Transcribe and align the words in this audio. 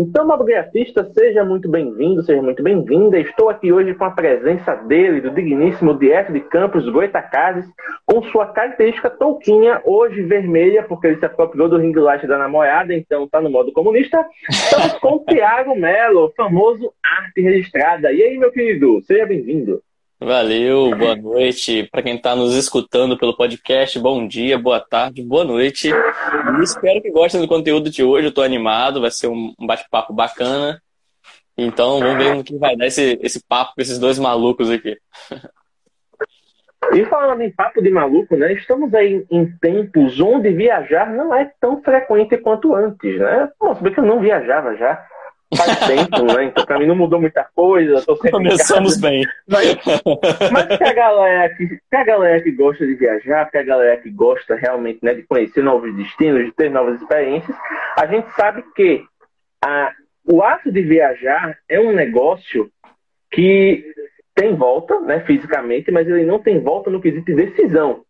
Então, 0.00 0.24
mobgrafista, 0.24 1.10
seja 1.12 1.44
muito 1.44 1.68
bem-vindo, 1.68 2.22
seja 2.22 2.40
muito 2.40 2.62
bem-vinda. 2.62 3.18
Estou 3.18 3.48
aqui 3.48 3.72
hoje 3.72 3.94
com 3.94 4.04
a 4.04 4.12
presença 4.12 4.76
dele, 4.76 5.20
do 5.20 5.32
digníssimo 5.32 5.92
Diego 5.92 6.32
de 6.32 6.38
Campos 6.38 6.88
Goitacazes, 6.88 7.68
com 8.06 8.22
sua 8.22 8.46
característica 8.46 9.10
touquinha, 9.10 9.82
hoje 9.84 10.22
vermelha, 10.22 10.84
porque 10.84 11.08
ele 11.08 11.18
se 11.18 11.24
apropriou 11.24 11.68
do 11.68 11.78
ring 11.78 11.92
light 11.98 12.24
da 12.28 12.38
namorada, 12.38 12.94
então 12.94 13.24
está 13.24 13.40
no 13.40 13.50
modo 13.50 13.72
comunista. 13.72 14.24
Estamos 14.48 14.92
com 15.00 15.16
o 15.16 15.24
Thiago 15.24 15.74
Melo, 15.74 16.32
famoso 16.36 16.92
arte 17.02 17.40
registrada. 17.40 18.12
E 18.12 18.22
aí, 18.22 18.38
meu 18.38 18.52
querido, 18.52 19.02
seja 19.02 19.26
bem-vindo. 19.26 19.82
Valeu, 20.20 20.90
boa 20.96 21.14
noite. 21.14 21.88
Para 21.92 22.02
quem 22.02 22.16
está 22.16 22.34
nos 22.34 22.56
escutando 22.56 23.16
pelo 23.16 23.36
podcast, 23.36 23.96
bom 24.00 24.26
dia, 24.26 24.58
boa 24.58 24.80
tarde, 24.80 25.22
boa 25.22 25.44
noite. 25.44 25.90
E 25.90 26.62
espero 26.62 27.00
que 27.00 27.12
gostem 27.12 27.40
do 27.40 27.46
conteúdo 27.46 27.88
de 27.88 28.02
hoje. 28.02 28.26
Eu 28.26 28.30
estou 28.30 28.42
animado, 28.42 29.00
vai 29.00 29.12
ser 29.12 29.28
um 29.28 29.54
bate-papo 29.60 30.12
bacana. 30.12 30.82
Então 31.56 32.00
vamos 32.00 32.16
ver 32.16 32.34
no 32.34 32.42
que 32.42 32.58
vai 32.58 32.76
dar 32.76 32.86
esse, 32.88 33.16
esse 33.22 33.40
papo 33.46 33.74
com 33.76 33.80
esses 33.80 33.96
dois 33.96 34.18
malucos 34.18 34.68
aqui. 34.68 34.98
E 36.92 37.04
falando 37.04 37.42
em 37.42 37.52
papo 37.52 37.80
de 37.80 37.90
maluco, 37.90 38.36
né? 38.36 38.52
Estamos 38.54 38.92
aí 38.94 39.24
em 39.30 39.46
tempos 39.58 40.18
onde 40.18 40.52
viajar 40.52 41.12
não 41.12 41.32
é 41.32 41.48
tão 41.60 41.80
frequente 41.80 42.36
quanto 42.38 42.74
antes, 42.74 43.20
né? 43.20 43.50
Nossa, 43.60 43.80
bem 43.80 43.94
que 43.94 44.00
eu 44.00 44.04
não 44.04 44.20
viajava 44.20 44.74
já 44.76 45.06
faz 45.56 45.78
tempo, 45.86 46.24
né? 46.24 46.44
Então 46.44 46.64
pra 46.64 46.78
mim 46.78 46.86
não 46.86 46.96
mudou 46.96 47.20
muita 47.20 47.44
coisa. 47.54 48.04
Começamos 48.30 49.00
bem. 49.00 49.24
Mas, 49.46 49.76
mas 50.52 50.78
que 50.78 50.84
a 50.84 50.92
galera 50.92 51.54
que, 51.54 51.66
que 51.66 51.96
a 51.96 52.04
galera 52.04 52.42
que 52.42 52.50
gosta 52.52 52.86
de 52.86 52.94
viajar, 52.94 53.50
que 53.50 53.58
a 53.58 53.62
galera 53.62 53.96
que 53.96 54.10
gosta 54.10 54.54
realmente 54.54 54.98
né, 55.02 55.14
de 55.14 55.22
conhecer 55.22 55.62
novos 55.62 55.94
destinos, 55.96 56.44
de 56.44 56.52
ter 56.52 56.70
novas 56.70 57.00
experiências, 57.00 57.56
a 57.96 58.06
gente 58.06 58.30
sabe 58.32 58.62
que 58.74 59.04
a, 59.64 59.92
o 60.24 60.42
ato 60.42 60.70
de 60.70 60.82
viajar 60.82 61.56
é 61.68 61.80
um 61.80 61.92
negócio 61.92 62.70
que 63.30 63.84
tem 64.34 64.54
volta, 64.54 65.00
né, 65.00 65.20
fisicamente, 65.20 65.90
mas 65.90 66.06
ele 66.06 66.24
não 66.24 66.38
tem 66.38 66.60
volta 66.60 66.90
no 66.90 67.00
quesito 67.00 67.24
de 67.24 67.34
decisão. 67.34 68.04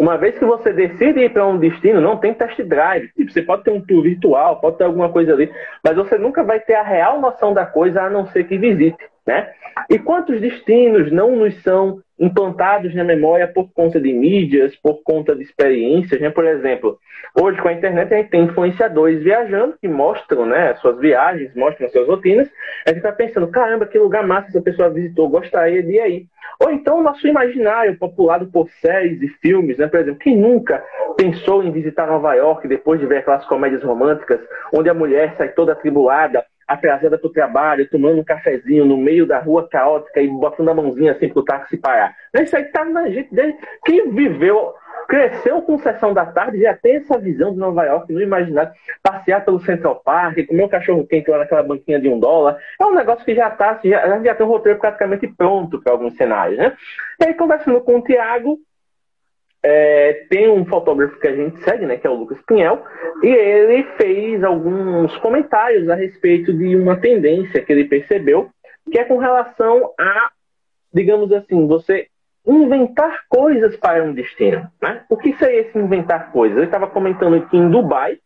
Uma 0.00 0.16
vez 0.16 0.38
que 0.38 0.46
você 0.46 0.72
decide 0.72 1.20
ir 1.20 1.30
para 1.30 1.46
um 1.46 1.58
destino, 1.58 2.00
não 2.00 2.16
tem 2.16 2.32
test 2.32 2.58
drive. 2.62 3.08
Tipo, 3.08 3.30
você 3.30 3.42
pode 3.42 3.64
ter 3.64 3.70
um 3.70 3.82
tour 3.82 4.02
virtual, 4.02 4.58
pode 4.58 4.78
ter 4.78 4.84
alguma 4.84 5.10
coisa 5.10 5.34
ali, 5.34 5.52
mas 5.84 5.94
você 5.94 6.16
nunca 6.16 6.42
vai 6.42 6.58
ter 6.58 6.72
a 6.72 6.82
real 6.82 7.20
noção 7.20 7.52
da 7.52 7.66
coisa 7.66 8.04
a 8.04 8.08
não 8.08 8.26
ser 8.28 8.44
que 8.44 8.56
visite, 8.56 8.96
né? 9.30 9.48
E 9.88 9.98
quantos 9.98 10.40
destinos 10.40 11.12
não 11.12 11.36
nos 11.36 11.54
são 11.62 12.02
implantados 12.18 12.94
na 12.94 13.04
memória 13.04 13.48
por 13.48 13.72
conta 13.72 13.98
de 14.00 14.12
mídias, 14.12 14.76
por 14.76 15.02
conta 15.02 15.34
de 15.34 15.42
experiências, 15.42 16.20
né? 16.20 16.28
Por 16.30 16.44
exemplo, 16.44 16.98
hoje 17.40 17.60
com 17.62 17.68
a 17.68 17.72
internet 17.72 18.12
a 18.12 18.16
gente 18.18 18.30
tem 18.30 18.44
influenciadores 18.44 19.22
viajando 19.22 19.76
que 19.80 19.88
mostram, 19.88 20.44
né, 20.44 20.74
suas 20.74 20.98
viagens, 20.98 21.54
mostram 21.54 21.88
suas 21.88 22.06
rotinas. 22.08 22.50
A 22.84 22.90
gente 22.90 22.98
está 22.98 23.12
pensando, 23.12 23.48
caramba, 23.48 23.86
que 23.86 23.98
lugar 23.98 24.26
massa 24.26 24.48
essa 24.48 24.60
pessoa 24.60 24.90
visitou, 24.90 25.30
gostaria 25.30 25.82
de 25.82 25.92
ir 25.92 26.00
aí. 26.00 26.26
Ou 26.62 26.70
então 26.70 26.98
o 26.98 27.02
nosso 27.02 27.26
imaginário 27.26 27.96
populado 27.96 28.46
por 28.48 28.68
séries 28.82 29.22
e 29.22 29.28
filmes, 29.28 29.78
né? 29.78 29.86
Por 29.86 30.00
exemplo, 30.00 30.18
quem 30.18 30.36
nunca 30.36 30.82
pensou 31.16 31.62
em 31.62 31.70
visitar 31.70 32.06
Nova 32.06 32.34
York 32.34 32.68
depois 32.68 33.00
de 33.00 33.06
ver 33.06 33.18
aquelas 33.18 33.46
comédias 33.46 33.82
românticas 33.82 34.40
onde 34.74 34.90
a 34.90 34.94
mulher 34.94 35.34
sai 35.38 35.48
toda 35.48 35.72
atribulada 35.72 36.44
atrasada 36.72 37.18
para 37.18 37.26
o 37.26 37.32
trabalho, 37.32 37.88
tomando 37.90 38.20
um 38.20 38.24
cafezinho 38.24 38.84
no 38.84 38.96
meio 38.96 39.26
da 39.26 39.40
rua 39.40 39.68
caótica 39.68 40.20
e 40.20 40.28
botando 40.28 40.68
a 40.68 40.74
mãozinha 40.74 41.12
assim 41.12 41.28
para 41.28 41.40
o 41.40 41.44
táxi 41.44 41.76
parar. 41.76 42.14
Isso 42.34 42.56
aí 42.56 42.62
está 42.62 42.84
na 42.84 43.08
gente 43.08 43.34
desde 43.34 43.58
quem 43.84 44.10
viveu, 44.10 44.72
cresceu 45.08 45.60
com 45.62 45.76
sessão 45.78 46.14
da 46.14 46.24
tarde, 46.26 46.60
já 46.60 46.74
tem 46.74 46.96
essa 46.96 47.18
visão 47.18 47.52
de 47.52 47.58
Nova 47.58 47.84
York, 47.84 48.12
não 48.12 48.20
imaginar 48.20 48.72
passear 49.02 49.44
pelo 49.44 49.58
Central 49.60 50.00
Park, 50.04 50.46
comer 50.46 50.64
um 50.64 50.68
cachorro 50.68 51.06
quente 51.06 51.28
lá 51.28 51.38
naquela 51.38 51.64
banquinha 51.64 52.00
de 52.00 52.08
um 52.08 52.20
dólar. 52.20 52.56
É 52.80 52.86
um 52.86 52.94
negócio 52.94 53.24
que 53.24 53.34
já 53.34 53.48
está, 53.48 53.80
já, 53.82 54.22
já 54.22 54.34
tem 54.34 54.46
um 54.46 54.50
roteiro 54.50 54.78
praticamente 54.78 55.26
pronto 55.26 55.82
para 55.82 55.92
alguns 55.92 56.16
cenários, 56.16 56.58
né? 56.58 56.76
E 57.20 57.24
aí, 57.24 57.34
conversando 57.34 57.80
com 57.80 57.98
o 57.98 58.02
Tiago, 58.02 58.58
é, 59.62 60.26
tem 60.30 60.48
um 60.48 60.64
fotógrafo 60.64 61.18
que 61.18 61.28
a 61.28 61.34
gente 61.34 61.62
segue, 61.62 61.86
né, 61.86 61.96
que 61.96 62.06
é 62.06 62.10
o 62.10 62.14
Lucas 62.14 62.40
Pinhel, 62.46 62.82
e 63.22 63.28
ele 63.28 63.82
fez 63.96 64.42
alguns 64.42 65.14
comentários 65.18 65.88
a 65.88 65.94
respeito 65.94 66.52
de 66.52 66.76
uma 66.76 66.96
tendência 66.96 67.62
que 67.62 67.72
ele 67.72 67.84
percebeu, 67.84 68.48
que 68.90 68.98
é 68.98 69.04
com 69.04 69.18
relação 69.18 69.92
a, 69.98 70.30
digamos 70.92 71.30
assim, 71.32 71.66
você 71.66 72.06
inventar 72.46 73.24
coisas 73.28 73.76
para 73.76 74.02
um 74.02 74.14
destino. 74.14 74.66
Né? 74.80 75.02
O 75.10 75.16
que 75.16 75.34
seria 75.34 75.60
esse 75.60 75.78
inventar 75.78 76.32
coisas? 76.32 76.56
Ele 76.56 76.66
estava 76.66 76.86
comentando 76.86 77.46
que 77.48 77.56
em 77.56 77.70
Dubai 77.70 78.18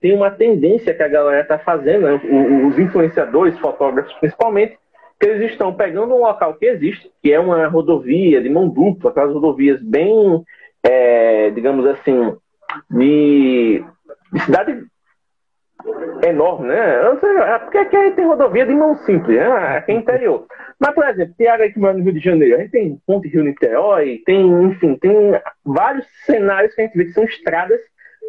tem 0.00 0.14
uma 0.14 0.30
tendência 0.30 0.94
que 0.94 1.02
a 1.02 1.08
galera 1.08 1.42
está 1.42 1.58
fazendo, 1.58 2.06
né? 2.06 2.20
os 2.66 2.78
influenciadores, 2.78 3.58
fotógrafos 3.58 4.12
principalmente, 4.14 4.78
que 5.20 5.26
eles 5.26 5.50
estão 5.50 5.74
pegando 5.74 6.14
um 6.14 6.20
local 6.20 6.54
que 6.54 6.66
existe, 6.66 7.10
que 7.20 7.32
é 7.32 7.38
uma 7.40 7.66
rodovia 7.66 8.40
de 8.40 8.48
mão 8.48 8.68
dupla, 8.68 9.10
aquelas 9.10 9.34
rodovias 9.34 9.82
bem 9.82 10.44
é, 10.82 11.50
digamos 11.50 11.86
assim, 11.86 12.36
de, 12.90 13.84
de, 14.32 14.40
cidade 14.40 14.84
enorme, 16.24 16.68
né? 16.68 17.00
É 17.00 17.58
porque 17.58 17.78
aqui 17.78 18.10
tem 18.12 18.26
rodovia 18.26 18.66
de 18.66 18.74
mão 18.74 18.96
simples, 18.96 19.38
né? 19.38 19.76
Aqui 19.76 19.92
é 19.92 19.94
interior. 19.94 20.46
Mas, 20.78 20.94
por 20.94 21.06
exemplo, 21.08 21.34
tem 21.36 21.48
área 21.48 21.70
que 21.72 21.78
mora 21.78 21.94
no 21.94 22.04
Rio 22.04 22.12
de 22.12 22.20
Janeiro, 22.20 22.56
a 22.56 22.60
gente 22.60 22.70
tem 22.70 23.00
Ponte 23.06 23.28
Rio 23.28 23.42
Niterói, 23.42 24.22
tem, 24.24 24.46
enfim, 24.64 24.96
tem 24.96 25.12
vários 25.64 26.06
cenários 26.24 26.74
que 26.74 26.80
a 26.80 26.84
gente 26.84 26.96
vê 26.96 27.04
que 27.06 27.12
são 27.12 27.24
estradas 27.24 27.80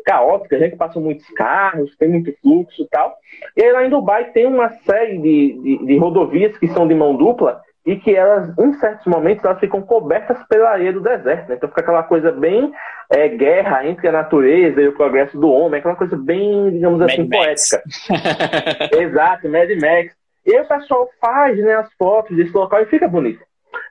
caóticas, 0.06 0.60
né? 0.60 0.70
que 0.70 0.76
passam 0.76 1.02
muitos 1.02 1.28
carros, 1.32 1.96
tem 1.98 2.10
muito 2.10 2.34
fluxo 2.42 2.82
e 2.82 2.88
tal. 2.88 3.16
E 3.56 3.64
aí 3.64 3.72
lá 3.72 3.86
em 3.86 3.90
Dubai 3.90 4.32
tem 4.32 4.48
uma 4.48 4.70
série 4.70 5.20
de, 5.20 5.62
de, 5.62 5.86
de 5.86 5.98
rodovias 5.98 6.58
que 6.58 6.68
são 6.70 6.88
de 6.88 6.96
mão 6.96 7.16
dupla, 7.16 7.62
e 7.90 7.96
que 7.96 8.16
elas, 8.16 8.56
em 8.60 8.72
certos 8.74 9.08
momentos, 9.08 9.44
elas 9.44 9.60
ficam 9.60 9.82
cobertas 9.82 10.38
pela 10.48 10.70
areia 10.70 10.94
do 10.94 11.02
deserto. 11.02 11.50
Né? 11.50 11.56
Então 11.56 11.68
fica 11.70 11.82
aquela 11.82 12.04
coisa 12.04 12.32
bem 12.32 12.72
é, 13.12 13.28
guerra 13.30 13.84
entre 13.84 14.08
a 14.08 14.12
natureza 14.12 14.80
e 14.80 14.88
o 14.88 14.96
progresso 14.96 15.36
do 15.40 15.50
homem, 15.50 15.80
aquela 15.80 15.96
coisa 15.96 16.16
bem, 16.16 16.70
digamos 16.70 17.02
assim, 17.02 17.28
Mad 17.28 17.32
poética. 17.32 17.82
Exato, 18.96 19.50
Mad 19.50 19.70
Max. 19.82 20.16
E 20.46 20.56
aí 20.56 20.62
o 20.62 20.68
pessoal 20.68 21.10
faz 21.20 21.58
né, 21.58 21.78
as 21.78 21.92
fotos 21.94 22.38
desse 22.38 22.54
local 22.54 22.80
e 22.80 22.86
fica 22.86 23.08
bonito. 23.08 23.44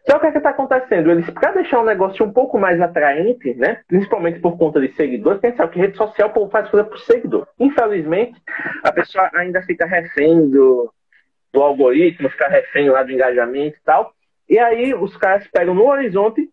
Só 0.08 0.16
o 0.16 0.20
que 0.20 0.26
é 0.26 0.30
está 0.30 0.50
acontecendo? 0.50 1.10
Eles, 1.10 1.28
para 1.30 1.50
deixar 1.50 1.80
o 1.80 1.84
negócio 1.84 2.24
um 2.24 2.32
pouco 2.32 2.56
mais 2.56 2.80
atraente, 2.80 3.52
né, 3.54 3.80
principalmente 3.88 4.38
por 4.38 4.56
conta 4.56 4.80
de 4.80 4.92
seguidores, 4.94 5.40
tem 5.40 5.50
que 5.50 5.56
saber 5.56 5.72
que 5.72 5.80
rede 5.80 5.96
social 5.96 6.28
o 6.28 6.32
povo 6.32 6.50
faz 6.52 6.70
coisa 6.70 6.86
por 6.86 7.00
seguidor. 7.00 7.48
Infelizmente, 7.58 8.40
a 8.84 8.92
pessoa 8.92 9.28
ainda 9.34 9.60
fica 9.62 9.84
refém 9.86 10.48
do, 10.48 10.88
do 11.52 11.62
algoritmo, 11.62 12.30
ficar 12.30 12.48
refém 12.48 12.90
lá 12.90 13.02
do 13.02 13.12
engajamento 13.12 13.76
e 13.76 13.84
tal. 13.84 14.12
E 14.48 14.58
aí 14.58 14.94
os 14.94 15.16
caras 15.16 15.46
pegam 15.48 15.74
no 15.74 15.86
horizonte 15.86 16.48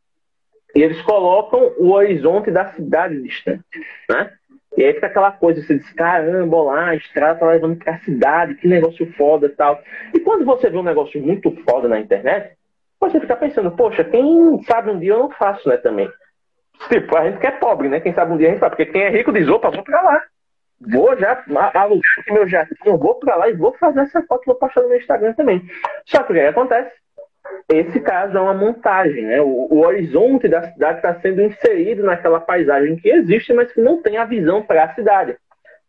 e 0.75 0.81
eles 0.81 1.01
colocam 1.03 1.73
o 1.77 1.91
horizonte 1.91 2.51
da 2.51 2.73
cidade 2.73 3.21
distante, 3.21 3.63
né? 4.09 4.31
E 4.77 4.83
aí 4.83 4.93
fica 4.93 5.07
aquela 5.07 5.31
coisa, 5.31 5.61
você 5.61 5.77
diz, 5.77 5.89
caramba, 5.93 6.61
lá, 6.61 6.89
a 6.89 6.95
estrada 6.95 7.39
tá 7.39 7.47
levando 7.47 7.77
pra 7.77 7.97
cidade, 7.99 8.55
que 8.55 8.67
negócio 8.67 9.09
foda 9.13 9.47
e 9.47 9.49
tal. 9.49 9.81
E 10.13 10.19
quando 10.19 10.43
você 10.43 10.69
vê 10.69 10.77
um 10.77 10.83
negócio 10.83 11.21
muito 11.21 11.49
foda 11.67 11.87
na 11.87 11.99
internet, 11.99 12.57
você 12.99 13.19
fica 13.19 13.37
pensando, 13.37 13.71
poxa, 13.71 14.03
quem 14.03 14.61
sabe 14.63 14.91
um 14.91 14.99
dia 14.99 15.13
eu 15.13 15.19
não 15.19 15.31
faço, 15.31 15.69
né, 15.69 15.77
também. 15.77 16.09
Tipo, 16.89 17.15
a 17.17 17.23
gente 17.23 17.39
que 17.39 17.47
é 17.47 17.51
pobre, 17.51 17.87
né? 17.87 18.01
Quem 18.01 18.13
sabe 18.13 18.33
um 18.33 18.37
dia 18.37 18.49
a 18.49 18.51
gente 18.51 18.59
faz, 18.59 18.71
porque 18.71 18.85
quem 18.85 19.03
é 19.03 19.09
rico 19.09 19.31
diz, 19.31 19.47
opa, 19.47 19.69
vou 19.69 19.83
pra 19.83 20.01
lá. 20.01 20.21
Vou 20.79 21.17
já 21.17 21.43
alugar 21.73 22.01
meu 22.27 22.47
jatinho, 22.47 22.97
vou 22.97 23.15
para 23.15 23.35
lá 23.35 23.49
e 23.49 23.53
vou 23.53 23.73
fazer 23.73 24.01
essa 24.01 24.21
foto 24.23 24.45
vou 24.45 24.55
postar 24.55 24.81
no 24.81 24.89
meu 24.89 24.97
Instagram 24.97 25.33
também. 25.33 25.61
Só 26.05 26.21
que 26.23 26.33
o 26.33 26.35
que 26.35 26.41
acontece? 26.41 26.91
Esse 27.69 27.99
caso 27.99 28.37
é 28.37 28.41
uma 28.41 28.53
montagem, 28.53 29.23
né? 29.23 29.41
O, 29.41 29.67
o 29.71 29.85
horizonte 29.85 30.47
da 30.47 30.63
cidade 30.71 30.97
está 30.97 31.19
sendo 31.21 31.41
inserido 31.41 32.03
naquela 32.03 32.39
paisagem 32.39 32.95
que 32.97 33.09
existe, 33.09 33.53
mas 33.53 33.71
que 33.71 33.81
não 33.81 34.01
tem 34.01 34.17
a 34.17 34.25
visão 34.25 34.61
para 34.61 34.83
a 34.83 34.93
cidade. 34.93 35.37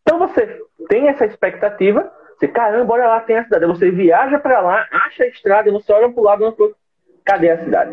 Então 0.03 0.19
você 0.19 0.61
tem 0.89 1.09
essa 1.09 1.27
expectativa, 1.27 2.11
você, 2.39 2.47
caramba, 2.47 2.95
olha 2.95 3.07
lá, 3.07 3.21
tem 3.21 3.37
a 3.37 3.45
cidade. 3.45 3.67
Você 3.67 3.91
viaja 3.91 4.39
para 4.39 4.61
lá, 4.61 4.87
acha 4.91 5.25
a 5.25 5.29
estrada, 5.29 5.73
você 5.73 5.93
olha 5.93 6.11
para 6.11 6.21
o 6.21 6.25
lado, 6.25 6.45
não 6.45 6.73
cadê 7.25 7.51
a 7.51 7.65
cidade? 7.65 7.91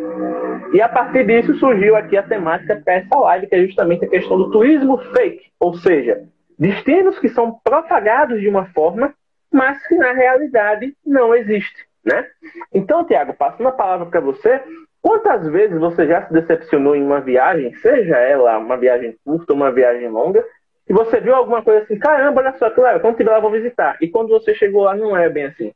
E 0.74 0.82
a 0.82 0.90
partir 0.90 1.26
disso 1.26 1.56
surgiu 1.56 1.96
aqui 1.96 2.16
a 2.18 2.24
temática 2.24 2.80
para 2.84 2.96
essa 2.96 3.16
live, 3.16 3.48
que 3.48 3.56
é 3.56 3.66
justamente 3.66 4.06
a 4.06 4.10
questão 4.10 4.38
do 4.38 4.52
turismo 4.52 4.98
fake, 5.14 5.52
ou 5.60 5.74
seja, 5.76 6.24
destinos 6.58 7.20
que 7.20 7.30
são 7.30 7.60
propagados 7.64 8.40
de 8.40 8.48
uma 8.48 8.66
forma 8.68 9.14
mas 9.54 9.86
que 9.88 9.96
na 9.96 10.12
realidade 10.12 10.98
não 11.06 11.36
existe, 11.36 11.86
né? 12.04 12.28
Então, 12.74 13.06
Tiago, 13.06 13.36
passando 13.36 13.70
a 13.70 13.72
palavra 13.72 14.08
para 14.08 14.20
você, 14.20 14.60
quantas 15.00 15.48
vezes 15.48 15.80
você 15.80 16.08
já 16.08 16.26
se 16.26 16.34
decepcionou 16.34 16.96
em 16.96 17.04
uma 17.04 17.22
viagem, 17.22 17.74
seja 17.76 18.18
ela 18.18 18.58
uma 18.58 18.76
viagem 18.76 19.16
curta 19.24 19.54
ou 19.54 19.58
uma 19.58 19.72
viagem 19.72 20.10
longa, 20.10 20.44
e 20.90 20.92
você 20.92 21.22
viu 21.22 21.36
alguma 21.36 21.62
coisa 21.62 21.84
assim, 21.84 21.98
caramba, 22.00 22.42
olha 22.42 22.58
só, 22.58 22.70
claro, 22.72 23.00
quando 23.00 23.16
tiver 23.16 23.30
lá 23.30 23.40
vou 23.40 23.52
visitar. 23.52 23.96
E 24.02 24.08
quando 24.08 24.30
você 24.30 24.56
chegou 24.56 24.84
lá 24.84 24.96
não 24.96 25.16
é 25.16 25.30
bem 25.30 25.46
assim. 25.46 25.72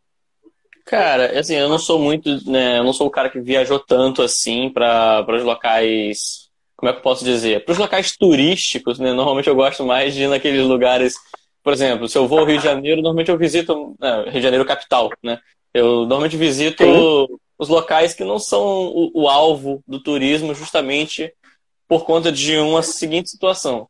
Cara, 0.83 1.39
assim, 1.39 1.55
eu 1.55 1.69
não 1.69 1.77
sou 1.77 1.99
muito, 1.99 2.29
né, 2.49 2.79
eu 2.79 2.83
não 2.83 2.93
sou 2.93 3.07
o 3.07 3.11
cara 3.11 3.29
que 3.29 3.39
viajou 3.39 3.79
tanto 3.79 4.23
assim 4.23 4.71
para 4.71 5.23
os 5.29 5.43
locais, 5.43 6.46
como 6.77 6.91
é 6.91 6.93
que 6.93 6.99
eu 6.99 7.03
posso 7.03 7.25
dizer? 7.25 7.65
Para 7.65 7.71
os 7.71 7.77
locais 7.79 8.15
turísticos, 8.15 8.99
né? 8.99 9.11
Normalmente 9.11 9.49
eu 9.49 9.55
gosto 9.55 9.83
mais 9.83 10.13
de 10.13 10.23
ir 10.23 10.27
naqueles 10.29 10.63
lugares, 10.63 11.15
por 11.63 11.73
exemplo, 11.73 12.07
se 12.07 12.17
eu 12.17 12.27
vou 12.27 12.39
ao 12.39 12.45
Rio 12.45 12.59
de 12.59 12.63
Janeiro, 12.63 13.01
normalmente 13.01 13.31
eu 13.31 13.37
visito, 13.37 13.95
né, 13.99 14.21
Rio 14.25 14.33
de 14.33 14.41
Janeiro 14.41 14.63
capital, 14.63 15.09
né? 15.23 15.39
Eu 15.73 16.01
normalmente 16.01 16.37
visito 16.37 16.83
Sim. 16.83 17.27
os 17.57 17.67
locais 17.67 18.13
que 18.13 18.23
não 18.23 18.37
são 18.37 18.63
o, 18.63 19.23
o 19.23 19.27
alvo 19.27 19.83
do 19.87 19.99
turismo 19.99 20.53
justamente 20.53 21.33
por 21.87 22.05
conta 22.05 22.31
de 22.31 22.57
uma 22.57 22.83
seguinte 22.83 23.29
situação. 23.31 23.89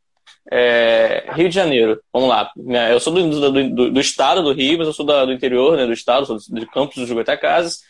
É, 0.50 1.26
Rio 1.34 1.50
de 1.50 1.56
Janeiro, 1.56 2.00
vamos 2.14 2.30
lá. 2.30 2.50
Né, 2.56 2.94
eu 2.94 3.02
sou 3.02 3.12
do, 3.12 3.52
do, 3.52 3.92
do, 3.92 4.00
estado 4.00 4.42
do 4.42 4.54
Rio, 4.54 4.78
mas 4.78 4.88
eu 4.88 4.94
sou 4.94 5.06
do 5.06 5.34
interior 5.34 5.76
né, 5.76 5.86
do 5.86 5.92
estado, 5.92 6.26
sou 6.26 6.38
de 6.38 6.66
Campos 6.68 6.96
do 6.96 7.06
Jugoitacazes. 7.06 7.82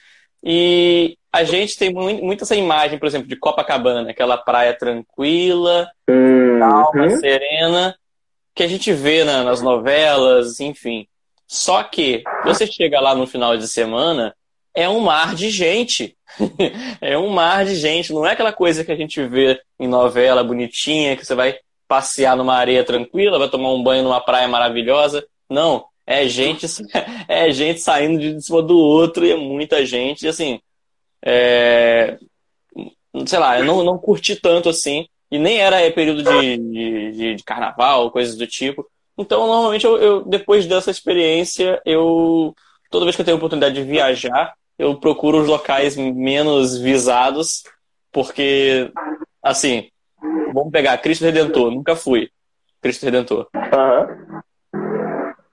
E 0.49 1.17
a 1.29 1.43
gente 1.43 1.77
tem 1.77 1.93
muito 1.93 2.45
essa 2.45 2.55
imagem, 2.55 2.97
por 2.97 3.05
exemplo, 3.05 3.27
de 3.27 3.35
Copacabana, 3.35 4.09
aquela 4.09 4.37
praia 4.37 4.73
tranquila, 4.73 5.91
uhum. 6.09 6.57
calma, 6.57 7.09
serena, 7.17 7.93
que 8.55 8.63
a 8.63 8.67
gente 8.67 8.93
vê 8.93 9.25
na, 9.25 9.43
nas 9.43 9.61
novelas, 9.61 10.61
enfim. 10.61 11.05
Só 11.45 11.83
que 11.83 12.23
você 12.45 12.65
chega 12.65 13.01
lá 13.01 13.13
no 13.13 13.27
final 13.27 13.57
de 13.57 13.67
semana, 13.67 14.33
é 14.73 14.87
um 14.87 15.01
mar 15.01 15.35
de 15.35 15.49
gente. 15.49 16.15
é 17.01 17.17
um 17.17 17.27
mar 17.27 17.65
de 17.65 17.75
gente. 17.75 18.13
Não 18.13 18.25
é 18.25 18.31
aquela 18.31 18.53
coisa 18.53 18.85
que 18.85 18.91
a 18.93 18.95
gente 18.95 19.21
vê 19.27 19.59
em 19.77 19.87
novela 19.87 20.45
bonitinha, 20.45 21.17
que 21.17 21.25
você 21.25 21.35
vai 21.35 21.57
passear 21.89 22.37
numa 22.37 22.55
areia 22.55 22.85
tranquila, 22.85 23.37
vai 23.37 23.49
tomar 23.49 23.73
um 23.73 23.83
banho 23.83 24.03
numa 24.03 24.21
praia 24.21 24.47
maravilhosa. 24.47 25.27
Não, 25.49 25.83
é 26.07 26.27
gente, 26.27 26.65
é 27.27 27.51
gente 27.51 27.81
saindo 27.81 28.19
de 28.19 28.41
cima 28.41 28.63
do 28.63 28.77
outro 28.77 29.25
e 29.25 29.31
é 29.31 29.35
muita 29.35 29.85
gente. 29.85 30.25
E 30.25 30.29
assim, 30.29 30.59
é... 31.23 32.17
sei 33.25 33.37
lá, 33.37 33.59
eu 33.59 33.65
não, 33.65 33.83
não 33.83 33.99
curti 33.99 34.35
tanto 34.35 34.69
assim. 34.69 35.07
E 35.29 35.37
nem 35.37 35.59
era 35.59 35.91
período 35.91 36.23
de, 36.23 36.57
de, 37.11 37.35
de 37.35 37.43
carnaval, 37.43 38.09
coisas 38.09 38.37
do 38.37 38.47
tipo. 38.47 38.87
Então, 39.17 39.45
normalmente, 39.45 39.85
eu, 39.85 39.97
eu, 39.97 40.23
depois 40.23 40.65
dessa 40.65 40.89
experiência, 40.89 41.81
eu 41.85 42.55
toda 42.89 43.03
vez 43.03 43.15
que 43.15 43.21
eu 43.21 43.25
tenho 43.25 43.35
a 43.35 43.37
oportunidade 43.37 43.75
de 43.75 43.83
viajar, 43.83 44.53
eu 44.79 44.97
procuro 44.97 45.41
os 45.41 45.47
locais 45.47 45.97
menos 45.97 46.77
visados, 46.77 47.63
porque, 48.11 48.89
assim, 49.43 49.89
Vamos 50.53 50.71
pegar 50.71 50.97
Cristo 50.97 51.25
Redentor, 51.25 51.71
nunca 51.71 51.95
fui. 51.95 52.29
Cristo 52.81 53.05
Redentor. 53.05 53.47
Uhum. 53.53 54.41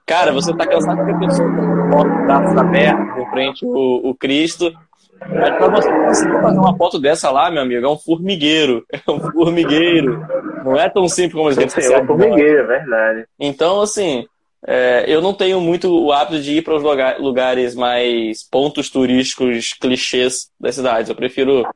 Cara, 0.07 0.33
você 0.33 0.55
tá 0.55 0.67
cansado 0.67 1.05
de 1.05 1.13
ter 1.13 1.19
pessoa 1.19 1.49
com 1.49 1.91
foto, 1.91 2.09
braços 2.27 2.57
abertos 2.59 3.17
em 3.17 3.31
frente 3.31 3.67
o, 3.67 4.11
o 4.11 4.15
Cristo. 4.15 4.73
Mas 5.21 5.57
pra 5.57 5.69
você 5.69 5.91
conseguir 5.91 6.43
fazer 6.43 6.59
uma 6.59 6.77
foto 6.77 6.99
dessa 6.99 7.31
lá, 7.31 7.51
meu 7.51 7.63
amigo, 7.63 7.87
é 7.87 7.89
um 7.89 7.99
formigueiro. 7.99 8.85
É 9.07 9.11
um 9.11 9.21
formigueiro. 9.21 10.27
Não 10.65 10.77
é 10.79 10.89
tão 10.89 11.09
simples 11.09 11.35
como 11.35 11.49
a 11.49 11.53
gente 11.53 11.79
É 11.81 12.03
um 12.03 12.07
formigueiro, 12.07 12.59
é 12.59 12.67
verdade. 12.67 13.27
Então, 13.39 13.81
assim, 13.81 14.27
é, 14.67 15.05
eu 15.07 15.21
não 15.21 15.35
tenho 15.35 15.61
muito 15.61 15.91
o 15.91 16.13
hábito 16.13 16.41
de 16.41 16.59
ir 16.59 16.63
para 16.63 16.75
os 16.75 16.83
lugares 17.19 17.75
mais 17.75 18.43
pontos 18.43 18.91
turísticos 18.91 19.73
clichês 19.75 20.51
das 20.61 20.75
cidades. 20.75 21.09
Eu 21.09 21.17
prefiro 21.17 21.67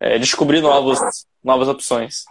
é, 0.00 0.18
descobrir 0.18 0.60
novos, 0.60 0.98
novas 1.42 1.68
opções. 1.68 2.24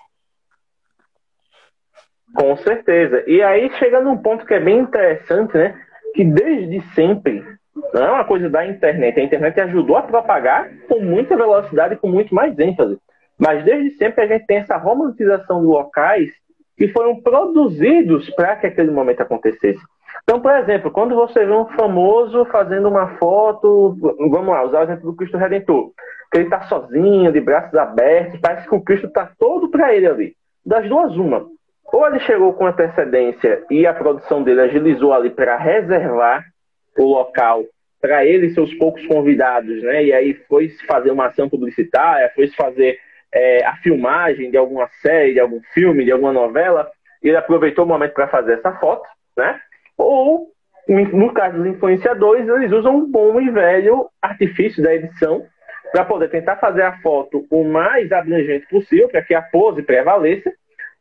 Com 2.33 2.55
certeza. 2.57 3.23
E 3.27 3.41
aí 3.41 3.69
chega 3.77 4.01
num 4.01 4.17
ponto 4.17 4.45
que 4.45 4.53
é 4.53 4.59
bem 4.59 4.79
interessante, 4.79 5.57
né? 5.57 5.79
Que 6.13 6.23
desde 6.23 6.81
sempre, 6.93 7.43
não 7.93 8.03
é 8.03 8.11
uma 8.11 8.25
coisa 8.25 8.49
da 8.49 8.65
internet, 8.65 9.19
a 9.19 9.23
internet 9.23 9.59
ajudou 9.61 9.97
a 9.97 10.03
propagar 10.03 10.69
com 10.87 10.99
muita 10.99 11.35
velocidade 11.35 11.95
e 11.95 11.97
com 11.97 12.07
muito 12.07 12.33
mais 12.33 12.57
ênfase. 12.59 12.97
Mas 13.37 13.63
desde 13.63 13.91
sempre 13.97 14.23
a 14.23 14.27
gente 14.27 14.45
tem 14.45 14.57
essa 14.57 14.77
romantização 14.77 15.61
de 15.61 15.67
locais 15.67 16.29
que 16.75 16.87
foram 16.89 17.21
produzidos 17.21 18.29
para 18.31 18.55
que 18.55 18.67
aquele 18.67 18.91
momento 18.91 19.21
acontecesse. 19.21 19.81
Então, 20.23 20.41
por 20.41 20.51
exemplo, 20.51 20.91
quando 20.91 21.15
você 21.15 21.45
vê 21.45 21.51
um 21.51 21.67
famoso 21.67 22.45
fazendo 22.45 22.89
uma 22.89 23.17
foto, 23.17 23.95
vamos 24.29 24.49
lá, 24.49 24.63
usar 24.63 24.81
o 24.81 24.83
exemplo 24.83 25.11
do 25.11 25.15
Cristo 25.15 25.37
Redentor, 25.37 25.91
que 26.31 26.37
ele 26.37 26.45
está 26.45 26.61
sozinho, 26.63 27.31
de 27.31 27.39
braços 27.39 27.73
abertos, 27.75 28.39
parece 28.39 28.67
que 28.67 28.75
o 28.75 28.81
Cristo 28.81 29.07
está 29.07 29.31
todo 29.39 29.69
para 29.69 29.93
ele 29.93 30.07
ali. 30.07 30.35
Das 30.65 30.87
duas, 30.87 31.15
uma. 31.15 31.47
Ou 31.91 32.05
ele 32.05 32.19
chegou 32.19 32.53
com 32.53 32.65
antecedência 32.65 33.63
e 33.71 33.85
a 33.85 33.93
produção 33.93 34.43
dele 34.43 34.61
agilizou 34.61 35.13
ali 35.13 35.29
para 35.29 35.55
reservar 35.57 36.43
o 36.97 37.03
local 37.03 37.63
para 38.01 38.25
ele 38.25 38.47
e 38.47 38.53
seus 38.53 38.73
poucos 38.75 39.05
convidados, 39.07 39.81
né? 39.81 40.03
E 40.03 40.13
aí 40.13 40.33
foi 40.47 40.69
fazer 40.87 41.11
uma 41.11 41.27
ação 41.27 41.49
publicitária, 41.49 42.31
foi 42.35 42.47
fazer 42.49 42.97
é, 43.33 43.65
a 43.65 43.75
filmagem 43.77 44.51
de 44.51 44.57
alguma 44.57 44.87
série, 45.01 45.33
de 45.33 45.39
algum 45.39 45.61
filme, 45.73 46.05
de 46.05 46.11
alguma 46.11 46.33
novela, 46.33 46.89
e 47.23 47.29
ele 47.29 47.37
aproveitou 47.37 47.85
o 47.85 47.87
momento 47.87 48.13
para 48.13 48.27
fazer 48.27 48.53
essa 48.53 48.71
foto, 48.73 49.07
né? 49.35 49.59
Ou, 49.97 50.47
no 50.87 51.33
caso 51.33 51.57
dos 51.57 51.65
influenciadores, 51.65 52.47
eles 52.47 52.71
usam 52.71 52.95
um 52.95 53.11
bom 53.11 53.41
e 53.41 53.49
velho 53.49 54.07
artifício 54.21 54.83
da 54.83 54.93
edição 54.93 55.43
para 55.91 56.05
poder 56.05 56.29
tentar 56.29 56.57
fazer 56.57 56.83
a 56.83 56.99
foto 56.99 57.45
o 57.49 57.63
mais 57.63 58.11
abrangente 58.11 58.67
possível, 58.67 59.09
para 59.09 59.23
que 59.23 59.33
a 59.33 59.41
pose 59.41 59.81
prevaleça 59.81 60.51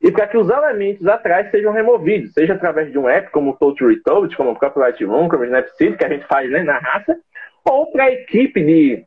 e 0.02 0.10
para 0.10 0.26
que 0.26 0.36
os 0.36 0.48
elementos 0.48 1.06
atrás 1.06 1.50
sejam 1.50 1.72
removidos, 1.72 2.32
seja 2.32 2.54
através 2.54 2.92
de 2.92 2.98
um 2.98 3.08
app 3.08 3.30
como 3.30 3.50
o 3.50 3.56
Touch 3.56 3.84
Retouch, 3.84 4.36
como 4.36 4.50
o 4.50 4.58
próprio 4.58 4.82
Lightroom, 4.82 5.28
como 5.28 5.42
o 5.42 5.46
Snapseed, 5.46 5.96
que 5.96 6.04
a 6.04 6.08
gente 6.08 6.26
faz 6.26 6.50
né, 6.50 6.62
na 6.62 6.78
raça, 6.78 7.16
ou 7.64 7.90
para 7.90 8.04
a 8.04 8.12
equipe 8.12 8.62
de, 8.62 9.04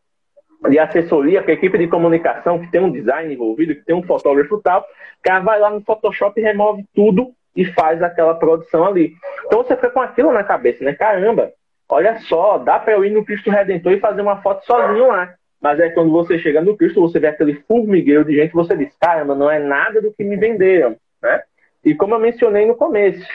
de 0.69 0.80
assessoria, 0.80 1.41
para 1.41 1.51
a 1.51 1.53
equipe 1.53 1.77
de 1.77 1.88
comunicação 1.88 2.60
que 2.60 2.72
tem 2.72 2.81
um 2.81 2.91
design 2.91 3.34
envolvido, 3.34 3.75
que 3.75 3.86
tem 3.86 3.96
um 3.96 4.03
fotógrafo 4.03 4.58
e 4.58 4.62
tal, 4.62 4.81
o 4.81 5.22
cara 5.24 5.39
vai 5.41 5.60
lá 5.60 5.69
no 5.69 5.81
Photoshop 5.81 6.39
e 6.39 6.43
remove 6.43 6.84
tudo 6.93 7.31
e 7.55 7.65
faz 7.65 8.01
aquela 8.01 8.36
produção 8.36 8.86
ali. 8.86 9.13
Então 9.46 9.63
você 9.63 9.75
fica 9.75 9.89
com 9.89 10.01
aquilo 10.01 10.31
na 10.31 10.43
cabeça, 10.43 10.84
né? 10.84 10.93
Caramba, 10.93 11.51
olha 11.88 12.17
só, 12.22 12.58
dá 12.58 12.79
para 12.79 12.93
eu 12.93 13.05
ir 13.05 13.12
no 13.12 13.24
Cristo 13.24 13.50
Redentor 13.50 13.93
e 13.93 14.00
fazer 14.00 14.22
uma 14.22 14.41
foto 14.41 14.65
sozinho 14.65 15.08
lá. 15.08 15.34
Mas 15.62 15.80
é 15.80 15.89
quando 15.89 16.12
você 16.12 16.39
chega 16.39 16.62
no 16.62 16.78
Cristo, 16.78 17.01
você 17.01 17.20
vê 17.20 17.28
aquele 17.28 17.56
formigueiro 17.68 18.24
de 18.24 18.36
gente, 18.36 18.54
você 18.54 18.75
diz, 18.78 18.96
caramba, 19.00 19.36
não 19.36 19.51
é 19.51 19.60
nada 19.60 20.01
do 20.01 20.13
que 20.13 20.24
me 20.24 20.38
venderam, 20.38 20.96
né? 21.22 21.42
E 21.84 21.94
como 21.94 22.16
eu 22.16 22.20
mencionei 22.20 22.66
no 22.66 22.75
começo, 22.75 23.25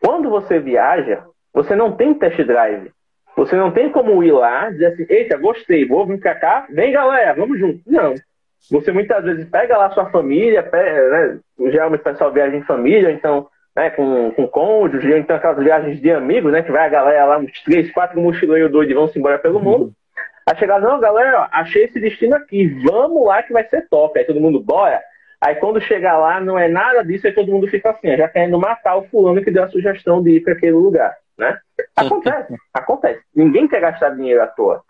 quando 0.00 0.30
você 0.30 0.58
viaja, 0.58 1.24
você 1.52 1.74
não 1.74 1.92
tem 1.92 2.14
test 2.14 2.38
drive. 2.42 2.90
Você 3.36 3.54
não 3.54 3.70
tem 3.70 3.90
como 3.90 4.22
ir 4.24 4.32
lá 4.32 4.68
e 4.68 4.72
dizer 4.72 4.86
assim, 4.86 5.06
eita, 5.08 5.36
gostei, 5.36 5.86
vou 5.86 6.06
vir 6.06 6.18
pra 6.18 6.34
cá, 6.34 6.66
vem 6.70 6.92
galera, 6.92 7.34
vamos 7.34 7.58
junto. 7.58 7.80
Não. 7.86 8.14
Você 8.70 8.90
muitas 8.90 9.22
vezes 9.24 9.48
pega 9.48 9.76
lá 9.76 9.90
sua 9.90 10.10
família, 10.10 10.62
pega, 10.62 11.10
né? 11.10 11.38
geralmente 11.70 12.00
o 12.00 12.04
pessoal 12.04 12.32
viaja 12.32 12.56
em 12.56 12.62
família, 12.62 13.10
então, 13.10 13.46
né, 13.76 13.90
com, 13.90 14.32
com 14.32 14.48
cônjuge, 14.48 15.12
então 15.12 15.36
aquelas 15.36 15.62
viagens 15.62 16.00
de 16.00 16.10
amigos, 16.10 16.50
né, 16.50 16.62
que 16.62 16.72
vai 16.72 16.86
a 16.86 16.90
galera 16.90 17.24
lá, 17.26 17.38
uns 17.38 17.62
três, 17.62 17.92
quatro 17.92 18.20
mochileiros 18.20 18.72
doidos 18.72 18.90
e 18.90 18.94
vão 18.94 19.08
se 19.08 19.18
embora 19.18 19.38
pelo 19.38 19.60
mundo. 19.60 19.92
Aí 20.48 20.56
chegar, 20.56 20.80
não, 20.80 21.00
galera, 21.00 21.48
achei 21.50 21.84
esse 21.84 21.98
destino 21.98 22.36
aqui, 22.36 22.66
vamos 22.84 23.26
lá 23.26 23.42
que 23.42 23.52
vai 23.52 23.64
ser 23.68 23.88
top. 23.88 24.18
Aí 24.18 24.24
todo 24.24 24.40
mundo, 24.40 24.60
bora. 24.60 25.02
Aí 25.40 25.56
quando 25.56 25.80
chegar 25.80 26.16
lá, 26.18 26.40
não 26.40 26.58
é 26.58 26.68
nada 26.68 27.04
disso, 27.04 27.26
aí 27.26 27.32
todo 27.32 27.50
mundo 27.50 27.66
fica 27.68 27.90
assim, 27.90 28.16
já 28.16 28.28
querendo 28.28 28.58
matar 28.58 28.96
o 28.96 29.04
fulano 29.08 29.42
que 29.42 29.50
deu 29.50 29.64
a 29.64 29.68
sugestão 29.68 30.22
de 30.22 30.36
ir 30.36 30.40
para 30.40 30.54
aquele 30.54 30.72
lugar, 30.72 31.14
né? 31.36 31.58
Acontece, 31.94 32.54
acontece. 32.72 33.20
Ninguém 33.34 33.68
quer 33.68 33.80
gastar 33.80 34.10
dinheiro 34.10 34.42
à 34.42 34.46
toa. 34.46 34.82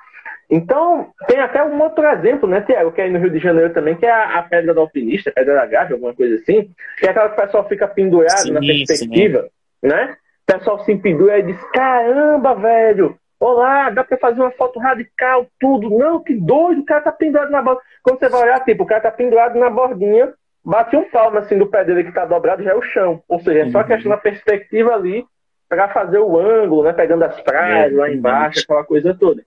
Então, 0.48 1.08
tem 1.26 1.40
até 1.40 1.64
um 1.64 1.80
outro 1.82 2.06
exemplo, 2.06 2.48
né, 2.48 2.60
Tiago, 2.60 2.92
que 2.92 3.00
é 3.00 3.04
aí 3.04 3.10
no 3.10 3.18
Rio 3.18 3.30
de 3.30 3.40
Janeiro 3.40 3.72
também, 3.72 3.96
que 3.96 4.06
é 4.06 4.10
a, 4.10 4.38
a 4.38 4.42
Pedra 4.42 4.72
do 4.72 4.80
Alpinista, 4.80 5.32
Pedra 5.32 5.54
da 5.54 5.66
Gávea, 5.66 5.96
alguma 5.96 6.14
coisa 6.14 6.36
assim, 6.36 6.70
que 6.98 7.06
é 7.06 7.10
aquela 7.10 7.30
que 7.30 7.40
o 7.40 7.44
pessoal 7.44 7.68
fica 7.68 7.88
pendurado 7.88 8.42
sim, 8.42 8.52
na 8.52 8.60
perspectiva, 8.60 9.42
sim. 9.42 9.88
né? 9.88 10.16
O 10.48 10.52
pessoal 10.52 10.78
se 10.84 10.94
pendura 10.96 11.40
e 11.40 11.42
diz, 11.42 11.60
caramba, 11.72 12.54
velho, 12.54 13.18
Olá, 13.38 13.90
dá 13.90 14.02
pra 14.02 14.16
fazer 14.16 14.40
uma 14.40 14.50
foto 14.50 14.78
radical, 14.78 15.46
tudo. 15.60 15.90
Não, 15.90 16.22
que 16.22 16.34
doido, 16.34 16.80
o 16.80 16.84
cara 16.84 17.02
tá 17.02 17.12
pendurado 17.12 17.50
na 17.50 17.60
borda. 17.60 17.82
Quando 18.02 18.18
você 18.18 18.28
vai 18.28 18.42
olhar, 18.42 18.64
tipo, 18.64 18.82
o 18.82 18.86
cara 18.86 19.02
tá 19.02 19.10
pendurado 19.10 19.58
na 19.58 19.68
bordinha, 19.68 20.32
bate 20.64 20.96
um 20.96 21.08
palmo 21.10 21.38
assim 21.38 21.58
do 21.58 21.66
pé 21.66 21.84
dele 21.84 22.04
que 22.04 22.12
tá 22.12 22.24
dobrado, 22.24 22.62
já 22.62 22.70
é 22.70 22.74
o 22.74 22.82
chão. 22.82 23.22
Ou 23.28 23.38
seja, 23.40 23.60
é 23.60 23.70
só 23.70 23.80
uhum. 23.80 23.86
questão 23.86 24.10
da 24.10 24.16
perspectiva 24.16 24.94
ali 24.94 25.24
para 25.68 25.88
fazer 25.88 26.18
o 26.18 26.38
ângulo, 26.38 26.84
né? 26.84 26.92
Pegando 26.92 27.24
as 27.24 27.38
praias 27.42 27.92
lá 27.92 28.10
embaixo, 28.10 28.60
aquela 28.60 28.84
coisa 28.84 29.14
toda. 29.14 29.42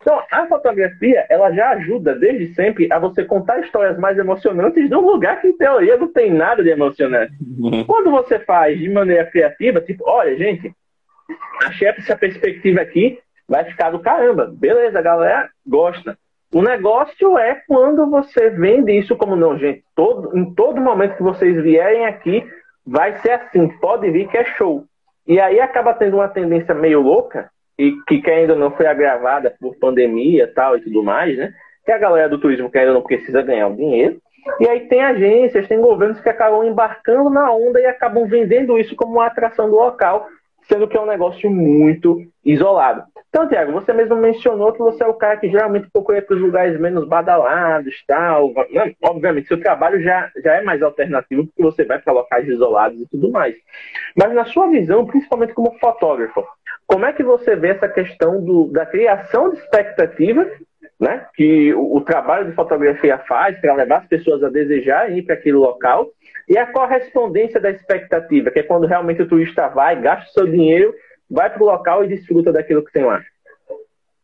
Então, 0.00 0.22
a 0.30 0.46
fotografia, 0.46 1.26
ela 1.28 1.52
já 1.52 1.70
ajuda 1.70 2.14
desde 2.14 2.54
sempre 2.54 2.90
a 2.90 2.98
você 2.98 3.24
contar 3.24 3.60
histórias 3.60 3.98
mais 3.98 4.16
emocionantes 4.16 4.88
de 4.88 4.94
um 4.94 5.00
lugar 5.00 5.40
que, 5.40 5.48
em 5.48 5.56
teoria, 5.56 5.96
não 5.96 6.08
tem 6.12 6.32
nada 6.32 6.62
de 6.62 6.70
emocionante. 6.70 7.32
Uhum. 7.58 7.84
Quando 7.84 8.10
você 8.10 8.38
faz 8.38 8.78
de 8.78 8.88
maneira 8.88 9.26
criativa, 9.26 9.80
tipo, 9.80 10.04
olha, 10.08 10.36
gente, 10.36 10.72
achei 11.64 11.88
essa 11.88 12.16
perspectiva 12.16 12.80
aqui, 12.80 13.18
vai 13.48 13.64
ficar 13.64 13.90
do 13.90 14.00
caramba. 14.00 14.50
Beleza, 14.52 14.98
a 14.98 15.02
galera 15.02 15.48
gosta. 15.66 16.16
O 16.52 16.62
negócio 16.62 17.38
é 17.38 17.62
quando 17.66 18.08
você 18.10 18.50
vende 18.50 18.92
isso 18.92 19.16
como 19.16 19.36
não, 19.36 19.58
gente. 19.58 19.82
Todo, 19.94 20.36
em 20.36 20.54
todo 20.54 20.80
momento 20.80 21.16
que 21.16 21.22
vocês 21.22 21.62
vierem 21.62 22.06
aqui, 22.06 22.44
vai 22.86 23.18
ser 23.18 23.32
assim. 23.32 23.68
Pode 23.80 24.10
vir 24.10 24.28
que 24.28 24.36
é 24.36 24.44
show. 24.44 24.84
E 25.26 25.38
aí 25.38 25.60
acaba 25.60 25.92
tendo 25.92 26.16
uma 26.16 26.28
tendência 26.28 26.74
meio 26.74 27.02
louca, 27.02 27.50
e 27.78 27.92
que, 28.06 28.20
que 28.20 28.30
ainda 28.30 28.56
não 28.56 28.70
foi 28.72 28.86
agravada 28.86 29.54
por 29.60 29.76
pandemia 29.76 30.50
tal 30.52 30.76
e 30.76 30.80
tudo 30.80 31.02
mais, 31.02 31.36
né? 31.36 31.52
Que 31.84 31.92
a 31.92 31.98
galera 31.98 32.28
do 32.28 32.38
turismo 32.38 32.70
que 32.70 32.78
ainda 32.78 32.92
não 32.92 33.02
precisa 33.02 33.40
ganhar 33.40 33.68
o 33.68 33.76
dinheiro. 33.76 34.18
E 34.58 34.68
aí 34.68 34.88
tem 34.88 35.02
agências, 35.02 35.68
tem 35.68 35.80
governos 35.80 36.20
que 36.20 36.28
acabam 36.28 36.64
embarcando 36.64 37.28
na 37.30 37.52
onda 37.52 37.80
e 37.80 37.86
acabam 37.86 38.26
vendendo 38.26 38.78
isso 38.78 38.96
como 38.96 39.12
uma 39.12 39.26
atração 39.26 39.68
do 39.68 39.76
local, 39.76 40.26
sendo 40.68 40.86
que 40.86 40.96
é 40.96 41.00
um 41.00 41.06
negócio 41.06 41.50
muito 41.50 42.20
isolado. 42.44 43.02
Então, 43.28 43.48
Tiago, 43.48 43.72
você 43.72 43.92
mesmo 43.92 44.16
mencionou 44.16 44.72
que 44.72 44.78
você 44.78 45.02
é 45.02 45.06
o 45.06 45.14
cara 45.14 45.36
que 45.36 45.50
geralmente 45.50 45.88
procura 45.92 46.22
para 46.22 46.36
os 46.36 46.42
lugares 46.42 46.78
menos 46.78 47.06
badalados, 47.06 47.94
tal. 48.06 48.52
Obviamente, 49.02 49.48
seu 49.48 49.60
trabalho 49.60 50.02
já, 50.02 50.30
já 50.42 50.54
é 50.54 50.62
mais 50.62 50.82
alternativo 50.82 51.46
porque 51.46 51.62
você 51.62 51.84
vai 51.84 51.98
para 51.98 52.12
locais 52.12 52.48
isolados 52.48 53.00
e 53.00 53.08
tudo 53.08 53.30
mais. 53.30 53.54
Mas 54.16 54.32
na 54.32 54.44
sua 54.46 54.68
visão, 54.68 55.06
principalmente 55.06 55.52
como 55.52 55.78
fotógrafo, 55.78 56.44
como 56.86 57.04
é 57.04 57.12
que 57.12 57.22
você 57.22 57.54
vê 57.54 57.68
essa 57.68 57.88
questão 57.88 58.42
do, 58.42 58.68
da 58.72 58.86
criação 58.86 59.50
de 59.50 59.58
expectativa 59.58 60.46
né, 60.98 61.26
que 61.34 61.72
o, 61.74 61.96
o 61.96 62.00
trabalho 62.00 62.46
de 62.46 62.54
fotografia 62.54 63.18
faz 63.18 63.58
para 63.60 63.74
levar 63.74 63.98
as 63.98 64.08
pessoas 64.08 64.42
a 64.42 64.48
desejarem 64.48 65.18
ir 65.18 65.22
para 65.22 65.34
aquele 65.34 65.56
local 65.56 66.08
e 66.48 66.56
a 66.56 66.66
correspondência 66.66 67.60
da 67.60 67.70
expectativa, 67.70 68.50
que 68.50 68.60
é 68.60 68.62
quando 68.62 68.86
realmente 68.86 69.22
o 69.22 69.28
turista 69.28 69.68
vai, 69.68 70.00
gasta 70.00 70.30
o 70.30 70.32
seu 70.32 70.46
dinheiro 70.46 70.94
vai 71.30 71.50
para 71.50 71.62
o 71.62 71.66
local 71.66 72.04
e 72.04 72.08
desfruta 72.08 72.50
daquilo 72.50 72.84
que 72.84 72.92
tem 72.92 73.04
lá? 73.04 73.22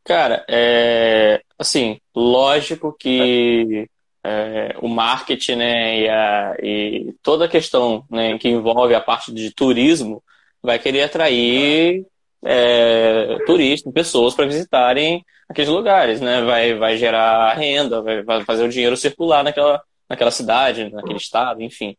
Cara, 0.04 0.44
é 0.48 1.40
assim, 1.58 2.00
lógico 2.14 2.94
que 2.98 3.88
é, 4.22 4.74
o 4.80 4.88
marketing 4.88 5.56
né, 5.56 6.00
e, 6.00 6.08
a, 6.08 6.56
e, 6.62 7.14
toda 7.22 7.44
a 7.44 7.48
questão 7.48 8.04
né, 8.10 8.38
que 8.38 8.48
envolve 8.48 8.94
a 8.94 9.00
parte 9.00 9.32
de 9.32 9.54
turismo 9.54 10.22
vai 10.62 10.78
querer 10.78 11.02
atrair 11.02 12.06
é, 12.42 13.36
turistas, 13.46 13.92
pessoas 13.92 14.34
para 14.34 14.46
visitarem 14.46 15.24
aqueles 15.48 15.70
lugares, 15.70 16.20
né? 16.20 16.42
Vai, 16.42 16.74
vai 16.74 16.96
gerar 16.96 17.54
renda, 17.54 18.00
vai, 18.02 18.22
vai, 18.22 18.44
fazer 18.44 18.64
o 18.64 18.68
dinheiro 18.68 18.96
circular 18.96 19.42
naquela, 19.44 19.82
naquela 20.08 20.30
cidade, 20.30 20.90
naquele 20.90 21.18
estado, 21.18 21.62
enfim. 21.62 21.96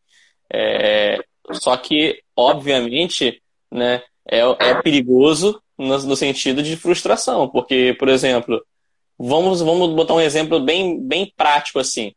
É, 0.52 1.18
só 1.52 1.76
que, 1.76 2.22
obviamente, 2.36 3.42
né, 3.70 4.02
é, 4.28 4.40
é 4.40 4.82
perigoso 4.82 5.60
no, 5.78 5.98
no, 5.98 6.16
sentido 6.16 6.62
de 6.62 6.76
frustração, 6.76 7.48
porque, 7.48 7.94
por 7.98 8.08
exemplo, 8.08 8.62
vamos, 9.18 9.60
vamos 9.60 9.94
botar 9.94 10.14
um 10.14 10.20
exemplo 10.20 10.60
bem, 10.60 11.00
bem 11.00 11.32
prático 11.36 11.78
assim. 11.78 12.12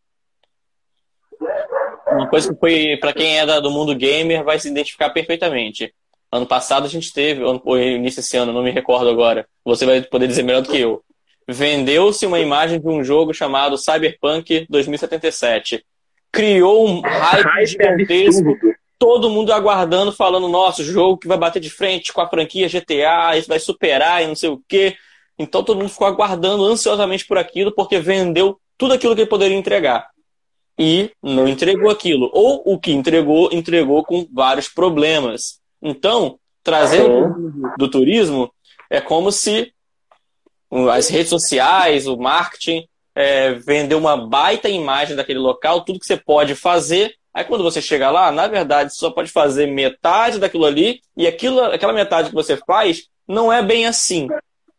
Uma 2.11 2.27
coisa 2.27 2.51
que 2.51 2.59
foi, 2.59 2.97
para 2.97 3.13
quem 3.13 3.37
é 3.37 3.45
da, 3.45 3.59
do 3.59 3.69
mundo 3.69 3.95
gamer, 3.95 4.43
vai 4.43 4.59
se 4.59 4.67
identificar 4.67 5.09
perfeitamente. 5.11 5.93
Ano 6.31 6.45
passado 6.45 6.85
a 6.85 6.89
gente 6.89 7.13
teve, 7.13 7.43
ou 7.43 7.79
início 7.79 8.21
desse 8.21 8.37
ano, 8.37 8.53
não 8.53 8.63
me 8.63 8.71
recordo 8.71 9.09
agora, 9.09 9.47
você 9.63 9.85
vai 9.85 10.01
poder 10.01 10.27
dizer 10.27 10.43
melhor 10.43 10.61
do 10.61 10.69
que 10.69 10.79
eu. 10.79 11.03
Vendeu-se 11.47 12.25
uma 12.25 12.39
imagem 12.39 12.79
de 12.79 12.87
um 12.87 13.03
jogo 13.03 13.33
chamado 13.33 13.77
Cyberpunk 13.77 14.67
2077. 14.69 15.83
Criou 16.31 16.87
um 16.87 17.01
hype 17.01 17.65
gigantesco 17.65 18.55
todo 18.99 19.29
mundo 19.29 19.53
aguardando, 19.53 20.11
falando, 20.11 20.49
nossa, 20.49 20.83
jogo 20.83 21.17
que 21.17 21.27
vai 21.27 21.37
bater 21.37 21.61
de 21.61 21.69
frente 21.69 22.11
com 22.11 22.19
a 22.19 22.27
franquia 22.27 22.67
GTA, 22.67 23.37
isso 23.37 23.47
vai 23.47 23.57
superar 23.57 24.21
e 24.21 24.27
não 24.27 24.35
sei 24.35 24.49
o 24.49 24.61
quê. 24.67 24.97
Então 25.39 25.63
todo 25.63 25.77
mundo 25.77 25.89
ficou 25.89 26.05
aguardando 26.05 26.65
ansiosamente 26.65 27.25
por 27.25 27.37
aquilo, 27.37 27.71
porque 27.71 27.97
vendeu 27.97 28.59
tudo 28.77 28.93
aquilo 28.93 29.15
que 29.15 29.21
ele 29.21 29.29
poderia 29.29 29.57
entregar. 29.57 30.09
E 30.77 31.11
não 31.23 31.47
entregou 31.47 31.89
aquilo. 31.89 32.29
Ou 32.33 32.61
o 32.65 32.77
que 32.77 32.91
entregou, 32.91 33.49
entregou 33.53 34.03
com 34.03 34.27
vários 34.31 34.67
problemas. 34.67 35.59
Então, 35.81 36.37
trazendo 36.61 37.33
do, 37.51 37.73
do 37.77 37.89
turismo, 37.89 38.51
é 38.89 38.99
como 38.99 39.31
se 39.31 39.73
as 40.91 41.07
redes 41.07 41.29
sociais, 41.29 42.05
o 42.05 42.17
marketing, 42.17 42.85
é, 43.19 43.53
vendeu 43.53 43.97
uma 43.97 44.15
baita 44.15 44.69
imagem 44.69 45.13
daquele 45.13 45.39
local, 45.39 45.81
tudo 45.81 45.99
que 45.99 46.05
você 46.05 46.15
pode 46.15 46.55
fazer 46.55 47.13
Aí 47.31 47.43
quando 47.43 47.63
você 47.63 47.81
chega 47.81 48.09
lá, 48.09 48.31
na 48.31 48.47
verdade, 48.47 48.91
você 48.91 48.97
só 48.97 49.11
pode 49.11 49.31
fazer 49.31 49.67
metade 49.67 50.39
daquilo 50.39 50.65
ali, 50.65 50.99
e 51.15 51.27
aquilo, 51.27 51.61
aquela 51.61 51.93
metade 51.93 52.29
que 52.29 52.35
você 52.35 52.57
faz 52.57 53.03
não 53.27 53.53
é 53.53 53.61
bem 53.61 53.85
assim, 53.85 54.27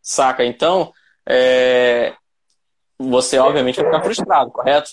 saca? 0.02 0.44
Então, 0.44 0.92
é... 1.24 2.12
você 2.98 3.38
obviamente 3.38 3.76
vai 3.76 3.84
ficar 3.86 4.02
frustrado, 4.02 4.50
correto? 4.50 4.90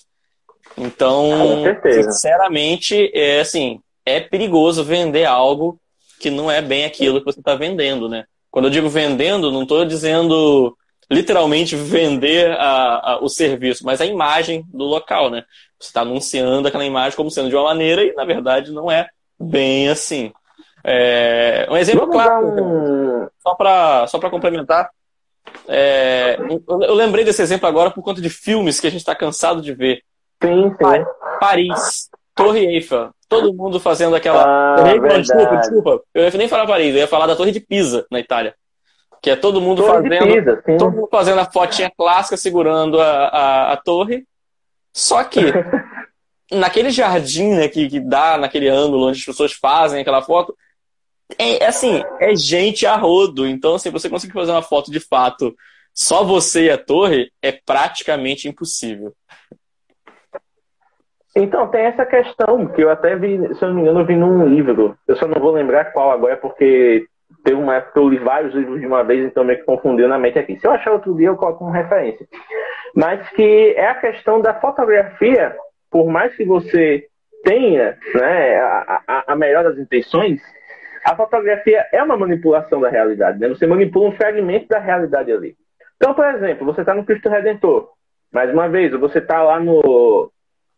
Então, 0.77 1.63
sinceramente, 1.83 3.11
é 3.13 3.39
assim, 3.39 3.81
é 4.05 4.19
perigoso 4.19 4.83
vender 4.83 5.25
algo 5.25 5.79
que 6.19 6.29
não 6.29 6.51
é 6.51 6.61
bem 6.61 6.85
aquilo 6.85 7.19
que 7.19 7.25
você 7.25 7.39
está 7.39 7.55
vendendo, 7.55 8.07
né? 8.07 8.25
Quando 8.51 8.65
eu 8.65 8.71
digo 8.71 8.87
vendendo, 8.87 9.51
não 9.51 9.63
estou 9.63 9.83
dizendo 9.83 10.77
literalmente 11.09 11.75
vender 11.75 12.51
a, 12.51 13.13
a, 13.13 13.19
o 13.23 13.29
serviço, 13.29 13.85
mas 13.85 14.01
a 14.01 14.05
imagem 14.05 14.65
do 14.73 14.83
local, 14.83 15.29
né? 15.29 15.43
Você 15.79 15.89
está 15.89 16.01
anunciando 16.01 16.67
aquela 16.67 16.85
imagem 16.85 17.15
como 17.15 17.31
sendo 17.31 17.49
de 17.49 17.55
uma 17.55 17.65
maneira 17.65 18.03
e, 18.03 18.13
na 18.13 18.25
verdade, 18.25 18.71
não 18.71 18.91
é 18.91 19.07
bem 19.39 19.89
assim. 19.89 20.31
É, 20.83 21.67
um 21.69 21.77
exemplo 21.77 22.07
claro, 22.07 22.47
um... 22.47 23.27
só 23.41 23.55
para 23.55 24.07
só 24.07 24.19
complementar. 24.29 24.89
É, 25.67 26.37
eu 26.67 26.93
lembrei 26.93 27.23
desse 27.23 27.41
exemplo 27.41 27.67
agora 27.67 27.91
por 27.91 28.03
conta 28.03 28.21
de 28.21 28.29
filmes 28.29 28.79
que 28.79 28.87
a 28.87 28.89
gente 28.89 28.99
está 28.99 29.15
cansado 29.15 29.61
de 29.61 29.73
ver. 29.73 30.01
Sim, 30.41 30.69
sim. 30.69 31.05
Paris, 31.39 32.09
Torre 32.35 32.65
Eiffel, 32.65 33.11
todo 33.27 33.53
mundo 33.53 33.79
fazendo 33.79 34.15
aquela. 34.15 34.75
Ah, 34.75 35.17
desculpa, 35.19 35.57
desculpa. 35.57 36.01
Eu 36.13 36.23
ia 36.23 36.31
nem 36.31 36.47
falar 36.47 36.67
Paris, 36.67 36.93
eu 36.93 37.01
ia 37.01 37.07
falar 37.07 37.27
da 37.27 37.35
Torre 37.35 37.51
de 37.51 37.59
Pisa, 37.59 38.05
na 38.11 38.19
Itália. 38.19 38.55
Que 39.21 39.31
é 39.31 39.35
todo 39.35 39.61
mundo 39.61 39.81
torre 39.81 40.09
fazendo. 40.09 40.33
Pisa, 40.33 40.63
todo 40.77 40.91
mundo 40.91 41.09
fazendo 41.11 41.39
a 41.39 41.51
fotinha 41.51 41.91
clássica 41.95 42.37
segurando 42.37 43.01
a, 43.01 43.27
a, 43.27 43.73
a 43.73 43.77
torre 43.77 44.25
só 44.97 45.23
que 45.23 45.39
naquele 46.51 46.89
jardim 46.89 47.51
né, 47.51 47.67
que, 47.67 47.87
que 47.87 47.99
dá 47.99 48.35
naquele 48.35 48.67
ângulo 48.67 49.07
onde 49.07 49.19
as 49.19 49.25
pessoas 49.25 49.53
fazem 49.53 50.01
aquela 50.01 50.23
foto, 50.23 50.57
é, 51.37 51.63
é 51.63 51.67
assim, 51.67 52.01
é 52.19 52.35
gente 52.35 52.83
a 52.87 52.95
rodo. 52.95 53.45
Então, 53.45 53.75
assim, 53.75 53.91
você 53.91 54.09
conseguir 54.09 54.33
fazer 54.33 54.51
uma 54.51 54.63
foto 54.63 54.89
de 54.89 54.99
fato 54.99 55.55
só 55.93 56.23
você 56.23 56.65
e 56.65 56.71
a 56.71 56.79
torre 56.79 57.31
é 57.43 57.51
praticamente 57.51 58.47
impossível. 58.47 59.13
Então, 61.35 61.67
tem 61.67 61.81
essa 61.81 62.03
questão 62.03 62.65
que 62.65 62.81
eu 62.81 62.89
até 62.89 63.15
vi, 63.15 63.37
se 63.53 63.63
eu 63.63 63.67
não 63.67 63.75
me 63.75 63.81
engano, 63.81 63.99
eu 63.99 64.05
vi 64.05 64.15
num 64.15 64.47
livro. 64.47 64.97
Eu 65.07 65.15
só 65.15 65.27
não 65.27 65.39
vou 65.39 65.51
lembrar 65.51 65.91
qual 65.93 66.09
agora, 66.09 66.35
porque 66.37 67.05
teve 67.47 67.61
uma 67.61 67.75
época 67.77 67.93
que 67.93 67.99
eu 67.99 68.09
li 68.09 68.17
vários 68.17 68.53
livros 68.53 68.79
de 68.79 68.85
uma 68.85 69.03
vez, 69.03 69.25
então 69.25 69.43
meio 69.43 69.59
que 69.59 69.65
confundiu 69.65 70.07
na 70.07 70.19
mente 70.19 70.37
aqui. 70.37 70.59
Se 70.59 70.67
eu 70.67 70.71
achar 70.71 70.91
outro 70.91 71.15
dia, 71.15 71.27
eu 71.27 71.37
coloco 71.37 71.59
como 71.59 71.71
referência 71.71 72.27
mas 72.97 73.29
que 73.29 73.73
é 73.77 73.87
a 73.87 73.93
questão 73.93 74.41
da 74.41 74.55
fotografia, 74.55 75.55
por 75.91 76.07
mais 76.07 76.35
que 76.35 76.43
você 76.43 77.05
tenha 77.43 77.95
né, 78.15 78.55
a, 78.55 79.01
a, 79.07 79.23
a 79.33 79.35
melhor 79.35 79.63
das 79.63 79.77
intenções, 79.77 80.41
a 81.05 81.15
fotografia 81.15 81.85
é 81.93 82.01
uma 82.01 82.17
manipulação 82.17 82.81
da 82.81 82.89
realidade. 82.89 83.39
Né? 83.39 83.49
Você 83.49 83.67
manipula 83.67 84.09
um 84.09 84.15
fragmento 84.15 84.67
da 84.67 84.79
realidade 84.79 85.31
ali. 85.31 85.55
Então, 85.95 86.15
por 86.15 86.25
exemplo, 86.25 86.65
você 86.65 86.81
está 86.81 86.95
no 86.95 87.05
Cristo 87.05 87.29
Redentor, 87.29 87.89
mais 88.33 88.51
uma 88.51 88.67
vez, 88.67 88.91
você 88.93 89.19
está 89.19 89.43
lá 89.43 89.59
no, 89.59 90.31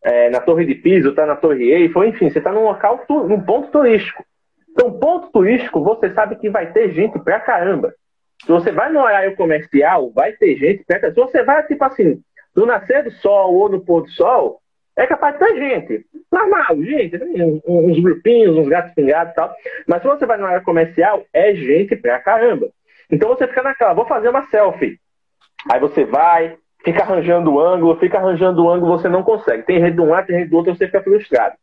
é, 0.04 0.30
na 0.30 0.42
Torre 0.42 0.66
de 0.66 0.76
Pisa, 0.76 1.10
está 1.10 1.26
na 1.26 1.38
Torre 1.38 1.72
Eiffel, 1.72 2.04
enfim, 2.04 2.30
você 2.30 2.40
está 2.40 2.52
num 2.52 2.66
local, 2.66 3.06
num 3.10 3.40
ponto 3.40 3.72
turístico. 3.72 4.26
Então, 4.80 4.94
ponto 4.94 5.30
turístico, 5.34 5.84
você 5.84 6.10
sabe 6.14 6.38
que 6.38 6.50
vai 6.50 6.72
ter 6.72 6.94
gente 6.94 7.20
pra 7.20 7.42
caramba. 7.42 7.94
Se 8.46 8.48
você 8.48 8.72
vai 8.72 8.90
no 8.90 9.02
horário 9.02 9.36
comercial, 9.36 10.10
vai 10.12 10.32
ter 10.32 10.56
gente. 10.56 10.86
Se 10.88 11.12
você 11.12 11.44
vai, 11.44 11.68
tipo 11.68 11.84
assim, 11.84 12.22
no 12.56 12.66
nascer 12.66 13.04
do 13.04 13.12
sol 13.12 13.54
ou 13.56 13.68
no 13.68 13.84
pôr 13.84 14.04
do 14.04 14.10
sol, 14.12 14.62
é 14.96 15.06
capaz 15.06 15.34
de 15.34 15.40
ter 15.40 15.58
gente. 15.58 16.06
Normal, 16.32 16.82
gente, 16.82 17.18
assim, 17.18 17.62
uns 17.68 18.00
grupinhos, 18.00 18.56
uns 18.56 18.70
gatos 18.70 18.94
pingados 18.94 19.34
e 19.34 19.36
tal. 19.36 19.54
Mas 19.86 20.02
se 20.02 20.08
você 20.08 20.26
vai 20.26 20.38
no 20.38 20.46
horário 20.46 20.64
comercial, 20.64 21.26
é 21.34 21.54
gente 21.54 21.98
pra 21.98 22.18
caramba. 22.20 22.70
Então 23.12 23.28
você 23.28 23.50
fica 23.50 23.62
naquela, 23.62 23.94
vou 23.94 24.06
fazer 24.06 24.30
uma 24.30 24.48
selfie. 24.48 24.98
Aí 25.70 25.80
você 25.82 26.06
vai, 26.06 26.56
fica 26.86 27.04
arranjando 27.04 27.54
o 27.54 27.60
ângulo, 27.60 28.00
fica 28.00 28.18
arranjando 28.18 28.64
o 28.64 28.70
ângulo, 28.70 28.98
você 28.98 29.10
não 29.10 29.24
consegue. 29.24 29.64
Tem 29.64 29.78
rede 29.78 29.98
de 29.98 30.02
um 30.02 30.08
lado, 30.08 30.28
tem 30.28 30.38
rede 30.38 30.52
do 30.52 30.56
outro, 30.56 30.74
você 30.74 30.86
fica 30.86 31.04
frustrado. 31.04 31.58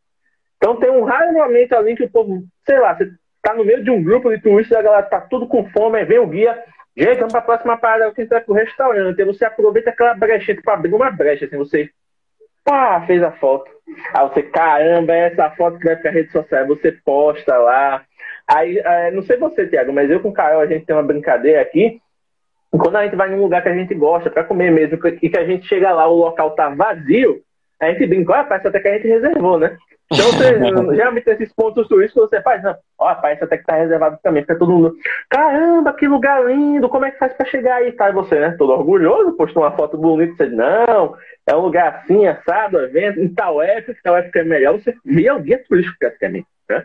Então 0.57 0.75
tem 0.77 0.89
um 0.89 1.03
raro 1.03 1.33
momento 1.33 1.73
ali 1.73 1.95
que 1.95 2.03
o 2.03 2.09
povo, 2.09 2.43
sei 2.65 2.79
lá, 2.79 2.95
você 2.95 3.09
tá 3.41 3.53
no 3.53 3.63
meio 3.63 3.83
de 3.83 3.91
um 3.91 4.03
grupo 4.03 4.29
de 4.29 4.41
turistas, 4.41 4.77
a 4.77 4.81
galera 4.81 5.03
tá 5.03 5.21
tudo 5.21 5.47
com 5.47 5.69
fome, 5.69 5.99
aí 5.99 6.05
vem 6.05 6.19
o 6.19 6.27
guia, 6.27 6.61
gente, 6.95 7.17
vamos 7.17 7.33
pra 7.33 7.41
próxima 7.41 7.77
parada, 7.77 8.11
que 8.13 8.21
entrar 8.21 8.41
pro 8.41 8.53
restaurante, 8.53 9.21
aí 9.21 9.27
você 9.27 9.45
aproveita 9.45 9.91
aquela 9.91 10.13
brecha, 10.13 10.55
tipo, 10.55 10.69
abrir 10.69 10.93
uma 10.93 11.11
brecha, 11.11 11.45
assim, 11.45 11.57
você, 11.57 11.89
pá, 12.65 13.03
fez 13.05 13.21
a 13.21 13.31
foto. 13.31 13.69
Aí 14.13 14.27
você, 14.27 14.43
caramba, 14.43 15.13
é 15.13 15.27
essa 15.27 15.49
foto 15.51 15.77
que 15.77 15.85
vai 15.85 15.95
pra 15.95 16.11
rede 16.11 16.31
social, 16.31 16.67
você 16.67 16.91
posta 16.91 17.55
lá, 17.57 18.03
Aí, 18.47 18.77
é, 18.79 19.11
não 19.11 19.21
sei 19.23 19.37
você, 19.37 19.67
Tiago, 19.67 19.91
mas 19.91 20.09
eu 20.09 20.21
com 20.21 20.29
o 20.29 20.33
Caio, 20.33 20.59
a 20.59 20.65
gente 20.65 20.85
tem 20.85 20.95
uma 20.95 21.03
brincadeira 21.03 21.61
aqui. 21.61 21.99
Quando 22.71 22.95
a 22.95 23.03
gente 23.03 23.15
vai 23.15 23.29
num 23.29 23.41
lugar 23.41 23.61
que 23.61 23.69
a 23.69 23.75
gente 23.75 23.93
gosta 23.93 24.29
para 24.29 24.43
comer 24.43 24.71
mesmo, 24.71 24.97
e 25.21 25.29
que 25.29 25.37
a 25.37 25.45
gente 25.45 25.67
chega 25.67 25.91
lá, 25.91 26.07
o 26.07 26.15
local 26.15 26.51
tá 26.51 26.69
vazio, 26.69 27.41
a 27.79 27.91
gente 27.91 28.07
brinca, 28.07 28.31
olha, 28.31 28.43
parece 28.45 28.67
até 28.67 28.79
que 28.79 28.87
a 28.87 28.93
gente 28.93 29.07
reservou, 29.07 29.59
né? 29.59 29.77
Então, 30.11 30.31
você, 30.31 30.57
geralmente 30.95 31.29
esses 31.29 31.53
pontos 31.53 31.87
turísticos 31.87 32.29
você 32.29 32.41
faz, 32.41 32.63
não, 32.63 32.75
ó, 32.97 33.13
parece 33.15 33.43
até 33.43 33.57
que 33.57 33.65
tá 33.65 33.75
reservado 33.75 34.17
também, 34.23 34.43
fica 34.43 34.57
todo 34.57 34.71
mundo, 34.71 34.95
caramba, 35.29 35.93
que 35.93 36.07
lugar 36.07 36.45
lindo, 36.45 36.89
como 36.89 37.05
é 37.05 37.11
que 37.11 37.19
faz 37.19 37.33
para 37.33 37.45
chegar 37.45 37.75
aí? 37.75 37.91
Tá, 37.91 38.09
e 38.09 38.13
você, 38.13 38.39
né, 38.39 38.55
todo 38.57 38.71
orgulhoso, 38.71 39.35
postou 39.35 39.63
uma 39.63 39.75
foto 39.75 39.97
bonita, 39.97 40.35
você 40.35 40.47
diz, 40.47 40.57
não, 40.57 41.15
é 41.45 41.55
um 41.55 41.61
lugar 41.61 41.95
assim, 41.95 42.25
assado, 42.25 42.79
evento, 42.79 43.19
em 43.19 43.33
tal 43.33 43.61
época, 43.61 43.97
tal 44.03 44.17
época 44.17 44.39
é 44.39 44.43
melhor, 44.43 44.79
você 44.79 44.95
via 45.03 45.35
o 45.35 45.39
guia 45.39 45.63
turístico 45.67 45.97
praticamente. 45.99 46.47
Né? 46.69 46.83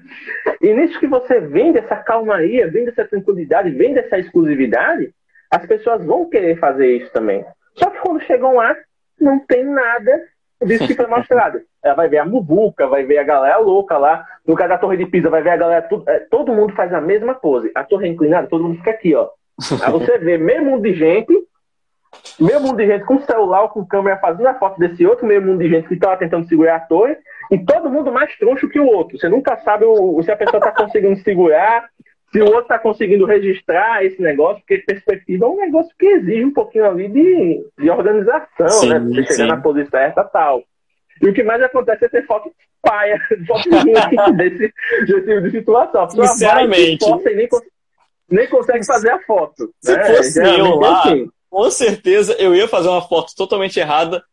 E 0.60 0.72
nisso 0.72 0.98
que 0.98 1.06
você 1.06 1.40
vende 1.40 1.78
essa 1.78 1.96
calmaria, 1.96 2.70
vende 2.70 2.90
essa 2.90 3.04
tranquilidade, 3.04 3.70
vende 3.70 3.98
essa 3.98 4.18
exclusividade, 4.18 5.12
as 5.50 5.66
pessoas 5.66 6.04
vão 6.04 6.28
querer 6.28 6.58
fazer 6.58 6.96
isso 6.96 7.12
também. 7.12 7.44
Só 7.74 7.90
que 7.90 7.98
quando 7.98 8.22
chegam 8.22 8.56
lá, 8.56 8.76
não 9.20 9.38
tem 9.40 9.64
nada 9.64 10.20
disso 10.66 10.86
que 10.86 10.94
foi 10.94 11.06
mostrado. 11.06 11.60
Ela 11.82 11.94
vai 11.94 12.08
ver 12.08 12.18
a 12.18 12.24
muvuca, 12.24 12.86
vai 12.86 13.04
ver 13.04 13.18
a 13.18 13.24
galera 13.24 13.58
louca 13.58 13.98
lá. 13.98 14.24
No 14.46 14.54
caso 14.54 14.70
da 14.70 14.78
Torre 14.78 14.96
de 14.96 15.06
Pisa, 15.06 15.30
vai 15.30 15.42
ver 15.42 15.50
a 15.50 15.56
galera. 15.56 15.82
Tudo, 15.82 16.08
é, 16.08 16.20
todo 16.20 16.52
mundo 16.52 16.74
faz 16.74 16.92
a 16.92 17.00
mesma 17.00 17.34
pose. 17.34 17.70
A 17.74 17.84
torre 17.84 18.08
é 18.08 18.10
inclinada, 18.10 18.48
todo 18.48 18.64
mundo 18.64 18.78
fica 18.78 18.90
aqui, 18.90 19.14
ó. 19.14 19.28
Aí 19.82 19.92
você 19.92 20.18
vê 20.18 20.38
meio 20.38 20.64
mundo 20.64 20.82
de 20.82 20.94
gente, 20.94 21.32
meio 22.40 22.60
mundo 22.60 22.76
de 22.76 22.86
gente 22.86 23.04
com 23.04 23.20
celular 23.20 23.62
ou 23.62 23.68
com 23.68 23.86
câmera 23.86 24.18
fazendo 24.18 24.46
a 24.46 24.54
foto 24.54 24.78
desse 24.78 25.06
outro 25.06 25.26
meio 25.26 25.42
mundo 25.42 25.58
de 25.58 25.68
gente 25.68 25.88
que 25.88 25.94
estava 25.94 26.16
tentando 26.16 26.48
segurar 26.48 26.76
a 26.76 26.80
torre, 26.80 27.16
e 27.50 27.58
todo 27.58 27.90
mundo 27.90 28.10
mais 28.10 28.36
troncho 28.38 28.68
que 28.68 28.80
o 28.80 28.86
outro. 28.86 29.18
Você 29.18 29.28
nunca 29.28 29.56
sabe 29.58 29.84
o, 29.84 30.22
se 30.22 30.30
a 30.30 30.36
pessoa 30.36 30.58
está 30.58 30.72
conseguindo 30.72 31.16
segurar, 31.20 31.88
se 32.32 32.40
o 32.40 32.46
outro 32.46 32.62
está 32.62 32.78
conseguindo 32.78 33.26
registrar 33.26 34.04
esse 34.04 34.20
negócio, 34.22 34.62
porque 34.62 34.78
perspectiva 34.78 35.44
é 35.44 35.48
um 35.48 35.56
negócio 35.56 35.94
que 35.98 36.06
exige 36.06 36.44
um 36.44 36.52
pouquinho 36.52 36.86
ali 36.86 37.06
de, 37.08 37.66
de 37.78 37.90
organização, 37.90 38.68
sim, 38.68 38.88
né? 38.88 38.98
Você 38.98 39.34
chegar 39.34 39.48
na 39.48 39.60
posição 39.60 39.90
certa 39.90 40.24
tal. 40.24 40.62
E 41.20 41.28
o 41.28 41.34
que 41.34 41.42
mais 41.42 41.62
acontece 41.62 42.06
é 42.06 42.08
ter 42.08 42.26
foto 42.26 42.50
paia, 42.80 43.18
foto 43.46 43.68
ruim 43.70 43.92
desse, 44.36 44.72
desse 45.06 45.26
tipo 45.26 45.40
de 45.42 45.50
situação. 45.50 46.08
Sinceramente. 46.08 47.04
Vai, 47.08 47.32
e 47.32 47.36
nem, 47.36 47.48
nem 48.30 48.48
consegue 48.48 48.86
fazer 48.86 49.10
a 49.10 49.18
foto. 49.20 49.70
Se 49.82 49.94
né? 49.94 50.04
fosse 50.04 50.42
eu 50.42 50.76
lá, 50.76 51.00
assim. 51.00 51.28
com 51.50 51.70
certeza 51.70 52.34
eu 52.38 52.54
ia 52.54 52.66
fazer 52.66 52.88
uma 52.88 53.02
foto 53.02 53.34
totalmente 53.36 53.78
errada 53.78 54.24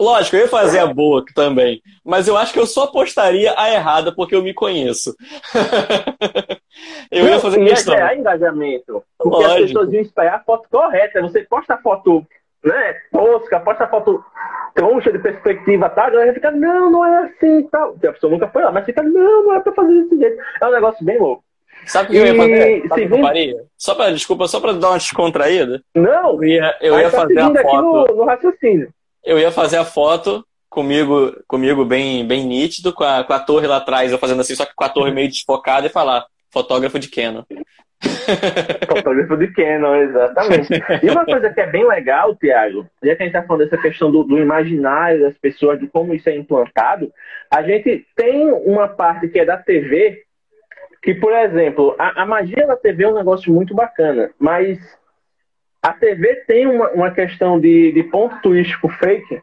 Lógico, 0.00 0.36
eu 0.36 0.40
ia 0.40 0.48
fazer 0.48 0.78
a 0.78 0.86
boa 0.86 1.22
também. 1.34 1.82
Mas 2.02 2.26
eu 2.26 2.34
acho 2.34 2.54
que 2.54 2.58
eu 2.58 2.66
só 2.66 2.86
postaria 2.86 3.52
a 3.54 3.70
errada 3.70 4.10
porque 4.10 4.34
eu 4.34 4.42
me 4.42 4.54
conheço. 4.54 5.14
eu 7.12 7.26
ia 7.26 7.38
fazer 7.38 7.62
questão. 7.62 7.94
É 7.94 8.16
engajamento. 8.16 9.04
Porque 9.18 9.44
Lógico. 9.44 9.52
as 9.52 9.66
pessoas 9.66 9.92
iam 9.92 10.00
esperar 10.00 10.36
a 10.36 10.40
foto 10.40 10.66
correta. 10.70 11.20
Você 11.20 11.42
posta 11.42 11.74
a 11.74 11.78
foto 11.78 12.26
né, 12.64 12.94
tosca, 13.12 13.60
posta 13.60 13.84
a 13.84 13.88
foto 13.88 14.24
troncha 14.74 15.12
de 15.12 15.18
perspectiva, 15.18 15.90
tá? 15.90 16.06
A 16.06 16.10
galera 16.10 16.32
fica, 16.32 16.50
não, 16.50 16.90
não 16.90 17.04
é 17.04 17.24
assim 17.24 17.68
tal. 17.70 17.94
A 18.02 18.12
pessoa 18.12 18.32
nunca 18.32 18.48
foi 18.48 18.62
lá, 18.62 18.72
mas 18.72 18.86
fica, 18.86 19.02
não, 19.02 19.44
não 19.44 19.54
é 19.54 19.60
pra 19.60 19.74
fazer 19.74 20.02
desse 20.02 20.16
jeito. 20.16 20.42
É 20.62 20.66
um 20.66 20.72
negócio 20.72 21.04
bem 21.04 21.18
louco. 21.18 21.44
Sabe 21.84 22.08
o 22.08 22.10
que 22.12 22.16
eu 22.16 22.26
ia 22.26 22.34
fazer? 22.34 22.88
Sabe 22.88 23.20
faria? 23.20 23.64
Só 23.76 23.94
pra, 23.94 24.10
desculpa, 24.10 24.48
só 24.48 24.60
pra 24.60 24.72
dar 24.72 24.88
uma 24.90 24.98
descontraída? 24.98 25.82
Não, 25.94 26.42
eu 26.42 26.44
ia, 26.44 26.76
eu 26.80 26.98
ia 26.98 27.10
tá 27.10 27.18
fazer 27.18 27.38
a 27.38 27.62
foto. 27.62 27.82
No, 27.82 28.06
no 28.16 28.24
raciocínio 28.24 28.90
eu 29.24 29.38
ia 29.38 29.50
fazer 29.50 29.76
a 29.76 29.84
foto 29.84 30.44
comigo, 30.68 31.36
comigo 31.46 31.84
bem, 31.84 32.26
bem 32.26 32.46
nítido, 32.46 32.92
com 32.92 33.04
a, 33.04 33.24
com 33.24 33.32
a 33.32 33.40
torre 33.40 33.66
lá 33.66 33.78
atrás, 33.78 34.12
eu 34.12 34.18
fazendo 34.18 34.40
assim, 34.40 34.54
só 34.54 34.64
que 34.64 34.74
com 34.74 34.84
a 34.84 34.88
torre 34.88 35.10
meio 35.10 35.28
desfocada 35.28 35.86
e 35.86 35.90
falar, 35.90 36.24
fotógrafo 36.52 36.98
de 36.98 37.08
Canon. 37.08 37.42
Fotógrafo 38.88 39.36
de 39.36 39.52
Canon, 39.52 39.94
exatamente. 39.96 40.68
E 41.02 41.10
uma 41.10 41.24
coisa 41.24 41.50
que 41.50 41.60
é 41.60 41.66
bem 41.66 41.86
legal, 41.86 42.34
Tiago, 42.34 42.86
já 43.02 43.14
que 43.14 43.22
a 43.22 43.26
gente 43.26 43.36
está 43.36 43.42
falando 43.42 43.68
dessa 43.68 43.82
questão 43.82 44.10
do, 44.10 44.24
do, 44.24 44.38
imaginário 44.38 45.20
das 45.20 45.36
pessoas, 45.36 45.78
de 45.78 45.86
como 45.86 46.14
isso 46.14 46.28
é 46.30 46.34
implantado, 46.34 47.12
a 47.50 47.62
gente 47.62 48.06
tem 48.16 48.50
uma 48.50 48.88
parte 48.88 49.28
que 49.28 49.38
é 49.38 49.44
da 49.44 49.58
TV, 49.58 50.22
que, 51.02 51.14
por 51.14 51.32
exemplo, 51.34 51.94
a, 51.98 52.22
a 52.22 52.26
magia 52.26 52.66
da 52.66 52.76
TV 52.76 53.04
é 53.04 53.08
um 53.08 53.14
negócio 53.14 53.52
muito 53.52 53.74
bacana, 53.74 54.30
mas 54.38 54.78
a 55.82 55.92
TV 55.92 56.36
tem 56.46 56.66
uma, 56.66 56.90
uma 56.90 57.10
questão 57.10 57.58
de, 57.58 57.92
de 57.92 58.02
ponto 58.04 58.40
turístico 58.42 58.88
fake, 58.88 59.40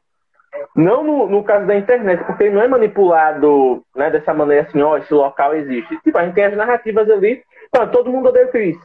não 0.75 1.03
no, 1.03 1.27
no, 1.27 1.43
caso 1.43 1.65
da 1.65 1.75
internet, 1.75 2.23
porque 2.23 2.49
não 2.49 2.61
é 2.61 2.67
manipulado 2.67 3.83
né, 3.95 4.09
dessa 4.09 4.33
maneira 4.33 4.63
assim, 4.63 4.81
ó, 4.81 4.91
oh, 4.93 4.97
esse 4.97 5.13
local 5.13 5.55
existe. 5.55 5.97
Tipo, 6.03 6.17
a 6.17 6.25
gente 6.25 6.35
tem 6.35 6.45
as 6.45 6.55
narrativas 6.55 7.09
ali, 7.09 7.41
então, 7.67 7.87
todo 7.89 8.11
mundo 8.11 8.29
odeia 8.29 8.47
o 8.47 8.51
Chris. 8.51 8.77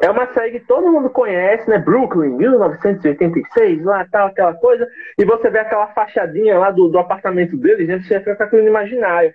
É 0.00 0.10
uma 0.10 0.26
série 0.32 0.58
que 0.58 0.66
todo 0.66 0.90
mundo 0.90 1.08
conhece, 1.08 1.70
né? 1.70 1.78
Brooklyn, 1.78 2.30
1986, 2.30 3.84
lá 3.84 4.04
tal, 4.10 4.28
aquela 4.28 4.54
coisa, 4.54 4.88
e 5.16 5.24
você 5.24 5.48
vê 5.48 5.60
aquela 5.60 5.86
fachadinha 5.88 6.58
lá 6.58 6.70
do, 6.70 6.88
do 6.88 6.98
apartamento 6.98 7.56
deles, 7.56 7.86
né? 7.86 8.00
Você 8.00 8.18
fica 8.18 8.34
com 8.34 8.42
aquilo 8.42 8.66
imaginário. 8.66 9.32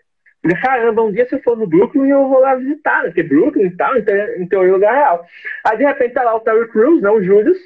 Caramba, 0.62 1.04
um 1.04 1.12
dia 1.12 1.28
se 1.28 1.36
eu 1.36 1.41
for 1.41 1.58
no 1.58 1.67
Brooklyn, 1.67 2.10
eu 2.10 2.28
vou 2.28 2.39
lá 2.39 2.56
visitar, 2.56 3.04
né? 3.04 3.10
Porque 3.10 3.23
Brooklyn 3.23 3.65
e 3.65 3.75
tal, 3.75 3.97
em 3.97 4.47
teoria, 4.47 4.69
é 4.69 4.73
lugar 4.73 4.93
real. 4.93 5.25
Aí, 5.65 5.78
de 5.78 5.84
repente, 5.84 6.13
tá 6.13 6.23
lá 6.23 6.36
o 6.36 6.39
Terry 6.39 6.67
Crews, 6.69 7.02
né? 7.02 7.10
O 7.10 7.21
Julius, 7.21 7.58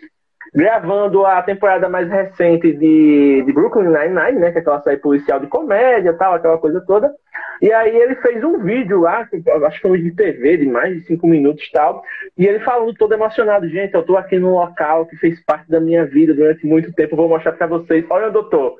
gravando 0.55 1.23
a 1.25 1.41
temporada 1.43 1.88
mais 1.88 2.09
recente 2.09 2.73
de, 2.73 3.43
de 3.45 3.53
Brooklyn 3.53 3.89
Nine-Nine, 3.89 4.39
né? 4.39 4.51
Que 4.51 4.57
é 4.57 4.62
aquela 4.62 4.81
série 4.81 4.97
policial 4.97 5.39
de 5.39 5.47
comédia 5.47 6.13
tal, 6.13 6.33
aquela 6.33 6.57
coisa 6.57 6.81
toda. 6.81 7.13
E 7.62 7.71
aí 7.71 7.95
ele 7.95 8.15
fez 8.15 8.43
um 8.43 8.59
vídeo 8.59 9.01
lá, 9.01 9.27
acho 9.67 9.75
que 9.75 9.81
foi 9.81 9.91
um 9.91 9.93
vídeo 9.93 10.09
de 10.09 10.15
TV, 10.15 10.57
de 10.57 10.65
mais 10.65 10.95
de 10.95 11.05
cinco 11.05 11.27
minutos 11.27 11.63
e 11.63 11.71
tal. 11.71 12.03
E 12.38 12.45
ele 12.45 12.59
falando 12.59 12.93
todo 12.95 13.13
emocionado, 13.13 13.69
gente, 13.69 13.93
eu 13.93 14.03
tô 14.03 14.17
aqui 14.17 14.38
num 14.39 14.53
local 14.53 15.05
que 15.05 15.15
fez 15.17 15.39
parte 15.45 15.69
da 15.69 15.79
minha 15.79 16.05
vida 16.05 16.33
durante 16.33 16.65
muito 16.65 16.91
tempo, 16.91 17.15
vou 17.15 17.29
mostrar 17.29 17.53
para 17.53 17.67
vocês. 17.67 18.03
Olha, 18.09 18.29
doutor, 18.29 18.75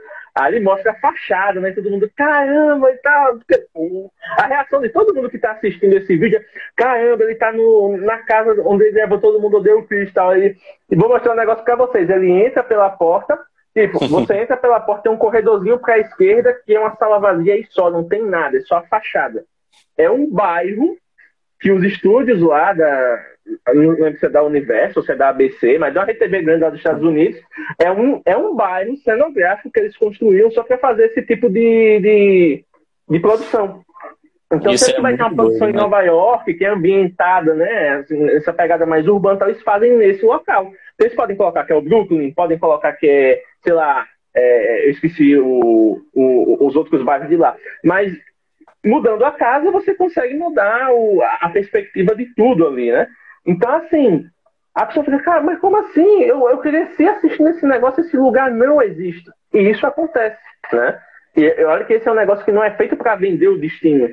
Ele 0.48 0.60
mostra 0.62 0.91
a 0.91 0.96
fachada, 0.96 1.60
né? 1.60 1.72
Todo 1.72 1.91
mundo, 1.91 2.10
caramba 2.15 2.89
e 2.91 2.98
tal. 2.98 3.39
A 4.38 4.48
reação 4.48 4.82
de 4.82 4.89
todo 4.89 5.13
mundo 5.13 5.30
que 5.30 5.36
está 5.36 5.52
assistindo 5.52 5.93
esse 5.93 6.17
vídeo 6.17 6.39
é, 6.39 6.46
caramba, 6.76 7.24
ele 7.24 7.34
está 7.34 7.52
na 7.52 8.17
casa 8.19 8.60
onde 8.65 8.86
ele 8.86 8.96
leva 8.96 9.19
todo 9.19 9.39
mundo 9.39 9.58
odeia 9.58 9.78
o 9.78 9.88
cristal. 9.88 10.36
E, 10.36 10.58
e 10.89 10.96
vou 10.96 11.08
mostrar 11.08 11.34
um 11.34 11.38
negócio 11.38 11.63
para 11.63 11.76
vocês. 11.76 12.10
Ele 12.10 12.32
entra 12.32 12.63
pela 12.63 12.89
porta, 12.89 13.39
tipo, 13.76 14.00
você 14.10 14.36
entra 14.36 14.58
pela 14.58 14.80
porta, 14.80 15.04
tem 15.04 15.12
um 15.12 15.17
corredorzinho 15.17 15.78
para 15.78 15.96
a 15.96 16.00
esquerda, 16.00 16.54
que 16.65 16.74
é 16.74 16.80
uma 16.80 16.96
sala 16.96 17.19
vazia 17.19 17.56
e 17.56 17.67
só, 17.69 17.91
não 17.91 18.08
tem 18.08 18.24
nada, 18.24 18.58
é 18.58 18.62
só 18.62 18.78
a 18.78 18.88
fachada. 18.88 19.46
É 19.96 20.10
um 20.10 20.28
bairro 20.30 20.98
que 21.60 21.72
os 21.72 21.84
estúdios 21.84 22.41
lá 22.41 22.74
da, 22.74 23.24
não 23.73 23.91
lembro 23.91 24.19
se 24.19 24.25
é 24.25 24.29
da 24.29 24.43
Universo 24.43 24.99
ou 24.99 25.06
se 25.06 25.12
é 25.12 25.15
da 25.15 25.29
ABC, 25.29 25.77
mas 25.77 25.95
uma 25.95 26.03
RTV 26.03 26.41
grande 26.41 26.63
lá 26.63 26.69
dos 26.69 26.79
Estados 26.79 27.03
Unidos, 27.03 27.41
é 27.79 27.91
um, 27.91 28.21
é 28.25 28.36
um 28.38 28.56
bairro 28.56 28.95
cenográfico 28.97 29.71
que 29.71 29.79
eles 29.79 29.97
construíram 29.97 30.51
só 30.51 30.63
para 30.63 30.77
fazer 30.77 31.06
esse 31.06 31.21
tipo 31.21 31.49
de, 31.49 31.99
de, 31.99 32.65
de 33.10 33.19
produção. 33.19 33.84
Então, 34.51 34.71
Isso 34.71 34.86
se 34.86 34.95
é 34.95 35.01
vai 35.01 35.15
ter 35.15 35.23
uma 35.23 35.34
produção 35.34 35.60
doido, 35.60 35.71
em 35.71 35.77
né? 35.77 35.82
Nova 35.82 36.01
York, 36.01 36.53
que 36.53 36.63
é 36.63 36.69
ambientada, 36.69 37.56
né? 37.56 37.89
Assim, 37.95 38.23
essa 38.29 38.53
pegada 38.53 38.86
mais 38.86 39.08
urbana, 39.08 39.36
então 39.36 39.49
eles 39.49 39.63
fazem 39.63 39.97
nesse 39.97 40.23
local. 40.23 40.71
Então, 40.93 41.08
eles 41.08 41.15
podem 41.15 41.36
colocar 41.36 41.65
que 41.65 41.73
é 41.73 41.75
o 41.75 41.82
Brooklyn, 41.82 42.34
podem 42.34 42.60
colocar 42.60 42.93
que 42.93 43.08
é, 43.08 43.41
sei 43.63 43.73
lá, 43.73 44.06
é, 44.36 44.86
eu 44.86 44.91
esqueci 44.91 45.36
o, 45.38 46.01
o, 46.13 46.67
os 46.67 46.75
outros 46.75 47.03
bairros 47.03 47.29
de 47.29 47.36
lá. 47.36 47.56
Mas 47.84 48.13
mudando 48.86 49.23
a 49.23 49.32
casa, 49.32 49.71
você 49.71 49.95
consegue 49.95 50.36
mudar 50.36 50.91
o, 50.93 51.21
a 51.21 51.49
perspectiva 51.49 52.15
de 52.15 52.25
tudo 52.36 52.67
ali, 52.67 52.91
né? 52.91 53.08
Então, 53.45 53.69
assim, 53.75 54.25
a 54.73 54.86
pessoa 54.86 55.06
fica, 55.06 55.19
cara, 55.19 55.41
mas 55.41 55.60
como 55.60 55.77
assim? 55.77 56.23
Eu, 56.23 56.49
eu 56.49 56.58
cresci 56.60 57.08
assistindo 57.08 57.49
esse 57.49 57.65
negócio, 57.65 58.01
esse 58.01 58.17
lugar 58.17 58.51
não 58.51 58.82
existe. 58.82 59.29
E 59.53 59.69
isso 59.69 59.86
acontece, 59.86 60.39
né? 60.71 60.99
E 61.36 61.43
eu 61.43 61.69
olho 61.69 61.86
que 61.86 61.93
esse 61.93 62.08
é 62.08 62.12
um 62.12 62.15
negócio 62.15 62.45
que 62.45 62.51
não 62.51 62.63
é 62.63 62.71
feito 62.71 62.95
para 62.95 63.15
vender 63.15 63.47
o 63.47 63.58
destino, 63.58 64.10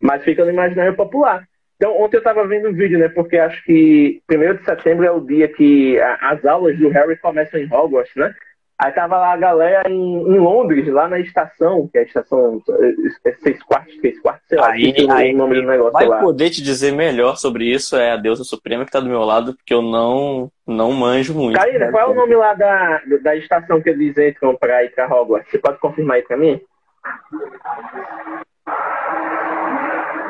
mas 0.00 0.24
fica 0.24 0.44
no 0.44 0.50
imaginário 0.50 0.94
popular. 0.94 1.46
Então, 1.76 1.98
ontem 2.00 2.16
eu 2.16 2.20
estava 2.20 2.46
vendo 2.46 2.68
um 2.68 2.72
vídeo, 2.72 2.98
né? 2.98 3.08
Porque 3.08 3.36
acho 3.36 3.62
que 3.64 4.22
1 4.30 4.54
de 4.54 4.64
setembro 4.64 5.04
é 5.04 5.10
o 5.10 5.20
dia 5.20 5.48
que 5.48 5.98
as 6.00 6.44
aulas 6.44 6.78
do 6.78 6.88
Harry 6.88 7.16
começam 7.18 7.60
em 7.60 7.72
Hogwarts, 7.72 8.14
né? 8.16 8.34
Aí 8.78 8.92
tava 8.92 9.16
lá 9.16 9.32
a 9.32 9.36
galera 9.38 9.90
em, 9.90 9.94
em, 9.94 10.38
Londres, 10.38 10.86
lá 10.92 11.08
na 11.08 11.18
estação, 11.18 11.88
que 11.88 11.96
é 11.96 12.02
a 12.02 12.04
estação 12.04 12.62
é, 12.68 13.30
é 13.30 13.32
seis 13.36 13.62
quartos, 13.62 13.98
seis 14.02 14.20
quartos, 14.20 14.46
sei 14.46 14.58
lá, 14.58 14.70
aí, 14.70 14.92
que 14.92 15.10
aí, 15.10 15.34
o 15.34 15.38
nome 15.38 15.54
do 15.54 15.66
negócio 15.66 15.92
vai 15.92 16.06
lá. 16.06 16.20
poder 16.20 16.50
te 16.50 16.62
dizer 16.62 16.92
melhor 16.92 17.38
sobre 17.38 17.64
isso 17.64 17.96
é 17.96 18.12
a 18.12 18.18
deusa 18.18 18.44
suprema 18.44 18.84
que 18.84 18.90
tá 18.90 19.00
do 19.00 19.08
meu 19.08 19.22
lado, 19.22 19.54
porque 19.54 19.72
eu 19.72 19.80
não, 19.80 20.52
não 20.66 20.92
manjo 20.92 21.32
muito. 21.34 21.58
Karina, 21.58 21.90
qual 21.90 22.10
é 22.10 22.12
o 22.12 22.14
nome 22.14 22.36
lá 22.36 22.52
da, 22.52 23.00
da 23.22 23.34
estação 23.34 23.80
que 23.80 23.88
eles 23.88 24.16
entram 24.18 24.54
pra 24.54 24.84
ir 24.84 24.94
pra 24.94 25.08
Hogwarts? 25.08 25.50
Você 25.50 25.58
pode 25.58 25.78
confirmar 25.78 26.18
aí 26.18 26.22
pra 26.22 26.36
mim? 26.36 26.60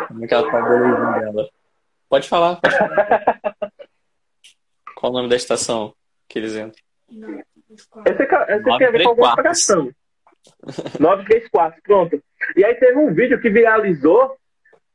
Como 0.06 0.24
é 0.24 0.28
que 0.28 0.35
ela 0.35 0.48
tá 0.48 0.61
dela? 0.61 1.48
Pode 2.09 2.28
falar, 2.28 2.61
pode 2.61 2.78
falar. 2.78 3.56
qual 4.94 5.11
o 5.11 5.16
nome 5.16 5.28
da 5.28 5.35
estação 5.35 5.92
que 6.28 6.38
eles 6.38 6.54
entram? 6.54 6.80
Não. 7.11 7.56
Esse, 7.70 8.22
esse 8.22 8.79
tem 8.79 8.87
a 8.87 8.90
ver 8.90 9.02
com 9.02 9.11
alguma 9.11 9.35
fração. 9.35 9.90
934, 11.00 11.81
pronto. 11.83 12.22
E 12.57 12.64
aí 12.64 12.74
teve 12.74 12.98
um 12.98 13.12
vídeo 13.12 13.40
que 13.40 13.50
viralizou 13.50 14.37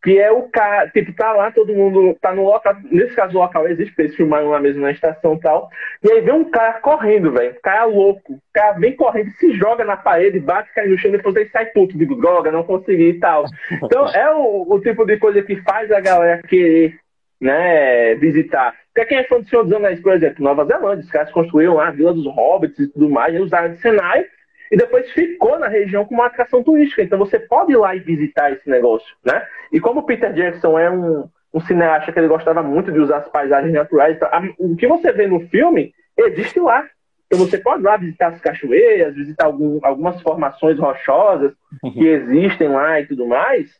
que 0.03 0.17
é 0.17 0.31
o 0.31 0.43
cara, 0.49 0.89
tipo, 0.89 1.13
tá 1.13 1.31
lá, 1.31 1.51
todo 1.51 1.75
mundo 1.75 2.17
tá 2.19 2.33
no 2.33 2.43
local, 2.45 2.75
nesse 2.89 3.15
caso 3.15 3.37
o 3.37 3.41
local 3.41 3.67
existe, 3.67 3.91
porque 3.91 4.01
eles 4.01 4.15
filmaram 4.15 4.49
lá 4.49 4.59
mesmo 4.59 4.81
na 4.81 4.91
estação 4.91 5.35
e 5.35 5.39
tal, 5.39 5.69
e 6.03 6.11
aí 6.11 6.21
vem 6.21 6.33
um 6.33 6.49
cara 6.49 6.73
correndo, 6.79 7.31
velho, 7.31 7.51
um 7.51 7.61
cara 7.61 7.85
louco, 7.85 8.33
o 8.33 8.41
cara 8.51 8.73
vem 8.79 8.95
correndo, 8.95 9.29
se 9.33 9.53
joga 9.53 9.85
na 9.85 9.95
parede, 9.95 10.39
bate, 10.39 10.73
cai 10.73 10.87
no 10.87 10.97
chão, 10.97 11.11
depois 11.11 11.35
ele 11.35 11.49
sai 11.49 11.67
puto, 11.67 11.97
digo, 11.97 12.15
droga, 12.15 12.51
não 12.51 12.63
consegui 12.63 13.09
e 13.09 13.19
tal. 13.19 13.45
Então 13.83 14.07
é 14.07 14.33
o, 14.33 14.65
o 14.69 14.79
tipo 14.79 15.05
de 15.05 15.17
coisa 15.17 15.41
que 15.41 15.55
faz 15.63 15.91
a 15.91 15.99
galera 15.99 16.41
querer, 16.43 16.97
né, 17.41 18.13
visitar. 18.15 18.75
Porque 18.93 19.09
quem 19.09 19.17
é 19.17 19.23
fã 19.23 19.39
do 19.39 19.49
Senhor 19.49 19.63
dos 19.63 19.73
Anéis, 19.73 19.99
por 19.99 20.13
exemplo, 20.13 20.43
Nova 20.43 20.63
Zelândia, 20.63 21.03
os 21.03 21.09
caras 21.09 21.31
construíram 21.31 21.73
lá 21.73 21.87
a 21.87 21.91
Vila 21.91 22.13
dos 22.13 22.27
Hobbits 22.27 22.79
e 22.79 22.87
tudo 22.87 23.09
mais, 23.09 23.33
e 23.33 23.39
usaram 23.39 23.73
de 23.73 23.81
cenário, 23.81 24.25
e 24.71 24.77
depois 24.77 25.09
ficou 25.11 25.57
na 25.57 25.67
região 25.67 26.05
como 26.05 26.21
uma 26.21 26.27
atração 26.27 26.63
turística. 26.63 27.01
Então 27.01 27.17
você 27.17 27.39
pode 27.39 27.71
ir 27.71 27.77
lá 27.77 27.95
e 27.95 27.99
visitar 27.99 28.51
esse 28.51 28.69
negócio, 28.69 29.15
né? 29.25 29.45
E 29.71 29.79
como 29.79 30.05
Peter 30.05 30.31
Jackson 30.31 30.77
é 30.77 30.89
um, 30.89 31.27
um 31.53 31.59
cineasta 31.61 32.11
que 32.11 32.19
ele 32.19 32.27
gostava 32.27 32.61
muito 32.61 32.91
de 32.91 32.99
usar 32.99 33.17
as 33.17 33.29
paisagens 33.29 33.73
naturais, 33.73 34.15
então, 34.15 34.29
a, 34.31 34.41
o 34.59 34.75
que 34.75 34.87
você 34.87 35.11
vê 35.11 35.25
no 35.25 35.41
filme 35.47 35.93
existe 36.17 36.59
lá. 36.59 36.85
Então 37.25 37.39
você 37.39 37.57
pode 37.57 37.81
ir 37.81 37.85
lá 37.85 37.97
visitar 37.97 38.27
as 38.27 38.41
cachoeiras, 38.41 39.15
visitar 39.15 39.45
algum, 39.45 39.79
algumas 39.83 40.21
formações 40.21 40.77
rochosas 40.77 41.53
que 41.93 42.05
existem 42.05 42.67
lá 42.67 42.99
e 42.99 43.07
tudo 43.07 43.25
mais, 43.25 43.71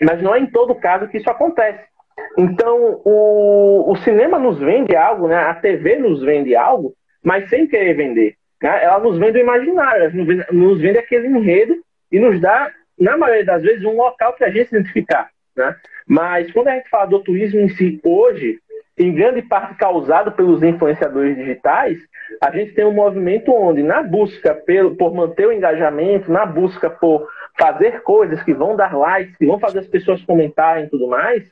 mas 0.00 0.22
não 0.22 0.34
é 0.34 0.40
em 0.40 0.46
todo 0.46 0.74
caso 0.74 1.06
que 1.08 1.18
isso 1.18 1.30
acontece. 1.30 1.93
Então 2.38 3.00
o, 3.04 3.90
o 3.90 3.96
cinema 3.96 4.38
nos 4.38 4.58
vende 4.58 4.94
algo, 4.96 5.28
né? 5.28 5.36
a 5.36 5.54
TV 5.54 5.96
nos 5.96 6.22
vende 6.22 6.54
algo, 6.54 6.94
mas 7.22 7.48
sem 7.48 7.66
querer 7.66 7.94
vender. 7.94 8.36
Né? 8.62 8.84
Ela 8.84 8.98
nos 8.98 9.18
vende 9.18 9.38
o 9.38 9.42
imaginário, 9.42 10.04
ela 10.04 10.46
nos 10.52 10.80
vende 10.80 10.98
aquele 10.98 11.28
enredo 11.28 11.76
e 12.10 12.18
nos 12.18 12.40
dá, 12.40 12.70
na 12.98 13.16
maioria 13.16 13.44
das 13.44 13.62
vezes, 13.62 13.84
um 13.84 13.96
local 13.96 14.32
para 14.34 14.48
a 14.48 14.50
gente 14.50 14.68
se 14.68 14.76
identificar. 14.76 15.30
Né? 15.56 15.76
Mas 16.06 16.50
quando 16.52 16.68
a 16.68 16.74
gente 16.74 16.88
fala 16.88 17.06
do 17.06 17.20
turismo 17.20 17.60
em 17.60 17.68
si 17.68 18.00
hoje, 18.04 18.58
em 18.98 19.12
grande 19.12 19.42
parte 19.42 19.74
causado 19.76 20.32
pelos 20.32 20.62
influenciadores 20.62 21.36
digitais, 21.36 21.98
a 22.40 22.50
gente 22.50 22.72
tem 22.72 22.84
um 22.84 22.92
movimento 22.92 23.52
onde, 23.52 23.82
na 23.82 24.02
busca 24.02 24.54
pelo, 24.54 24.94
por 24.94 25.12
manter 25.12 25.46
o 25.46 25.52
engajamento, 25.52 26.30
na 26.30 26.46
busca 26.46 26.88
por 26.88 27.28
fazer 27.58 28.02
coisas 28.02 28.42
que 28.42 28.54
vão 28.54 28.76
dar 28.76 28.96
likes, 28.96 29.36
que 29.36 29.46
vão 29.46 29.58
fazer 29.58 29.80
as 29.80 29.86
pessoas 29.86 30.22
comentarem 30.24 30.84
e 30.84 30.90
tudo 30.90 31.08
mais, 31.08 31.44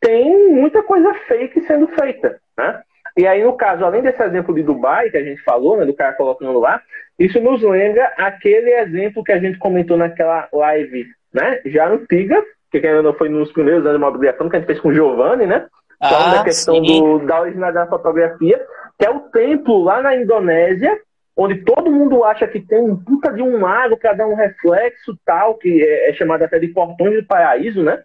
tem 0.00 0.52
muita 0.52 0.82
coisa 0.82 1.12
fake 1.26 1.62
sendo 1.62 1.88
feita. 1.88 2.38
Né? 2.56 2.82
E 3.16 3.26
aí, 3.26 3.42
no 3.42 3.56
caso, 3.56 3.84
além 3.84 4.02
desse 4.02 4.22
exemplo 4.22 4.54
de 4.54 4.62
Dubai 4.62 5.10
que 5.10 5.16
a 5.16 5.24
gente 5.24 5.42
falou, 5.42 5.76
né, 5.76 5.86
do 5.86 5.94
cara 5.94 6.12
colocando 6.12 6.58
lá, 6.58 6.82
isso 7.18 7.40
nos 7.40 7.62
lembra 7.62 8.12
aquele 8.18 8.70
exemplo 8.70 9.24
que 9.24 9.32
a 9.32 9.38
gente 9.38 9.58
comentou 9.58 9.96
naquela 9.96 10.48
live, 10.52 11.06
né, 11.32 11.60
já 11.64 11.88
antiga, 11.88 12.42
que 12.70 12.86
ainda 12.86 13.02
não 13.02 13.14
foi 13.14 13.28
nos 13.28 13.50
primeiros 13.52 13.86
anos 13.86 13.98
de 13.98 14.04
mobiliação, 14.04 14.48
que 14.48 14.56
a 14.56 14.58
gente 14.58 14.66
fez 14.66 14.80
com 14.80 14.88
o 14.88 14.94
Giovanni, 14.94 15.46
né? 15.46 15.66
Falando 15.98 16.34
ah, 16.34 16.38
da 16.38 16.44
questão 16.44 16.82
do, 16.82 17.20
da 17.20 17.40
originalidade 17.40 17.88
da 17.88 17.96
fotografia, 17.96 18.60
que 18.98 19.06
é 19.06 19.10
o 19.10 19.20
templo 19.20 19.82
lá 19.82 20.02
na 20.02 20.14
Indonésia, 20.14 21.00
onde 21.36 21.56
todo 21.64 21.90
mundo 21.90 22.24
acha 22.24 22.46
que 22.46 22.60
tem 22.60 22.78
um 22.78 22.96
puta 22.96 23.32
de 23.32 23.42
um 23.42 23.60
lago 23.60 23.96
para 23.96 24.12
dar 24.12 24.26
um 24.26 24.34
reflexo 24.34 25.18
tal, 25.24 25.54
que 25.54 25.82
é, 25.82 26.10
é 26.10 26.12
chamado 26.12 26.42
até 26.42 26.58
de 26.58 26.68
portões 26.68 27.14
do 27.14 27.26
paraíso, 27.26 27.82
né? 27.82 28.02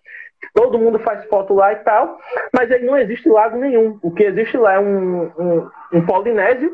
Todo 0.53 0.79
mundo 0.79 0.99
faz 0.99 1.25
foto 1.25 1.53
lá 1.53 1.73
e 1.73 1.77
tal, 1.77 2.17
mas 2.53 2.71
aí 2.71 2.83
não 2.83 2.97
existe 2.97 3.29
lago 3.29 3.57
nenhum. 3.57 3.99
O 4.01 4.11
que 4.11 4.23
existe 4.23 4.57
lá 4.57 4.73
é 4.73 4.79
um, 4.79 5.23
um, 5.37 5.69
um 5.93 6.05
polinésio 6.05 6.71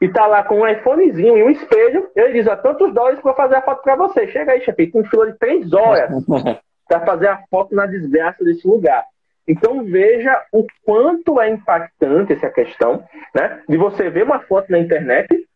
e 0.00 0.08
tá 0.08 0.26
lá 0.26 0.42
com 0.44 0.60
um 0.60 0.68
iPhonezinho 0.68 1.36
e 1.36 1.42
um 1.42 1.50
espelho. 1.50 2.08
Ele 2.14 2.34
diz: 2.34 2.46
ó, 2.46 2.56
tantos 2.56 2.92
dólares 2.94 3.20
para 3.20 3.34
fazer 3.34 3.56
a 3.56 3.62
foto 3.62 3.82
para 3.82 3.96
você. 3.96 4.28
Chega 4.28 4.52
aí, 4.52 4.60
chefe, 4.62 4.90
com 4.90 5.04
fila 5.04 5.30
de 5.30 5.38
três 5.38 5.72
horas 5.72 6.10
para 6.86 7.00
fazer 7.00 7.28
a 7.28 7.42
foto 7.50 7.74
na 7.74 7.86
desgraça 7.86 8.44
desse 8.44 8.66
lugar. 8.66 9.04
Então 9.46 9.82
veja 9.82 10.44
o 10.52 10.66
quanto 10.84 11.40
é 11.40 11.48
impactante 11.48 12.34
essa 12.34 12.50
questão, 12.50 13.02
né? 13.34 13.62
De 13.68 13.76
você 13.76 14.10
ver 14.10 14.24
uma 14.24 14.40
foto 14.40 14.70
na 14.70 14.78
internet 14.78 15.47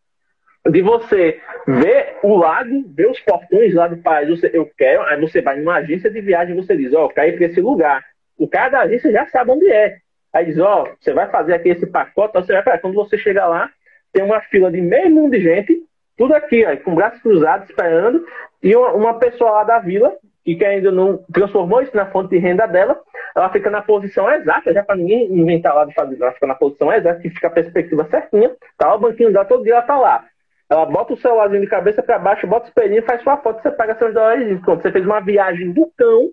de 0.69 0.81
você 0.81 1.41
ver 1.67 2.17
o 2.23 2.37
lago, 2.37 2.83
ver 2.87 3.09
os 3.09 3.19
portões 3.19 3.73
lá 3.73 3.87
do 3.87 3.97
país, 3.97 4.29
você, 4.29 4.49
eu 4.53 4.69
quero, 4.77 5.03
aí 5.03 5.19
você 5.19 5.41
vai 5.41 5.57
numa 5.57 5.75
agência 5.75 6.09
de 6.09 6.21
viagem 6.21 6.55
e 6.55 6.61
você 6.61 6.75
diz, 6.75 6.93
ó, 6.93 7.05
oh, 7.05 7.09
quero 7.09 7.29
ir 7.29 7.37
para 7.37 7.45
esse 7.47 7.59
lugar. 7.59 8.03
O 8.37 8.47
cara 8.47 8.69
da 8.69 8.79
agência 8.81 9.11
já 9.11 9.25
sabe 9.27 9.51
onde 9.51 9.69
é. 9.69 9.97
Aí 10.31 10.45
diz, 10.45 10.57
ó, 10.57 10.83
oh, 10.83 10.95
você 10.99 11.13
vai 11.13 11.29
fazer 11.29 11.53
aqui 11.53 11.69
esse 11.69 11.85
pacote, 11.85 12.33
você 12.33 12.61
vai 12.61 12.79
quando 12.79 12.95
você 12.95 13.17
chegar 13.17 13.47
lá, 13.47 13.69
tem 14.11 14.23
uma 14.23 14.41
fila 14.41 14.71
de 14.71 14.81
meio 14.81 15.09
mundo 15.09 15.31
de 15.31 15.41
gente, 15.41 15.83
tudo 16.17 16.33
aqui, 16.33 16.65
ó, 16.65 16.75
com 16.77 16.95
braços 16.95 17.21
cruzados, 17.21 17.69
esperando, 17.69 18.25
e 18.61 18.73
uma, 18.75 18.93
uma 18.93 19.13
pessoa 19.19 19.51
lá 19.51 19.63
da 19.65 19.79
vila, 19.79 20.15
que 20.45 20.63
ainda 20.63 20.91
não 20.91 21.19
transformou 21.33 21.81
isso 21.81 21.95
na 21.95 22.05
fonte 22.05 22.29
de 22.29 22.37
renda 22.37 22.65
dela, 22.65 22.99
ela 23.35 23.49
fica 23.49 23.69
na 23.69 23.81
posição 23.81 24.31
exata, 24.31 24.73
já 24.73 24.83
para 24.83 24.95
ninguém 24.95 25.25
inventar 25.25 25.75
lá 25.75 25.85
de 25.85 25.93
fazer, 25.93 26.21
ela 26.21 26.31
fica 26.31 26.47
na 26.47 26.55
posição 26.55 26.91
exata, 26.93 27.19
que 27.19 27.29
fica 27.29 27.47
a 27.47 27.51
perspectiva 27.51 28.07
certinha, 28.09 28.55
tá? 28.77 28.93
O 28.95 28.99
banquinho 28.99 29.31
dela 29.31 29.45
todo 29.45 29.63
dia 29.63 29.73
ela 29.73 29.81
tá 29.81 29.97
lá. 29.97 30.25
Ela 30.73 30.87
bota 30.87 31.13
o 31.13 31.17
celularzinho 31.17 31.61
de 31.61 31.67
cabeça 31.67 32.01
para 32.01 32.17
baixo, 32.17 32.47
bota 32.47 32.65
o 32.65 32.69
espelhinho, 32.69 33.05
faz 33.05 33.21
sua 33.21 33.37
foto, 33.37 33.61
você 33.61 33.69
paga 33.69 33.95
seus 33.95 34.11
dólares. 34.11 34.59
Pronto, 34.61 34.81
você 34.81 34.91
fez 34.91 35.05
uma 35.05 35.19
viagem 35.19 35.71
do 35.71 35.85
cão 35.95 36.31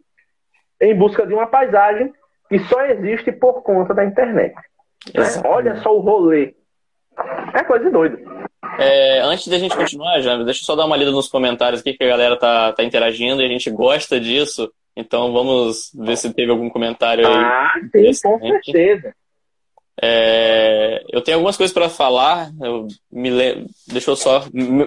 em 0.80 0.94
busca 0.94 1.26
de 1.26 1.34
uma 1.34 1.46
paisagem 1.46 2.10
que 2.48 2.58
só 2.60 2.86
existe 2.86 3.30
por 3.32 3.62
conta 3.62 3.92
da 3.92 4.02
internet. 4.02 4.54
Né? 5.14 5.24
Olha 5.44 5.76
só 5.82 5.94
o 5.94 6.00
rolê. 6.00 6.54
É 7.52 7.62
coisa 7.64 7.90
doida. 7.90 8.18
É, 8.78 9.20
antes 9.20 9.46
da 9.48 9.58
gente 9.58 9.76
continuar, 9.76 10.20
já, 10.20 10.42
deixa 10.42 10.60
eu 10.60 10.64
só 10.64 10.74
dar 10.74 10.86
uma 10.86 10.96
lida 10.96 11.10
nos 11.10 11.28
comentários 11.28 11.82
aqui 11.82 11.92
que 11.92 12.04
a 12.04 12.08
galera 12.08 12.34
tá, 12.38 12.72
tá 12.72 12.82
interagindo 12.82 13.42
e 13.42 13.44
a 13.44 13.48
gente 13.48 13.70
gosta 13.70 14.18
disso. 14.18 14.72
Então 14.96 15.34
vamos 15.34 15.92
ver 15.94 16.16
se 16.16 16.32
teve 16.32 16.50
algum 16.50 16.70
comentário 16.70 17.26
aí. 17.26 17.34
Ah, 17.34 17.72
sim, 17.92 18.10
com 18.22 18.38
certeza. 18.38 19.14
É, 20.02 21.04
eu 21.10 21.20
tenho 21.20 21.36
algumas 21.36 21.56
coisas 21.56 21.74
para 21.74 21.88
falar, 21.88 22.50
eu 22.60 22.88
me 23.12 23.30
deixa 23.86 24.10
eu 24.10 24.16
só 24.16 24.44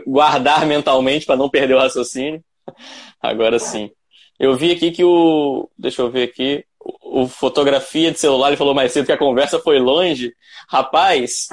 guardar 0.08 0.65
mentalmente 0.67 1.26
para 1.26 1.36
não 1.36 1.49
perder 1.49 1.76
o 1.76 1.80
raciocínio. 1.80 2.43
Agora 3.21 3.60
sim. 3.60 3.91
Eu 4.39 4.56
vi 4.56 4.71
aqui 4.71 4.91
que 4.91 5.04
o. 5.04 5.69
Deixa 5.78 6.02
eu 6.02 6.10
ver 6.10 6.23
aqui. 6.23 6.65
O, 6.80 7.23
o 7.23 7.28
fotografia 7.28 8.12
de 8.12 8.19
celular 8.19 8.47
ele 8.47 8.58
falou 8.58 8.73
mais 8.73 8.91
cedo 8.91 9.06
que 9.06 9.12
a 9.12 9.17
conversa 9.17 9.60
foi 9.60 9.80
longe. 9.80 10.34
Rapaz, 10.67 11.47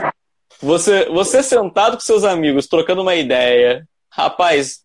você, 0.61 1.05
você 1.07 1.43
sentado 1.43 1.95
com 1.95 2.01
seus 2.01 2.25
amigos, 2.25 2.67
trocando 2.67 3.03
uma 3.03 3.15
ideia, 3.15 3.87
Rapaz, 4.13 4.81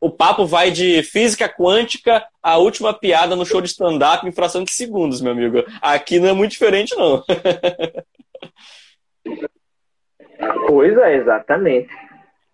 o 0.00 0.10
papo 0.10 0.46
vai 0.46 0.70
de 0.70 1.02
física 1.02 1.48
quântica 1.48 2.24
à 2.42 2.56
última 2.56 2.94
piada 2.94 3.34
no 3.34 3.44
show 3.44 3.60
de 3.60 3.68
stand-up 3.68 4.26
em 4.26 4.32
fração 4.32 4.62
de 4.62 4.72
segundos, 4.72 5.20
meu 5.20 5.32
amigo. 5.32 5.64
Aqui 5.82 6.20
não 6.20 6.28
é 6.28 6.32
muito 6.32 6.52
diferente, 6.52 6.94
não. 6.96 7.22
pois 10.68 10.96
é, 10.96 11.16
exatamente. 11.16 11.88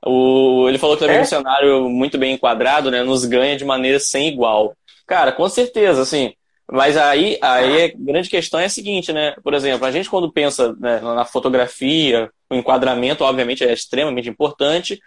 O, 0.07 0.67
ele 0.69 0.79
falou 0.79 0.97
que 0.97 1.03
também 1.03 1.19
é? 1.19 1.23
um 1.23 1.27
cenário 1.27 1.89
muito 1.89 2.19
bem 2.19 2.35
enquadrado, 2.35 2.91
né? 2.91 3.03
Nos 3.03 3.25
ganha 3.25 3.57
de 3.57 3.65
maneira 3.65 3.99
sem 3.99 4.29
igual. 4.29 4.75
Cara, 5.07 5.33
com 5.33 5.49
certeza, 5.49 6.03
assim. 6.03 6.35
Mas 6.71 6.97
aí, 6.97 7.39
aí 7.43 7.85
a 7.85 7.93
grande 7.95 8.31
questão 8.31 8.59
é 8.59 8.67
a 8.67 8.71
seguinte, 8.71 9.13
né? 9.13 9.35
Por 9.43 9.53
exemplo, 9.53 9.87
a 9.87 9.91
gente 9.91 10.09
quando 10.09 10.33
pensa 10.33 10.75
né, 10.79 11.01
na 11.01 11.25
fotografia, 11.25 12.31
o 12.51 12.55
enquadramento, 12.55 13.23
obviamente, 13.23 13.65
é 13.65 13.73
extremamente 13.73 14.29
importante, 14.29 14.99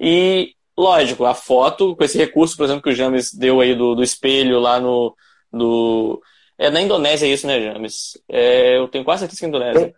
e, 0.00 0.54
lógico, 0.76 1.24
a 1.24 1.34
foto, 1.34 1.96
com 1.96 2.04
esse 2.04 2.18
recurso, 2.18 2.56
por 2.56 2.64
exemplo, 2.64 2.82
que 2.82 2.90
o 2.90 2.94
James 2.94 3.32
deu 3.32 3.60
aí 3.60 3.74
do, 3.74 3.94
do 3.94 4.02
espelho 4.02 4.58
lá 4.60 4.80
no. 4.80 5.14
Do... 5.52 6.20
É 6.58 6.70
na 6.70 6.80
Indonésia 6.80 7.26
isso, 7.26 7.46
né, 7.46 7.60
James? 7.60 8.18
É, 8.28 8.78
eu 8.78 8.88
tenho 8.88 9.04
quase 9.04 9.20
certeza 9.20 9.40
que 9.40 9.44
é 9.44 9.48
Indonésia. 9.48 9.94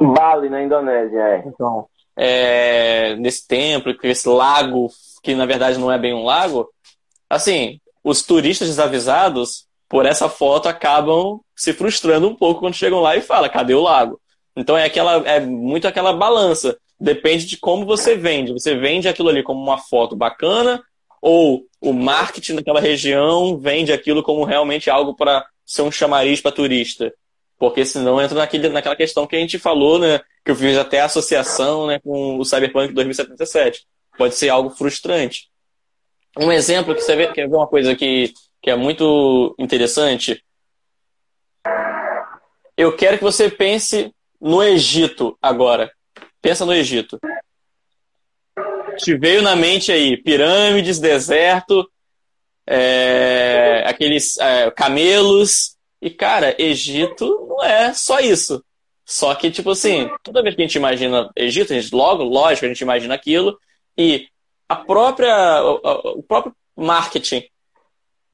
Bali, 0.00 0.48
na 0.48 0.62
Indonésia, 0.62 1.18
é. 1.18 1.44
Então, 1.46 1.86
é, 2.16 3.16
nesse 3.16 3.46
templo, 3.46 3.96
com 3.96 4.06
esse 4.06 4.28
lago, 4.28 4.90
que 5.22 5.34
na 5.34 5.46
verdade 5.46 5.78
não 5.78 5.90
é 5.90 5.98
bem 5.98 6.12
um 6.12 6.24
lago, 6.24 6.68
assim, 7.28 7.80
os 8.04 8.22
turistas 8.22 8.68
desavisados, 8.68 9.66
por 9.88 10.06
essa 10.06 10.28
foto, 10.28 10.68
acabam 10.68 11.40
se 11.54 11.72
frustrando 11.72 12.28
um 12.28 12.34
pouco 12.34 12.60
quando 12.60 12.74
chegam 12.74 13.00
lá 13.00 13.16
e 13.16 13.20
falam, 13.20 13.50
cadê 13.50 13.74
o 13.74 13.82
lago? 13.82 14.20
Então 14.56 14.76
é 14.76 14.84
aquela 14.84 15.16
é 15.26 15.40
muito 15.40 15.86
aquela 15.86 16.12
balança 16.12 16.76
depende 17.02 17.46
de 17.46 17.56
como 17.56 17.84
você 17.84 18.14
vende. 18.14 18.52
Você 18.52 18.76
vende 18.76 19.08
aquilo 19.08 19.28
ali 19.28 19.42
como 19.42 19.60
uma 19.60 19.78
foto 19.78 20.14
bacana 20.14 20.82
ou 21.20 21.66
o 21.80 21.92
marketing 21.92 22.56
daquela 22.56 22.80
região 22.80 23.58
vende 23.58 23.92
aquilo 23.92 24.22
como 24.22 24.44
realmente 24.44 24.88
algo 24.88 25.14
para 25.14 25.44
ser 25.66 25.82
um 25.82 25.90
chamariz 25.90 26.40
para 26.40 26.52
turista. 26.52 27.12
Porque 27.58 27.84
senão 27.84 28.20
entra 28.20 28.38
naquele, 28.38 28.68
naquela 28.68 28.94
questão 28.94 29.26
que 29.26 29.34
a 29.34 29.38
gente 29.38 29.58
falou, 29.58 29.98
né? 29.98 30.20
Que 30.44 30.52
eu 30.52 30.56
fiz 30.56 30.76
até 30.78 31.00
a 31.00 31.06
associação 31.06 31.88
né, 31.88 31.98
com 31.98 32.38
o 32.38 32.44
Cyberpunk 32.44 32.92
2077. 32.92 33.84
Pode 34.16 34.34
ser 34.36 34.48
algo 34.48 34.70
frustrante. 34.70 35.48
Um 36.38 36.52
exemplo 36.52 36.94
que 36.94 37.00
você 37.00 37.16
vê, 37.16 37.26
quer 37.32 37.48
ver 37.48 37.56
uma 37.56 37.66
coisa 37.66 37.96
que, 37.96 38.32
que 38.60 38.70
é 38.70 38.76
muito 38.76 39.54
interessante? 39.58 40.42
Eu 42.76 42.96
quero 42.96 43.18
que 43.18 43.24
você 43.24 43.50
pense 43.50 44.12
no 44.40 44.62
Egito 44.62 45.36
agora. 45.40 45.92
Pensa 46.42 46.66
no 46.66 46.74
Egito. 46.74 47.20
Te 48.98 49.16
veio 49.16 49.40
na 49.40 49.56
mente 49.56 49.92
aí 49.92 50.16
pirâmides, 50.16 50.98
deserto. 50.98 51.88
é, 52.66 53.84
aqueles 53.86 54.36
é, 54.38 54.70
camelos. 54.72 55.76
E, 56.00 56.10
cara, 56.10 56.54
Egito 56.60 57.46
não 57.48 57.64
é 57.64 57.94
só 57.94 58.18
isso. 58.18 58.62
Só 59.04 59.34
que, 59.34 59.50
tipo 59.50 59.70
assim, 59.70 60.08
toda 60.22 60.42
vez 60.42 60.54
que 60.54 60.62
a 60.62 60.66
gente 60.66 60.76
imagina 60.76 61.30
Egito, 61.36 61.72
a 61.72 61.80
gente, 61.80 61.94
logo, 61.94 62.22
lógico, 62.24 62.66
a 62.66 62.68
gente 62.68 62.80
imagina 62.80 63.14
aquilo. 63.14 63.56
E 63.96 64.26
a 64.68 64.76
própria, 64.76 65.62
o, 65.62 66.18
o 66.18 66.22
próprio 66.22 66.54
marketing 66.76 67.44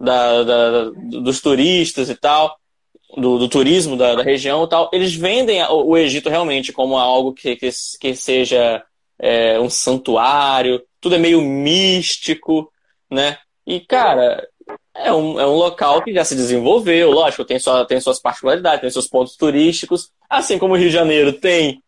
da, 0.01 0.43
da, 0.45 0.91
dos 0.91 1.41
turistas 1.41 2.09
e 2.09 2.15
tal, 2.15 2.57
do, 3.17 3.39
do 3.39 3.49
turismo 3.49 3.97
da, 3.97 4.15
da, 4.15 4.23
região 4.23 4.65
e 4.65 4.69
tal, 4.69 4.91
eles 4.93 5.15
vendem 5.15 5.63
o, 5.65 5.97
Egito 5.97 6.29
realmente 6.29 6.73
como 6.73 6.97
algo 6.97 7.33
que, 7.33 7.57
que, 7.57 7.71
que 8.01 8.15
seja 8.15 8.83
é, 9.19 9.59
um 9.59 9.71
santuário, 9.71 10.83
tudo 11.01 11.15
é 11.15 11.19
meio 11.19 11.41
místico, 11.41 12.71
né? 13.11 13.39
E, 13.67 13.81
cara, 13.81 14.47
é 14.95 15.13
um, 15.13 15.41
é 15.41 15.47
um 15.47 15.55
local 15.55 16.03
que 16.03 16.13
já 16.13 16.25
se 16.25 16.35
desenvolveu, 16.35 17.11
lógico, 17.11 17.45
tem, 17.45 17.59
sua, 17.59 17.87
tem 17.87 18.01
suas 18.01 18.21
particularidades, 18.21 18.81
tem 18.81 18.91
seus 18.91 19.07
pontos 19.07 19.37
turísticos, 19.37 20.11
assim 20.29 20.59
como 20.59 20.75
o 20.75 20.77
Rio 20.77 20.89
de 20.89 20.95
Janeiro 20.95 21.33
tem 21.33 21.83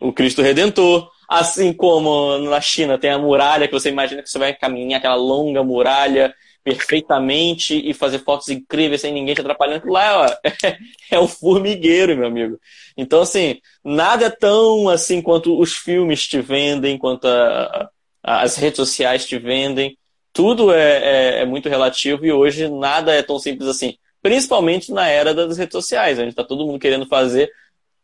o 0.00 0.12
Cristo 0.12 0.42
Redentor, 0.42 1.08
assim 1.28 1.72
como 1.72 2.38
na 2.38 2.60
China 2.60 2.98
tem 2.98 3.10
a 3.10 3.18
muralha, 3.18 3.66
que 3.66 3.72
você 3.72 3.88
imagina 3.88 4.22
que 4.22 4.30
você 4.30 4.38
vai 4.38 4.54
caminhar 4.54 4.98
aquela 4.98 5.14
longa 5.14 5.62
muralha 5.64 6.34
perfeitamente 6.66 7.80
e 7.88 7.94
fazer 7.94 8.18
fotos 8.18 8.48
incríveis 8.48 9.00
sem 9.00 9.12
ninguém 9.12 9.36
te 9.36 9.40
atrapalhando. 9.40 9.88
Lá 9.88 10.22
ó, 10.22 10.26
é, 10.66 10.76
é 11.12 11.20
um 11.20 11.28
formigueiro, 11.28 12.16
meu 12.16 12.26
amigo. 12.26 12.58
Então, 12.96 13.20
assim, 13.20 13.60
nada 13.84 14.26
é 14.26 14.30
tão 14.30 14.88
assim 14.88 15.22
quanto 15.22 15.56
os 15.56 15.76
filmes 15.76 16.26
te 16.26 16.40
vendem, 16.40 16.98
quanto 16.98 17.28
a, 17.28 17.88
a, 18.20 18.42
as 18.42 18.56
redes 18.56 18.78
sociais 18.78 19.24
te 19.24 19.38
vendem 19.38 19.96
tudo 20.32 20.72
é, 20.72 21.38
é, 21.38 21.42
é, 21.42 21.46
muito 21.46 21.68
relativo 21.68 22.26
e 22.26 22.32
hoje 22.32 22.68
nada 22.68 23.14
é 23.14 23.22
tão 23.22 23.38
simples 23.38 23.68
assim. 23.68 23.96
Principalmente 24.20 24.90
na 24.92 25.08
era 25.08 25.32
das 25.32 25.56
redes 25.56 25.72
sociais, 25.72 26.18
onde 26.18 26.30
está 26.30 26.42
todo 26.42 26.66
mundo 26.66 26.80
querendo 26.80 27.06
fazer. 27.06 27.48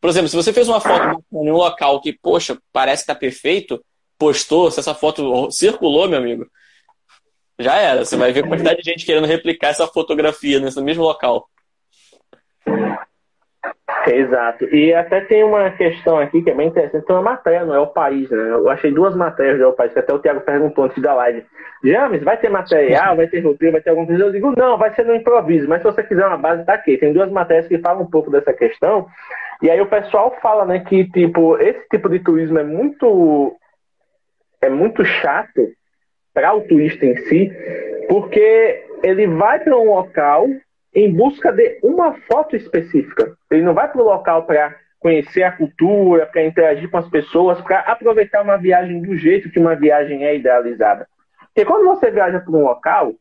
Por 0.01 0.09
exemplo, 0.09 0.29
se 0.29 0.37
você 0.37 0.53
fez 0.53 0.69
uma 0.69 0.81
foto 0.81 1.23
em 1.33 1.51
um 1.51 1.57
local 1.57 2.01
que, 2.01 2.13
poxa, 2.13 2.57
parece 2.73 3.05
que 3.05 3.11
está 3.11 3.15
perfeito, 3.15 3.85
postou, 4.17 4.71
se 4.71 4.79
essa 4.79 4.95
foto 4.95 5.51
circulou, 5.51 6.09
meu 6.09 6.19
amigo, 6.19 6.47
já 7.63 7.77
era. 7.77 8.05
Você 8.05 8.17
vai 8.17 8.33
ver 8.33 8.45
a 8.45 8.49
quantidade 8.49 8.83
de 8.83 8.91
gente 8.91 9.07
querendo 9.07 9.27
replicar 9.27 9.69
essa 9.69 9.87
fotografia 9.87 10.61
nesse 10.61 10.81
mesmo 10.83 11.03
local. 11.03 11.49
Exato. 14.07 14.65
E 14.75 14.93
até 14.93 15.21
tem 15.21 15.45
uma 15.45 15.71
questão 15.71 16.19
aqui 16.19 16.43
que 16.43 16.51
é 16.51 16.55
bem 16.55 16.69
interessante. 16.69 17.07
Tem 17.07 17.15
uma 17.15 17.23
matéria 17.23 17.65
no 17.65 17.75
É 17.75 17.79
o 17.79 17.87
País, 17.87 18.29
né? 18.31 18.51
Eu 18.51 18.69
achei 18.69 18.91
duas 18.91 19.15
matérias 19.15 19.59
do 19.59 19.65
É 19.65 19.67
o 19.67 19.73
País, 19.73 19.93
que 19.93 19.99
até 19.99 20.13
o 20.13 20.19
Thiago 20.19 20.41
perguntou 20.41 20.85
antes 20.85 21.01
da 21.01 21.15
live. 21.15 21.45
James, 21.85 22.23
vai 22.23 22.37
ter 22.37 22.49
material, 22.49 23.17
vai 23.17 23.27
ter 23.29 23.41
roteiro, 23.41 23.73
vai 23.73 23.81
ter 23.81 23.91
alguma 23.91 24.07
coisa? 24.07 24.25
Eu 24.25 24.33
digo, 24.33 24.53
não, 24.57 24.77
vai 24.77 24.95
ser 24.95 25.05
no 25.05 25.15
improviso. 25.15 25.69
Mas 25.69 25.83
se 25.83 25.85
você 25.85 26.03
quiser 26.03 26.27
uma 26.27 26.39
base, 26.39 26.65
tá 26.65 26.75
aqui. 26.75 26.97
Tem 26.97 27.13
duas 27.13 27.31
matérias 27.31 27.69
que 27.69 27.79
falam 27.79 28.03
um 28.03 28.11
pouco 28.11 28.31
dessa 28.31 28.53
questão. 28.53 29.07
E 29.61 29.71
aí 29.71 29.81
o 29.81 29.87
pessoal 29.87 30.37
fala, 30.43 30.65
né, 30.65 30.81
que, 30.81 31.05
tipo, 31.11 31.57
esse 31.59 31.87
tipo 31.89 32.09
de 32.09 32.19
turismo 32.19 32.59
é 32.59 32.65
muito... 32.65 33.57
É 34.61 34.69
muito 34.69 35.05
chato 35.05 35.61
para 36.33 36.55
o 36.55 36.63
turista 36.63 37.05
em 37.05 37.17
si, 37.17 37.53
porque 38.09 38.85
ele 39.03 39.27
vai 39.27 39.59
para 39.61 39.77
um 39.77 39.95
local 39.95 40.47
em 40.95 41.13
busca 41.13 41.53
de 41.53 41.79
uma 41.83 42.15
foto 42.31 42.57
específica. 42.57 43.35
Ele 43.51 43.63
não 43.63 43.75
vai 43.75 43.91
para 43.91 44.01
o 44.01 44.05
local 44.05 44.45
para 44.45 44.77
conhecer 45.01 45.43
a 45.43 45.53
cultura, 45.53 46.27
para 46.27 46.45
interagir 46.45 46.89
com 46.89 46.97
as 46.97 47.09
pessoas, 47.09 47.61
para 47.61 47.81
aproveitar 47.81 48.43
uma 48.43 48.57
viagem 48.57 49.03
do 49.03 49.17
jeito 49.17 49.51
que 49.51 49.59
uma 49.59 49.75
viagem 49.75 50.25
é 50.25 50.37
idealizada. 50.37 51.09
Porque 51.47 51.65
quando 51.65 51.85
você 51.87 52.11
viaja 52.11 52.41
para 52.41 52.53
um 52.53 52.63
local, 52.63 53.13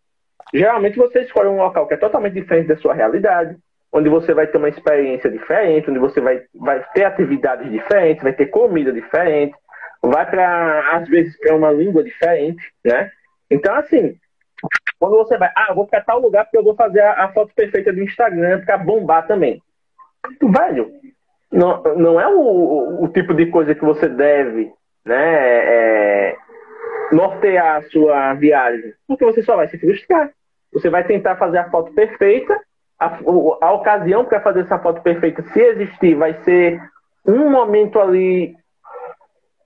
geralmente 0.54 0.97
você 0.97 1.21
escolhe 1.21 1.50
um 1.50 1.58
local 1.58 1.88
que 1.88 1.95
é 1.95 1.97
totalmente 1.97 2.34
diferente 2.34 2.67
da 2.67 2.78
sua 2.78 2.93
realidade, 2.93 3.58
onde 3.91 4.10
você 4.10 4.34
vai 4.34 4.47
ter 4.47 4.58
uma 4.58 4.69
experiência 4.69 5.30
diferente, 5.30 5.89
onde 5.89 6.00
você 6.00 6.21
vai, 6.21 6.43
vai 6.54 6.86
ter 6.93 7.04
atividades 7.04 7.69
diferentes, 7.69 8.24
vai 8.24 8.34
ter 8.34 8.45
comida 8.45 8.93
diferente, 8.93 9.54
vai 10.02 10.30
para, 10.30 10.98
às 10.98 11.08
vezes, 11.08 11.38
para 11.40 11.56
uma 11.56 11.72
língua 11.72 12.04
diferente, 12.04 12.64
né? 12.84 13.12
Então, 13.50 13.76
assim, 13.76 14.16
quando 15.00 15.18
você 15.18 15.38
vai, 15.38 15.52
ah, 15.56 15.74
vou 15.74 15.88
para 15.88 16.02
tal 16.02 16.20
lugar 16.20 16.46
porque 16.46 16.58
eu 16.58 16.64
vou 16.64 16.76
fazer 16.76 17.02
a, 17.02 17.26
a 17.26 17.34
foto 17.34 17.54
perfeita 17.56 17.92
do 17.92 18.02
Instagram 18.02 18.64
para 18.66 18.78
bombar 18.78 19.28
também. 19.28 19.62
Velho, 20.42 20.92
não, 21.52 21.82
não 21.96 22.20
é 22.20 22.28
o, 22.28 23.04
o, 23.04 23.08
tipo 23.10 23.34
de 23.34 23.48
coisa 23.48 23.76
que 23.76 23.84
você 23.84 24.08
deve 24.08 24.72
né, 25.04 25.16
é, 25.16 26.38
nortear 27.12 27.78
a 27.78 27.82
sua 27.90 28.34
viagem, 28.36 28.94
porque 29.08 29.26
você 29.26 29.42
só 29.44 29.56
vai 29.56 29.68
se 29.68 29.78
frustrar. 29.78 30.32
Você 30.72 30.90
vai 30.90 31.04
tentar 31.04 31.36
fazer 31.36 31.58
a 31.58 31.70
foto 31.70 31.92
perfeita, 31.94 32.58
a, 32.98 33.18
a 33.62 33.74
ocasião 33.74 34.24
para 34.24 34.40
fazer 34.40 34.62
essa 34.62 34.80
foto 34.80 35.02
perfeita, 35.02 35.44
se 35.52 35.60
existir, 35.60 36.16
vai 36.16 36.34
ser 36.44 36.82
um 37.26 37.50
momento 37.50 38.00
ali 38.00 38.56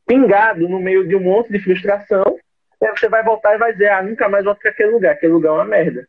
pingado 0.05 0.67
no 0.67 0.79
meio 0.79 1.07
de 1.07 1.15
um 1.15 1.21
monte 1.21 1.51
de 1.51 1.59
frustração, 1.59 2.37
você 2.79 3.09
vai 3.09 3.23
voltar 3.23 3.55
e 3.55 3.57
vai 3.57 3.71
dizer, 3.71 3.89
ah, 3.89 4.03
nunca 4.03 4.29
mais 4.29 4.45
volto 4.45 4.59
para 4.59 4.71
aquele 4.71 4.91
lugar, 4.91 5.13
aquele 5.13 5.33
lugar 5.33 5.49
é 5.49 5.53
uma 5.53 5.65
merda. 5.65 6.07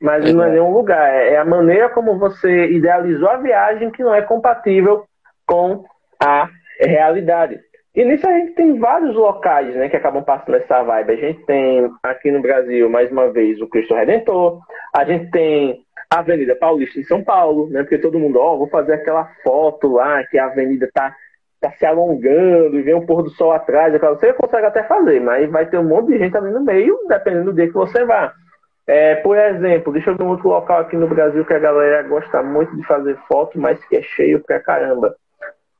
Mas 0.00 0.24
é. 0.24 0.32
não 0.32 0.44
é 0.44 0.50
nenhum 0.50 0.72
lugar, 0.72 1.08
é, 1.12 1.34
é 1.34 1.36
a 1.36 1.44
maneira 1.44 1.88
como 1.88 2.18
você 2.18 2.66
idealizou 2.66 3.28
a 3.28 3.36
viagem 3.36 3.90
que 3.90 4.02
não 4.02 4.14
é 4.14 4.22
compatível 4.22 5.04
com 5.46 5.84
a 6.20 6.48
realidade. 6.80 7.60
E 7.94 8.04
nisso 8.04 8.26
a 8.26 8.32
gente 8.32 8.52
tem 8.52 8.78
vários 8.78 9.14
locais 9.14 9.74
né, 9.74 9.88
que 9.88 9.96
acabam 9.96 10.24
passando 10.24 10.56
essa 10.56 10.82
vibe. 10.82 11.12
A 11.12 11.16
gente 11.16 11.44
tem 11.44 11.90
aqui 12.02 12.30
no 12.30 12.40
Brasil, 12.40 12.88
mais 12.88 13.10
uma 13.12 13.30
vez, 13.30 13.60
o 13.60 13.68
Cristo 13.68 13.94
Redentor. 13.94 14.60
A 14.94 15.04
gente 15.04 15.30
tem 15.30 15.84
a 16.10 16.20
Avenida 16.20 16.56
Paulista 16.56 16.98
em 16.98 17.04
São 17.04 17.22
Paulo, 17.22 17.68
né? 17.68 17.82
Porque 17.82 17.98
todo 17.98 18.18
mundo, 18.18 18.38
ó, 18.38 18.54
oh, 18.54 18.58
vou 18.58 18.68
fazer 18.68 18.94
aquela 18.94 19.26
foto 19.44 19.92
lá 19.92 20.24
que 20.24 20.38
a 20.38 20.46
avenida 20.46 20.88
tá 20.92 21.14
tá 21.62 21.70
se 21.78 21.86
alongando 21.86 22.76
e 22.76 22.82
vem 22.82 22.94
um 22.94 23.06
pôr 23.06 23.22
do 23.22 23.30
sol 23.30 23.52
atrás, 23.52 23.92
você 23.92 24.32
consegue 24.32 24.66
até 24.66 24.82
fazer, 24.82 25.20
mas 25.20 25.48
vai 25.48 25.64
ter 25.64 25.78
um 25.78 25.84
monte 25.84 26.08
de 26.08 26.18
gente 26.18 26.36
ali 26.36 26.50
no 26.50 26.60
meio, 26.60 26.98
dependendo 27.08 27.46
do 27.46 27.52
dia 27.54 27.68
que 27.68 27.72
você 27.72 28.04
vá. 28.04 28.34
É, 28.84 29.14
por 29.16 29.38
exemplo, 29.38 29.92
deixa 29.92 30.10
eu 30.10 30.16
ver 30.16 30.24
um 30.24 30.30
outro 30.30 30.48
local 30.48 30.80
aqui 30.80 30.96
no 30.96 31.06
Brasil 31.06 31.44
que 31.44 31.54
a 31.54 31.58
galera 31.60 32.02
gosta 32.02 32.42
muito 32.42 32.76
de 32.76 32.84
fazer 32.84 33.16
foto, 33.28 33.60
mas 33.60 33.82
que 33.84 33.96
é 33.96 34.02
cheio 34.02 34.40
pra 34.40 34.58
caramba. 34.58 35.14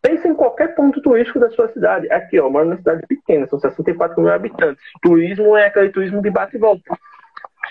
Pense 0.00 0.26
em 0.26 0.34
qualquer 0.34 0.74
ponto 0.76 1.02
turístico 1.02 1.40
da 1.40 1.50
sua 1.50 1.68
cidade. 1.68 2.10
Aqui, 2.12 2.38
ó, 2.38 2.46
eu 2.46 2.50
moro 2.50 2.64
numa 2.64 2.76
cidade 2.76 3.04
pequena, 3.08 3.46
são 3.48 3.58
64 3.58 4.20
mil 4.22 4.32
habitantes. 4.32 4.82
Turismo 5.02 5.56
é 5.56 5.66
aquele 5.66 5.90
turismo 5.90 6.22
de 6.22 6.30
bate 6.30 6.56
e 6.56 6.60
volta. 6.60 6.82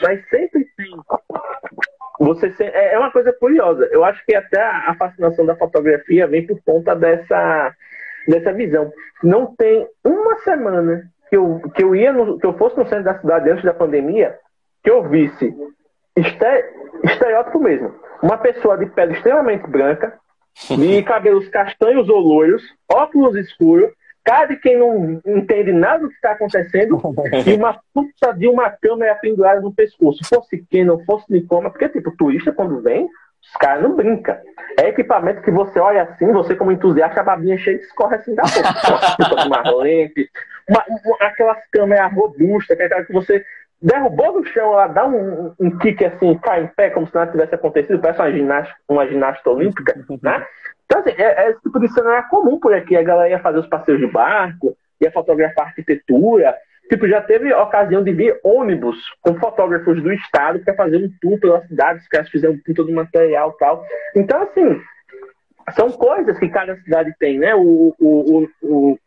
Mas 0.02 0.28
sempre 0.30 0.65
tem. 0.76 0.91
Você 2.19 2.54
é, 2.60 2.93
é 2.93 3.00
uma 3.00 3.12
coisa 3.12 3.32
curiosa. 3.34 3.88
Eu 3.91 4.04
acho 4.04 4.24
que 4.26 4.36
até 4.36 4.62
a 4.62 4.93
fascinação 4.97 5.45
da 5.45 5.56
fotografia 5.56 6.28
vem 6.28 6.45
por 6.45 6.62
conta 6.63 6.93
dessa 6.93 7.74
dessa 8.28 8.54
visão. 8.54 8.92
Não 9.24 9.56
tem 9.56 9.88
uma 10.04 10.38
semana 10.40 11.04
que 11.30 11.38
eu, 11.38 11.62
que 11.76 11.84
eu 11.84 11.96
ia 11.96 12.12
no, 12.12 12.38
que 12.38 12.46
eu 12.46 12.58
fosse 12.58 12.78
no 12.78 12.88
centro 12.88 13.06
da 13.06 13.20
cidade 13.20 13.50
antes 13.50 13.64
da 13.64 13.74
pandemia 13.74 14.38
que 14.84 14.90
eu 14.90 15.08
visse 15.08 15.54
estereótipo 17.04 17.60
mesmo. 17.60 17.94
Uma 18.22 18.38
pessoa 18.38 18.78
de 18.78 18.86
pele 18.88 19.14
extremamente 19.14 19.68
branca, 19.68 20.20
de 20.70 21.02
cabelos 21.04 21.48
castanhos 21.50 22.10
ou 22.10 22.20
loiros, 22.20 22.64
óculos 22.92 23.36
escuros, 23.36 23.92
cara 24.24 24.48
de 24.48 24.58
quem 24.58 24.78
não 24.78 25.22
entende 25.26 25.72
nada 25.72 26.04
do 26.04 26.10
que 26.10 26.16
está 26.16 26.32
acontecendo 26.32 27.02
e 27.46 27.54
uma 27.54 27.80
puta 27.94 28.34
de 28.34 28.48
uma 28.48 28.70
câmera 28.70 29.16
pendurada 29.16 29.62
no 29.62 29.74
pescoço. 29.74 30.20
Fosse 30.26 30.66
quem, 30.70 30.84
não 30.84 31.04
fosse 31.06 31.26
Nikoma, 31.32 31.70
porque, 31.70 31.90
tipo, 31.90 32.16
turista 32.16 32.52
quando 32.52 32.82
vem, 32.82 33.08
os 33.42 33.52
caras 33.60 33.84
não 33.84 33.96
brincam. 33.96 34.38
É 34.80 34.90
equipamento 34.90 35.42
que 35.42 35.52
você 35.52 35.80
olha 35.80 36.04
assim, 36.04 36.32
você 36.32 36.56
como 36.56 36.72
entusiasta, 36.72 37.20
a 37.20 37.24
babinha 37.24 37.58
chega 37.58 37.80
e 37.80 37.84
escorre 37.84 38.16
assim 38.16 38.36
da 38.36 38.44
boca. 38.44 39.46
uma 39.46 39.84
lente, 39.84 40.30
uma, 40.70 40.84
uma, 40.88 41.18
aquelas 41.20 41.58
câmeras 41.72 42.14
robustas, 42.14 42.78
que, 42.78 42.84
é 42.84 43.04
que 43.04 43.14
você 43.14 43.44
derrubou 43.82 44.34
do 44.34 44.48
chão, 44.48 44.74
ela 44.74 44.88
dá 44.88 45.08
um, 45.08 45.54
um 45.60 45.78
kick 45.80 46.06
assim, 46.06 46.38
cai 46.38 46.64
em 46.64 46.68
pé, 46.68 46.92
como 46.92 47.08
se 47.08 47.16
nada 47.16 47.32
tivesse 47.32 47.56
acontecido, 47.56 48.00
parece 48.00 48.20
uma 48.20 48.32
ginástica, 48.32 48.80
uma 48.88 49.08
ginástica 49.08 49.50
olímpica, 49.50 49.96
né? 50.22 50.46
Então, 50.86 51.00
assim, 51.00 51.12
é, 51.18 51.46
é 51.46 51.52
esse 51.52 51.62
tipo 51.62 51.80
de 51.80 51.92
cenário 51.92 52.28
comum 52.30 52.60
por 52.60 52.74
aqui. 52.74 52.96
A 52.96 53.04
galera 53.04 53.30
ia 53.30 53.40
fazer 53.40 53.60
os 53.60 53.68
passeios 53.68 54.00
de 54.00 54.08
barco, 54.08 54.78
ia 55.00 55.12
fotografar 55.12 55.68
arquitetura, 55.68 56.54
Tipo, 56.92 57.08
já 57.08 57.22
teve 57.22 57.54
ocasião 57.54 58.04
de 58.04 58.12
vir 58.12 58.38
ônibus 58.44 58.98
com 59.22 59.34
fotógrafos 59.36 60.04
do 60.04 60.12
estado 60.12 60.60
para 60.60 60.76
fazer 60.76 60.98
um 60.98 61.10
tour 61.22 61.40
pela 61.40 61.66
cidade, 61.66 62.00
os 62.00 62.08
caras 62.10 62.28
fizeram 62.28 62.56
um 62.56 62.74
tour 62.74 62.86
do 62.86 62.92
material 62.92 63.54
tal. 63.54 63.86
Então, 64.14 64.42
assim, 64.42 64.82
são 65.74 65.90
coisas 65.90 66.38
que 66.38 66.50
cada 66.50 66.76
cidade 66.82 67.16
tem, 67.18 67.40
né? 67.40 67.56
O, 67.56 67.96
o, 67.98 68.44
o, 68.44 68.50
o 68.62 69.00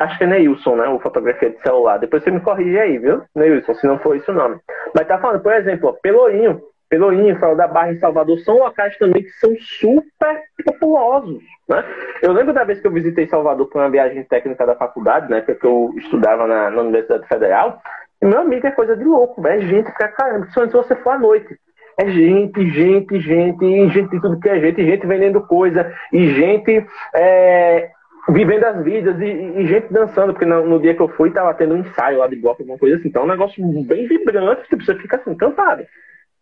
acho 0.00 0.18
que 0.18 0.24
é 0.24 0.26
Neilson, 0.26 0.74
né? 0.74 0.88
O 0.88 0.98
fotografia 0.98 1.50
de 1.50 1.62
celular. 1.62 1.98
Depois 1.98 2.24
você 2.24 2.30
me 2.32 2.40
corrige 2.40 2.76
aí, 2.76 2.98
viu? 2.98 3.22
Neilson, 3.36 3.74
se 3.74 3.86
não 3.86 4.00
for 4.00 4.16
isso 4.16 4.32
o 4.32 4.34
nome. 4.34 4.58
Mas 4.92 5.06
tá 5.06 5.16
falando, 5.20 5.40
por 5.44 5.52
exemplo, 5.54 5.90
ó, 5.90 5.92
Pelourinho. 5.92 6.60
Pelourinho, 6.92 7.38
Farol 7.38 7.56
da 7.56 7.66
Barra 7.66 7.90
em 7.90 7.98
Salvador 7.98 8.38
são 8.40 8.58
locais 8.58 8.98
também 8.98 9.22
que 9.22 9.30
são 9.30 9.56
super 9.58 10.42
populosos. 10.62 11.42
Né? 11.66 11.82
Eu 12.20 12.32
lembro 12.32 12.52
da 12.52 12.64
vez 12.64 12.82
que 12.82 12.86
eu 12.86 12.92
visitei 12.92 13.26
Salvador 13.26 13.66
para 13.70 13.80
uma 13.80 13.90
viagem 13.90 14.22
técnica 14.24 14.66
da 14.66 14.76
faculdade, 14.76 15.30
né, 15.30 15.40
que 15.40 15.56
eu 15.64 15.90
estudava 15.96 16.46
na, 16.46 16.70
na 16.70 16.82
Universidade 16.82 17.26
Federal, 17.26 17.80
meu 18.20 18.40
amigo, 18.40 18.66
é 18.66 18.70
coisa 18.72 18.94
de 18.94 19.04
louco, 19.04 19.46
é 19.48 19.58
gente 19.60 19.90
pra 19.92 20.08
caramba, 20.08 20.40
principalmente 20.40 20.70
se 20.72 20.76
você 20.76 20.96
for 20.96 21.10
à 21.14 21.18
noite. 21.18 21.58
É 21.98 22.06
gente, 22.10 22.70
gente, 22.70 23.20
gente, 23.20 23.64
e 23.64 23.88
gente 23.88 24.10
de 24.10 24.20
tudo 24.20 24.38
que 24.38 24.50
é 24.50 24.60
gente, 24.60 24.82
e 24.82 24.84
gente 24.84 25.06
vendendo 25.06 25.40
coisa, 25.40 25.94
e 26.12 26.28
gente 26.28 26.86
é, 27.14 27.90
vivendo 28.28 28.64
as 28.64 28.84
vidas, 28.84 29.18
e, 29.18 29.24
e, 29.24 29.66
gente 29.66 29.90
dançando, 29.90 30.34
porque 30.34 30.44
no, 30.44 30.66
no, 30.66 30.78
dia 30.78 30.94
que 30.94 31.00
eu 31.00 31.08
fui 31.08 31.30
tava 31.30 31.54
tendo 31.54 31.74
um 31.74 31.78
ensaio 31.78 32.18
lá 32.18 32.26
de 32.26 32.36
golpe, 32.36 32.62
alguma 32.62 32.78
coisa 32.78 32.96
assim. 32.96 33.08
Então 33.08 33.22
é 33.22 33.24
um 33.24 33.28
negócio 33.28 33.64
bem 33.84 34.06
vibrante, 34.06 34.68
que 34.68 34.76
você 34.76 34.94
fica 34.96 35.16
assim, 35.16 35.30
encantado. 35.30 35.86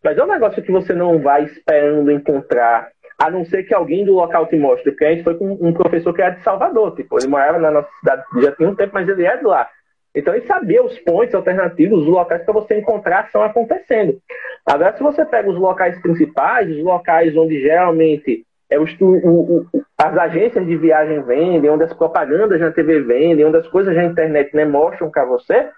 Mas 0.02 0.16
é 0.16 0.24
um 0.24 0.28
negócio 0.28 0.62
que 0.62 0.72
você 0.72 0.94
não 0.94 1.18
vai 1.20 1.44
esperando 1.44 2.10
encontrar, 2.10 2.88
a 3.18 3.30
não 3.30 3.44
ser 3.44 3.64
que 3.64 3.74
alguém 3.74 4.04
do 4.04 4.14
local 4.14 4.46
te 4.46 4.56
mostre. 4.56 4.90
Porque 4.90 5.04
a 5.04 5.10
gente 5.10 5.24
foi 5.24 5.36
com 5.36 5.52
um 5.60 5.72
professor 5.72 6.12
que 6.14 6.22
era 6.22 6.34
de 6.34 6.42
Salvador, 6.42 6.94
tipo, 6.94 7.18
ele 7.18 7.28
morava 7.28 7.58
na 7.58 7.70
nossa 7.70 7.90
cidade 7.98 8.24
já 8.40 8.52
tinha 8.52 8.68
um 8.68 8.74
tempo, 8.74 8.92
mas 8.94 9.08
ele 9.08 9.26
é 9.26 9.36
de 9.36 9.44
lá. 9.44 9.68
Então 10.14 10.34
ele 10.34 10.46
sabia 10.46 10.82
os 10.82 10.98
pontos 11.00 11.34
alternativos, 11.34 12.02
os 12.02 12.08
locais 12.08 12.42
para 12.42 12.54
você 12.54 12.78
encontrar 12.78 13.26
estão 13.26 13.42
acontecendo. 13.42 14.18
Agora, 14.66 14.96
se 14.96 15.02
você 15.02 15.24
pega 15.24 15.48
os 15.48 15.58
locais 15.58 16.00
principais, 16.00 16.68
os 16.68 16.82
locais 16.82 17.36
onde 17.36 17.60
geralmente 17.60 18.44
é 18.68 18.78
o, 18.78 18.84
o, 19.00 19.56
o, 19.58 19.66
as 19.98 20.16
agências 20.16 20.66
de 20.66 20.76
viagem 20.76 21.22
vendem, 21.22 21.70
onde 21.70 21.84
as 21.84 21.92
propagandas 21.92 22.60
na 22.60 22.70
TV 22.70 23.00
vendem, 23.00 23.44
onde 23.44 23.58
as 23.58 23.68
coisas 23.68 23.94
na 23.94 24.04
internet 24.04 24.54
né, 24.54 24.64
mostram 24.64 25.10
para 25.10 25.24
você, 25.24 25.68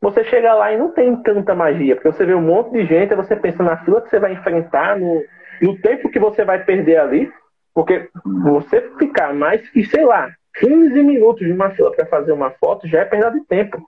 você 0.00 0.24
chega 0.24 0.52
lá 0.54 0.72
e 0.72 0.78
não 0.78 0.90
tem 0.92 1.16
tanta 1.22 1.54
magia, 1.54 1.94
porque 1.94 2.12
você 2.12 2.24
vê 2.24 2.34
um 2.34 2.42
monte 2.42 2.72
de 2.72 2.86
gente, 2.86 3.14
você 3.14 3.34
pensa 3.34 3.62
na 3.62 3.78
fila 3.78 4.00
que 4.02 4.10
você 4.10 4.18
vai 4.18 4.32
enfrentar, 4.32 4.98
no, 4.98 5.22
no 5.62 5.78
tempo 5.80 6.10
que 6.10 6.18
você 6.18 6.44
vai 6.44 6.64
perder 6.64 6.98
ali, 6.98 7.32
porque 7.74 8.08
você 8.44 8.80
ficar 8.98 9.34
mais 9.34 9.68
que, 9.70 9.84
sei 9.84 10.04
lá, 10.04 10.30
15 10.58 11.02
minutos 11.02 11.46
de 11.46 11.52
uma 11.52 11.70
fila 11.70 11.92
para 11.92 12.06
fazer 12.06 12.32
uma 12.32 12.50
foto 12.50 12.88
já 12.88 13.00
é 13.00 13.04
perda 13.04 13.30
de 13.30 13.44
tempo. 13.46 13.82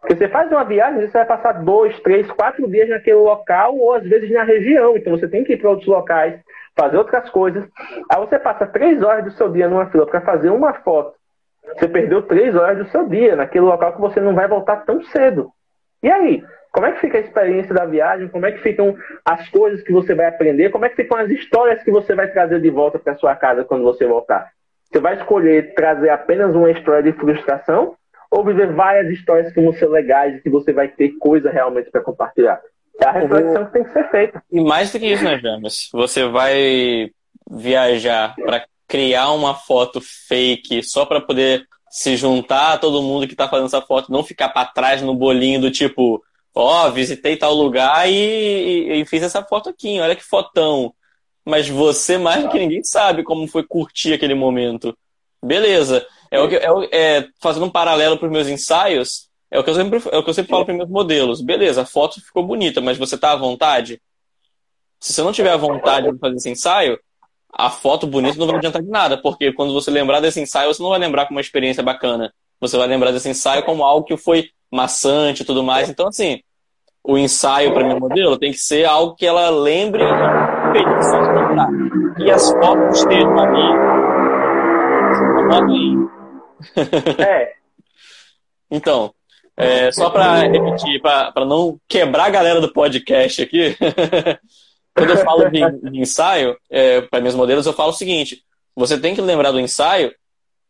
Porque 0.00 0.16
você 0.16 0.28
faz 0.28 0.50
uma 0.52 0.64
viagem, 0.64 1.00
você 1.00 1.12
vai 1.12 1.24
passar 1.24 1.52
dois, 1.64 1.98
três, 2.00 2.30
quatro 2.32 2.70
dias 2.70 2.88
naquele 2.88 3.16
local 3.16 3.74
ou 3.76 3.94
às 3.94 4.04
vezes 4.04 4.30
na 4.30 4.44
região. 4.44 4.96
Então 4.96 5.16
você 5.16 5.26
tem 5.26 5.42
que 5.42 5.54
ir 5.54 5.56
para 5.56 5.70
outros 5.70 5.88
locais, 5.88 6.38
fazer 6.76 6.98
outras 6.98 7.30
coisas. 7.30 7.66
Aí 8.10 8.20
você 8.20 8.38
passa 8.38 8.66
três 8.66 9.02
horas 9.02 9.24
do 9.24 9.30
seu 9.30 9.48
dia 9.48 9.66
numa 9.66 9.86
fila 9.86 10.06
para 10.06 10.20
fazer 10.20 10.50
uma 10.50 10.74
foto. 10.74 11.14
Você 11.72 11.88
perdeu 11.88 12.22
três 12.22 12.54
horas 12.54 12.78
do 12.78 12.90
seu 12.90 13.08
dia 13.08 13.34
naquele 13.36 13.64
local 13.64 13.94
que 13.94 14.00
você 14.00 14.20
não 14.20 14.34
vai 14.34 14.46
voltar 14.46 14.84
tão 14.84 15.02
cedo. 15.04 15.50
E 16.02 16.10
aí? 16.10 16.42
Como 16.70 16.86
é 16.86 16.92
que 16.92 17.00
fica 17.00 17.18
a 17.18 17.20
experiência 17.20 17.72
da 17.72 17.86
viagem? 17.86 18.28
Como 18.28 18.44
é 18.44 18.52
que 18.52 18.58
ficam 18.58 18.96
as 19.24 19.48
coisas 19.48 19.80
que 19.82 19.92
você 19.92 20.12
vai 20.12 20.26
aprender? 20.26 20.70
Como 20.70 20.84
é 20.84 20.88
que 20.88 20.96
ficam 20.96 21.16
as 21.16 21.30
histórias 21.30 21.82
que 21.84 21.90
você 21.90 22.14
vai 22.14 22.28
trazer 22.28 22.60
de 22.60 22.68
volta 22.68 22.98
para 22.98 23.14
sua 23.14 23.34
casa 23.36 23.64
quando 23.64 23.84
você 23.84 24.04
voltar? 24.04 24.50
Você 24.90 24.98
vai 24.98 25.14
escolher 25.14 25.72
trazer 25.74 26.10
apenas 26.10 26.54
uma 26.54 26.70
história 26.70 27.02
de 27.02 27.12
frustração 27.18 27.94
ou 28.28 28.44
viver 28.44 28.72
várias 28.72 29.08
histórias 29.12 29.52
que 29.52 29.60
vão 29.60 29.72
ser 29.72 29.86
legais 29.86 30.36
e 30.36 30.40
que 30.40 30.50
você 30.50 30.72
vai 30.72 30.88
ter 30.88 31.10
coisa 31.20 31.48
realmente 31.48 31.90
para 31.90 32.00
compartilhar? 32.00 32.60
É 33.00 33.06
a 33.06 33.12
reflexão 33.12 33.66
que 33.66 33.72
tem 33.72 33.84
que 33.84 33.92
ser 33.92 34.10
feita. 34.10 34.42
E 34.50 34.60
mais 34.60 34.92
do 34.92 34.98
que 34.98 35.06
isso, 35.06 35.24
né, 35.24 35.38
James? 35.38 35.88
Você 35.92 36.26
vai 36.26 37.10
viajar 37.48 38.34
para 38.34 38.64
criar 38.86 39.32
uma 39.32 39.54
foto 39.54 40.00
fake 40.00 40.82
só 40.82 41.04
para 41.04 41.20
poder 41.20 41.66
se 41.90 42.16
juntar 42.16 42.72
a 42.72 42.78
todo 42.78 43.02
mundo 43.02 43.26
que 43.26 43.34
está 43.34 43.48
fazendo 43.48 43.66
essa 43.66 43.80
foto, 43.80 44.10
não 44.10 44.24
ficar 44.24 44.48
para 44.48 44.66
trás 44.66 45.00
no 45.00 45.14
bolinho 45.14 45.60
do 45.60 45.70
tipo, 45.70 46.22
ó, 46.54 46.88
oh, 46.88 46.92
visitei 46.92 47.36
tal 47.36 47.54
lugar 47.54 48.10
e, 48.10 48.12
e, 48.12 49.00
e, 49.00 49.06
fiz 49.06 49.22
essa 49.22 49.44
foto 49.44 49.68
aqui, 49.68 50.00
olha 50.00 50.16
que 50.16 50.24
fotão. 50.24 50.92
Mas 51.44 51.68
você, 51.68 52.18
mais 52.18 52.42
do 52.42 52.48
que 52.48 52.58
ninguém, 52.58 52.82
sabe 52.82 53.22
como 53.22 53.46
foi 53.46 53.62
curtir 53.62 54.12
aquele 54.12 54.34
momento. 54.34 54.96
Beleza. 55.40 56.04
É 56.30 56.40
o 56.40 56.48
que, 56.48 56.56
é, 56.56 56.68
é 56.90 57.28
fazendo 57.40 57.66
um 57.66 57.70
paralelo 57.70 58.18
para 58.18 58.26
os 58.26 58.32
meus 58.32 58.48
ensaios, 58.48 59.28
é 59.48 59.58
o 59.60 59.62
que 59.62 59.70
eu 59.70 59.74
sempre, 59.76 60.02
é 60.10 60.18
o 60.18 60.24
que 60.24 60.30
eu 60.30 60.34
sempre 60.34 60.50
falo 60.50 60.64
para 60.64 60.74
meus 60.74 60.90
modelos. 60.90 61.40
Beleza, 61.40 61.82
a 61.82 61.86
foto 61.86 62.20
ficou 62.20 62.44
bonita, 62.44 62.80
mas 62.80 62.98
você 62.98 63.16
tá 63.16 63.30
à 63.30 63.36
vontade? 63.36 64.02
Se 64.98 65.12
você 65.12 65.22
não 65.22 65.32
tiver 65.32 65.52
à 65.52 65.56
vontade 65.56 66.10
de 66.10 66.18
fazer 66.18 66.34
esse 66.34 66.50
ensaio, 66.50 66.98
a 67.56 67.70
foto 67.70 68.06
bonita 68.06 68.38
não 68.38 68.46
vai 68.46 68.56
adiantar 68.56 68.82
de 68.82 68.88
nada, 68.88 69.16
porque 69.16 69.52
quando 69.52 69.72
você 69.72 69.90
lembrar 69.90 70.20
desse 70.20 70.40
ensaio, 70.40 70.72
você 70.72 70.82
não 70.82 70.90
vai 70.90 70.98
lembrar 70.98 71.26
como 71.26 71.36
uma 71.36 71.40
experiência 71.40 71.82
bacana. 71.82 72.32
Você 72.60 72.76
vai 72.76 72.86
lembrar 72.86 73.12
desse 73.12 73.28
ensaio 73.28 73.64
como 73.64 73.84
algo 73.84 74.06
que 74.06 74.16
foi 74.16 74.50
maçante 74.70 75.42
e 75.42 75.44
tudo 75.44 75.62
mais. 75.62 75.88
Então, 75.88 76.08
assim, 76.08 76.40
o 77.02 77.16
ensaio 77.16 77.72
para 77.72 77.84
minha 77.84 77.98
modelo 77.98 78.38
tem 78.38 78.50
que 78.50 78.58
ser 78.58 78.84
algo 78.86 79.14
que 79.14 79.26
ela 79.26 79.50
lembre 79.50 80.02
e 82.18 82.30
as 82.30 82.50
fotos 82.50 82.98
estejam 82.98 83.38
ali. 83.38 83.84
É. 87.22 87.52
então, 88.70 89.14
é, 89.56 89.92
só 89.92 90.10
para 90.10 90.48
repetir, 90.48 91.00
para 91.00 91.44
não 91.44 91.78
quebrar 91.86 92.24
a 92.24 92.30
galera 92.30 92.60
do 92.60 92.72
podcast 92.72 93.42
aqui, 93.42 93.76
quando 94.94 95.10
eu 95.10 95.16
falo 95.18 95.50
de, 95.50 95.90
de 95.90 96.00
ensaio, 96.00 96.56
é, 96.70 97.00
para 97.00 97.20
meus 97.20 97.34
modelos, 97.34 97.66
eu 97.66 97.72
falo 97.72 97.90
o 97.90 97.94
seguinte: 97.94 98.42
você 98.74 98.98
tem 98.98 99.14
que 99.14 99.20
lembrar 99.20 99.50
do 99.50 99.60
ensaio 99.60 100.12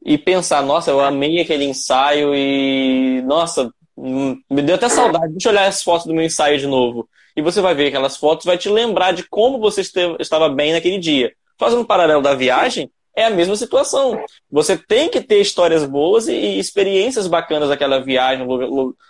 e 0.05 0.19
pensar, 0.19 0.63
nossa, 0.63 0.91
eu 0.91 1.01
amei 1.01 1.41
aquele 1.41 1.65
ensaio 1.65 2.35
e, 2.35 3.23
nossa, 3.23 3.71
hum, 3.97 4.37
me 4.51 4.63
deu 4.63 4.75
até 4.75 4.89
saudade. 4.89 5.33
Deixa 5.33 5.49
eu 5.49 5.53
olhar 5.53 5.67
as 5.67 5.83
fotos 5.83 6.07
do 6.07 6.15
meu 6.15 6.25
ensaio 6.25 6.59
de 6.59 6.67
novo. 6.67 7.09
E 7.37 7.43
você 7.43 7.61
vai 7.61 7.75
ver 7.75 7.89
aquelas 7.89 8.17
fotos, 8.17 8.45
vai 8.45 8.57
te 8.59 8.69
lembrar 8.69 9.13
de 9.13 9.25
como 9.25 9.59
você 9.59 9.81
esteve, 9.81 10.17
estava 10.21 10.49
bem 10.49 10.73
naquele 10.73 10.99
dia. 10.99 11.33
Fazendo 11.59 11.83
um 11.83 11.87
paralelo 11.87 12.23
da 12.23 12.35
viagem, 12.35 12.91
é 13.17 13.25
a 13.25 13.31
mesma 13.31 13.57
situação. 13.57 14.23
Você 14.51 14.77
tem 14.77 15.09
que 15.09 15.21
ter 15.21 15.41
histórias 15.41 15.85
boas 15.85 16.29
e 16.29 16.59
experiências 16.59 17.27
bacanas 17.27 17.69
daquela 17.69 18.01
viagem, 18.01 18.47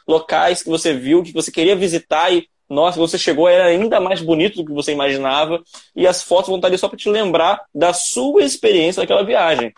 locais 0.06 0.62
que 0.62 0.68
você 0.68 0.94
viu, 0.94 1.22
que 1.22 1.32
você 1.32 1.50
queria 1.50 1.74
visitar 1.74 2.32
e, 2.32 2.46
nossa, 2.68 2.98
você 2.98 3.18
chegou, 3.18 3.48
era 3.48 3.64
ainda 3.64 4.00
mais 4.00 4.20
bonito 4.20 4.56
do 4.56 4.64
que 4.64 4.72
você 4.72 4.92
imaginava. 4.92 5.62
E 5.94 6.06
as 6.06 6.22
fotos 6.22 6.48
vão 6.48 6.56
estar 6.56 6.68
ali 6.68 6.78
só 6.78 6.88
para 6.88 6.98
te 6.98 7.10
lembrar 7.10 7.60
da 7.74 7.92
sua 7.92 8.42
experiência 8.42 9.02
daquela 9.02 9.24
viagem. 9.24 9.72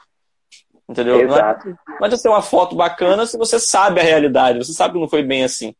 Entendeu? 0.88 1.20
Exato. 1.20 1.68
Não 1.68 2.06
adianta 2.06 2.16
ser 2.16 2.28
uma 2.28 2.42
foto 2.42 2.76
bacana 2.76 3.26
se 3.26 3.36
você 3.36 3.58
sabe 3.58 4.00
a 4.00 4.04
realidade, 4.04 4.58
você 4.58 4.72
sabe 4.72 4.94
que 4.94 5.00
não 5.00 5.08
foi 5.08 5.22
bem 5.22 5.42
assim. 5.42 5.74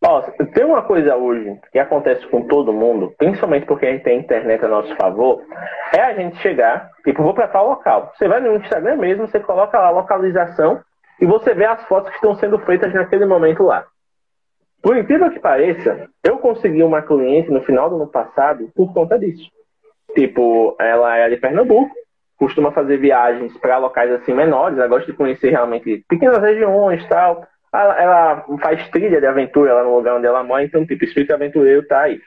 Nossa, 0.00 0.32
tem 0.32 0.64
uma 0.64 0.82
coisa 0.82 1.14
hoje 1.14 1.60
que 1.70 1.78
acontece 1.78 2.26
com 2.26 2.42
todo 2.48 2.72
mundo, 2.72 3.14
principalmente 3.16 3.66
porque 3.66 3.86
a 3.86 3.92
gente 3.92 4.02
tem 4.02 4.18
internet 4.18 4.64
a 4.64 4.68
nosso 4.68 4.94
favor, 4.96 5.40
é 5.96 6.00
a 6.00 6.14
gente 6.14 6.36
chegar, 6.38 6.90
tipo, 7.04 7.22
vou 7.22 7.32
para 7.32 7.46
tal 7.46 7.68
local. 7.68 8.12
Você 8.16 8.26
vai 8.26 8.40
no 8.40 8.56
Instagram 8.56 8.96
mesmo, 8.96 9.28
você 9.28 9.38
coloca 9.38 9.78
lá 9.78 9.88
a 9.88 9.90
localização 9.90 10.80
e 11.20 11.26
você 11.26 11.54
vê 11.54 11.66
as 11.66 11.84
fotos 11.84 12.10
que 12.10 12.16
estão 12.16 12.34
sendo 12.34 12.58
feitas 12.58 12.92
naquele 12.92 13.24
momento 13.26 13.62
lá. 13.62 13.86
Por 14.82 14.96
incrível 14.96 15.30
que 15.30 15.38
pareça, 15.38 16.08
eu 16.24 16.38
consegui 16.38 16.82
uma 16.82 17.00
cliente 17.00 17.50
no 17.50 17.62
final 17.62 17.88
do 17.88 17.96
ano 17.96 18.08
passado 18.08 18.68
por 18.74 18.92
conta 18.92 19.16
disso. 19.16 19.48
Tipo, 20.12 20.76
ela 20.80 21.16
é 21.16 21.30
de 21.30 21.36
Pernambuco, 21.36 21.94
costuma 22.36 22.72
fazer 22.72 22.96
viagens 22.96 23.56
para 23.58 23.78
locais 23.78 24.10
assim 24.10 24.34
menores, 24.34 24.76
ela 24.76 24.88
gosta 24.88 25.10
de 25.10 25.16
conhecer 25.16 25.50
realmente 25.50 26.04
pequenas 26.08 26.38
regiões 26.38 27.06
tal. 27.08 27.46
Ela, 27.72 28.02
ela, 28.02 28.46
faz 28.60 28.86
trilha 28.90 29.20
de 29.20 29.26
aventura 29.26 29.72
lá 29.72 29.84
no 29.84 29.96
lugar 29.96 30.16
onde 30.16 30.26
ela 30.26 30.42
mora, 30.42 30.64
então, 30.64 30.84
tipo, 30.84 31.04
espírito 31.04 31.32
aventureiro 31.32 31.86
tá 31.86 32.00
aí. 32.02 32.20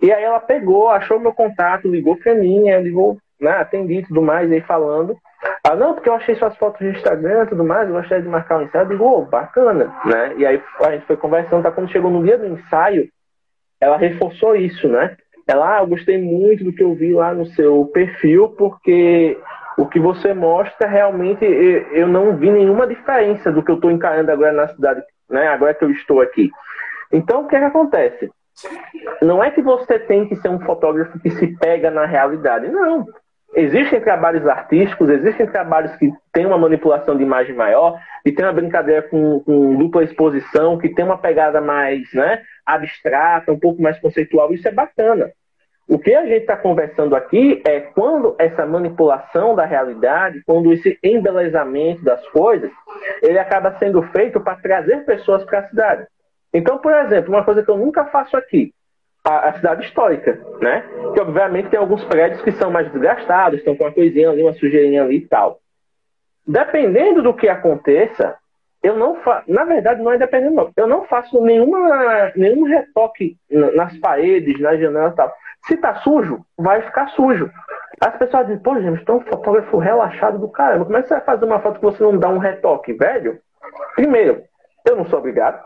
E 0.00 0.12
aí 0.12 0.22
ela 0.22 0.40
pegou, 0.40 0.88
achou 0.88 1.18
meu 1.18 1.32
contato, 1.32 1.88
ligou 1.88 2.16
pra 2.16 2.34
mim, 2.34 2.68
eu 2.68 2.80
ligou, 2.80 3.18
né, 3.40 3.50
atendi 3.50 3.94
e 3.98 4.06
tudo 4.06 4.22
mais, 4.22 4.50
aí 4.50 4.60
falando. 4.60 5.16
Ah, 5.62 5.74
não, 5.74 5.94
porque 5.94 6.08
eu 6.08 6.14
achei 6.14 6.34
suas 6.34 6.56
fotos 6.56 6.80
no 6.80 6.90
Instagram 6.90 7.44
e 7.44 7.48
tudo 7.48 7.64
mais, 7.64 7.88
eu 7.88 7.94
gostaria 7.94 8.22
de 8.22 8.28
marcar 8.28 8.58
um 8.58 8.62
ensaio. 8.62 8.84
Eu 8.84 8.88
digo, 8.88 9.04
oh, 9.04 9.22
bacana, 9.22 9.94
né? 10.04 10.34
E 10.36 10.46
aí 10.46 10.62
a 10.80 10.92
gente 10.92 11.06
foi 11.06 11.16
conversando, 11.16 11.62
tá? 11.62 11.70
Quando 11.70 11.90
chegou 11.90 12.10
no 12.10 12.22
dia 12.22 12.38
do 12.38 12.46
ensaio, 12.46 13.08
ela 13.80 13.96
reforçou 13.96 14.56
isso, 14.56 14.88
né? 14.88 15.16
Ela, 15.46 15.76
ah, 15.76 15.82
eu 15.82 15.86
gostei 15.86 16.18
muito 16.18 16.64
do 16.64 16.72
que 16.72 16.82
eu 16.82 16.94
vi 16.94 17.12
lá 17.12 17.34
no 17.34 17.46
seu 17.46 17.86
perfil, 17.86 18.48
porque 18.56 19.38
o 19.76 19.86
que 19.86 19.98
você 19.98 20.32
mostra 20.32 20.88
realmente 20.88 21.44
eu 21.44 22.06
não 22.06 22.36
vi 22.36 22.50
nenhuma 22.50 22.86
diferença 22.86 23.50
do 23.50 23.62
que 23.62 23.70
eu 23.70 23.74
estou 23.74 23.90
encarando 23.90 24.30
agora 24.30 24.52
na 24.52 24.68
cidade, 24.68 25.02
né? 25.28 25.48
Agora 25.48 25.74
que 25.74 25.84
eu 25.84 25.90
estou 25.90 26.20
aqui. 26.20 26.50
Então, 27.12 27.42
o 27.42 27.48
que, 27.48 27.56
é 27.56 27.58
que 27.58 27.64
acontece? 27.66 28.30
Não 29.20 29.42
é 29.42 29.50
que 29.50 29.60
você 29.60 29.98
tem 29.98 30.26
que 30.26 30.36
ser 30.36 30.48
um 30.48 30.60
fotógrafo 30.60 31.18
que 31.18 31.30
se 31.30 31.58
pega 31.58 31.90
na 31.90 32.06
realidade, 32.06 32.68
não. 32.68 33.06
Existem 33.56 34.00
trabalhos 34.00 34.46
artísticos, 34.46 35.08
existem 35.08 35.46
trabalhos 35.46 35.94
que 35.96 36.10
têm 36.32 36.44
uma 36.44 36.58
manipulação 36.58 37.16
de 37.16 37.22
imagem 37.22 37.54
maior, 37.54 38.00
e 38.24 38.32
tem 38.32 38.44
uma 38.44 38.52
brincadeira 38.52 39.02
com, 39.02 39.40
com 39.40 39.76
dupla 39.76 40.02
exposição, 40.02 40.76
que 40.78 40.88
tem 40.88 41.04
uma 41.04 41.18
pegada 41.18 41.60
mais 41.60 42.12
né, 42.12 42.42
abstrata, 42.66 43.52
um 43.52 43.58
pouco 43.58 43.80
mais 43.80 43.98
conceitual, 44.00 44.52
isso 44.52 44.66
é 44.66 44.72
bacana. 44.72 45.30
O 45.86 45.98
que 45.98 46.14
a 46.14 46.24
gente 46.24 46.40
está 46.40 46.56
conversando 46.56 47.14
aqui 47.14 47.62
é 47.66 47.78
quando 47.78 48.34
essa 48.38 48.64
manipulação 48.64 49.54
da 49.54 49.66
realidade, 49.66 50.42
quando 50.46 50.72
esse 50.72 50.98
embelezamento 51.02 52.02
das 52.02 52.26
coisas, 52.28 52.70
ele 53.22 53.38
acaba 53.38 53.76
sendo 53.78 54.02
feito 54.04 54.40
para 54.40 54.56
trazer 54.56 55.04
pessoas 55.04 55.44
para 55.44 55.58
a 55.58 55.68
cidade. 55.68 56.06
Então, 56.54 56.78
por 56.78 56.92
exemplo, 56.92 57.34
uma 57.34 57.44
coisa 57.44 57.62
que 57.62 57.70
eu 57.70 57.76
nunca 57.76 58.06
faço 58.06 58.34
aqui, 58.36 58.72
a, 59.24 59.48
a, 59.48 59.52
cidade 59.54 59.84
histórica, 59.86 60.38
né? 60.60 60.84
Que 61.14 61.20
obviamente 61.20 61.70
tem 61.70 61.78
alguns 61.78 62.04
prédios 62.04 62.42
que 62.42 62.52
são 62.52 62.70
mais 62.70 62.90
desgastados, 62.92 63.58
estão 63.58 63.74
com 63.74 63.84
uma 63.84 63.92
coisinha 63.92 64.30
ali, 64.30 64.42
uma 64.42 64.52
sujeirinha 64.52 65.02
ali 65.02 65.16
e 65.16 65.26
tal. 65.26 65.58
Dependendo 66.46 67.22
do 67.22 67.32
que 67.32 67.48
aconteça, 67.48 68.36
eu 68.82 68.96
não 68.96 69.16
faço. 69.22 69.50
Na 69.50 69.64
verdade, 69.64 70.02
não 70.02 70.12
é 70.12 70.18
dependendo, 70.18 70.54
não. 70.54 70.70
Eu 70.76 70.86
não 70.86 71.04
faço 71.04 71.40
nenhuma, 71.42 72.32
nenhum 72.36 72.64
retoque 72.64 73.38
nas 73.50 73.96
paredes, 73.96 74.60
nas 74.60 74.78
janelas 74.78 75.14
e 75.14 75.16
tal. 75.16 75.32
Se 75.66 75.76
tá 75.78 75.94
sujo, 75.96 76.44
vai 76.58 76.82
ficar 76.82 77.08
sujo. 77.08 77.50
As 77.98 78.14
pessoas 78.18 78.46
dizem, 78.46 78.62
pô, 78.62 78.78
gente, 78.78 78.98
estou 78.98 79.16
um 79.16 79.20
fotógrafo 79.20 79.78
relaxado 79.78 80.38
do 80.38 80.48
caramba. 80.48 80.84
Como 80.84 80.96
é 80.98 81.00
que 81.00 81.08
você 81.08 81.14
vai 81.14 81.24
fazer 81.24 81.46
uma 81.46 81.60
foto 81.60 81.76
que 81.78 81.84
você 81.86 82.02
não 82.02 82.18
dá 82.18 82.28
um 82.28 82.38
retoque, 82.38 82.92
velho? 82.92 83.38
Primeiro, 83.94 84.42
eu 84.84 84.96
não 84.96 85.06
sou 85.06 85.18
obrigado. 85.18 85.64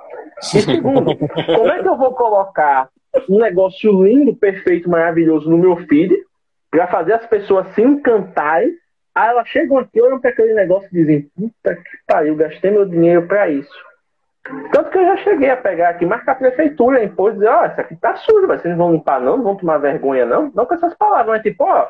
E 0.55 0.61
segundo, 0.61 1.17
como 1.57 1.73
é 1.73 1.83
que 1.83 1.89
eu 1.89 1.97
vou 1.97 2.15
colocar 2.15 2.89
um 3.29 3.39
negócio 3.39 4.05
lindo, 4.05 4.35
perfeito, 4.35 4.89
maravilhoso 4.89 5.49
no 5.49 5.59
meu 5.59 5.77
feed 5.77 6.15
para 6.71 6.87
fazer 6.89 7.15
as 7.15 7.27
pessoas 7.27 7.67
se 7.75 7.83
encantarem? 7.83 8.75
Aí 9.15 9.29
elas 9.29 9.49
chegam 9.49 9.79
aqui, 9.79 10.01
olham 10.01 10.21
para 10.21 10.31
aquele 10.31 10.55
negócio 10.55 10.89
e 10.93 10.97
dizem: 10.97 11.31
Puta 11.37 11.75
que 11.75 11.91
pariu, 12.07 12.37
gastei 12.37 12.71
meu 12.71 12.85
dinheiro 12.85 13.27
para 13.27 13.49
isso. 13.49 13.89
Tanto 14.73 14.91
que 14.91 14.99
eu 14.99 15.05
já 15.05 15.17
cheguei 15.19 15.51
a 15.51 15.57
pegar 15.57 15.91
aqui, 15.91 16.07
marcar 16.07 16.33
a 16.33 16.37
prefeitura, 16.37 17.03
impor, 17.03 17.33
dizer: 17.33 17.49
Ó, 17.49 17.63
oh, 17.63 17.67
isso 17.67 17.81
aqui 17.81 17.97
tá 17.97 18.17
sujo, 18.17 18.47
vocês 18.47 18.77
não 18.77 18.87
vão 18.87 18.93
limpar, 18.93 19.21
não, 19.21 19.37
não 19.37 19.45
vão 19.45 19.57
tomar 19.57 19.79
vergonha, 19.79 20.25
não. 20.25 20.53
Não 20.55 20.67
com 20.67 20.75
essas 20.75 20.95
palavras, 20.95 21.29
mas 21.29 21.43
tipo, 21.43 21.65
ó, 21.65 21.89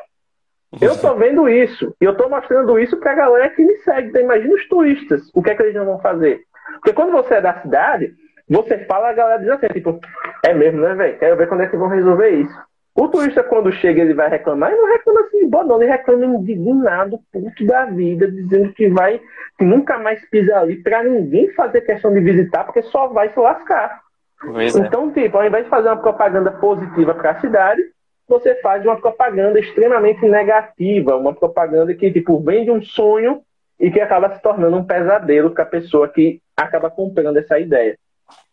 eu 0.81 0.99
tô 0.99 1.15
vendo 1.15 1.49
isso 1.49 1.95
e 1.99 2.05
eu 2.05 2.15
tô 2.15 2.29
mostrando 2.29 2.79
isso 2.79 2.97
pra 2.97 3.15
galera 3.15 3.49
que 3.49 3.63
me 3.63 3.75
segue. 3.77 4.09
Então, 4.09 4.21
imagina 4.21 4.53
os 4.53 4.67
turistas, 4.67 5.29
o 5.33 5.41
que 5.41 5.49
é 5.49 5.55
que 5.55 5.63
eles 5.63 5.75
não 5.75 5.85
vão 5.85 5.99
fazer? 5.99 6.41
Porque 6.73 6.93
quando 6.93 7.11
você 7.11 7.35
é 7.35 7.41
da 7.41 7.61
cidade, 7.61 8.13
você 8.49 8.79
fala, 8.85 9.09
a 9.09 9.13
galera 9.13 9.39
diz 9.39 9.49
assim, 9.49 9.67
tipo, 9.67 9.99
é 10.45 10.53
mesmo, 10.53 10.81
né, 10.81 10.95
velho? 10.95 11.19
Quero 11.19 11.37
ver 11.37 11.47
quando 11.47 11.61
é 11.61 11.67
que 11.67 11.77
vão 11.77 11.87
resolver 11.87 12.29
isso. 12.29 12.69
O 12.95 13.07
turista, 13.07 13.43
quando 13.43 13.71
chega, 13.71 14.01
ele 14.01 14.13
vai 14.13 14.29
reclamar, 14.29 14.73
e 14.73 14.75
não 14.75 14.91
reclama 14.91 15.21
assim, 15.21 15.49
boa 15.49 15.63
não, 15.63 15.81
ele 15.81 15.91
reclama 15.91 16.25
indignado, 16.25 17.19
puto 17.31 17.65
da 17.65 17.85
vida, 17.85 18.29
dizendo 18.29 18.73
que 18.73 18.89
vai, 18.89 19.21
que 19.57 19.63
nunca 19.63 19.97
mais 19.97 20.27
pisa 20.29 20.57
ali, 20.57 20.75
pra 20.77 21.03
ninguém 21.03 21.49
fazer 21.53 21.81
questão 21.81 22.11
de 22.11 22.19
visitar, 22.19 22.65
porque 22.65 22.81
só 22.81 23.07
vai 23.07 23.29
se 23.29 23.39
lascar. 23.39 24.01
Pois 24.41 24.75
é. 24.75 24.79
então, 24.79 25.09
é. 25.09 25.21
tipo, 25.21 25.37
ao 25.37 25.45
invés 25.45 25.63
de 25.63 25.69
fazer 25.69 25.89
uma 25.89 26.01
propaganda 26.01 26.51
positiva 26.51 27.13
para 27.13 27.31
a 27.31 27.39
cidade, 27.39 27.81
você 28.27 28.55
faz 28.55 28.83
uma 28.85 28.99
propaganda 28.99 29.59
extremamente 29.59 30.27
negativa, 30.27 31.15
uma 31.15 31.33
propaganda 31.33 31.93
que, 31.93 32.11
tipo, 32.11 32.39
vende 32.39 32.69
um 32.69 32.81
sonho 32.81 33.41
e 33.79 33.89
que 33.89 34.01
acaba 34.01 34.35
se 34.35 34.41
tornando 34.41 34.75
um 34.75 34.83
pesadelo 34.83 35.51
para 35.51 35.63
a 35.63 35.67
pessoa 35.67 36.07
que 36.07 36.41
acaba 36.55 36.89
comprando 36.89 37.37
essa 37.37 37.57
ideia. 37.59 37.97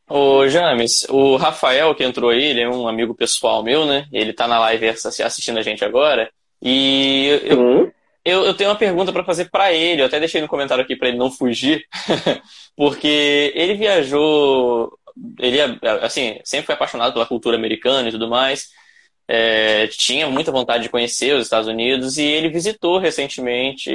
Ô, 0.09 0.47
James, 0.49 1.05
o 1.11 1.37
Rafael 1.37 1.95
que 1.95 2.05
entrou 2.05 2.31
aí, 2.31 2.43
ele 2.45 2.61
é 2.61 2.69
um 2.69 2.87
amigo 2.87 3.15
pessoal 3.15 3.63
meu, 3.63 3.85
né? 3.87 4.07
Ele 4.13 4.33
tá 4.33 4.47
na 4.47 4.59
live 4.61 4.89
assistindo 4.89 5.59
a 5.59 5.63
gente 5.63 5.85
agora. 5.85 6.31
E 6.63 7.41
eu, 7.45 7.93
eu, 8.25 8.45
eu 8.45 8.55
tenho 8.55 8.71
uma 8.71 8.77
pergunta 8.77 9.13
para 9.13 9.25
fazer 9.25 9.51
para 9.51 9.73
ele. 9.73 10.03
Eu 10.03 10.07
até 10.07 10.21
deixei 10.21 10.41
no 10.41 10.49
comentário 10.49 10.83
aqui 10.83 10.95
para 10.97 11.09
ele 11.09 11.19
não 11.19 11.31
fugir, 11.31 11.85
porque 12.77 13.53
ele 13.55 13.75
viajou. 13.75 14.97
Ele, 15.41 15.59
assim, 16.03 16.39
sempre 16.45 16.67
foi 16.67 16.75
apaixonado 16.75 17.13
pela 17.13 17.27
cultura 17.27 17.57
americana 17.57 18.09
e 18.09 18.13
tudo 18.13 18.29
mais. 18.29 18.69
É, 19.29 19.89
tinha 19.89 20.29
muita 20.29 20.53
vontade 20.53 20.85
de 20.85 20.89
conhecer 20.89 21.35
os 21.35 21.45
Estados 21.45 21.67
Unidos 21.69 22.17
e 22.17 22.23
ele 22.23 22.49
visitou 22.49 22.99
recentemente, 22.99 23.91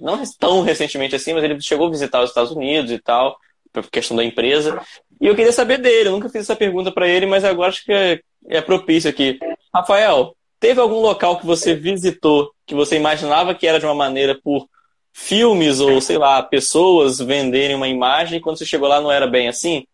não 0.00 0.22
tão 0.38 0.62
recentemente 0.62 1.16
assim, 1.16 1.34
mas 1.34 1.42
ele 1.42 1.60
chegou 1.60 1.88
a 1.88 1.90
visitar 1.90 2.22
os 2.22 2.30
Estados 2.30 2.52
Unidos 2.52 2.92
e 2.92 2.98
tal, 3.00 3.36
questão 3.90 4.16
da 4.16 4.24
empresa. 4.24 4.80
E 5.20 5.26
eu 5.26 5.34
queria 5.34 5.52
saber 5.52 5.78
dele, 5.78 6.08
eu 6.08 6.12
nunca 6.12 6.28
fiz 6.28 6.42
essa 6.42 6.56
pergunta 6.56 6.90
para 6.90 7.08
ele, 7.08 7.26
mas 7.26 7.44
agora 7.44 7.68
acho 7.68 7.84
que 7.84 7.92
é, 7.92 8.20
é 8.48 8.60
propício 8.60 9.10
aqui. 9.10 9.38
Rafael, 9.74 10.34
teve 10.58 10.80
algum 10.80 11.00
local 11.00 11.38
que 11.38 11.46
você 11.46 11.74
visitou 11.74 12.52
que 12.66 12.74
você 12.74 12.96
imaginava 12.96 13.54
que 13.54 13.66
era 13.66 13.78
de 13.78 13.84
uma 13.84 13.94
maneira 13.94 14.38
por 14.42 14.68
filmes 15.12 15.80
ou, 15.80 16.00
sei 16.00 16.16
lá, 16.16 16.42
pessoas 16.42 17.18
venderem 17.18 17.74
uma 17.74 17.88
imagem 17.88 18.38
e 18.38 18.40
quando 18.40 18.58
você 18.58 18.64
chegou 18.64 18.88
lá 18.88 19.00
não 19.00 19.10
era 19.10 19.26
bem 19.26 19.48
assim? 19.48 19.84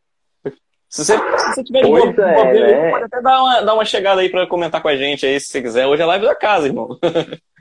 Se 0.89 1.05
você, 1.05 1.16
se 1.16 1.55
você 1.55 1.64
tiver 1.64 1.83
de 1.83 1.87
boa, 1.87 2.01
é, 2.01 2.53
né? 2.55 2.91
pode 2.91 3.05
até 3.05 3.20
dar 3.20 3.43
uma, 3.43 3.61
dar 3.61 3.74
uma 3.74 3.85
chegada 3.85 4.20
aí 4.20 4.29
para 4.29 4.47
comentar 4.47 4.81
com 4.81 4.89
a 4.89 4.97
gente 4.97 5.27
aí, 5.27 5.39
se 5.41 5.49
você 5.49 5.61
quiser. 5.61 5.87
Hoje 5.87 6.03
é 6.03 6.07
live 6.07 6.24
da 6.24 6.35
casa, 6.35 6.66
irmão. 6.66 6.99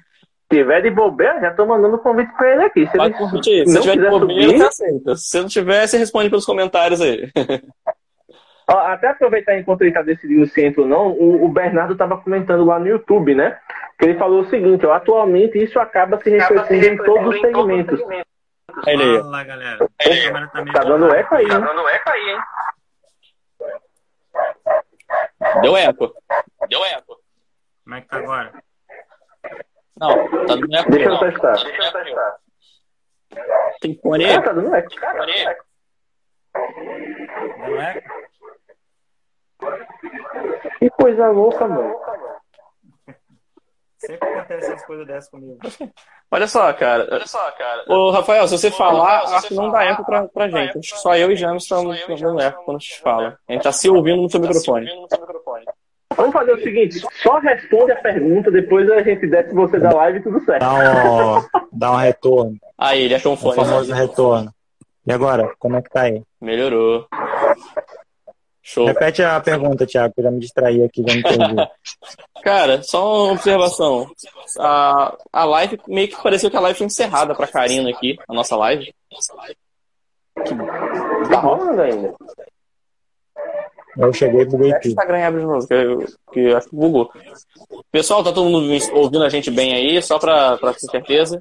Se 0.52 0.60
tiver 0.60 0.82
de 0.82 0.92
bobeira, 0.92 1.42
já 1.42 1.54
tô 1.54 1.66
mandando 1.66 1.98
convite 1.98 2.32
pra 2.38 2.54
ele 2.54 2.64
aqui. 2.64 2.88
Se, 2.88 3.02
ele, 3.02 3.14
convite 3.14 3.68
se 3.68 3.82
tiver 3.82 3.98
de 3.98 4.10
bobeira, 4.10 4.52
subir... 4.52 4.64
aceita. 4.64 5.16
Se 5.16 5.40
não 5.40 5.48
tiver, 5.48 5.88
você 5.88 5.98
responde 5.98 6.30
pelos 6.30 6.46
comentários 6.46 7.02
aí. 7.02 7.32
Ó, 8.68 8.78
até 8.78 9.10
aproveitar 9.10 9.58
enquanto 9.58 9.82
ele 9.82 9.92
tá 9.92 10.02
decidindo 10.02 10.46
se 10.48 10.66
entra 10.66 10.82
ou 10.82 10.88
não, 10.88 11.12
o, 11.12 11.46
o 11.46 11.50
Bernardo 11.50 11.96
tava 11.96 12.18
comentando 12.18 12.66
lá 12.66 12.80
no 12.80 12.88
YouTube, 12.88 13.36
né? 13.36 13.60
Que 13.98 14.06
ele 14.06 14.18
falou 14.18 14.42
o 14.42 14.50
seguinte, 14.50 14.86
ó, 14.86 14.94
atualmente 14.94 15.64
isso 15.64 15.80
acaba 15.80 16.20
se 16.22 16.32
refletindo 16.32 16.86
em 16.86 16.98
todos 16.98 17.36
os 17.36 17.42
segmentos. 17.42 18.02
Aí, 18.88 19.00
aí. 19.00 19.20
Fala, 19.20 19.44
galera. 19.44 19.78
Tá, 19.78 20.66
tá 20.74 20.84
dando 20.84 21.14
eco 21.14 21.36
aí, 21.36 21.48
Tá 21.48 21.60
dando 21.60 21.88
eco 21.88 22.10
aí, 22.10 22.30
hein? 22.30 22.40
Deu 25.62 25.78
eco. 25.78 26.14
Deu 26.68 26.84
eco. 26.86 27.20
Como 27.84 27.96
é 27.96 28.02
que 28.02 28.08
tá 28.08 28.18
agora? 28.18 28.52
Não, 29.98 30.30
tá 30.46 30.56
dando 30.56 30.76
eco. 30.76 30.92
Deixa 30.92 31.10
eu 31.10 31.20
testar. 31.20 31.54
Deixa 31.54 31.84
eu 31.84 32.04
testar. 32.04 32.38
Tem 33.82 34.00
fone 34.02 34.26
aí? 34.26 34.34
Ah, 34.36 34.42
tá 34.42 34.54
dando 34.54 34.76
eco. 34.76 34.96
Cara, 34.96 35.20
dando 35.20 35.32
eco. 35.32 35.66
Dando 37.60 37.82
eco? 37.82 38.16
Que 40.80 40.90
coisa 40.90 41.30
louca, 41.30 41.68
mano. 41.68 41.96
Sempre 43.98 44.30
acontece 44.30 44.72
essas 44.72 44.86
coisas 44.86 45.08
dessas 45.08 45.30
comigo. 45.30 45.58
Olha 46.30 46.48
só, 46.48 46.72
cara. 46.74 47.08
Olha 47.12 47.26
só, 47.26 47.52
cara. 47.52 47.86
Ô, 47.88 48.12
Rafael, 48.12 48.48
se 48.48 48.58
você 48.58 48.68
Ô, 48.68 48.72
falar, 48.72 49.20
Rafael, 49.20 49.28
se 49.28 49.36
acho 49.36 49.48
que 49.48 49.54
não 49.56 49.72
dá 49.72 49.84
eco 49.84 50.06
pra, 50.06 50.28
pra 50.28 50.50
gente. 50.50 50.78
Acho 50.78 50.94
que 50.94 51.00
só 51.00 51.16
eu 51.16 51.32
e 51.32 51.36
James 51.36 51.64
estamos 51.64 51.98
dando 52.08 52.42
eco 52.42 52.64
quando 52.64 52.78
a 52.78 52.80
gente 52.80 53.00
fala. 53.00 53.40
A 53.48 53.54
gente 53.54 53.64
tá 53.64 53.72
se 53.72 53.90
ouvindo 53.90 54.22
no 54.22 54.30
seu 54.30 54.42
tá 54.42 54.48
microfone. 54.48 54.88
Vamos 56.16 56.34
fazer 56.34 56.54
o 56.54 56.62
seguinte, 56.62 57.02
só 57.22 57.40
responde 57.40 57.92
a 57.92 57.98
pergunta, 57.98 58.50
depois 58.52 58.90
a 58.90 59.02
gente 59.02 59.28
desce 59.28 59.54
você 59.54 59.80
da 59.80 59.92
live 59.92 60.20
e 60.20 60.24
tudo 60.24 60.44
certo. 60.46 60.62
Dá 60.62 60.74
um, 60.74 61.44
dá 61.72 61.92
um 61.92 61.98
retorno. 61.98 62.58
Aí, 62.78 63.04
ele 63.04 63.16
achou 63.16 63.34
um 63.34 63.38
fone. 63.38 63.60
O 63.60 63.66
famoso 63.66 63.94
retorno. 63.94 64.54
E 65.06 65.12
agora, 65.12 65.54
como 65.60 65.76
é 65.76 65.82
que 65.82 65.90
tá 65.90 66.02
aí? 66.04 66.24
Melhorou. 66.42 67.08
Show. 68.68 68.88
Repete 68.88 69.22
a 69.22 69.40
pergunta, 69.40 69.86
Thiago, 69.86 70.12
que 70.12 70.22
eu 70.22 70.24
já 70.24 70.32
me 70.32 70.40
distraí 70.40 70.84
aqui, 70.84 71.04
já 71.08 71.16
me 71.16 71.22
perdi. 71.22 71.56
Cara, 72.42 72.82
só 72.82 73.26
uma 73.26 73.34
observação. 73.34 74.10
A, 74.60 75.16
a 75.32 75.46
live, 75.46 75.80
meio 75.88 76.08
que 76.08 76.22
pareceu 76.22 76.50
que 76.50 76.58
a 76.58 76.62
live 76.62 76.78
foi 76.78 76.88
encerrada 76.88 77.36
pra 77.36 77.46
Karina 77.46 77.92
aqui, 77.92 78.18
a 78.28 78.34
nossa 78.34 78.56
live. 78.56 78.92
Tá 81.30 81.40
rolando 81.40 81.80
ainda. 81.80 82.16
Eu 83.98 84.14
cheguei 84.14 84.42
e 84.42 84.46
buguei 84.46 84.74
tudo. 84.74 84.88
Instagram 84.88 85.28
abre 85.28 85.40
de 85.42 85.46
novo, 85.48 85.68
que, 85.68 85.74
eu, 85.74 86.06
que 86.34 86.54
acho 86.54 86.70
que 86.70 86.76
bugou. 86.76 87.12
Pessoal, 87.92 88.24
tá 88.24 88.32
todo 88.32 88.50
mundo 88.50 88.72
ouvindo 88.94 89.24
a 89.24 89.30
gente 89.30 89.50
bem 89.50 89.74
aí, 89.74 90.02
só 90.02 90.20
pra, 90.20 90.58
pra 90.58 90.74
ter 90.74 90.88
certeza. 90.88 91.40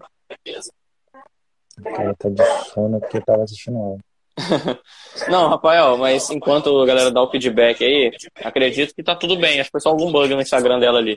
Cara, 1.83 2.15
tá 2.15 2.29
de 2.29 2.45
sono 2.73 3.01
porque 3.01 3.17
eu 3.17 3.25
tava 3.25 3.43
assistindo 3.43 3.77
aula. 3.77 3.99
Não, 5.29 5.49
Rafael, 5.49 5.97
mas 5.97 6.31
enquanto 6.31 6.81
a 6.81 6.87
galera 6.87 7.11
dá 7.11 7.23
o 7.23 7.31
feedback 7.31 7.85
aí, 7.85 8.13
acredito 8.43 8.95
que 8.95 9.03
tá 9.03 9.15
tudo 9.15 9.37
bem. 9.37 9.61
Acho 9.61 9.69
que 9.69 9.73
foi 9.73 9.81
só 9.81 9.91
algum 9.91 10.11
bug 10.11 10.33
no 10.35 10.41
Instagram 10.41 10.79
dela 10.79 10.99
ali. 10.99 11.17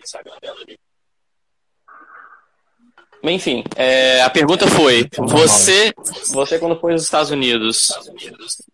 Mas 3.21 3.33
enfim, 3.33 3.63
é, 3.75 4.21
a 4.21 4.29
pergunta 4.29 4.67
foi: 4.67 5.07
você, 5.17 5.91
você 6.31 6.59
quando 6.59 6.79
foi 6.79 6.93
aos 6.93 7.03
Estados 7.03 7.31
Unidos, 7.31 7.89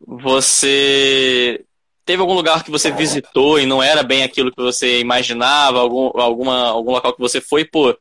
você 0.05 1.63
teve 2.05 2.21
algum 2.21 2.33
lugar 2.33 2.63
que 2.63 2.71
você 2.71 2.91
visitou 2.91 3.59
e 3.59 3.65
não 3.65 3.81
era 3.81 4.03
bem 4.03 4.23
aquilo 4.23 4.51
que 4.51 4.61
você 4.61 4.99
imaginava? 4.99 5.79
Algum, 5.79 6.11
alguma, 6.19 6.67
algum 6.69 6.91
local 6.91 7.13
que 7.13 7.21
você 7.21 7.39
foi, 7.39 7.65
pô, 7.65 7.97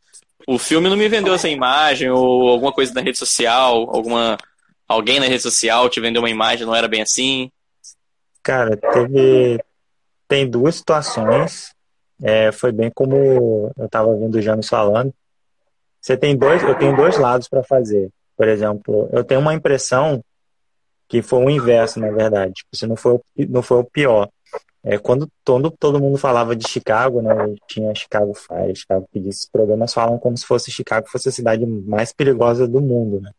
o 0.47 0.59
filme 0.59 0.89
não 0.89 0.97
me 0.97 1.09
vendeu 1.09 1.35
essa 1.35 1.49
imagem 1.49 2.11
ou 2.11 2.49
alguma 2.49 2.73
coisa 2.73 2.93
na 2.95 3.01
rede 3.01 3.19
social, 3.19 3.89
alguma 3.91 4.37
alguém 4.93 5.19
na 5.19 5.27
rede 5.27 5.43
social 5.43 5.89
te 5.89 6.01
vendeu 6.01 6.23
uma 6.23 6.31
imagem, 6.31 6.67
não 6.67 6.75
era 6.75 6.89
bem 6.89 7.03
assim? 7.03 7.51
Cara, 8.43 8.77
teve. 8.77 9.61
Tem 10.29 10.49
duas 10.49 10.77
situações. 10.77 11.73
É, 12.23 12.53
foi 12.53 12.73
bem 12.73 12.91
como 12.95 13.17
eu 13.17 13.85
estava 13.85 14.15
vendo 14.17 14.37
o 14.37 14.43
James 14.43 14.69
falando. 14.69 15.13
Você 16.01 16.17
tem 16.17 16.37
dois, 16.37 16.63
eu 16.63 16.77
tenho 16.77 16.97
dois 16.97 17.19
lados 17.19 17.49
para 17.49 17.63
fazer. 17.63 18.11
Por 18.37 18.49
exemplo, 18.49 19.09
eu 19.13 19.23
tenho 19.23 19.41
uma 19.41 19.55
impressão 19.55 20.23
que 21.13 21.21
foi 21.21 21.45
o 21.45 21.51
inverso, 21.51 22.01
na 22.01 22.11
verdade. 22.11 22.55
Tipo, 22.55 22.75
se 22.75 22.87
não 22.87 22.97
foi, 22.97 23.21
não 23.51 23.61
foi 23.61 23.81
o 23.81 23.85
pior. 23.85 24.31
É, 24.83 24.97
quando 24.97 25.29
todo, 25.45 25.71
todo 25.71 26.01
mundo 26.01 26.17
falava 26.17 26.57
de 26.57 26.67
Chicago, 26.67 27.21
né, 27.21 27.35
tinha 27.69 27.95
Chicago 27.95 28.33
Fire, 28.33 28.75
Chicago 28.75 29.07
esses 29.15 29.47
programas 29.47 29.93
falam 29.93 30.19
como 30.19 30.37
se 30.39 30.47
fosse 30.47 30.73
Chicago 30.73 31.07
fosse 31.11 31.29
a 31.29 31.33
cidade 31.33 31.67
mais 31.67 32.15
perigosa 32.15 32.67
do 32.67 32.81
mundo, 32.81 33.21
né? 33.21 33.31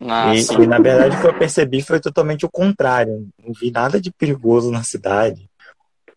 Ah, 0.00 0.34
e, 0.34 0.40
e, 0.40 0.66
na 0.66 0.78
verdade, 0.78 1.14
o 1.14 1.20
que 1.20 1.26
eu 1.26 1.38
percebi 1.38 1.82
foi 1.82 2.00
totalmente 2.00 2.46
o 2.46 2.50
contrário. 2.50 3.28
Não 3.38 3.52
vi 3.52 3.70
nada 3.70 4.00
de 4.00 4.10
perigoso 4.10 4.70
na 4.70 4.82
cidade. 4.82 5.50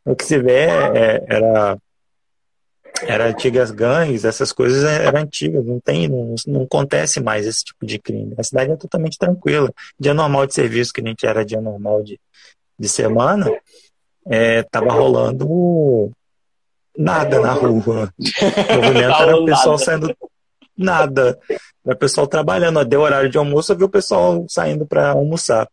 O 0.06 0.16
que 0.16 0.24
se 0.24 0.40
vê 0.40 0.62
é, 0.62 1.26
era 1.28 1.78
era 3.04 3.28
antigas 3.28 3.72
gangues, 3.72 4.26
essas 4.26 4.52
coisas 4.52 4.84
eram 4.84 5.22
antigas, 5.22 5.66
não 5.66 5.80
tem, 5.80 6.08
não, 6.08 6.36
não 6.48 6.64
acontece 6.64 7.20
mais 7.20 7.46
esse 7.46 7.64
tipo 7.64 7.86
de 7.86 8.00
crime. 8.00 8.34
A 8.38 8.44
cidade 8.44 8.72
é 8.72 8.76
totalmente 8.76 9.18
tranquila. 9.18 9.72
Dia 10.00 10.14
normal 10.14 10.48
de 10.48 10.54
serviço, 10.54 10.94
que 10.94 11.02
a 11.02 11.06
gente 11.06 11.26
era 11.26 11.46
dia 11.46 11.62
normal 11.62 12.04
de, 12.04 12.20
de 12.80 12.88
semana, 12.88 13.52
é, 14.28 14.64
tava 14.64 14.92
rolando 14.92 16.12
nada 16.98 17.40
na 17.40 17.52
rua. 17.52 18.14
O 18.70 18.76
movimento 18.76 19.22
era 19.22 19.38
o 19.38 19.46
pessoal 19.46 19.78
saindo 19.78 20.16
nada. 20.78 21.40
Era 21.86 21.96
o 21.96 21.98
pessoal 21.98 22.28
trabalhando. 22.28 22.84
Deu 22.86 23.02
horário 23.02 23.30
de 23.30 23.38
almoço, 23.38 23.72
eu 23.72 23.78
vi 23.78 23.84
o 23.84 23.90
pessoal 23.90 24.46
saindo 24.48 24.86
para 24.86 25.12
almoçar. 25.12 25.68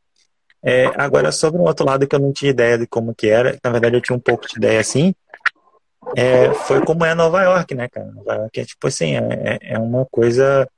É, 0.65 0.87
agora, 0.97 1.33
sobre 1.33 1.61
um 1.61 1.65
outro 1.65 1.85
lado 1.85 2.07
que 2.07 2.15
eu 2.15 2.21
não 2.21 2.33
tinha 2.33 2.51
ideia 2.51 2.79
de 2.79 2.87
como 2.87 3.15
que 3.15 3.29
era, 3.29 3.59
na 3.65 3.71
verdade 3.71 3.97
eu 3.97 4.01
tinha 4.01 4.17
um 4.17 4.21
pouco 4.21 4.47
de 4.47 4.57
ideia 4.59 4.79
assim, 4.79 5.13
é, 6.17 6.53
foi 6.53 6.85
como 6.85 7.05
é 7.05 7.15
Nova 7.15 7.43
York, 7.43 7.75
né, 7.75 7.89
cara? 7.89 8.11
Nova 8.13 8.35
York 8.35 8.61
é 8.61 8.65
tipo 8.65 8.87
assim, 8.87 9.17
é, 9.17 9.59
é 9.63 9.79
uma 9.79 10.05
coisa. 10.07 10.69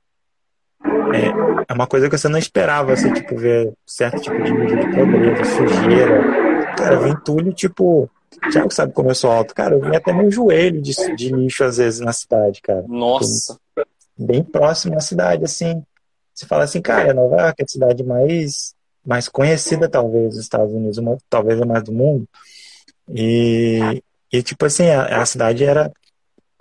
É, 0.83 1.65
é 1.67 1.73
uma 1.73 1.87
coisa 1.87 2.09
que 2.09 2.17
você 2.17 2.27
não 2.27 2.37
esperava, 2.37 2.93
assim, 2.93 3.11
tipo, 3.13 3.35
ver 3.35 3.73
certo 3.85 4.21
tipo 4.21 4.41
de 4.41 4.51
nível 4.51 4.79
de 4.79 4.95
pobreza, 4.95 5.43
sujeira. 5.45 6.75
Cara, 6.77 6.99
vem 6.99 7.11
entulho, 7.11 7.53
tipo. 7.53 8.09
Tiago 8.51 8.73
sabe 8.73 8.93
como 8.93 9.09
eu 9.09 9.15
sou 9.15 9.31
alto. 9.31 9.55
Cara, 9.55 9.75
eu 9.75 9.81
vim 9.81 9.95
até 9.95 10.11
meu 10.11 10.29
joelho 10.29 10.81
de, 10.81 10.93
de 11.15 11.29
lixo 11.29 11.63
às 11.63 11.77
vezes 11.77 11.99
na 11.99 12.11
cidade, 12.11 12.61
cara. 12.61 12.83
Nossa! 12.87 13.57
Bem 14.17 14.43
próximo 14.43 14.95
à 14.95 14.99
cidade, 14.99 15.43
assim. 15.43 15.83
Você 16.33 16.45
fala 16.45 16.65
assim, 16.65 16.81
cara, 16.81 17.13
Nova 17.13 17.37
York 17.37 17.61
é 17.61 17.63
a 17.63 17.67
cidade 17.67 18.03
mais, 18.03 18.75
mais 19.05 19.29
conhecida, 19.29 19.87
talvez, 19.87 20.35
dos 20.35 20.43
Estados 20.43 20.73
Unidos, 20.73 20.97
uma, 20.97 21.17
talvez 21.29 21.61
a 21.61 21.65
mais 21.65 21.83
do 21.83 21.93
mundo. 21.93 22.27
E, 23.09 24.01
e 24.37 24.43
tipo 24.43 24.65
assim, 24.65 24.89
a, 24.89 25.21
a 25.21 25.25
cidade 25.25 25.63
era 25.63 25.91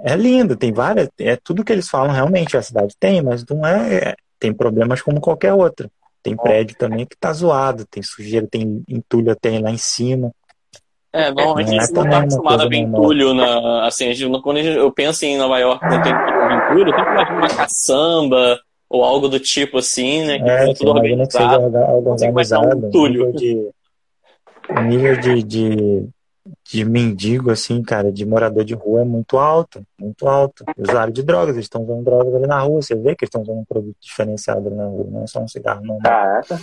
é 0.01 0.16
linda, 0.16 0.57
tem 0.57 0.72
várias, 0.72 1.09
é 1.18 1.37
tudo 1.37 1.64
que 1.64 1.72
eles 1.72 1.89
falam 1.89 2.12
realmente 2.12 2.57
a 2.57 2.62
cidade 2.62 2.95
tem, 2.99 3.22
mas 3.22 3.45
não 3.47 3.66
é, 3.66 3.97
é 3.97 4.14
tem 4.39 4.53
problemas 4.53 5.01
como 5.01 5.20
qualquer 5.20 5.53
outra. 5.53 5.89
Tem 6.22 6.37
prédio 6.37 6.77
também 6.79 7.05
que 7.07 7.16
tá 7.16 7.33
zoado, 7.33 7.87
tem 7.87 8.03
sujeira, 8.03 8.47
tem 8.47 8.83
entulho 8.89 9.35
tem 9.37 9.61
lá 9.61 9.70
em 9.70 9.79
cima. 9.79 10.33
É, 11.12 11.31
normalmente 11.31 11.68
não 11.68 11.75
é 11.75 11.79
a 11.79 11.81
gente 11.83 11.95
não 11.95 12.11
tá 12.11 12.18
acostumado 12.18 12.62
a 12.62 12.68
ver 12.68 12.77
entulho 12.77 13.35
na. 13.35 13.87
Assim, 13.87 14.12
quando 14.43 14.59
eu 14.59 14.91
penso 14.91 15.25
em 15.25 15.37
Nova 15.37 15.59
York, 15.59 15.81
quando 15.87 16.03
tem 16.03 16.12
entulho, 16.12 16.91
eu 16.91 16.97
sempre 16.97 17.12
imagino 17.12 17.39
uma 17.39 17.49
caçamba 17.49 18.61
ou 18.89 19.05
algo 19.05 19.29
do 19.29 19.39
tipo 19.39 19.79
assim, 19.79 20.25
né? 20.25 20.39
Que 20.39 20.51
é, 20.51 20.75
tudo 20.75 20.91
organizado. 20.91 21.27
Que 21.27 21.33
seja 21.33 21.87
algo 21.87 22.11
organizado. 22.11 22.68
Um 22.68 22.89
entulho. 22.89 23.27
Nível 23.27 23.33
de, 23.33 23.70
nível 24.83 25.16
de, 25.20 25.43
de 25.43 26.09
de 26.62 26.84
mendigo, 26.84 27.51
assim, 27.51 27.82
cara, 27.82 28.12
de 28.12 28.26
morador 28.26 28.64
de 28.64 28.74
rua 28.74 29.01
é 29.01 29.05
muito 29.05 29.38
alto, 29.38 29.84
muito 29.99 30.28
alto. 30.28 30.64
Usuário 30.76 31.12
de 31.12 31.22
drogas, 31.22 31.55
eles 31.55 31.64
estão 31.64 31.82
usando 31.82 32.05
drogas 32.05 32.34
ali 32.34 32.47
na 32.47 32.61
rua, 32.61 32.82
você 32.82 32.95
vê 32.95 33.14
que 33.14 33.24
eles 33.24 33.30
estão 33.30 33.42
usando 33.42 33.59
um 33.59 33.64
produto 33.64 33.97
diferenciado 34.01 34.66
ali 34.66 34.76
na 34.76 34.86
rua, 34.86 35.07
não 35.11 35.24
é 35.24 35.26
só 35.26 35.40
um 35.40 35.49
cigarro 35.49 35.84
não. 35.84 35.99
Caraca. 35.99 36.61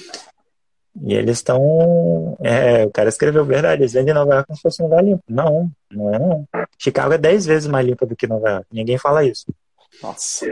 E 1.04 1.14
eles 1.14 1.38
estão. 1.38 2.38
É, 2.42 2.86
o 2.86 2.92
cara 2.92 3.10
escreveu 3.10 3.46
verdade, 3.46 3.82
eles 3.82 3.94
vendem 3.94 4.14
Nova 4.14 4.34
York 4.34 4.48
como 4.48 4.58
se 4.58 4.62
fosse 4.62 4.82
um 4.82 4.86
lugar 4.86 5.04
limpo. 5.04 5.24
Não, 5.28 5.70
não 5.90 6.14
é 6.14 6.20
não. 6.20 6.46
Chicago 6.78 7.14
é 7.14 7.18
10 7.18 7.46
vezes 7.46 7.68
mais 7.68 7.86
limpa 7.86 8.06
do 8.06 8.16
que 8.16 8.28
Nova 8.28 8.50
York. 8.50 8.68
Ninguém 8.72 8.98
fala 8.98 9.24
isso. 9.24 9.46
Nossa. 10.04 10.46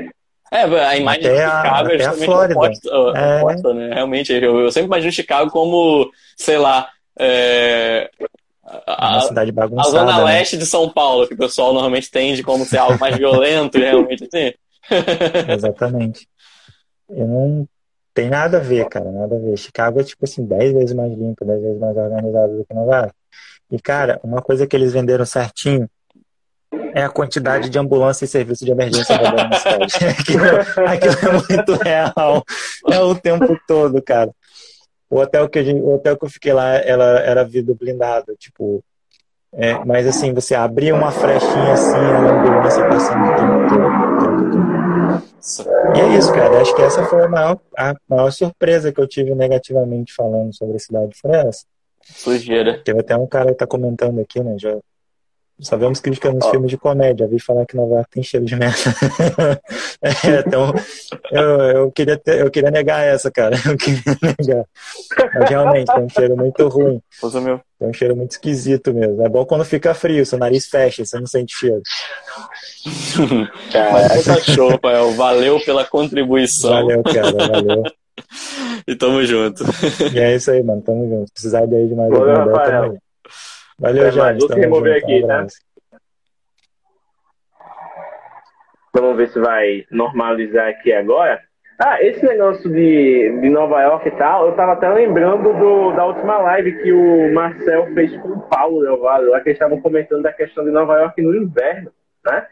É, 0.51 0.63
a 0.63 0.97
imagem 0.97 1.27
até 1.27 1.33
de 1.35 1.51
Chicago 1.51 1.89
a, 1.89 1.91
é 1.91 1.95
até 1.95 2.05
a 2.05 2.13
Flórida. 2.13 2.59
Oposta, 2.59 2.89
é... 3.15 3.37
oposta, 3.41 3.73
né? 3.73 3.93
Realmente, 3.93 4.33
eu, 4.33 4.59
eu 4.59 4.71
sempre 4.71 4.87
imagino 4.87 5.11
Chicago 5.11 5.51
como, 5.51 6.09
sei 6.37 6.57
lá, 6.57 6.89
é, 7.19 8.09
a, 8.85 9.11
uma 9.11 9.21
cidade 9.21 9.51
bagunçada. 9.51 9.87
A 9.87 9.91
zona 9.91 10.17
né? 10.17 10.23
leste 10.23 10.57
de 10.57 10.65
São 10.65 10.89
Paulo, 10.89 11.27
que 11.27 11.33
o 11.33 11.37
pessoal 11.37 11.73
normalmente 11.73 12.11
tende 12.11 12.43
como 12.43 12.65
ser 12.65 12.77
algo 12.77 12.99
mais 12.99 13.17
violento, 13.17 13.77
realmente 13.77 14.23
assim. 14.25 14.53
Exatamente. 15.51 16.27
Eu 17.09 17.27
não 17.27 17.67
tem 18.13 18.29
nada 18.29 18.57
a 18.57 18.61
ver, 18.61 18.87
cara, 18.87 19.11
nada 19.11 19.35
a 19.35 19.39
ver. 19.39 19.57
Chicago 19.57 19.99
é 19.99 20.03
tipo 20.03 20.25
assim, 20.25 20.45
10 20.45 20.73
vezes 20.73 20.93
mais 20.93 21.11
limpo, 21.11 21.45
10 21.45 21.61
vezes 21.61 21.79
mais 21.79 21.95
organizado 21.95 22.57
do 22.57 22.65
que 22.65 22.73
Nova 22.73 22.95
York. 22.95 23.13
E, 23.71 23.79
cara, 23.79 24.19
uma 24.23 24.41
coisa 24.41 24.65
que 24.65 24.75
eles 24.75 24.91
venderam 24.91 25.25
certinho 25.25 25.87
é 26.93 27.03
a 27.03 27.09
quantidade 27.09 27.69
de 27.69 27.79
ambulância 27.79 28.25
e 28.25 28.27
serviço 28.27 28.65
de 28.65 28.71
emergência 28.71 29.15
rodando 29.15 29.49
na 29.49 29.57
cidade. 29.59 29.93
aquilo, 30.19 30.45
aquilo 30.87 31.13
é 31.13 31.55
muito 31.55 31.73
real. 31.83 32.43
É 32.89 32.99
o 32.99 33.15
tempo 33.15 33.59
todo, 33.67 34.01
cara. 34.01 34.31
O 35.09 35.19
hotel 35.19 35.49
que, 35.49 35.63
gente, 35.63 35.81
o 35.81 35.95
hotel 35.95 36.17
que 36.17 36.25
eu 36.25 36.29
fiquei 36.29 36.53
lá 36.53 36.75
ela 36.75 37.19
era 37.19 37.43
vidro 37.43 37.75
blindado, 37.75 38.35
tipo. 38.37 38.83
É, 39.51 39.83
mas 39.83 40.05
assim, 40.05 40.31
você 40.31 40.53
abria 40.53 40.93
uma 40.93 41.11
frechinha 41.11 41.73
assim, 41.73 41.95
a 41.95 42.19
ambulância 42.19 42.87
passando 42.87 43.25
o 43.25 43.35
tempo 43.35 43.69
todo. 43.69 44.59
E 45.95 45.99
é 45.99 46.17
isso, 46.17 46.31
cara. 46.31 46.61
Acho 46.61 46.75
que 46.75 46.81
essa 46.81 47.03
foi 47.05 47.23
a 47.23 47.27
maior, 47.27 47.59
a 47.75 47.95
maior 48.07 48.31
surpresa 48.31 48.91
que 48.91 49.01
eu 49.01 49.07
tive 49.07 49.33
negativamente 49.33 50.13
falando 50.13 50.53
sobre 50.55 50.75
a 50.75 50.79
cidade. 50.79 51.17
Foi 51.19 51.31
essa. 51.31 51.65
Sujeira. 52.03 52.81
Teve 52.83 52.99
até 52.99 53.15
um 53.15 53.25
cara 53.25 53.47
que 53.47 53.57
tá 53.57 53.67
comentando 53.67 54.19
aqui, 54.19 54.39
né? 54.39 54.55
Já, 54.59 54.77
só 55.61 55.75
vemos 55.75 55.99
crítica 55.99 56.31
nos 56.31 56.45
oh. 56.45 56.51
filmes 56.51 56.69
de 56.69 56.77
comédia. 56.77 57.27
Vi 57.27 57.39
falar 57.39 57.65
que 57.65 57.75
Nova 57.75 57.95
York 57.95 58.09
tem 58.11 58.23
cheiro 58.23 58.45
de 58.45 58.55
merda. 58.55 58.77
é, 60.01 60.39
então, 60.45 60.73
eu, 61.31 61.43
eu, 61.59 61.91
queria 61.91 62.17
ter, 62.17 62.39
eu 62.39 62.49
queria 62.49 62.71
negar 62.71 63.03
essa, 63.03 63.29
cara. 63.29 63.55
Eu 63.65 63.77
queria 63.77 64.01
negar. 64.39 64.65
Mas 65.33 65.49
realmente, 65.49 65.93
tem 65.93 66.03
um 66.03 66.09
cheiro 66.09 66.37
muito 66.37 66.67
ruim. 66.67 67.01
meu. 67.43 67.61
Tem 67.77 67.89
um 67.89 67.93
cheiro 67.93 68.15
muito 68.15 68.31
esquisito 68.31 68.93
mesmo. 68.93 69.21
É 69.21 69.29
bom 69.29 69.45
quando 69.45 69.65
fica 69.65 69.93
frio, 69.93 70.25
seu 70.25 70.39
nariz 70.39 70.67
fecha, 70.67 71.03
você 71.05 71.19
não 71.19 71.27
sente 71.27 71.55
cheiro. 71.55 71.81
Mas 73.91 74.25
tá 74.25 74.39
show, 74.39 74.77
Pael. 74.79 75.11
Valeu 75.11 75.59
pela 75.59 75.85
contribuição. 75.85 76.71
Valeu, 76.71 77.03
cara. 77.03 77.31
Valeu. 77.31 77.83
e 78.87 78.95
tamo 78.95 79.25
junto. 79.25 79.63
E 80.13 80.19
é 80.19 80.35
isso 80.35 80.51
aí, 80.51 80.63
mano. 80.63 80.81
Tamo 80.81 81.07
junto. 81.07 81.27
Se 81.27 81.33
precisar 81.33 81.65
de 81.65 81.75
aí 81.75 81.87
de 81.87 81.95
mais 81.95 82.11
alguma 82.11 82.45
ideia, 82.45 83.01
Valeu, 83.79 84.07
é, 84.07 84.11
Jair. 84.11 84.37
Vou 84.37 84.49
remover 84.49 84.97
aqui, 84.97 85.25
tá? 85.25 85.47
Vamos 88.93 89.17
ver 89.17 89.29
se 89.29 89.39
vai 89.39 89.85
normalizar 89.89 90.67
aqui 90.67 90.91
agora. 90.91 91.39
Ah, 91.81 92.03
esse 92.03 92.25
negócio 92.25 92.69
de, 92.69 93.39
de 93.39 93.49
Nova 93.49 93.81
York 93.81 94.05
e 94.05 94.11
tal, 94.11 94.47
eu 94.47 94.55
tava 94.55 94.73
até 94.73 94.89
lembrando 94.89 95.53
do, 95.53 95.93
da 95.93 96.05
última 96.05 96.37
live 96.39 96.83
que 96.83 96.91
o 96.91 97.33
Marcel 97.33 97.93
fez 97.93 98.13
com 98.17 98.27
o 98.29 98.41
Paulo 98.41 98.81
Del 98.81 98.99
Valle, 98.99 99.29
lá 99.29 99.39
que 99.39 99.49
eles 99.49 99.55
estavam 99.55 99.79
comentando 99.79 100.23
da 100.23 100.33
questão 100.33 100.65
de 100.65 100.71
Nova 100.71 100.99
York 100.99 101.21
no 101.21 101.33
inverno, 101.33 101.89
né? 102.25 102.47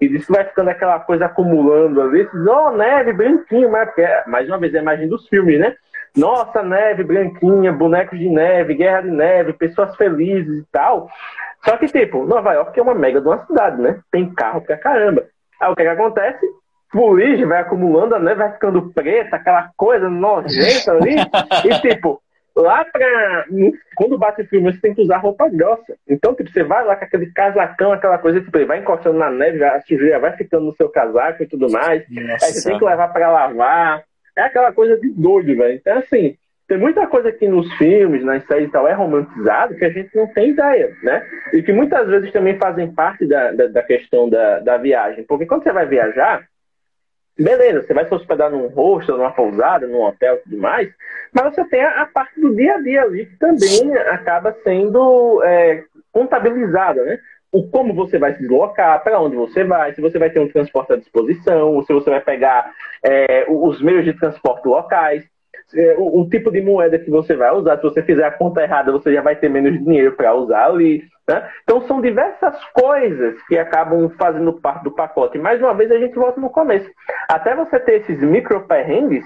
E 0.00 0.08
disse 0.08 0.26
que 0.26 0.32
vai 0.32 0.44
ficando 0.44 0.70
aquela 0.70 0.98
coisa 0.98 1.26
acumulando 1.26 2.02
ali. 2.02 2.28
Ó, 2.48 2.70
oh, 2.70 2.76
neve, 2.76 3.12
branquinho, 3.12 3.70
mas 3.70 3.96
é, 3.98 4.24
mais 4.26 4.48
uma 4.48 4.58
vez 4.58 4.74
a 4.74 4.80
imagem 4.80 5.08
dos 5.08 5.28
filmes, 5.28 5.60
né? 5.60 5.76
Nossa, 6.16 6.62
neve 6.62 7.04
branquinha, 7.04 7.72
bonecos 7.72 8.18
de 8.18 8.28
neve, 8.28 8.74
guerra 8.74 9.02
de 9.02 9.10
neve, 9.10 9.54
pessoas 9.54 9.96
felizes 9.96 10.58
e 10.58 10.66
tal. 10.70 11.08
Só 11.64 11.76
que, 11.76 11.86
tipo, 11.86 12.24
Nova 12.24 12.52
York 12.52 12.78
é 12.78 12.82
uma 12.82 12.94
mega 12.94 13.20
de 13.20 13.26
uma 13.26 13.44
cidade, 13.46 13.80
né? 13.80 14.00
Tem 14.10 14.32
carro 14.34 14.60
pra 14.60 14.76
caramba. 14.76 15.24
Aí 15.60 15.70
o 15.70 15.76
que, 15.76 15.82
que 15.82 15.88
acontece? 15.88 16.44
Fuligem 16.90 17.46
vai 17.46 17.60
acumulando, 17.60 18.14
a 18.14 18.18
neve 18.18 18.40
vai 18.40 18.52
ficando 18.52 18.92
preta, 18.92 19.36
aquela 19.36 19.70
coisa 19.76 20.10
nojenta 20.10 20.92
ali. 20.92 21.16
e, 21.64 21.80
tipo, 21.80 22.20
lá 22.54 22.84
pra. 22.84 23.46
Quando 23.96 24.18
bate 24.18 24.44
filme, 24.44 24.70
você 24.70 24.80
tem 24.80 24.94
que 24.94 25.00
usar 25.00 25.18
roupa 25.18 25.48
grossa. 25.48 25.96
Então, 26.06 26.34
tipo, 26.34 26.50
você 26.50 26.62
vai 26.62 26.84
lá 26.84 26.96
com 26.96 27.04
aquele 27.04 27.32
casacão, 27.32 27.92
aquela 27.92 28.18
coisa, 28.18 28.40
tipo, 28.42 28.54
ele 28.58 28.66
vai 28.66 28.80
encostando 28.80 29.18
na 29.18 29.30
neve, 29.30 29.64
a 29.64 29.80
sujeira 29.80 30.18
vai 30.18 30.36
ficando 30.36 30.66
no 30.66 30.76
seu 30.76 30.90
casaco 30.90 31.42
e 31.42 31.46
tudo 31.46 31.70
mais. 31.70 32.04
Nossa. 32.10 32.44
Aí 32.44 32.52
você 32.52 32.68
tem 32.68 32.78
que 32.78 32.84
levar 32.84 33.08
para 33.08 33.30
lavar 33.30 34.02
é 34.36 34.42
aquela 34.42 34.72
coisa 34.72 34.98
de 34.98 35.10
doido, 35.10 35.56
velho. 35.56 35.74
Então, 35.74 35.98
assim, 35.98 36.36
tem 36.66 36.78
muita 36.78 37.06
coisa 37.06 37.28
aqui 37.28 37.46
nos 37.46 37.70
filmes, 37.74 38.24
nas 38.24 38.44
séries 38.46 38.68
e 38.68 38.72
tal, 38.72 38.88
é 38.88 38.92
romantizado 38.92 39.74
que 39.74 39.84
a 39.84 39.90
gente 39.90 40.14
não 40.16 40.26
tem 40.28 40.50
ideia, 40.50 40.96
né? 41.02 41.26
E 41.52 41.62
que 41.62 41.72
muitas 41.72 42.08
vezes 42.08 42.32
também 42.32 42.56
fazem 42.58 42.92
parte 42.92 43.26
da, 43.26 43.52
da, 43.52 43.66
da 43.66 43.82
questão 43.82 44.28
da, 44.28 44.60
da 44.60 44.76
viagem. 44.78 45.24
Porque 45.24 45.44
quando 45.44 45.64
você 45.64 45.72
vai 45.72 45.86
viajar, 45.86 46.46
beleza, 47.38 47.82
você 47.82 47.92
vai 47.92 48.06
se 48.06 48.14
hospedar 48.14 48.50
num 48.50 48.68
hostel, 48.68 49.18
numa 49.18 49.32
pousada, 49.32 49.86
num 49.86 50.00
hotel 50.00 50.36
e 50.36 50.38
tudo 50.44 50.58
mais, 50.58 50.90
mas 51.32 51.54
você 51.54 51.64
tem 51.64 51.82
a, 51.82 52.02
a, 52.02 52.06
parte 52.06 52.40
do 52.40 52.54
dia 52.54 52.74
a 52.74 52.80
dia 52.80 53.02
ali 53.02 53.26
que 53.26 53.36
também 53.36 53.94
acaba 54.08 54.56
sendo 54.64 55.42
é, 55.44 55.84
contabilizada, 56.10 57.04
né? 57.04 57.18
O 57.52 57.68
como 57.68 57.94
você 57.94 58.18
vai 58.18 58.32
se 58.32 58.40
deslocar, 58.40 59.02
para 59.04 59.20
onde 59.20 59.36
você 59.36 59.62
vai, 59.62 59.92
se 59.92 60.00
você 60.00 60.18
vai 60.18 60.30
ter 60.30 60.40
um 60.40 60.48
transporte 60.48 60.94
à 60.94 60.96
disposição, 60.96 61.74
ou 61.74 61.82
se 61.82 61.92
você 61.92 62.08
vai 62.08 62.20
pegar 62.20 62.72
é, 63.04 63.44
os 63.46 63.80
meios 63.82 64.04
de 64.04 64.14
transporte 64.14 64.66
locais, 64.66 65.22
é, 65.74 65.94
o, 65.98 66.20
o, 66.20 66.28
tipo 66.28 66.50
de 66.50 66.60
moeda 66.60 66.98
que 66.98 67.10
você 67.10 67.36
vai 67.36 67.50
usar. 67.52 67.76
Se 67.76 67.82
você 67.82 68.02
fizer 68.02 68.24
a 68.24 68.30
conta 68.30 68.62
errada, 68.62 68.92
você 68.92 69.12
já 69.12 69.22
vai 69.22 69.36
ter 69.36 69.48
menos 69.48 69.72
dinheiro 69.84 70.12
para 70.12 70.34
usar 70.34 70.66
ali. 70.66 71.02
Né? 71.28 71.48
Então, 71.62 71.82
são 71.82 72.00
diversas 72.00 72.54
coisas 72.72 73.40
que 73.46 73.56
acabam 73.56 74.10
fazendo 74.18 74.52
parte 74.54 74.84
do 74.84 74.90
pacote. 74.90 75.38
Mais 75.38 75.60
uma 75.60 75.74
vez, 75.74 75.90
a 75.90 75.98
gente 75.98 76.14
volta 76.14 76.40
no 76.40 76.50
começo. 76.50 76.90
Até 77.28 77.54
você 77.54 77.78
ter 77.80 78.00
esses 78.00 78.20
micro 78.20 78.66
perrengues, 78.66 79.24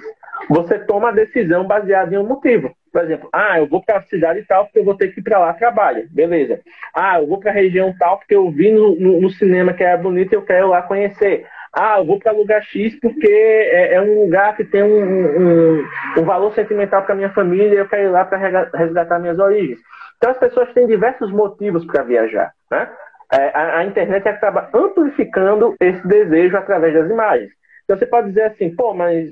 você 0.48 0.78
toma 0.78 1.08
a 1.08 1.12
decisão 1.12 1.66
baseada 1.66 2.14
em 2.14 2.18
um 2.18 2.26
motivo. 2.26 2.74
Por 2.92 3.04
exemplo, 3.04 3.28
ah, 3.32 3.58
eu 3.58 3.66
vou 3.66 3.82
para 3.82 3.98
a 3.98 4.02
cidade 4.02 4.44
tal 4.48 4.64
porque 4.64 4.78
eu 4.78 4.84
vou 4.84 4.96
ter 4.96 5.08
que 5.08 5.20
ir 5.20 5.22
para 5.22 5.38
lá 5.38 5.52
trabalho. 5.52 6.06
Beleza. 6.10 6.60
Ah, 6.94 7.20
eu 7.20 7.26
vou 7.26 7.38
para 7.38 7.50
a 7.50 7.54
região 7.54 7.94
tal 7.98 8.18
porque 8.18 8.34
eu 8.34 8.50
vi 8.50 8.72
no, 8.72 8.98
no, 8.98 9.20
no 9.20 9.30
cinema 9.30 9.72
que 9.72 9.84
é 9.84 9.96
bonito 9.96 10.32
e 10.32 10.36
eu 10.36 10.42
quero 10.42 10.68
lá 10.68 10.82
conhecer. 10.82 11.46
Ah, 11.72 11.98
eu 11.98 12.06
vou 12.06 12.18
para 12.18 12.32
lugar 12.32 12.62
X 12.62 12.98
porque 13.00 13.28
é, 13.28 13.94
é, 13.94 14.00
um 14.00 14.22
lugar 14.22 14.56
que 14.56 14.64
tem 14.64 14.82
um, 14.82 15.78
um, 15.78 15.88
um 16.18 16.24
valor 16.24 16.52
sentimental 16.54 17.02
para 17.02 17.14
minha 17.14 17.30
família 17.30 17.74
e 17.74 17.76
eu 17.76 17.88
quero 17.88 18.04
ir 18.04 18.10
lá 18.10 18.24
para 18.24 18.70
resgatar 18.74 19.18
minhas 19.18 19.38
origens. 19.38 19.78
Então 20.16 20.30
as 20.30 20.38
pessoas 20.38 20.72
têm 20.72 20.86
diversos 20.86 21.30
motivos 21.30 21.84
para 21.84 22.02
viajar. 22.02 22.52
Né? 22.70 22.88
É, 23.32 23.48
a, 23.54 23.78
a, 23.78 23.84
internet 23.84 24.26
acaba 24.28 24.70
amplificando 24.72 25.74
esse 25.80 26.06
desejo 26.06 26.56
através 26.56 26.94
das 26.94 27.10
imagens. 27.10 27.50
Então 27.84 27.98
você 27.98 28.06
pode 28.06 28.28
dizer 28.28 28.44
assim, 28.44 28.74
pô, 28.74 28.94
mas, 28.94 29.28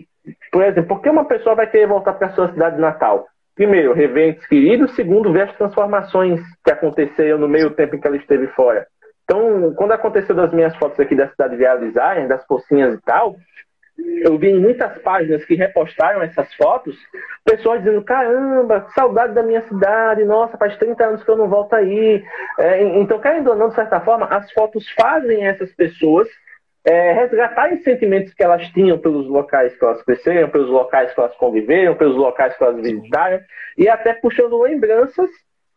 por 0.50 0.62
exemplo, 0.62 0.88
por 0.88 1.02
que 1.02 1.10
uma 1.10 1.24
pessoa 1.24 1.54
vai 1.54 1.66
querer 1.68 1.86
voltar 1.86 2.14
para 2.14 2.32
sua 2.32 2.50
cidade 2.52 2.80
natal? 2.80 3.26
Primeiro, 3.54 3.92
rever 3.92 4.30
entes 4.30 4.46
queridos. 4.46 4.94
Segundo, 4.94 5.32
ver 5.32 5.42
as 5.42 5.56
transformações 5.56 6.40
que 6.64 6.72
aconteceram 6.72 7.38
no 7.38 7.48
meio 7.48 7.70
tempo 7.70 7.94
em 7.94 8.00
que 8.00 8.06
ela 8.06 8.16
esteve 8.16 8.48
fora. 8.48 8.86
Então, 9.24 9.72
quando 9.76 9.92
aconteceu 9.92 10.34
das 10.34 10.52
minhas 10.52 10.76
fotos 10.76 10.98
aqui 11.00 11.14
da 11.14 11.28
cidade 11.28 11.56
viralizarem, 11.56 12.28
das 12.28 12.44
pocinhas 12.46 12.94
e 12.94 13.00
tal, 13.02 13.36
eu 14.22 14.36
vi 14.36 14.50
em 14.50 14.60
muitas 14.60 14.98
páginas 14.98 15.44
que 15.44 15.54
repostaram 15.54 16.20
essas 16.20 16.52
fotos, 16.54 16.96
pessoas 17.44 17.82
dizendo, 17.82 18.02
caramba, 18.02 18.86
saudade 18.94 19.34
da 19.34 19.42
minha 19.42 19.62
cidade, 19.62 20.24
nossa, 20.24 20.58
faz 20.58 20.76
30 20.76 21.04
anos 21.04 21.24
que 21.24 21.30
eu 21.30 21.36
não 21.36 21.48
volto 21.48 21.74
aí. 21.74 22.22
É, 22.58 22.82
então, 22.98 23.20
querendo 23.20 23.50
ou 23.50 23.56
não, 23.56 23.68
de 23.68 23.76
certa 23.76 24.00
forma, 24.00 24.26
as 24.26 24.50
fotos 24.52 24.84
fazem 24.92 25.46
essas 25.46 25.72
pessoas 25.72 26.28
é, 26.86 27.12
resgatarem 27.12 27.82
sentimentos 27.82 28.34
que 28.34 28.42
elas 28.42 28.66
tinham 28.68 28.98
pelos 28.98 29.26
locais 29.26 29.76
que 29.76 29.84
elas 29.84 30.02
cresceram, 30.02 30.50
pelos 30.50 30.68
locais 30.68 31.12
que 31.12 31.20
elas 31.20 31.34
conviveram, 31.36 31.94
pelos 31.94 32.16
locais 32.16 32.56
que 32.56 32.62
elas 32.62 32.76
visitaram, 32.76 33.40
e 33.78 33.88
até 33.88 34.12
puxando 34.14 34.60
lembranças 34.60 35.30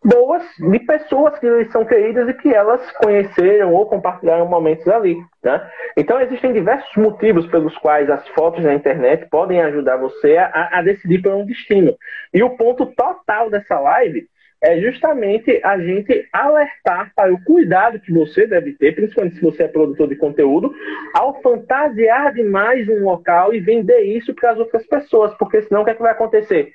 boas 0.04 0.44
de 0.60 0.80
pessoas 0.80 1.38
que 1.40 1.66
são 1.66 1.84
queridas 1.84 2.30
e 2.30 2.34
que 2.34 2.54
elas 2.54 2.92
conheceram 3.04 3.74
ou 3.74 3.86
compartilharam 3.88 4.48
momentos 4.48 4.88
ali. 4.88 5.18
Né? 5.44 5.70
Então, 5.98 6.22
existem 6.22 6.54
diversos 6.54 6.96
motivos 6.96 7.48
pelos 7.48 7.76
quais 7.80 8.10
as 8.10 8.26
fotos 8.30 8.64
na 8.64 8.74
internet 8.74 9.28
podem 9.30 9.62
ajudar 9.62 9.98
você 9.98 10.38
a, 10.38 10.80
a 10.80 10.82
decidir 10.82 11.22
por 11.22 11.34
um 11.34 11.46
destino. 11.46 11.96
E 12.34 12.44
o 12.44 12.56
ponto 12.56 12.86
total 12.86 13.50
dessa 13.50 13.80
live 13.80 14.28
é 14.62 14.80
justamente 14.80 15.60
a 15.64 15.78
gente 15.80 16.28
alertar 16.34 17.12
para 17.16 17.34
o 17.34 17.44
cuidado 17.44 18.00
que 18.00 18.12
você 18.12 18.48
deve 18.48 18.74
ter, 18.74 18.96
principalmente 18.96 19.36
se 19.36 19.42
você 19.42 19.64
é 19.64 19.68
produtor 19.68 20.08
de 20.08 20.16
conteúdo, 20.16 20.74
ao 21.14 21.40
fantasiar 21.42 22.34
demais 22.34 22.90
um 22.90 23.04
local 23.04 23.54
e 23.54 23.60
vender 23.60 24.02
isso 24.02 24.34
para 24.34 24.52
as 24.52 24.58
outras 24.58 24.86
pessoas, 24.88 25.34
porque 25.38 25.62
senão 25.62 25.82
o 25.82 25.86
que, 25.86 25.92
é 25.92 25.96
que 25.96 26.02
vai 26.02 26.12
acontecer? 26.12 26.72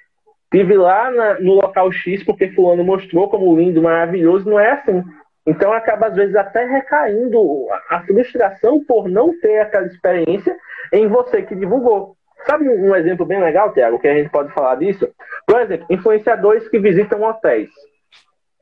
Tive 0.53 0.77
lá 0.77 1.11
na, 1.11 1.41
no 1.41 1.55
local 1.55 1.91
X 1.91 2.23
porque 2.23 2.51
fulano 2.53 2.85
mostrou 2.85 3.29
como 3.29 3.57
lindo, 3.57 3.83
maravilhoso, 3.83 4.49
não 4.49 4.61
é 4.61 4.73
assim. 4.73 5.03
Então 5.47 5.73
acaba 5.73 6.07
às 6.07 6.15
vezes 6.15 6.37
até 6.37 6.65
recaindo 6.65 7.67
a 7.91 8.01
frustração 8.05 8.85
por 8.85 9.09
não 9.09 9.37
ter 9.41 9.59
aquela 9.59 9.87
experiência 9.87 10.57
em 10.93 11.09
você 11.09 11.43
que 11.43 11.57
divulgou. 11.57 12.17
Sabe 12.47 12.69
um 12.69 12.95
exemplo 12.95 13.25
bem 13.25 13.41
legal, 13.41 13.73
Tiago, 13.73 13.99
que 13.99 14.09
a 14.09 14.15
gente 14.15 14.31
pode 14.31 14.53
falar 14.53 14.77
disso? 14.77 15.09
Por 15.47 15.61
exemplo, 15.61 15.87
influenciadores 15.91 16.69
que 16.69 16.79
visitam 16.79 17.23
hotéis. 17.23 17.71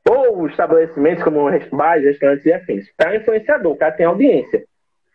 Ou 0.09 0.47
estabelecimentos 0.47 1.23
como 1.23 1.49
bares, 1.71 2.05
restaurantes 2.05 2.45
e 2.45 2.53
afins. 2.53 2.85
Para 2.95 3.15
influenciador, 3.15 3.71
o 3.71 3.77
cara 3.77 3.91
tem 3.91 4.05
audiência. 4.05 4.63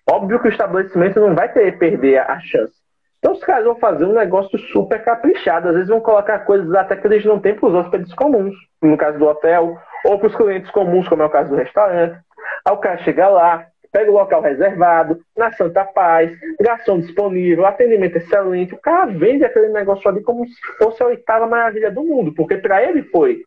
Óbvio 0.08 0.40
que 0.40 0.48
o 0.48 0.50
estabelecimento 0.50 1.20
não 1.20 1.34
vai 1.34 1.52
ter 1.52 1.78
perder 1.78 2.18
a 2.18 2.38
chance. 2.40 2.74
Então 3.18 3.32
os 3.32 3.42
caras 3.42 3.64
vão 3.64 3.74
fazer 3.76 4.04
um 4.04 4.12
negócio 4.12 4.56
super 4.58 5.02
caprichado. 5.02 5.68
Às 5.68 5.74
vezes 5.74 5.88
vão 5.88 6.00
colocar 6.00 6.40
coisas 6.40 6.72
até 6.74 6.96
que 6.96 7.06
eles 7.06 7.24
não 7.24 7.40
têm 7.40 7.54
para 7.54 7.68
os 7.68 7.74
hóspedes 7.74 8.14
comuns. 8.14 8.54
No 8.80 8.96
caso 8.96 9.18
do 9.18 9.26
hotel, 9.26 9.76
ou 10.04 10.18
para 10.18 10.28
os 10.28 10.36
clientes 10.36 10.70
comuns, 10.70 11.08
como 11.08 11.22
é 11.22 11.26
o 11.26 11.30
caso 11.30 11.50
do 11.50 11.56
restaurante. 11.56 12.16
Aí 12.64 12.72
o 12.72 12.78
cara 12.78 12.98
chega 12.98 13.28
lá, 13.28 13.66
pega 13.90 14.10
o 14.10 14.14
local 14.14 14.40
reservado, 14.40 15.20
na 15.36 15.52
Santa 15.52 15.84
Paz, 15.84 16.30
garçom 16.60 17.00
disponível, 17.00 17.66
atendimento 17.66 18.16
excelente. 18.16 18.74
O 18.74 18.80
cara 18.80 19.06
vende 19.06 19.44
aquele 19.44 19.68
negócio 19.68 20.08
ali 20.08 20.22
como 20.22 20.46
se 20.46 20.54
fosse 20.78 21.02
a 21.02 21.06
oitava 21.06 21.46
maravilha 21.46 21.90
do 21.90 22.02
mundo, 22.02 22.32
porque 22.34 22.56
para 22.56 22.82
ele 22.82 23.02
foi. 23.04 23.42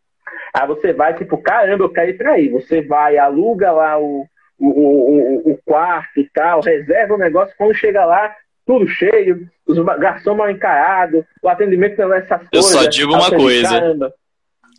Aí 0.54 0.66
você 0.66 0.92
vai, 0.92 1.14
tipo, 1.14 1.38
caramba, 1.38 1.84
eu 1.84 1.92
quero 1.92 2.10
ir 2.10 2.18
para 2.18 2.32
aí. 2.32 2.48
Você 2.48 2.82
vai, 2.82 3.18
aluga 3.18 3.70
lá 3.72 3.98
o, 3.98 4.26
o, 4.58 4.68
o, 4.68 5.52
o 5.52 5.58
quarto 5.64 6.20
e 6.20 6.28
tal, 6.32 6.60
reserva 6.60 7.14
o 7.14 7.18
negócio, 7.18 7.54
quando 7.56 7.74
chega 7.74 8.04
lá, 8.04 8.34
tudo 8.66 8.86
cheio, 8.86 9.48
os 9.66 9.78
garçons 9.98 10.36
mal 10.36 10.50
encarados, 10.50 11.24
o 11.42 11.48
atendimento 11.48 11.98
não 11.98 12.14
é 12.14 12.18
essas 12.18 12.42
eu 12.42 12.48
coisas. 12.50 12.74
Eu 12.74 12.82
só 12.82 12.88
digo 12.88 13.12
uma 13.12 13.30
coisa. 13.30 14.12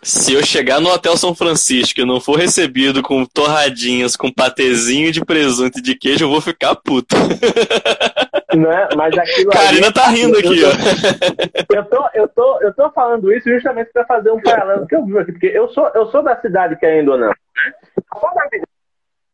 Se 0.04 0.34
eu 0.34 0.44
chegar 0.44 0.80
no 0.80 0.90
Hotel 0.90 1.16
São 1.16 1.36
Francisco 1.36 2.00
e 2.00 2.06
não 2.06 2.20
for 2.20 2.38
recebido 2.38 3.04
com 3.04 3.24
torradinhas, 3.26 4.16
com 4.16 4.32
patezinho 4.32 5.12
de 5.12 5.24
presunto 5.24 5.78
e 5.78 5.82
de 5.82 5.96
queijo, 5.96 6.26
eu 6.26 6.30
vou 6.30 6.42
ficar 6.42 6.76
puto. 6.76 7.16
Não 8.56 8.72
é? 8.72 8.90
Mas 8.96 9.18
aquilo 9.18 9.52
Karina 9.52 9.88
ali, 9.88 9.94
tá 9.94 10.08
rindo 10.08 10.38
aqui, 10.38 10.60
eu 10.60 10.68
ó. 10.68 11.76
Eu 11.76 11.86
tô, 11.86 12.10
eu, 12.14 12.28
tô, 12.28 12.62
eu 12.62 12.74
tô 12.74 12.92
falando 12.92 13.32
isso 13.32 13.50
justamente 13.50 13.92
para 13.94 14.06
fazer 14.06 14.32
um 14.32 14.42
paralelo 14.42 14.86
que 14.86 14.96
eu 14.96 15.06
vi 15.06 15.18
aqui, 15.18 15.32
porque 15.32 15.48
eu 15.48 15.70
sou, 15.70 15.88
eu 15.96 16.08
sou 16.08 16.22
da 16.22 16.40
cidade, 16.42 16.78
querendo 16.78 17.12
ou 17.12 17.18
não. 17.18 17.32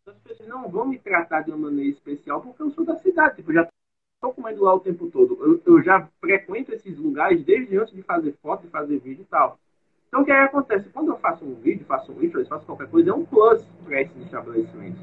As 0.08 0.16
pessoas 0.24 0.48
não 0.48 0.70
vão 0.70 0.86
me 0.86 1.00
tratar 1.00 1.42
de 1.42 1.50
uma 1.50 1.70
maneira 1.70 1.92
especial 1.92 2.42
porque 2.42 2.62
eu 2.62 2.72
sou 2.72 2.86
da 2.86 2.96
cidade. 2.98 3.38
Tipo, 3.38 3.54
já 3.54 3.68
estou 4.16 4.34
comendo 4.34 4.64
lá 4.64 4.76
o 4.76 4.80
tempo 4.80 5.10
todo. 5.10 5.38
Eu, 5.42 5.74
eu, 5.74 5.84
já 5.84 6.08
frequento 6.20 6.74
esses 6.74 6.98
lugares 6.98 7.44
desde 7.44 7.78
antes 7.78 7.94
de 7.94 8.04
fazer 8.04 8.36
foto, 8.42 8.64
de 8.64 8.70
fazer 8.70 9.00
vídeo 9.00 9.24
e 9.24 9.26
tal. 9.26 9.60
Então, 10.08 10.22
o 10.22 10.26
que, 10.26 10.32
é 10.32 10.36
que 10.36 10.42
acontece? 10.42 10.90
Quando 10.90 11.12
eu 11.12 11.18
faço 11.18 11.44
um 11.44 11.56
vídeo, 11.56 11.86
faço 11.86 12.12
um 12.12 12.24
influencer, 12.24 12.48
faço 12.48 12.66
qualquer 12.66 12.88
coisa, 12.88 13.10
é 13.10 13.14
um 13.14 13.26
plus 13.26 13.64
para 13.86 14.02
esses 14.02 14.16
estabelecimentos. 14.24 15.02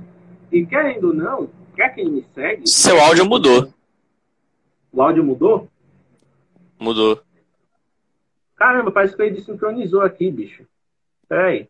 E 0.51 0.65
querendo 0.65 1.09
ou 1.09 1.15
não, 1.15 1.51
para 1.75 1.91
quem 1.91 2.09
me 2.09 2.25
segue. 2.35 2.67
Seu 2.67 2.99
áudio 3.01 3.27
mudou. 3.27 3.73
O 4.93 5.03
áudio 5.03 5.25
mudou? 5.25 5.69
Mudou. 6.79 7.21
Caramba, 8.57 8.91
parece 8.91 9.17
que 9.17 9.23
ele 9.23 9.35
desincronizou 9.35 10.01
aqui, 10.01 10.31
bicho. 10.31 10.65
Peraí. 11.29 11.69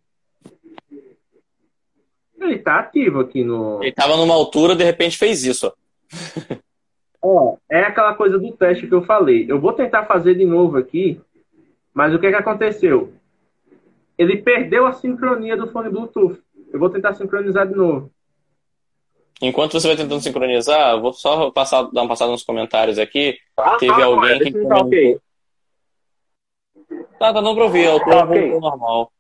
Ele 2.39 2.59
tá 2.59 2.78
ativo 2.80 3.20
aqui 3.20 3.43
no. 3.43 3.82
Ele 3.82 3.93
tava 3.93 4.16
numa 4.16 4.35
altura, 4.35 4.76
de 4.76 4.85
repente 4.85 5.16
fez 5.16 5.45
isso, 5.45 5.66
ó. 5.66 5.72
Ó, 7.26 7.57
é 7.70 7.80
aquela 7.80 8.12
coisa 8.12 8.39
do 8.39 8.53
teste 8.53 8.87
que 8.87 8.93
eu 8.93 9.03
falei. 9.03 9.47
Eu 9.49 9.59
vou 9.59 9.72
tentar 9.72 10.05
fazer 10.05 10.35
de 10.35 10.45
novo 10.45 10.76
aqui, 10.76 11.18
mas 11.95 12.12
o 12.12 12.18
que, 12.18 12.28
que 12.28 12.37
aconteceu? 12.37 13.14
Ele 14.17 14.43
perdeu 14.43 14.87
a 14.87 14.93
sincronia 14.93 15.57
do 15.57 15.69
fone 15.69 15.91
Bluetooth. 15.91 16.41
Eu 16.73 16.79
vou 16.79 16.91
tentar 16.91 17.15
sincronizar 17.15 17.67
de 17.67 17.75
novo. 17.75 18.11
Enquanto 19.43 19.73
você 19.73 19.89
vai 19.89 19.97
tentando 19.97 20.23
sincronizar, 20.23 21.01
vou 21.01 21.12
só 21.12 21.51
passar, 21.51 21.83
dar 21.93 22.03
uma 22.03 22.09
passada 22.09 22.31
nos 22.31 22.45
comentários 22.45 22.99
aqui. 22.99 23.37
Ah, 23.57 23.77
Teve 23.79 24.01
ah, 24.01 24.05
alguém 24.05 24.39
que. 24.39 24.53
Tá, 24.53 24.79
okay. 24.79 25.19
tá, 27.19 27.33
tá 27.35 27.43
não 27.43 27.55
pra 27.55 27.65
ouvir, 27.65 27.89
o 27.89 27.99
tom 27.99 28.11
tá, 28.11 28.25
okay. 28.25 28.59
normal. 28.59 29.12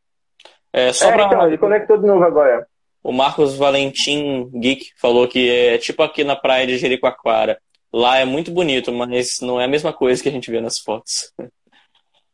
É, 0.72 0.92
só 0.92 1.10
é, 1.10 1.12
pra... 1.12 1.26
então, 1.26 1.46
ele 1.46 1.58
conectou 1.58 1.98
de 1.98 2.06
novo 2.06 2.24
agora. 2.24 2.66
O 3.02 3.12
Marcos 3.12 3.56
Valentim 3.56 4.50
Geek 4.54 4.92
falou 4.96 5.28
que 5.28 5.50
é 5.50 5.78
tipo 5.78 6.02
aqui 6.02 6.24
na 6.24 6.36
praia 6.36 6.66
de 6.66 6.78
Jericoacoara. 6.78 7.60
Lá 7.92 8.18
é 8.18 8.24
muito 8.24 8.50
bonito, 8.50 8.90
mas 8.90 9.40
não 9.40 9.60
é 9.60 9.66
a 9.66 9.68
mesma 9.68 9.92
coisa 9.92 10.22
que 10.22 10.28
a 10.28 10.32
gente 10.32 10.50
vê 10.50 10.60
nas 10.60 10.78
fotos. 10.78 11.32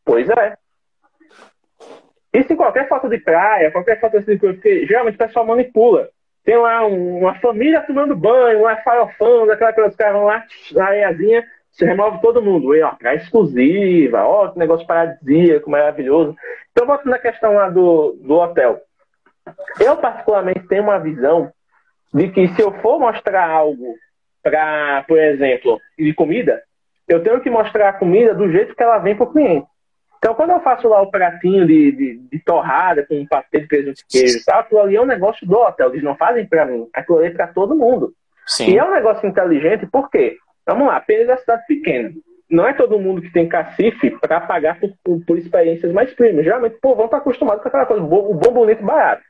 Pois 0.04 0.28
é. 0.28 0.56
Isso 2.32 2.52
em 2.52 2.56
qualquer 2.56 2.88
foto 2.88 3.08
de 3.08 3.18
praia, 3.18 3.70
qualquer 3.70 4.00
foto 4.00 4.16
assim, 4.16 4.38
porque 4.38 4.86
geralmente 4.86 5.16
o 5.16 5.18
pessoal 5.18 5.46
manipula. 5.46 6.08
Tem 6.44 6.56
lá 6.56 6.86
uma 6.86 7.34
família 7.36 7.82
tomando 7.82 8.16
banho, 8.16 8.62
lá 8.62 8.76
farofando, 8.76 9.52
aquela 9.52 9.72
coisa, 9.72 9.90
os 9.90 9.96
caras 9.96 10.14
vão 10.14 10.24
lá 10.24 10.44
na 10.72 10.86
areiazinha, 10.86 11.44
se 11.72 11.84
remove 11.84 12.20
todo 12.20 12.42
mundo. 12.42 12.74
E, 12.74 12.82
ó, 12.82 12.92
praia 12.94 13.16
exclusiva, 13.16 14.24
ó, 14.24 14.48
que 14.48 14.58
negócio 14.58 14.86
paradisíaco, 14.86 15.70
maravilhoso. 15.70 16.34
Então, 16.70 16.86
voltando 16.86 17.10
na 17.10 17.18
questão 17.18 17.54
lá 17.54 17.68
do, 17.68 18.16
do 18.22 18.34
hotel. 18.34 18.80
Eu, 19.78 19.96
particularmente, 19.96 20.66
tenho 20.68 20.84
uma 20.84 20.98
visão 20.98 21.52
de 22.12 22.28
que 22.28 22.48
se 22.48 22.62
eu 22.62 22.72
for 22.80 22.98
mostrar 22.98 23.48
algo 23.48 23.94
para, 24.42 25.04
por 25.06 25.18
exemplo, 25.18 25.78
de 25.98 26.14
comida, 26.14 26.62
eu 27.08 27.22
tenho 27.22 27.40
que 27.40 27.50
mostrar 27.50 27.88
a 27.88 27.92
comida 27.92 28.34
do 28.34 28.50
jeito 28.50 28.74
que 28.74 28.82
ela 28.82 28.98
vem 28.98 29.14
para 29.14 29.24
o 29.24 29.32
cliente. 29.32 29.66
Então, 30.20 30.34
quando 30.34 30.50
eu 30.50 30.60
faço 30.60 30.86
lá 30.86 31.00
o 31.00 31.10
pratinho 31.10 31.66
de, 31.66 31.92
de, 31.92 32.18
de 32.30 32.38
torrada 32.44 33.06
com 33.06 33.18
um 33.18 33.26
patê 33.26 33.60
de 33.60 33.66
presunto 33.66 34.02
e 34.02 34.04
queijo, 34.06 34.44
tá? 34.44 34.58
aquilo 34.58 34.82
ali 34.82 34.94
é 34.94 35.00
um 35.00 35.06
negócio 35.06 35.46
do 35.46 35.56
hotel, 35.56 35.88
eles 35.88 36.02
não 36.02 36.14
fazem 36.14 36.46
para 36.46 36.66
mim, 36.66 36.86
aquilo 36.92 37.18
ali 37.18 37.28
é 37.28 37.30
para 37.30 37.46
todo 37.46 37.74
mundo. 37.74 38.12
Sim. 38.46 38.70
E 38.70 38.78
é 38.78 38.84
um 38.84 38.92
negócio 38.92 39.26
inteligente, 39.26 39.86
por 39.86 40.10
quê? 40.10 40.36
Vamos 40.66 40.88
lá, 40.88 40.96
apenas 40.96 41.30
a 41.30 41.36
cidade 41.38 41.64
pequena. 41.66 42.12
Não 42.50 42.66
é 42.66 42.74
todo 42.74 42.98
mundo 42.98 43.22
que 43.22 43.32
tem 43.32 43.48
cacife 43.48 44.10
para 44.20 44.42
pagar 44.42 44.78
por, 44.78 44.92
por, 45.26 45.38
experiências 45.38 45.90
mais 45.90 46.12
premium. 46.12 46.42
Geralmente 46.42 46.76
o 46.76 46.80
povão 46.80 47.06
está 47.06 47.16
acostumado 47.16 47.62
com 47.62 47.68
aquela 47.68 47.86
coisa, 47.86 48.02
o 48.02 48.34
bom, 48.34 48.52
bonito, 48.52 48.84
barato. 48.84 49.22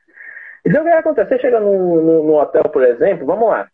Então, 0.65 0.81
o 0.81 0.85
que 0.85 0.91
acontece? 0.91 1.29
Você 1.29 1.39
chega 1.39 1.59
no, 1.61 2.01
no, 2.01 2.23
no 2.23 2.33
hotel, 2.33 2.63
por 2.63 2.83
exemplo, 2.83 3.25
vamos 3.25 3.47
lá. 3.47 3.67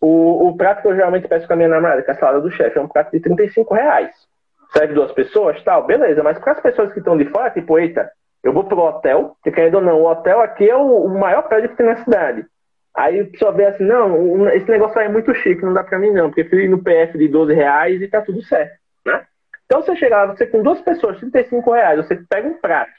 O, 0.00 0.48
o 0.48 0.56
prato 0.56 0.82
que 0.82 0.88
eu 0.88 0.94
geralmente 0.94 1.26
peço 1.26 1.48
com 1.48 1.52
a 1.52 1.56
minha 1.56 1.68
namorada, 1.68 2.02
que 2.02 2.10
é 2.10 2.14
a 2.14 2.16
salada 2.16 2.40
do 2.40 2.50
chefe, 2.50 2.78
é 2.78 2.80
um 2.80 2.88
prato 2.88 3.10
de 3.10 3.20
35 3.20 3.74
reais. 3.74 4.29
Serve 4.72 4.94
duas 4.94 5.12
pessoas, 5.12 5.62
tal, 5.62 5.86
beleza. 5.86 6.22
Mas 6.22 6.38
para 6.38 6.52
as 6.52 6.60
pessoas 6.60 6.92
que 6.92 6.98
estão 6.98 7.16
de 7.16 7.24
fora, 7.26 7.50
tipo, 7.50 7.78
eita, 7.78 8.10
eu 8.42 8.52
vou 8.52 8.64
pro 8.64 8.78
hotel, 8.78 9.34
porque 9.34 9.52
querendo 9.52 9.76
ou 9.76 9.82
não, 9.82 10.00
o 10.00 10.10
hotel 10.10 10.40
aqui 10.40 10.68
é 10.68 10.76
o, 10.76 11.04
o 11.04 11.18
maior 11.18 11.42
prédio 11.42 11.70
que 11.70 11.76
tem 11.76 11.86
na 11.86 11.96
cidade. 11.96 12.46
Aí 12.94 13.20
a 13.20 13.24
pessoa 13.24 13.52
vê 13.52 13.66
assim, 13.66 13.84
não, 13.84 14.48
esse 14.50 14.68
negócio 14.68 14.98
aí 14.98 15.06
é 15.06 15.10
muito 15.10 15.32
chique, 15.34 15.64
não 15.64 15.72
dá 15.72 15.84
pra 15.84 15.98
mim 15.98 16.10
não, 16.10 16.28
porque 16.28 16.44
fui 16.44 16.68
no 16.68 16.82
PF 16.82 17.16
de 17.16 17.28
12 17.28 17.54
reais 17.54 18.02
e 18.02 18.08
tá 18.08 18.20
tudo 18.20 18.42
certo, 18.42 18.72
né? 19.06 19.24
Então 19.64 19.80
você 19.80 19.94
chega 19.94 20.16
lá, 20.16 20.26
você 20.26 20.46
com 20.46 20.62
duas 20.62 20.80
pessoas, 20.80 21.18
35 21.18 21.70
reais, 21.70 22.04
você 22.04 22.16
pega 22.28 22.48
um 22.48 22.54
prato, 22.54 22.90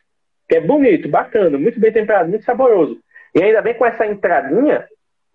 que 0.48 0.56
é 0.56 0.62
bonito, 0.62 1.10
bacana, 1.10 1.58
muito 1.58 1.78
bem 1.78 1.92
temperado, 1.92 2.30
muito 2.30 2.46
saboroso, 2.46 2.98
e 3.36 3.44
ainda 3.44 3.62
vem 3.62 3.74
com 3.74 3.86
essa 3.86 4.06
entradinha, 4.06 4.88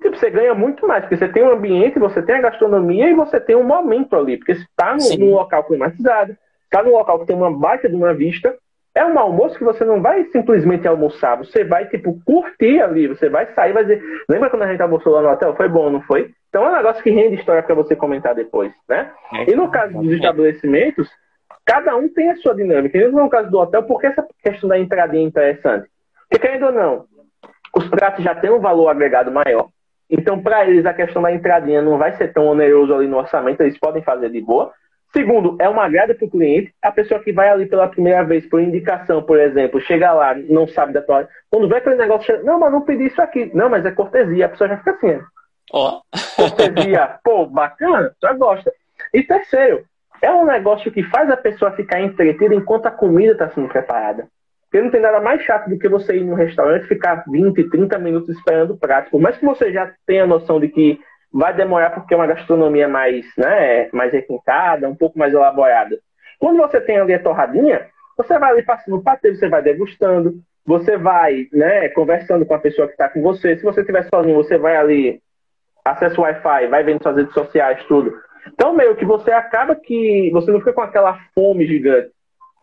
tipo, 0.03 0.16
você 0.16 0.30
ganha 0.30 0.55
muito 0.55 0.86
mais, 0.86 1.03
porque 1.03 1.16
você 1.16 1.28
tem 1.28 1.42
um 1.42 1.51
ambiente, 1.51 1.99
você 1.99 2.22
tem 2.22 2.36
a 2.36 2.42
gastronomia 2.42 3.09
e 3.09 3.14
você 3.14 3.40
tem 3.40 3.57
um 3.57 3.64
momento 3.64 4.16
ali, 4.16 4.36
porque 4.36 4.55
você 4.55 4.62
está 4.62 4.97
num, 4.97 5.26
num 5.26 5.34
local 5.34 5.64
climatizado, 5.64 6.36
está 6.64 6.82
num 6.82 6.92
local 6.92 7.20
que 7.20 7.26
tem 7.26 7.36
uma 7.36 7.51
baita 7.51 7.88
de 7.88 7.94
uma 7.94 8.12
vista, 8.14 8.55
é 8.94 9.05
um 9.05 9.18
almoço 9.18 9.59
que 9.59 9.64
você 9.64 9.84
não 9.84 10.01
vai 10.01 10.24
simplesmente 10.26 10.88
almoçar, 10.88 11.36
você 11.36 11.62
vai, 11.64 11.86
tipo, 11.86 12.18
curtir 12.24 12.80
ali, 12.80 13.07
você 13.07 13.28
vai 13.28 13.47
sair, 13.53 13.74
vai 13.74 13.84
dizer, 13.84 14.03
lembra 14.26 14.49
quando 14.49 14.62
a 14.62 14.70
gente 14.70 14.80
almoçou 14.80 15.12
lá 15.12 15.20
no 15.20 15.28
hotel? 15.28 15.55
Foi 15.55 15.68
bom, 15.68 15.90
não 15.90 16.01
foi? 16.01 16.30
Então 16.49 16.64
é 16.64 16.70
um 16.70 16.76
negócio 16.76 17.03
que 17.03 17.11
rende 17.11 17.36
história 17.36 17.62
para 17.62 17.74
você 17.74 17.94
comentar 17.94 18.34
depois, 18.34 18.72
né? 18.88 19.11
É, 19.34 19.51
e 19.51 19.55
no 19.55 19.70
caso 19.70 19.92
dos 19.92 20.12
estabelecimentos, 20.12 21.11
cada 21.66 21.94
um 21.94 22.09
tem 22.09 22.30
a 22.30 22.36
sua 22.36 22.55
dinâmica. 22.55 22.97
E 22.97 23.07
no 23.09 23.28
caso 23.28 23.51
do 23.51 23.59
hotel, 23.59 23.82
por 23.82 24.01
que 24.01 24.07
essa 24.07 24.26
questão 24.42 24.66
da 24.66 24.78
entradinha 24.78 25.22
é 25.22 25.26
interessante? 25.26 25.86
Porque, 26.26 26.47
querendo 26.47 26.66
ou 26.66 26.72
não, 26.72 27.05
os 27.76 27.86
pratos 27.88 28.24
já 28.24 28.34
têm 28.34 28.51
um 28.51 28.61
valor 28.61 28.88
agregado 28.88 29.30
maior. 29.30 29.68
Então, 30.09 30.41
para 30.41 30.69
eles, 30.69 30.87
a 30.87 30.95
questão 30.95 31.21
da 31.23 31.33
entradinha 31.33 31.83
não 31.83 31.99
vai 31.99 32.17
ser 32.17 32.33
tão 32.33 32.47
oneroso 32.47 32.95
ali 32.95 33.09
no 33.09 33.17
orçamento, 33.17 33.61
eles 33.61 33.79
podem 33.79 34.03
fazer 34.03 34.31
de 34.31 34.41
boa. 34.41 34.73
Segundo, 35.13 35.57
é 35.61 35.69
uma 35.69 35.85
agrada 35.85 36.15
para 36.15 36.27
o 36.27 36.31
cliente. 36.31 36.75
A 36.83 36.93
pessoa 36.93 37.21
que 37.21 37.33
vai 37.33 37.49
ali 37.49 37.67
pela 37.67 37.89
primeira 37.89 38.23
vez, 38.23 38.47
por 38.47 38.61
indicação, 38.61 39.23
por 39.23 39.39
exemplo, 39.39 39.81
chega 39.81 40.13
lá, 40.13 40.35
não 40.35 40.69
sabe 40.69 40.93
da 40.93 41.01
tua. 41.01 41.29
Quando 41.51 41.69
vê 41.69 41.77
aquele 41.77 41.97
negócio, 41.97 42.27
chega, 42.27 42.43
não, 42.43 42.61
mas 42.61 42.71
não 42.71 42.83
pedi 42.83 43.07
isso 43.07 43.21
aqui. 43.23 43.51
Não, 43.55 43.69
mas 43.69 43.85
é 43.87 43.91
cortesia. 43.91 44.47
A 44.47 44.49
pessoa 44.51 44.69
já 44.69 44.77
fica 44.79 44.91
assim. 44.91 45.21
Ó. 45.73 46.01
Oh. 46.01 46.43
Cortesia, 46.43 47.19
pô, 47.25 47.47
bacana, 47.47 48.15
já 48.21 48.33
gosta. 48.35 48.71
E 49.13 49.23
terceiro, 49.23 49.85
é 50.21 50.31
um 50.31 50.45
negócio 50.45 50.91
que 50.93 51.03
faz 51.05 51.31
a 51.31 51.37
pessoa 51.37 51.73
ficar 51.73 52.01
entretida 52.01 52.55
enquanto 52.55 52.87
a 52.87 52.91
comida 52.91 53.33
está 53.33 53.49
sendo 53.49 53.69
preparada. 53.69 54.29
Porque 54.77 54.85
não 54.85 54.91
tem 54.91 55.01
nada 55.01 55.20
mais 55.20 55.41
chato 55.41 55.70
do 55.70 55.79
que 55.79 55.89
você 55.89 56.18
ir 56.18 56.24
num 56.24 56.35
restaurante 56.35 56.87
ficar 56.87 57.24
20, 57.27 57.70
30 57.70 57.99
minutos 57.99 58.37
esperando 58.37 58.74
o 58.74 58.77
prato. 58.77 59.11
Por 59.11 59.18
mais 59.18 59.35
que 59.39 59.45
você 59.47 59.72
já 59.72 59.91
tenha 60.07 60.27
noção 60.27 60.61
de 60.61 60.68
que 60.68 61.01
vai 61.33 61.55
demorar 61.55 61.89
porque 61.91 62.12
é 62.12 62.16
uma 62.16 62.27
gastronomia 62.27 62.87
mais, 62.87 63.24
né, 63.39 63.89
mais 63.91 64.12
requintada, 64.12 64.87
um 64.87 64.95
pouco 64.95 65.18
mais 65.18 65.33
elaborada. 65.33 65.99
Quando 66.39 66.59
você 66.59 66.79
tem 66.79 66.99
ali 66.99 67.14
a 67.14 67.22
torradinha, 67.22 67.87
você 68.18 68.39
vai 68.39 68.53
ali 68.53 68.62
passando 68.62 68.99
o 68.99 69.03
patê, 69.03 69.35
você 69.35 69.49
vai 69.49 69.62
degustando, 69.62 70.35
você 70.66 70.99
vai, 70.99 71.47
né, 71.55 71.89
conversando 71.89 72.45
com 72.45 72.53
a 72.53 72.59
pessoa 72.59 72.87
que 72.87 72.93
está 72.93 73.09
com 73.09 73.22
você. 73.22 73.57
Se 73.57 73.62
você 73.62 73.81
estiver 73.81 74.07
sozinho, 74.14 74.37
você 74.37 74.59
vai 74.59 74.77
ali, 74.77 75.22
acessa 75.87 76.20
o 76.20 76.24
Wi-Fi, 76.24 76.66
vai 76.66 76.85
vendo 76.85 77.03
suas 77.03 77.16
redes 77.16 77.33
sociais, 77.33 77.83
tudo. 77.89 78.12
Então, 78.49 78.74
meio 78.74 78.95
que 78.95 79.07
você 79.07 79.33
acaba 79.33 79.74
que 79.74 80.31
você 80.35 80.51
não 80.51 80.59
fica 80.59 80.74
com 80.74 80.83
aquela 80.83 81.18
fome 81.35 81.66
gigante. 81.66 82.11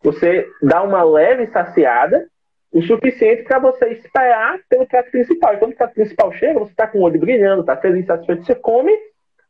Você 0.03 0.47
dá 0.61 0.83
uma 0.83 1.03
leve 1.03 1.47
saciada 1.47 2.27
o 2.73 2.81
suficiente 2.81 3.43
para 3.43 3.59
você 3.59 3.89
esperar 3.89 4.59
pelo 4.67 4.87
prato 4.87 5.11
principal. 5.11 5.53
E 5.53 5.57
quando 5.57 5.73
o 5.73 5.75
prato 5.75 5.93
principal 5.93 6.33
chega, 6.33 6.59
você 6.59 6.71
está 6.71 6.87
com 6.87 6.99
o 6.99 7.01
olho 7.03 7.19
brilhando, 7.19 7.61
está 7.61 7.77
feliz, 7.77 8.05
satisfeito, 8.07 8.45
você 8.45 8.55
come 8.55 8.91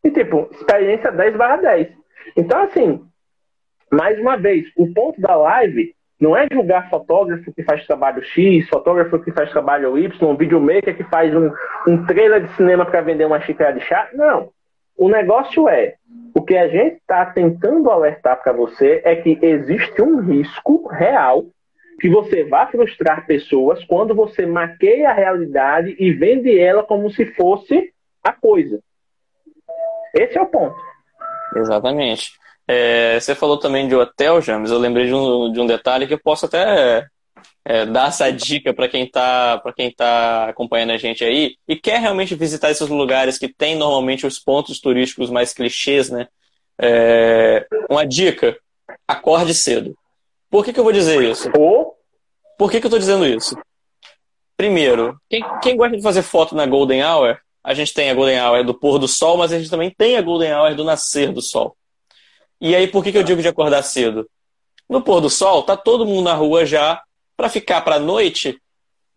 e, 0.03 0.11
tipo, 0.11 0.49
experiência 0.51 1.09
10 1.09 1.37
barra 1.37 1.57
10. 1.57 1.87
Então, 2.35 2.61
assim, 2.63 3.01
mais 3.89 4.19
uma 4.19 4.35
vez, 4.35 4.67
o 4.75 4.93
ponto 4.93 5.21
da 5.21 5.35
live 5.37 5.95
não 6.19 6.35
é 6.35 6.47
julgar 6.51 6.89
fotógrafo 6.89 7.53
que 7.53 7.63
faz 7.63 7.85
trabalho 7.85 8.21
X, 8.23 8.67
fotógrafo 8.67 9.19
que 9.19 9.31
faz 9.31 9.49
trabalho 9.51 9.97
Y, 9.97 10.35
videomaker 10.35 10.95
que 10.95 11.03
faz 11.05 11.33
um, 11.33 11.49
um 11.87 12.05
trailer 12.05 12.41
de 12.45 12.53
cinema 12.55 12.85
para 12.85 13.01
vender 13.01 13.25
uma 13.25 13.39
xícara 13.39 13.73
de 13.73 13.79
chá. 13.81 14.09
Não. 14.13 14.49
O 14.97 15.09
negócio 15.09 15.67
é, 15.69 15.95
o 16.33 16.41
que 16.41 16.57
a 16.57 16.67
gente 16.67 16.95
está 16.95 17.25
tentando 17.25 17.89
alertar 17.89 18.41
para 18.41 18.51
você 18.51 19.01
é 19.05 19.15
que 19.15 19.37
existe 19.41 20.01
um 20.01 20.19
risco 20.19 20.87
real 20.87 21.45
que 21.99 22.09
você 22.09 22.43
vai 22.43 22.69
frustrar 22.69 23.25
pessoas 23.25 23.83
quando 23.85 24.15
você 24.15 24.45
maqueia 24.45 25.09
a 25.09 25.13
realidade 25.13 25.95
e 25.99 26.11
vende 26.11 26.59
ela 26.59 26.83
como 26.83 27.09
se 27.09 27.25
fosse 27.33 27.93
a 28.23 28.33
coisa. 28.33 28.79
Esse 30.13 30.37
é 30.37 30.41
o 30.41 30.47
ponto. 30.47 30.75
Exatamente. 31.55 32.31
É, 32.67 33.19
você 33.19 33.35
falou 33.35 33.57
também 33.57 33.87
de 33.87 33.95
hotel, 33.95 34.41
James. 34.41 34.71
Eu 34.71 34.79
lembrei 34.79 35.05
de 35.05 35.13
um, 35.13 35.51
de 35.51 35.59
um 35.59 35.67
detalhe 35.67 36.07
que 36.07 36.13
eu 36.13 36.19
posso 36.19 36.45
até 36.45 37.05
é, 37.65 37.85
dar 37.85 38.09
essa 38.09 38.31
dica 38.31 38.73
para 38.73 38.87
quem 38.87 39.03
está 39.03 39.57
para 39.57 39.73
quem 39.73 39.91
tá 39.91 40.49
acompanhando 40.49 40.91
a 40.91 40.97
gente 40.97 41.23
aí 41.23 41.55
e 41.67 41.75
quer 41.75 41.99
realmente 41.99 42.35
visitar 42.35 42.71
esses 42.71 42.87
lugares 42.89 43.37
que 43.37 43.47
tem 43.47 43.75
normalmente 43.75 44.25
os 44.25 44.39
pontos 44.39 44.79
turísticos 44.79 45.29
mais 45.29 45.53
clichês, 45.53 46.09
né? 46.09 46.27
É, 46.79 47.65
uma 47.89 48.05
dica: 48.05 48.57
acorde 49.07 49.53
cedo. 49.53 49.95
Por 50.49 50.63
que, 50.63 50.73
que 50.73 50.79
eu 50.79 50.83
vou 50.83 50.93
dizer 50.93 51.21
isso? 51.23 51.49
Por 52.57 52.69
que, 52.69 52.79
que 52.79 52.85
eu 52.85 52.89
estou 52.89 52.99
dizendo 52.99 53.25
isso? 53.25 53.57
Primeiro, 54.55 55.19
quem, 55.29 55.43
quem 55.61 55.75
gosta 55.75 55.97
de 55.97 56.03
fazer 56.03 56.21
foto 56.21 56.55
na 56.55 56.65
Golden 56.65 57.03
Hour, 57.03 57.37
a 57.63 57.73
gente 57.73 57.93
tem 57.93 58.09
a 58.09 58.13
Golden 58.13 58.39
Hour 58.39 58.63
do 58.63 58.73
pôr 58.73 58.99
do 58.99 59.07
sol, 59.07 59.37
mas 59.37 59.51
a 59.51 59.57
gente 59.57 59.69
também 59.69 59.89
tem 59.89 60.15
a 60.15 60.21
Golden 60.21 60.53
Hour 60.53 60.75
do 60.75 60.83
nascer 60.83 61.31
do 61.31 61.41
sol. 61.41 61.75
E 62.61 62.75
aí, 62.75 62.87
por 62.87 63.03
que, 63.03 63.11
que 63.11 63.17
eu 63.17 63.23
digo 63.23 63.41
de 63.41 63.47
acordar 63.47 63.81
cedo? 63.83 64.29
No 64.87 65.01
pôr 65.01 65.19
do 65.19 65.29
sol, 65.29 65.63
tá 65.63 65.75
todo 65.75 66.05
mundo 66.05 66.25
na 66.25 66.33
rua 66.33 66.65
já. 66.65 67.01
Para 67.43 67.49
ficar 67.49 67.81
para 67.81 67.95
a 67.97 67.99
noite, 67.99 68.57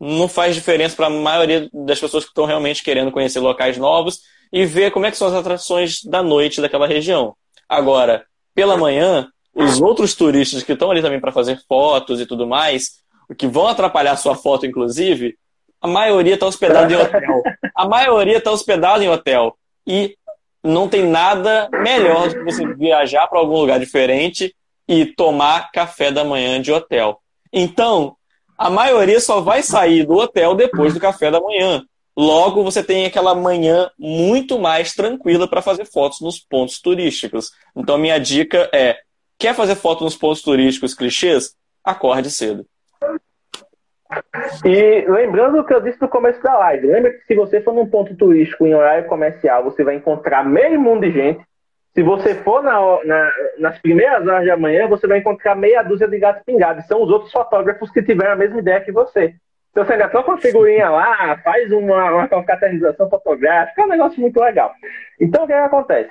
não 0.00 0.26
faz 0.26 0.52
diferença 0.52 0.96
para 0.96 1.06
a 1.06 1.10
maioria 1.10 1.70
das 1.72 2.00
pessoas 2.00 2.24
que 2.24 2.30
estão 2.30 2.44
realmente 2.44 2.82
querendo 2.82 3.12
conhecer 3.12 3.38
locais 3.38 3.78
novos 3.78 4.18
e 4.52 4.66
ver 4.66 4.90
como 4.90 5.06
é 5.06 5.12
que 5.12 5.16
são 5.16 5.28
as 5.28 5.34
atrações 5.34 6.02
da 6.02 6.24
noite 6.24 6.60
daquela 6.60 6.88
região. 6.88 7.36
Agora, 7.68 8.26
pela 8.52 8.76
manhã, 8.76 9.28
os 9.54 9.80
outros 9.80 10.16
turistas 10.16 10.64
que 10.64 10.72
estão 10.72 10.90
ali 10.90 11.00
também 11.00 11.20
para 11.20 11.30
fazer 11.30 11.60
fotos 11.68 12.20
e 12.20 12.26
tudo 12.26 12.48
mais, 12.48 12.94
que 13.38 13.46
vão 13.46 13.68
atrapalhar 13.68 14.10
a 14.10 14.16
sua 14.16 14.34
foto, 14.34 14.66
inclusive, 14.66 15.36
a 15.80 15.86
maioria 15.86 16.34
está 16.34 16.46
hospedada 16.46 16.92
em 16.92 16.96
hotel. 16.96 17.42
A 17.76 17.86
maioria 17.86 18.38
está 18.38 18.50
hospedada 18.50 19.04
em 19.04 19.08
hotel. 19.08 19.56
E 19.86 20.16
não 20.64 20.88
tem 20.88 21.04
nada 21.04 21.68
melhor 21.70 22.28
do 22.28 22.34
que 22.34 22.42
você 22.42 22.74
viajar 22.74 23.28
para 23.28 23.38
algum 23.38 23.60
lugar 23.60 23.78
diferente 23.78 24.52
e 24.88 25.06
tomar 25.06 25.70
café 25.70 26.10
da 26.10 26.24
manhã 26.24 26.60
de 26.60 26.72
hotel. 26.72 27.20
Então, 27.56 28.14
a 28.56 28.70
maioria 28.70 29.18
só 29.18 29.40
vai 29.40 29.62
sair 29.62 30.06
do 30.06 30.14
hotel 30.14 30.54
depois 30.54 30.94
do 30.94 31.00
café 31.00 31.30
da 31.30 31.40
manhã. 31.40 31.82
Logo, 32.16 32.62
você 32.62 32.82
tem 32.82 33.06
aquela 33.06 33.34
manhã 33.34 33.90
muito 33.98 34.58
mais 34.58 34.94
tranquila 34.94 35.48
para 35.48 35.60
fazer 35.60 35.86
fotos 35.86 36.20
nos 36.20 36.38
pontos 36.38 36.80
turísticos. 36.80 37.50
Então, 37.74 37.98
minha 37.98 38.18
dica 38.18 38.70
é 38.72 38.98
Quer 39.38 39.54
fazer 39.54 39.74
foto 39.74 40.02
nos 40.02 40.16
pontos 40.16 40.42
turísticos 40.42 40.94
clichês? 40.94 41.54
Acorde 41.84 42.30
cedo. 42.30 42.64
E 44.64 45.04
lembrando 45.08 45.58
o 45.58 45.64
que 45.64 45.74
eu 45.74 45.80
disse 45.80 46.00
no 46.00 46.08
começo 46.08 46.42
da 46.42 46.56
live, 46.56 46.86
lembra 46.86 47.10
que 47.12 47.24
se 47.26 47.34
você 47.34 47.60
for 47.60 47.74
num 47.74 47.86
ponto 47.86 48.16
turístico 48.16 48.66
em 48.66 48.74
horário 48.74 49.08
comercial, 49.08 49.64
você 49.64 49.84
vai 49.84 49.96
encontrar 49.96 50.44
meio 50.44 50.80
mundo 50.80 51.02
de 51.02 51.12
gente. 51.12 51.44
Se 51.96 52.02
você 52.02 52.34
for 52.34 52.62
na, 52.62 52.78
na, 53.04 53.32
nas 53.58 53.78
primeiras 53.78 54.26
horas 54.28 54.46
da 54.46 54.54
manhã, 54.54 54.86
você 54.86 55.06
vai 55.06 55.16
encontrar 55.16 55.54
meia 55.54 55.82
dúzia 55.82 56.06
de 56.06 56.18
gatos 56.18 56.42
pingados. 56.44 56.86
São 56.86 57.02
os 57.02 57.08
outros 57.08 57.32
fotógrafos 57.32 57.90
que 57.90 58.02
tiveram 58.02 58.32
a 58.32 58.36
mesma 58.36 58.58
ideia 58.58 58.82
que 58.82 58.92
você. 58.92 59.34
Então 59.70 59.82
você 59.82 59.94
ainda 59.94 60.08
troca 60.10 60.32
uma 60.32 60.38
figurinha 60.38 60.90
lá, 60.90 61.38
faz 61.42 61.72
uma, 61.72 62.12
uma 62.12 62.28
confraternização 62.28 63.08
fotográfica, 63.08 63.80
é 63.80 63.84
um 63.86 63.88
negócio 63.88 64.20
muito 64.20 64.38
legal. 64.38 64.74
Então 65.18 65.44
o 65.44 65.46
que, 65.46 65.54
é 65.54 65.58
que 65.58 65.66
acontece? 65.66 66.10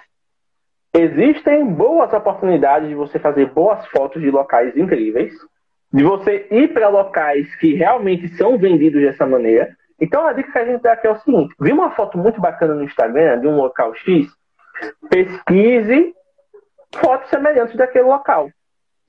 Existem 0.92 1.64
boas 1.68 2.12
oportunidades 2.14 2.90
de 2.90 2.96
você 2.96 3.20
fazer 3.20 3.52
boas 3.52 3.86
fotos 3.88 4.24
de 4.24 4.32
locais 4.32 4.76
incríveis, 4.76 5.34
de 5.94 6.04
você 6.04 6.48
ir 6.50 6.74
para 6.74 6.90
locais 6.90 7.56
que 7.58 7.76
realmente 7.76 8.28
são 8.30 8.58
vendidos 8.58 9.04
dessa 9.04 9.28
maneira. 9.28 9.70
Então 10.02 10.26
a 10.26 10.34
dica 10.34 10.52
que 10.52 10.58
a 10.58 10.66
gente 10.66 10.82
dá 10.82 10.94
aqui 10.94 11.06
é 11.06 11.12
o 11.12 11.20
seguinte: 11.20 11.54
vi 11.60 11.72
uma 11.72 11.92
foto 11.92 12.18
muito 12.18 12.42
bacana 12.42 12.74
no 12.74 12.84
Instagram 12.84 13.40
de 13.40 13.48
um 13.48 13.58
local 13.58 13.94
X, 13.94 14.28
pesquise 15.10 16.14
fotos 16.96 17.30
semelhantes 17.30 17.76
daquele 17.76 18.06
local. 18.06 18.50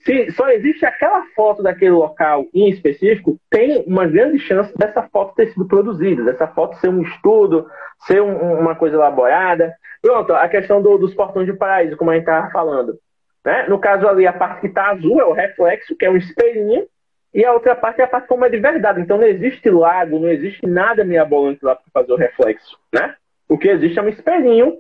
Se 0.01 0.31
só 0.33 0.49
existe 0.51 0.87
aquela 0.87 1.25
foto 1.35 1.63
daquele 1.63 1.91
local 1.91 2.47
em 2.55 2.69
específico, 2.71 3.39
tem 3.51 3.83
uma 3.87 4.07
grande 4.07 4.39
chance 4.39 4.73
dessa 4.77 5.03
foto 5.03 5.35
ter 5.35 5.49
sido 5.49 5.67
produzida, 5.67 6.23
dessa 6.23 6.47
foto 6.47 6.77
ser 6.77 6.89
um 6.89 7.03
estudo, 7.03 7.69
ser 8.07 8.23
um, 8.23 8.61
uma 8.61 8.77
coisa 8.77 8.97
elaborada. 8.97 9.75
Pronto, 10.01 10.33
a 10.33 10.49
questão 10.49 10.81
do, 10.81 10.97
dos 10.97 11.15
portões 11.15 11.47
de 11.47 11.53
paraíso, 11.55 11.97
como 11.97 12.11
a 12.11 12.15
gente 12.15 12.23
estava 12.23 12.51
falando. 12.51 12.97
Né? 13.45 13.67
No 13.69 13.81
caso 13.81 14.07
ali, 14.07 14.27
a 14.27 14.33
parte 14.33 14.61
que 14.61 14.67
está 14.69 14.91
azul 14.91 15.21
é 15.21 15.25
o 15.25 15.33
reflexo, 15.33 15.97
que 15.97 16.05
é 16.05 16.11
um 16.11 16.17
espelhinho, 16.17 16.87
e 17.35 17.45
a 17.45 17.53
outra 17.53 17.75
parte 17.75 18.01
é 18.01 18.05
a 18.05 18.09
parte 18.09 18.29
como 18.29 18.45
é 18.45 18.49
de 18.49 18.59
verdade. 18.59 19.01
Então 19.01 19.19
não 19.19 19.27
existe 19.27 19.69
lago, 19.71 20.19
não 20.19 20.29
existe 20.29 20.65
nada 20.67 21.05
mirabolante 21.05 21.65
lá 21.65 21.75
para 21.75 21.85
fazer 21.93 22.13
o 22.13 22.17
reflexo. 22.17 22.79
Né? 22.93 23.15
O 23.49 23.59
que 23.59 23.69
existe 23.69 23.99
é 23.99 24.03
um 24.03 24.09
espelhinho 24.09 24.79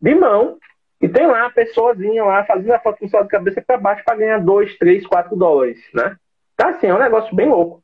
de 0.00 0.14
mão 0.14 0.58
E 1.00 1.08
tem 1.08 1.26
lá 1.26 1.46
a 1.46 1.50
pessoazinha 1.50 2.24
lá 2.24 2.44
fazendo 2.44 2.72
a 2.72 2.78
foto 2.78 2.98
com 2.98 3.06
de 3.06 3.28
cabeça 3.28 3.62
para 3.66 3.78
baixo 3.78 4.04
para 4.04 4.16
ganhar 4.16 4.38
2, 4.38 4.78
3, 4.78 5.06
4 5.06 5.36
dólares, 5.36 5.78
né? 5.92 6.16
Tá 6.56 6.70
assim, 6.70 6.86
é 6.86 6.94
um 6.94 6.98
negócio 6.98 7.34
bem 7.34 7.48
louco. 7.48 7.82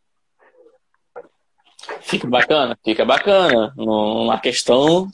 Fica 2.01 2.27
bacana, 2.27 2.79
fica 2.83 3.05
bacana. 3.05 3.73
Uma 3.77 4.39
questão, 4.39 5.09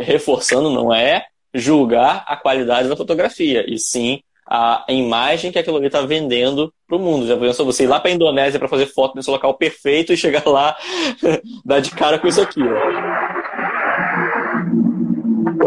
reforçando, 0.00 0.70
não 0.70 0.92
é 0.92 1.24
julgar 1.54 2.24
a 2.26 2.36
qualidade 2.36 2.88
da 2.88 2.96
fotografia, 2.96 3.64
e 3.66 3.78
sim 3.78 4.22
a 4.54 4.84
imagem 4.88 5.50
que 5.50 5.58
aquilo 5.58 5.78
ali 5.78 5.86
está 5.86 6.02
vendendo 6.02 6.72
para 6.86 6.96
o 6.96 7.00
mundo. 7.00 7.26
Já 7.26 7.36
pensou 7.36 7.64
você 7.64 7.84
ir 7.84 7.86
lá 7.86 7.98
para 7.98 8.10
a 8.10 8.14
Indonésia 8.14 8.58
para 8.58 8.68
fazer 8.68 8.86
foto 8.86 9.14
nesse 9.16 9.30
local 9.30 9.54
perfeito 9.54 10.12
e 10.12 10.16
chegar 10.16 10.46
lá, 10.46 10.76
dar 11.64 11.80
de 11.80 11.90
cara 11.92 12.18
com 12.18 12.26
isso 12.26 12.42
aqui. 12.42 12.60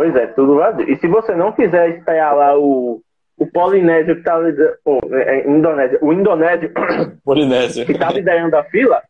Pois 0.05 0.15
é, 0.17 0.27
tudo 0.27 0.57
vazio. 0.57 0.87
E 0.87 0.95
se 0.97 1.07
você 1.07 1.33
não 1.33 1.51
quiser 1.51 1.89
esperar 1.97 2.33
lá 2.33 2.55
o, 2.55 3.01
o 3.39 3.47
Polinésio 3.47 4.13
que 4.13 4.19
está 4.19 4.37
liderando. 4.37 4.77
Oh, 4.85 4.99
é, 5.15 5.39
é, 5.39 5.49
Indonésia, 5.49 5.97
o 5.99 6.13
Indonésio 6.13 6.71
Polinésio. 7.25 7.87
que 7.87 7.93
está 7.93 8.11
liderando 8.11 8.55
a 8.55 8.63
fila, 8.65 9.01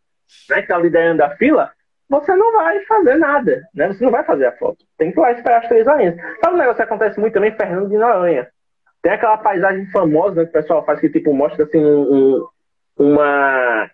né, 0.49 0.55
que 0.55 0.61
está 0.61 0.77
liderando 0.77 1.21
a 1.21 1.31
fila, 1.31 1.69
você 2.07 2.33
não 2.33 2.53
vai 2.53 2.79
fazer 2.85 3.15
nada, 3.15 3.61
né? 3.75 3.89
Você 3.89 4.05
não 4.05 4.11
vai 4.11 4.23
fazer 4.23 4.45
a 4.45 4.53
foto. 4.53 4.85
Tem 4.97 5.11
que 5.11 5.19
ir 5.19 5.21
lá 5.21 5.33
esperar 5.33 5.63
as 5.63 5.67
três 5.67 5.85
horinhas. 5.85 6.15
Sabe 6.41 6.55
um 6.55 6.59
negócio 6.59 6.77
que 6.77 6.83
acontece 6.83 7.19
muito 7.19 7.33
também? 7.33 7.51
Fernando 7.51 7.89
de 7.89 7.97
Noronha. 7.97 8.47
Tem 9.01 9.11
aquela 9.11 9.37
paisagem 9.37 9.85
famosa 9.91 10.35
né, 10.35 10.43
que 10.43 10.51
o 10.51 10.53
pessoal 10.53 10.85
faz 10.85 11.01
que 11.01 11.09
tipo 11.09 11.33
mostra 11.33 11.65
assim 11.65 11.83
um, 11.83 12.47
uma 12.97 13.91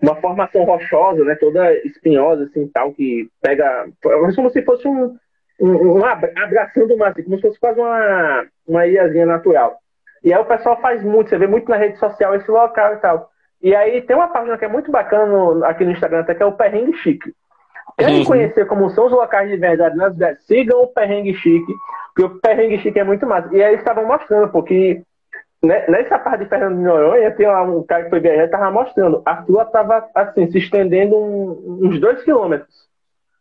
uma 0.00 0.14
formação 0.20 0.62
rochosa, 0.62 1.24
né, 1.24 1.34
toda 1.34 1.74
espinhosa 1.84 2.44
assim 2.44 2.68
tal 2.68 2.92
que 2.92 3.28
pega 3.42 3.88
como 4.00 4.50
se 4.50 4.62
fosse 4.62 4.86
um, 4.86 5.16
um, 5.60 5.98
um 5.98 6.04
abraçando 6.04 6.94
uma 6.94 7.12
como 7.12 7.36
se 7.36 7.42
fosse 7.42 7.58
quase 7.58 7.80
uma 7.80 8.46
uma 8.66 8.86
ilhazinha 8.86 9.26
natural. 9.26 9.78
E 10.22 10.32
aí 10.32 10.40
o 10.40 10.44
pessoal 10.44 10.80
faz 10.80 11.02
muito, 11.02 11.30
você 11.30 11.38
vê 11.38 11.46
muito 11.46 11.68
na 11.68 11.76
rede 11.76 11.98
social 11.98 12.34
esse 12.34 12.50
local 12.50 12.94
e 12.94 12.96
tal. 12.98 13.30
E 13.62 13.74
aí 13.74 14.02
tem 14.02 14.16
uma 14.16 14.28
página 14.28 14.58
que 14.58 14.64
é 14.64 14.68
muito 14.68 14.90
bacana 14.90 15.66
aqui 15.66 15.84
no 15.84 15.92
Instagram, 15.92 16.20
até 16.20 16.34
que 16.34 16.42
é 16.42 16.46
o 16.46 16.52
Perrengue 16.52 16.96
Chique. 16.98 17.32
Querem 17.96 18.20
uhum. 18.20 18.24
conhecer 18.24 18.66
como 18.66 18.90
são 18.90 19.06
os 19.06 19.12
locais 19.12 19.50
de 19.50 19.56
verdade 19.56 19.96
nas 19.96 20.12
cidades? 20.12 20.46
Sigam 20.46 20.82
o 20.82 20.86
Perrengue 20.88 21.34
Chique, 21.34 21.72
porque 22.14 22.22
o 22.22 22.40
Perrengue 22.40 22.78
Chique 22.78 22.98
é 22.98 23.04
muito 23.04 23.26
massa. 23.26 23.48
E 23.52 23.62
aí 23.62 23.70
eles 23.70 23.80
estavam 23.80 24.06
mostrando, 24.06 24.48
porque 24.50 25.02
nessa 25.62 26.18
parte 26.18 26.44
de 26.44 26.48
Fernando 26.48 26.76
de 26.76 26.82
Noronha, 26.82 27.30
tem 27.32 27.46
lá 27.46 27.62
um 27.62 27.82
cara 27.82 28.04
que 28.04 28.10
foi 28.10 28.20
viajar 28.20 28.42
e 28.42 28.44
estava 28.44 28.70
mostrando. 28.70 29.22
A 29.24 29.34
rua 29.34 29.64
estava 29.64 30.08
assim, 30.14 30.48
se 30.50 30.58
estendendo 30.58 31.16
um, 31.16 31.80
uns 31.82 32.00
dois 32.00 32.22
quilômetros, 32.22 32.88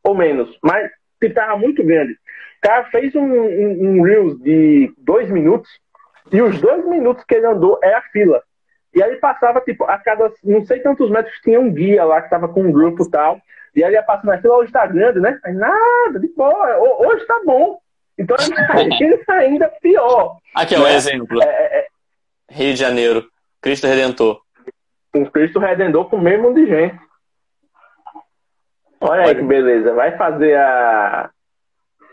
ou 0.03 0.15
menos, 0.15 0.57
mas 0.63 0.89
estava 1.25 1.57
muito 1.57 1.83
grande. 1.83 2.13
O 2.13 2.61
cara 2.61 2.85
fez 2.85 3.15
um, 3.15 3.21
um, 3.23 3.89
um 3.89 4.01
Reels 4.01 4.39
de 4.39 4.93
dois 4.97 5.29
minutos, 5.29 5.69
e 6.31 6.41
os 6.41 6.59
dois 6.59 6.85
minutos 6.85 7.23
que 7.23 7.35
ele 7.35 7.45
andou 7.47 7.79
é 7.83 7.93
a 7.93 8.01
fila. 8.01 8.41
E 8.93 9.03
aí 9.03 9.15
passava, 9.17 9.61
tipo, 9.61 9.83
a 9.83 9.97
cada 9.97 10.31
não 10.43 10.65
sei 10.65 10.79
quantos 10.79 11.09
metros 11.09 11.35
tinha 11.43 11.59
um 11.59 11.71
guia 11.71 12.03
lá 12.03 12.21
que 12.21 12.29
tava 12.29 12.47
com 12.47 12.63
um 12.63 12.71
grupo 12.71 13.03
e 13.03 13.11
tal. 13.11 13.39
E 13.75 13.83
aí 13.83 13.93
ia 13.93 14.01
passando 14.01 14.31
aquilo, 14.31 14.55
hoje 14.55 14.71
tá 14.71 14.85
grande, 14.87 15.19
né? 15.19 15.39
Aí, 15.45 15.53
nada, 15.53 16.19
de 16.19 16.27
boa, 16.35 16.77
hoje 17.05 17.25
tá 17.25 17.39
bom. 17.45 17.79
Então 18.17 18.35
a 18.35 19.33
ainda 19.33 19.69
pior. 19.81 20.37
Aqui 20.55 20.73
é 20.73 20.79
um 20.79 20.83
né? 20.83 20.95
exemplo. 20.95 21.43
É, 21.43 21.45
é, 21.45 21.79
é, 21.79 21.87
Rio 22.49 22.73
de 22.73 22.79
Janeiro, 22.79 23.29
Cristo 23.61 23.85
Redentor. 23.85 24.41
Um 25.13 25.25
Cristo 25.25 25.59
Redentor 25.59 26.09
com 26.09 26.15
o 26.15 26.21
mesmo 26.21 26.53
de 26.53 26.65
gente. 26.65 26.99
Olha 28.99 29.23
aí 29.23 29.35
que 29.35 29.43
beleza. 29.43 29.93
Vai 29.93 30.17
fazer 30.17 30.55
a, 30.57 31.29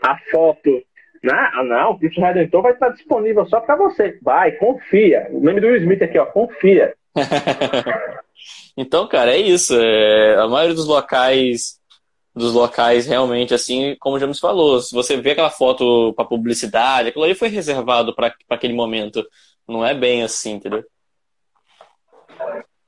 a 0.03 0.17
foto 0.31 0.83
não, 1.25 1.63
não, 1.63 1.91
o 1.91 1.97
Cristo 1.97 2.21
Redentor 2.21 2.61
vai 2.61 2.73
estar 2.73 2.89
disponível 2.89 3.47
só 3.47 3.59
para 3.59 3.75
você. 3.75 4.19
Vai, 4.21 4.51
confia. 4.51 5.27
O 5.31 5.39
nome 5.39 5.59
do 5.59 5.65
Will 5.65 5.77
Smith 5.77 6.03
aqui, 6.03 6.19
ó, 6.19 6.25
confia. 6.27 6.93
então, 8.77 9.07
cara, 9.07 9.33
é 9.33 9.37
isso. 9.39 9.75
É, 9.75 10.35
a 10.35 10.47
maioria 10.47 10.75
dos 10.75 10.85
locais, 10.85 11.79
dos 12.35 12.53
locais 12.53 13.07
realmente, 13.07 13.55
assim, 13.55 13.95
como 13.99 14.19
já 14.19 14.27
me 14.27 14.39
falou, 14.39 14.79
se 14.79 14.93
você 14.93 15.17
vê 15.17 15.31
aquela 15.31 15.49
foto 15.49 16.13
para 16.13 16.25
publicidade, 16.25 17.09
aquilo 17.09 17.23
ali 17.23 17.33
foi 17.33 17.47
reservado 17.47 18.13
para 18.13 18.31
aquele 18.47 18.73
momento. 18.75 19.25
Não 19.67 19.83
é 19.83 19.95
bem 19.95 20.21
assim, 20.21 20.53
entendeu? 20.53 20.83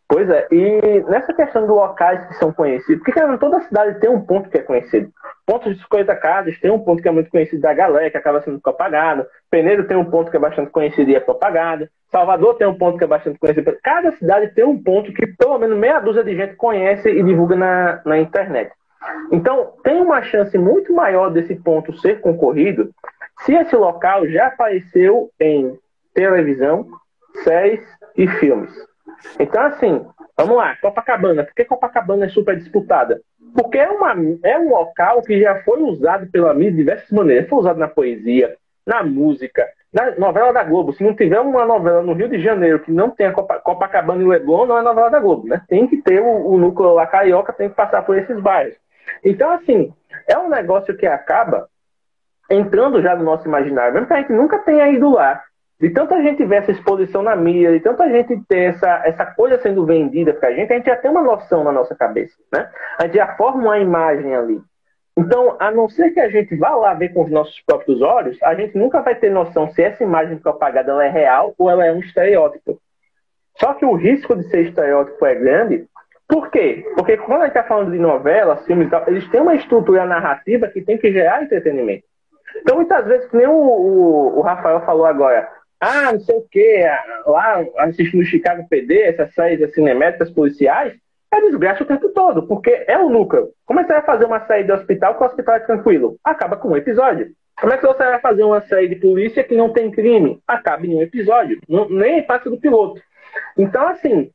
Pois 0.09 0.29
é, 0.29 0.47
e 0.49 1.03
nessa 1.09 1.33
questão 1.33 1.63
de 1.63 1.67
locais 1.67 2.25
que 2.27 2.35
são 2.35 2.53
conhecidos, 2.53 3.03
porque 3.03 3.11
cara, 3.11 3.37
toda 3.37 3.59
cidade 3.61 3.99
tem 3.99 4.09
um 4.09 4.21
ponto 4.21 4.49
que 4.49 4.57
é 4.57 4.61
conhecido. 4.61 5.11
Pontos 5.45 5.75
de 5.75 5.81
50 5.81 6.15
casas 6.15 6.57
tem 6.59 6.71
um 6.71 6.79
ponto 6.79 7.01
que 7.01 7.09
é 7.09 7.11
muito 7.11 7.29
conhecido 7.29 7.61
da 7.61 7.73
galera, 7.73 8.09
que 8.09 8.15
acaba 8.15 8.41
sendo 8.41 8.59
propagado. 8.59 9.25
Peneiro 9.51 9.85
tem 9.85 9.97
um 9.97 10.05
ponto 10.05 10.31
que 10.31 10.37
é 10.37 10.39
bastante 10.39 10.71
conhecido 10.71 11.11
e 11.11 11.15
é 11.15 11.19
propagado. 11.19 11.89
Salvador 12.09 12.55
tem 12.55 12.65
um 12.65 12.77
ponto 12.77 12.97
que 12.97 13.03
é 13.03 13.07
bastante 13.07 13.37
conhecido. 13.37 13.77
Cada 13.83 14.13
cidade 14.13 14.53
tem 14.55 14.63
um 14.63 14.81
ponto 14.81 15.11
que 15.11 15.27
pelo 15.27 15.59
menos 15.59 15.77
meia 15.77 15.99
dúzia 15.99 16.23
de 16.23 16.35
gente 16.35 16.55
conhece 16.55 17.09
e 17.09 17.21
divulga 17.21 17.57
na, 17.57 18.01
na 18.05 18.17
internet. 18.17 18.71
Então, 19.31 19.73
tem 19.83 20.01
uma 20.01 20.21
chance 20.21 20.57
muito 20.57 20.93
maior 20.93 21.29
desse 21.29 21.55
ponto 21.55 21.97
ser 21.97 22.21
concorrido 22.21 22.91
se 23.41 23.53
esse 23.53 23.75
local 23.75 24.27
já 24.27 24.47
apareceu 24.47 25.29
em 25.39 25.77
televisão, 26.13 26.87
séries 27.43 27.81
e 28.15 28.27
filmes. 28.27 28.71
Então, 29.39 29.61
assim, 29.63 30.05
vamos 30.37 30.57
lá, 30.57 30.75
Copacabana. 30.81 31.43
Por 31.43 31.53
que 31.53 31.65
Copacabana 31.65 32.25
é 32.25 32.29
super 32.29 32.55
disputada? 32.55 33.21
Porque 33.53 33.77
é, 33.77 33.89
uma, 33.89 34.13
é 34.43 34.59
um 34.59 34.69
local 34.69 35.21
que 35.21 35.41
já 35.41 35.61
foi 35.63 35.81
usado 35.81 36.27
pela 36.27 36.53
mídia 36.53 36.71
de 36.71 36.77
diversas 36.77 37.09
maneiras. 37.11 37.49
Foi 37.49 37.59
usado 37.59 37.79
na 37.79 37.87
poesia, 37.87 38.55
na 38.85 39.03
música, 39.03 39.67
na 39.93 40.11
novela 40.15 40.53
da 40.53 40.63
Globo. 40.63 40.93
Se 40.93 41.03
não 41.03 41.15
tiver 41.15 41.39
uma 41.39 41.65
novela 41.65 42.01
no 42.01 42.13
Rio 42.13 42.29
de 42.29 42.41
Janeiro 42.41 42.79
que 42.79 42.91
não 42.91 43.09
tenha 43.09 43.31
Copacabana 43.31 44.21
e 44.21 44.27
Leblon, 44.27 44.65
não 44.65 44.77
é 44.77 44.81
novela 44.81 45.09
da 45.09 45.19
Globo, 45.19 45.47
né? 45.47 45.61
Tem 45.67 45.87
que 45.87 45.97
ter 45.97 46.21
o, 46.21 46.51
o 46.51 46.57
núcleo 46.57 46.93
lá 46.93 47.07
carioca, 47.07 47.53
tem 47.53 47.69
que 47.69 47.75
passar 47.75 48.03
por 48.03 48.17
esses 48.17 48.39
bairros. 48.39 48.75
Então, 49.23 49.51
assim, 49.51 49.93
é 50.27 50.37
um 50.37 50.49
negócio 50.49 50.95
que 50.95 51.07
acaba 51.07 51.67
entrando 52.49 53.01
já 53.01 53.15
no 53.15 53.23
nosso 53.23 53.47
imaginário, 53.47 53.93
mesmo 53.93 54.07
que 54.07 54.13
a 54.13 54.17
gente 54.17 54.31
nunca 54.31 54.59
tenha 54.59 54.89
ido 54.89 55.09
lá 55.11 55.41
de 55.79 55.89
tanta 55.91 56.21
gente 56.23 56.43
ver 56.43 56.57
essa 56.57 56.71
exposição 56.71 57.21
na 57.21 57.35
mídia, 57.35 57.71
de 57.71 57.79
tanta 57.79 58.09
gente 58.09 58.39
ter 58.47 58.73
essa, 58.73 59.03
essa 59.05 59.25
coisa 59.25 59.59
sendo 59.61 59.85
vendida 59.85 60.33
para 60.33 60.49
a 60.49 60.53
gente, 60.53 60.73
a 60.73 60.75
gente 60.75 60.87
já 60.87 60.95
tem 60.95 61.11
uma 61.11 61.21
noção 61.21 61.63
na 61.63 61.71
nossa 61.71 61.95
cabeça, 61.95 62.35
né? 62.51 62.69
A 62.97 63.05
gente 63.05 63.17
já 63.17 63.35
forma 63.35 63.63
uma 63.63 63.79
imagem 63.79 64.35
ali. 64.35 64.59
Então, 65.15 65.55
a 65.59 65.71
não 65.71 65.89
ser 65.89 66.11
que 66.11 66.19
a 66.19 66.29
gente 66.29 66.55
vá 66.55 66.75
lá 66.75 66.93
ver 66.93 67.09
com 67.09 67.23
os 67.23 67.31
nossos 67.31 67.59
próprios 67.61 68.01
olhos, 68.01 68.37
a 68.43 68.53
gente 68.55 68.77
nunca 68.77 69.01
vai 69.01 69.15
ter 69.15 69.31
noção 69.31 69.69
se 69.71 69.83
essa 69.83 70.03
imagem 70.03 70.37
propagada 70.37 70.91
ela 70.91 71.05
é 71.05 71.09
real 71.09 71.53
ou 71.57 71.69
ela 71.69 71.85
é 71.85 71.91
um 71.91 71.99
estereótipo. 71.99 72.79
Só 73.59 73.73
que 73.73 73.85
o 73.85 73.95
risco 73.95 74.35
de 74.35 74.47
ser 74.49 74.67
estereótipo 74.67 75.25
é 75.25 75.33
grande. 75.33 75.87
Por 76.27 76.51
quê? 76.51 76.85
Porque 76.95 77.17
quando 77.17 77.41
a 77.41 77.45
gente 77.45 77.57
está 77.57 77.63
falando 77.63 77.91
de 77.91 77.97
novelas, 77.97 78.63
filmes 78.65 78.89
tal, 78.89 79.03
eles 79.07 79.27
têm 79.29 79.41
uma 79.41 79.55
estrutura 79.55 80.05
narrativa 80.05 80.67
que 80.67 80.81
tem 80.81 80.97
que 80.97 81.11
gerar 81.11 81.41
entretenimento. 81.41 82.03
Então, 82.57 82.75
muitas 82.75 83.05
vezes, 83.05 83.27
que 83.29 83.37
nem 83.37 83.47
o, 83.47 83.53
o, 83.53 84.39
o 84.39 84.41
Rafael 84.41 84.81
falou 84.81 85.05
agora, 85.05 85.49
ah, 85.79 86.11
não 86.13 86.19
sei 86.19 86.35
o 86.35 86.45
quê, 86.49 86.85
lá 87.25 87.63
assistindo 87.77 88.23
Chicago 88.23 88.67
PD, 88.67 89.01
essas 89.01 89.33
séries 89.33 89.73
cinemétricas 89.73 90.31
policiais, 90.31 90.93
é 91.31 91.41
desgraça 91.41 91.83
o 91.83 91.87
tempo 91.87 92.09
todo, 92.09 92.47
porque 92.47 92.85
é 92.87 92.97
o 92.97 93.09
núcleo. 93.09 93.49
Como 93.65 93.79
é 93.79 93.83
que 93.83 93.87
você 93.87 93.93
vai 93.93 94.05
fazer 94.05 94.25
uma 94.25 94.45
série 94.47 94.63
de 94.63 94.71
hospital 94.71 95.15
que 95.15 95.23
o 95.23 95.27
hospital 95.27 95.55
é 95.55 95.59
tranquilo? 95.59 96.17
Acaba 96.23 96.55
com 96.55 96.69
um 96.69 96.77
episódio. 96.77 97.31
Como 97.59 97.73
é 97.73 97.77
que 97.77 97.85
você 97.85 98.03
vai 98.03 98.19
fazer 98.19 98.43
uma 98.43 98.61
série 98.61 98.87
de 98.87 98.95
polícia 98.95 99.43
que 99.43 99.55
não 99.55 99.73
tem 99.73 99.91
crime? 99.91 100.39
Acaba 100.47 100.85
em 100.85 100.95
um 100.95 101.01
episódio. 101.01 101.59
Não, 101.67 101.89
nem 101.89 102.23
passa 102.23 102.49
do 102.49 102.59
piloto. 102.59 103.01
Então, 103.57 103.87
assim, 103.87 104.31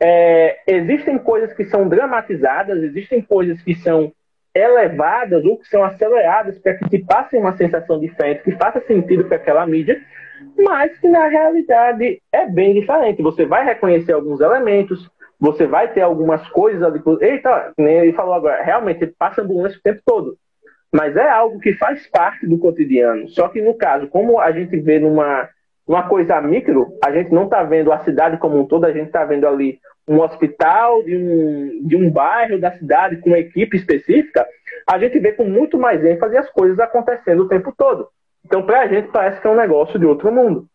é, 0.00 0.58
existem 0.66 1.18
coisas 1.18 1.52
que 1.52 1.64
são 1.66 1.88
dramatizadas, 1.88 2.82
existem 2.82 3.20
coisas 3.22 3.62
que 3.62 3.74
são 3.74 4.12
elevadas 4.54 5.44
ou 5.44 5.58
que 5.58 5.68
são 5.68 5.84
aceleradas 5.84 6.58
para 6.58 6.74
que 6.74 6.88
se 6.88 6.98
passe 7.04 7.36
uma 7.36 7.56
sensação 7.56 8.00
diferente, 8.00 8.42
que 8.42 8.52
faça 8.52 8.80
sentido 8.80 9.24
para 9.24 9.36
aquela 9.36 9.66
mídia, 9.66 10.02
mas 10.56 10.96
que 10.98 11.08
na 11.08 11.26
realidade 11.28 12.20
é 12.32 12.46
bem 12.46 12.74
diferente. 12.74 13.22
Você 13.22 13.44
vai 13.44 13.64
reconhecer 13.64 14.12
alguns 14.12 14.40
elementos, 14.40 15.08
você 15.38 15.66
vai 15.66 15.92
ter 15.92 16.02
algumas 16.02 16.46
coisas 16.48 16.82
ali. 16.82 17.02
Eita, 17.20 17.72
ele 17.78 18.12
falou 18.12 18.34
agora, 18.34 18.62
realmente 18.62 19.02
ele 19.02 19.14
passa 19.18 19.42
ambulância 19.42 19.78
o 19.78 19.82
tempo 19.82 20.00
todo. 20.04 20.36
Mas 20.94 21.16
é 21.16 21.28
algo 21.28 21.58
que 21.58 21.72
faz 21.74 22.06
parte 22.06 22.46
do 22.46 22.58
cotidiano. 22.58 23.28
Só 23.28 23.48
que 23.48 23.62
no 23.62 23.74
caso, 23.74 24.06
como 24.08 24.38
a 24.38 24.52
gente 24.52 24.78
vê 24.78 24.98
numa 24.98 25.48
uma 25.86 26.08
coisa 26.08 26.40
micro, 26.40 26.96
a 27.04 27.10
gente 27.10 27.32
não 27.32 27.44
está 27.44 27.62
vendo 27.64 27.92
a 27.92 27.98
cidade 28.04 28.38
como 28.38 28.60
um 28.60 28.66
todo, 28.66 28.84
a 28.84 28.92
gente 28.92 29.06
está 29.06 29.24
vendo 29.24 29.46
ali 29.46 29.80
um 30.06 30.20
hospital 30.20 31.02
de 31.02 31.16
um, 31.16 31.86
de 31.86 31.96
um 31.96 32.10
bairro 32.10 32.58
da 32.58 32.72
cidade 32.72 33.16
com 33.16 33.30
uma 33.30 33.38
equipe 33.38 33.76
específica, 33.76 34.46
a 34.88 34.98
gente 34.98 35.18
vê 35.18 35.32
com 35.32 35.44
muito 35.44 35.78
mais 35.78 36.04
ênfase 36.04 36.36
as 36.36 36.48
coisas 36.50 36.78
acontecendo 36.78 37.42
o 37.42 37.48
tempo 37.48 37.72
todo. 37.76 38.08
Então, 38.44 38.62
para 38.62 38.82
a 38.82 38.88
gente, 38.88 39.08
parece 39.08 39.40
que 39.40 39.46
é 39.46 39.50
um 39.50 39.56
negócio 39.56 39.98
de 39.98 40.06
outro 40.06 40.32
mundo. 40.32 40.66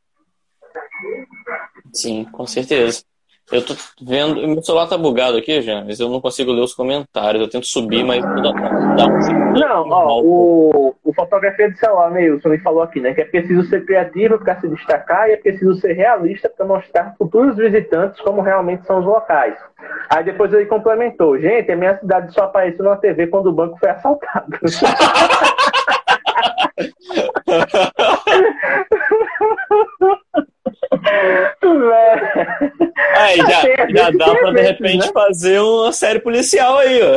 Sim, 1.93 2.25
com 2.25 2.45
certeza. 2.45 3.03
Eu 3.49 3.65
tô 3.65 3.73
vendo. 4.01 4.45
Meu 4.45 4.61
celular 4.61 4.87
tá 4.87 4.97
bugado 4.97 5.37
aqui, 5.37 5.61
já, 5.61 5.81
mas 5.81 6.01
eu 6.01 6.09
não 6.09 6.19
consigo 6.19 6.51
ler 6.51 6.59
os 6.61 6.73
comentários. 6.73 7.41
Eu 7.41 7.49
tento 7.49 7.65
subir, 7.65 8.03
mas 8.03 8.21
não 8.21 8.41
dá, 8.41 8.51
dá 8.51 9.05
um 9.05 9.53
Não, 9.53 9.89
ó, 9.89 10.21
o, 10.21 10.93
o 11.01 11.13
fotografia 11.13 11.71
de 11.71 11.79
celular, 11.79 12.11
Neilson, 12.11 12.49
me 12.49 12.57
falou 12.57 12.81
aqui, 12.81 12.99
né? 12.99 13.13
Que 13.13 13.21
é 13.21 13.25
preciso 13.25 13.63
ser 13.69 13.85
criativo 13.85 14.37
para 14.37 14.59
se 14.59 14.67
destacar 14.67 15.29
e 15.29 15.33
é 15.33 15.37
preciso 15.37 15.75
ser 15.75 15.93
realista 15.93 16.49
para 16.49 16.65
mostrar 16.65 17.15
futuros 17.17 17.55
visitantes 17.55 18.19
como 18.19 18.41
realmente 18.41 18.85
são 18.85 18.99
os 18.99 19.05
locais. 19.05 19.55
Aí 20.09 20.25
depois 20.25 20.51
ele 20.51 20.65
complementou, 20.65 21.39
gente, 21.39 21.71
a 21.71 21.75
minha 21.77 21.97
cidade 21.99 22.33
só 22.33 22.43
apareceu 22.43 22.83
na 22.83 22.97
TV 22.97 23.27
quando 23.27 23.47
o 23.47 23.53
banco 23.53 23.77
foi 23.79 23.89
assaltado. 23.89 24.57
Aí 33.15 33.37
já, 33.37 33.61
já 33.87 34.11
dá 34.11 34.35
pra 34.35 34.51
de 34.51 34.61
repente 34.61 35.07
né? 35.07 35.11
fazer 35.13 35.59
uma 35.59 35.91
série 35.91 36.19
policial 36.19 36.77
aí, 36.77 36.99
ó. 37.01 37.15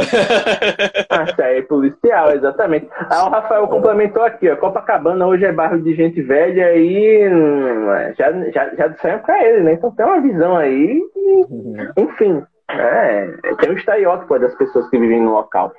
A 1.10 1.34
série 1.34 1.62
policial, 1.62 2.32
exatamente. 2.32 2.88
Aí 3.10 3.18
o 3.18 3.28
Rafael 3.28 3.66
complementou 3.68 4.22
aqui, 4.22 4.48
ó. 4.48 4.56
Copacabana 4.56 5.26
hoje 5.26 5.44
é 5.44 5.52
bairro 5.52 5.80
de 5.82 5.94
gente 5.94 6.22
velha 6.22 6.74
e 6.76 7.28
hum, 7.28 7.86
já, 8.16 8.32
já, 8.50 8.74
já 8.74 8.86
disseram 8.88 9.18
pra 9.20 9.44
ele, 9.44 9.62
né? 9.62 9.72
Então 9.74 9.90
tem 9.90 10.06
uma 10.06 10.20
visão 10.20 10.56
aí, 10.56 11.00
e, 11.16 12.00
enfim. 12.00 12.42
É, 12.72 13.26
tem 13.58 13.70
um 13.70 13.76
estereótipo 13.76 14.38
das 14.38 14.54
pessoas 14.54 14.88
que 14.88 14.98
vivem 14.98 15.20
no 15.22 15.32
local. 15.32 15.72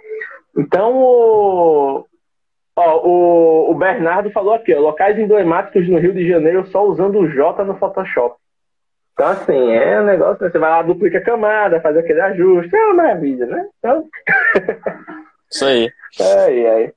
Então, 0.57 0.93
o, 0.93 2.05
ó, 2.75 3.07
o, 3.07 3.71
o 3.71 3.75
Bernardo 3.75 4.31
falou 4.31 4.53
aqui, 4.53 4.73
ó, 4.73 4.79
locais 4.79 5.17
emblemáticos 5.17 5.87
no 5.87 5.97
Rio 5.97 6.13
de 6.13 6.27
Janeiro 6.27 6.65
só 6.67 6.83
usando 6.85 7.19
o 7.19 7.29
J 7.29 7.63
no 7.63 7.77
Photoshop. 7.77 8.35
Então, 9.13 9.27
assim, 9.27 9.71
é 9.71 10.01
um 10.01 10.05
negócio, 10.05 10.49
você 10.49 10.57
vai 10.57 10.69
lá, 10.69 10.81
duplica 10.81 11.17
a 11.17 11.23
camada, 11.23 11.81
faz 11.81 11.95
aquele 11.97 12.21
ajuste, 12.21 12.75
é 12.75 12.85
uma 12.85 12.95
maravilha, 12.95 13.45
né? 13.45 13.67
Então... 13.77 14.07
Isso 15.51 15.65
aí. 15.65 15.91
Aí, 16.19 16.67
aí. 16.67 16.93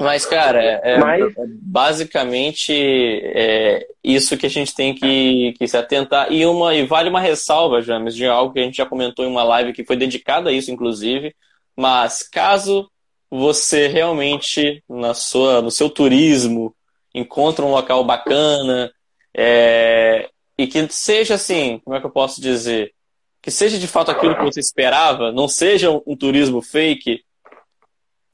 Mas, 0.00 0.24
cara, 0.24 0.62
é, 0.62 0.80
é 0.82 0.98
Mas... 0.98 1.34
basicamente 1.62 2.72
é 2.72 3.86
isso 4.02 4.36
que 4.38 4.46
a 4.46 4.50
gente 4.50 4.74
tem 4.74 4.94
que, 4.94 5.54
que 5.58 5.68
se 5.68 5.76
atentar. 5.76 6.32
E, 6.32 6.46
uma, 6.46 6.74
e 6.74 6.86
vale 6.86 7.10
uma 7.10 7.20
ressalva, 7.20 7.82
James, 7.82 8.14
de 8.14 8.26
algo 8.26 8.52
que 8.52 8.60
a 8.60 8.62
gente 8.62 8.78
já 8.78 8.86
comentou 8.86 9.26
em 9.26 9.28
uma 9.28 9.42
live 9.42 9.74
que 9.74 9.84
foi 9.84 9.96
dedicada 9.96 10.48
a 10.48 10.52
isso, 10.52 10.70
inclusive. 10.70 11.34
Mas 11.76 12.22
caso 12.22 12.90
você 13.30 13.86
realmente, 13.86 14.82
na 14.88 15.14
sua, 15.14 15.62
no 15.62 15.70
seu 15.70 15.88
turismo, 15.88 16.74
encontre 17.14 17.64
um 17.64 17.70
local 17.70 18.02
bacana, 18.04 18.92
é, 19.34 20.28
e 20.58 20.66
que 20.66 20.86
seja 20.90 21.34
assim, 21.34 21.80
como 21.84 21.96
é 21.96 22.00
que 22.00 22.06
eu 22.06 22.10
posso 22.10 22.40
dizer? 22.40 22.92
Que 23.40 23.50
seja 23.50 23.78
de 23.78 23.86
fato 23.86 24.10
aquilo 24.10 24.36
que 24.36 24.44
você 24.44 24.60
esperava, 24.60 25.32
não 25.32 25.48
seja 25.48 25.90
um, 25.90 26.02
um 26.06 26.16
turismo 26.16 26.60
fake, 26.60 27.22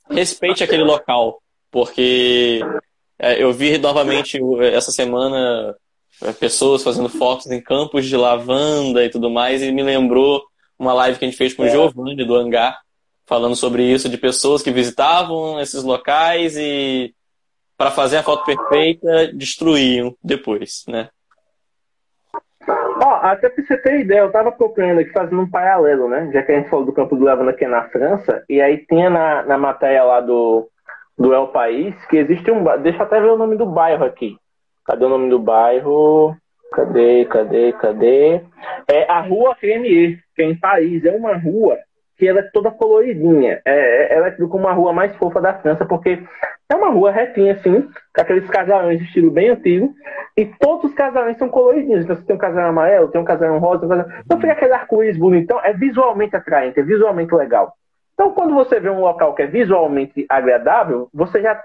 respeite 0.09 0.64
aquele 0.64 0.82
local 0.82 1.42
porque 1.76 2.61
é, 3.18 3.42
eu 3.42 3.53
vi 3.53 3.76
novamente 3.76 4.40
essa 4.72 4.90
semana 4.90 5.76
é, 6.22 6.32
pessoas 6.32 6.82
fazendo 6.82 7.11
fotos 7.11 7.51
em 7.51 7.61
campos 7.61 8.07
de 8.07 8.16
lavanda 8.16 9.05
e 9.05 9.11
tudo 9.11 9.28
mais, 9.28 9.62
e 9.62 9.70
me 9.70 9.82
lembrou 9.82 10.42
uma 10.78 10.94
live 10.94 11.18
que 11.18 11.26
a 11.26 11.28
gente 11.28 11.36
fez 11.36 11.53
com 11.53 11.64
o 11.64 11.66
é. 11.66 11.70
Giovanni 11.70 12.24
do 12.24 12.34
Hangar, 12.34 12.80
falando 13.27 13.57
sobre 13.57 13.83
isso, 13.83 14.09
de 14.09 14.16
pessoas 14.16 14.62
que 14.62 14.70
visitavam 14.70 15.61
esses 15.61 15.83
locais 15.83 16.57
e 16.57 17.12
para 17.77 17.91
fazer 17.91 18.18
a 18.18 18.22
foto 18.22 18.45
perfeita, 18.45 19.33
destruíam 19.35 20.14
depois, 20.22 20.85
né? 20.89 21.09
Ó, 22.66 23.14
até 23.22 23.49
pra 23.49 23.62
você 23.62 23.77
ter 23.77 24.01
ideia, 24.01 24.20
eu 24.20 24.33
tava 24.33 24.51
procurando 24.51 25.01
aqui 25.01 25.11
fazendo 25.11 25.43
um 25.43 25.51
paralelo, 25.51 26.09
né? 26.09 26.31
Já 26.33 26.43
que 26.43 26.53
a 26.53 26.57
gente 26.57 26.70
falou 26.70 26.87
do 26.87 26.93
campo 26.93 27.14
do 27.14 27.24
Lavanda 27.24 27.55
é 27.59 27.68
na 27.68 27.89
França, 27.91 28.43
e 28.49 28.61
aí 28.61 28.79
tinha 28.87 29.11
na, 29.11 29.43
na 29.43 29.59
matéria 29.59 30.03
lá 30.03 30.20
do, 30.20 30.68
do 31.18 31.35
El 31.35 31.49
País, 31.49 31.95
que 32.07 32.16
existe 32.16 32.51
um. 32.51 32.64
Deixa 32.79 32.99
eu 32.99 33.03
até 33.03 33.20
ver 33.20 33.31
o 33.31 33.37
nome 33.37 33.57
do 33.57 33.66
bairro 33.66 34.05
aqui. 34.05 34.37
Cadê 34.85 35.05
o 35.05 35.11
nome 35.11 35.29
do 35.29 35.39
bairro? 35.39 36.35
Cadê, 36.72 37.24
cadê, 37.27 37.72
cadê? 37.74 38.41
É 38.89 39.11
a 39.11 39.20
Rua 39.20 39.55
Cremier, 39.55 40.18
que 40.35 40.43
é 40.43 40.47
em 40.47 40.59
Paris. 40.59 41.05
É 41.05 41.12
uma 41.12 41.37
rua 41.37 41.79
que 42.16 42.26
ela 42.26 42.40
é 42.40 42.50
toda 42.52 42.70
coloridinha. 42.70 43.60
É, 43.64 44.14
é 44.14 44.16
ela 44.16 44.28
é 44.28 44.30
como 44.32 44.58
uma 44.64 44.72
rua 44.72 44.92
mais 44.92 45.14
fofa 45.16 45.40
da 45.40 45.54
França, 45.54 45.84
porque 45.84 46.22
é 46.68 46.74
uma 46.74 46.90
rua 46.90 47.10
retinha, 47.10 47.52
assim, 47.52 47.82
com 47.82 48.20
aqueles 48.20 48.48
casarões 48.48 48.98
de 48.98 49.04
estilo 49.04 49.30
bem 49.30 49.50
antigo, 49.50 49.94
e 50.36 50.46
todos 50.46 50.90
os 50.90 50.94
casarões 50.94 51.38
são 51.38 51.48
coloridinhos. 51.48 52.04
Então, 52.04 52.16
você 52.16 52.24
tem 52.24 52.36
um 52.36 52.38
casarão 52.38 52.70
amarelo, 52.70 53.08
tem 53.08 53.20
um 53.20 53.24
casarão 53.24 53.58
rosa, 53.58 53.86
um 53.86 53.88
casarão... 53.88 54.10
então 54.24 54.40
fica 54.40 54.52
aquele 54.52 54.72
arco-íris 54.72 55.16
bonitão, 55.16 55.60
é 55.62 55.72
visualmente 55.72 56.34
atraente, 56.34 56.80
é 56.80 56.82
visualmente 56.82 57.34
legal. 57.34 57.74
Então, 58.14 58.32
quando 58.32 58.54
você 58.54 58.80
vê 58.80 58.88
um 58.88 59.00
local 59.00 59.34
que 59.34 59.42
é 59.42 59.46
visualmente 59.46 60.24
agradável, 60.28 61.08
você 61.12 61.40
já 61.42 61.60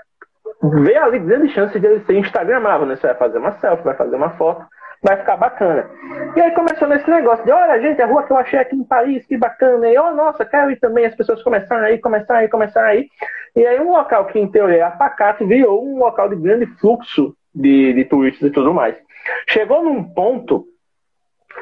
vê 0.62 0.96
ali 0.98 1.18
grande 1.20 1.50
chance 1.54 1.80
de 1.80 1.86
ele 1.86 2.02
ser 2.02 2.18
instagramável, 2.18 2.86
né? 2.86 2.96
Você 2.96 3.08
vai 3.08 3.16
fazer 3.16 3.38
uma 3.38 3.54
selfie, 3.54 3.84
vai 3.84 3.96
fazer 3.96 4.16
uma 4.16 4.32
foto, 4.32 4.66
vai 5.02 5.18
ficar 5.18 5.36
bacana. 5.38 5.90
E 6.36 6.42
aí 6.42 6.52
começou 6.52 6.88
nesse 6.88 7.10
negócio 7.10 7.44
de, 7.44 7.52
olha, 7.52 7.82
gente, 7.82 8.02
a 8.02 8.06
rua 8.06 8.24
que 8.24 8.32
eu 8.32 8.38
achei 8.38 8.60
aqui 8.60 8.76
em 8.76 8.84
Paris, 8.84 9.26
que 9.26 9.38
bacana. 9.38 9.88
E, 9.88 9.98
oh, 9.98 10.14
nossa, 10.14 10.46
quero 10.46 10.72
ir 10.72 10.80
também. 10.80 11.06
As 11.06 11.16
pessoas 11.16 11.42
começaram 11.44 11.86
aí, 11.86 11.98
começaram 11.98 12.42
aí, 12.42 12.48
começaram 12.48 12.88
aí. 12.88 13.08
E 13.56 13.66
aí 13.66 13.80
um 13.80 13.92
local 13.92 14.26
que, 14.28 14.40
em 14.40 14.50
teoria, 14.50 14.78
é 14.78 14.82
apacato, 14.82 15.48
virou 15.48 15.84
um 15.84 15.98
local 15.98 16.30
de 16.30 16.36
grande 16.36 16.68
fluxo 16.80 17.36
de, 17.54 17.94
de 17.94 18.06
turistas 18.06 18.50
e 18.50 18.52
tudo 18.52 18.74
mais. 18.74 18.96
Chegou 19.48 19.84
num 19.84 20.04
ponto 20.04 20.66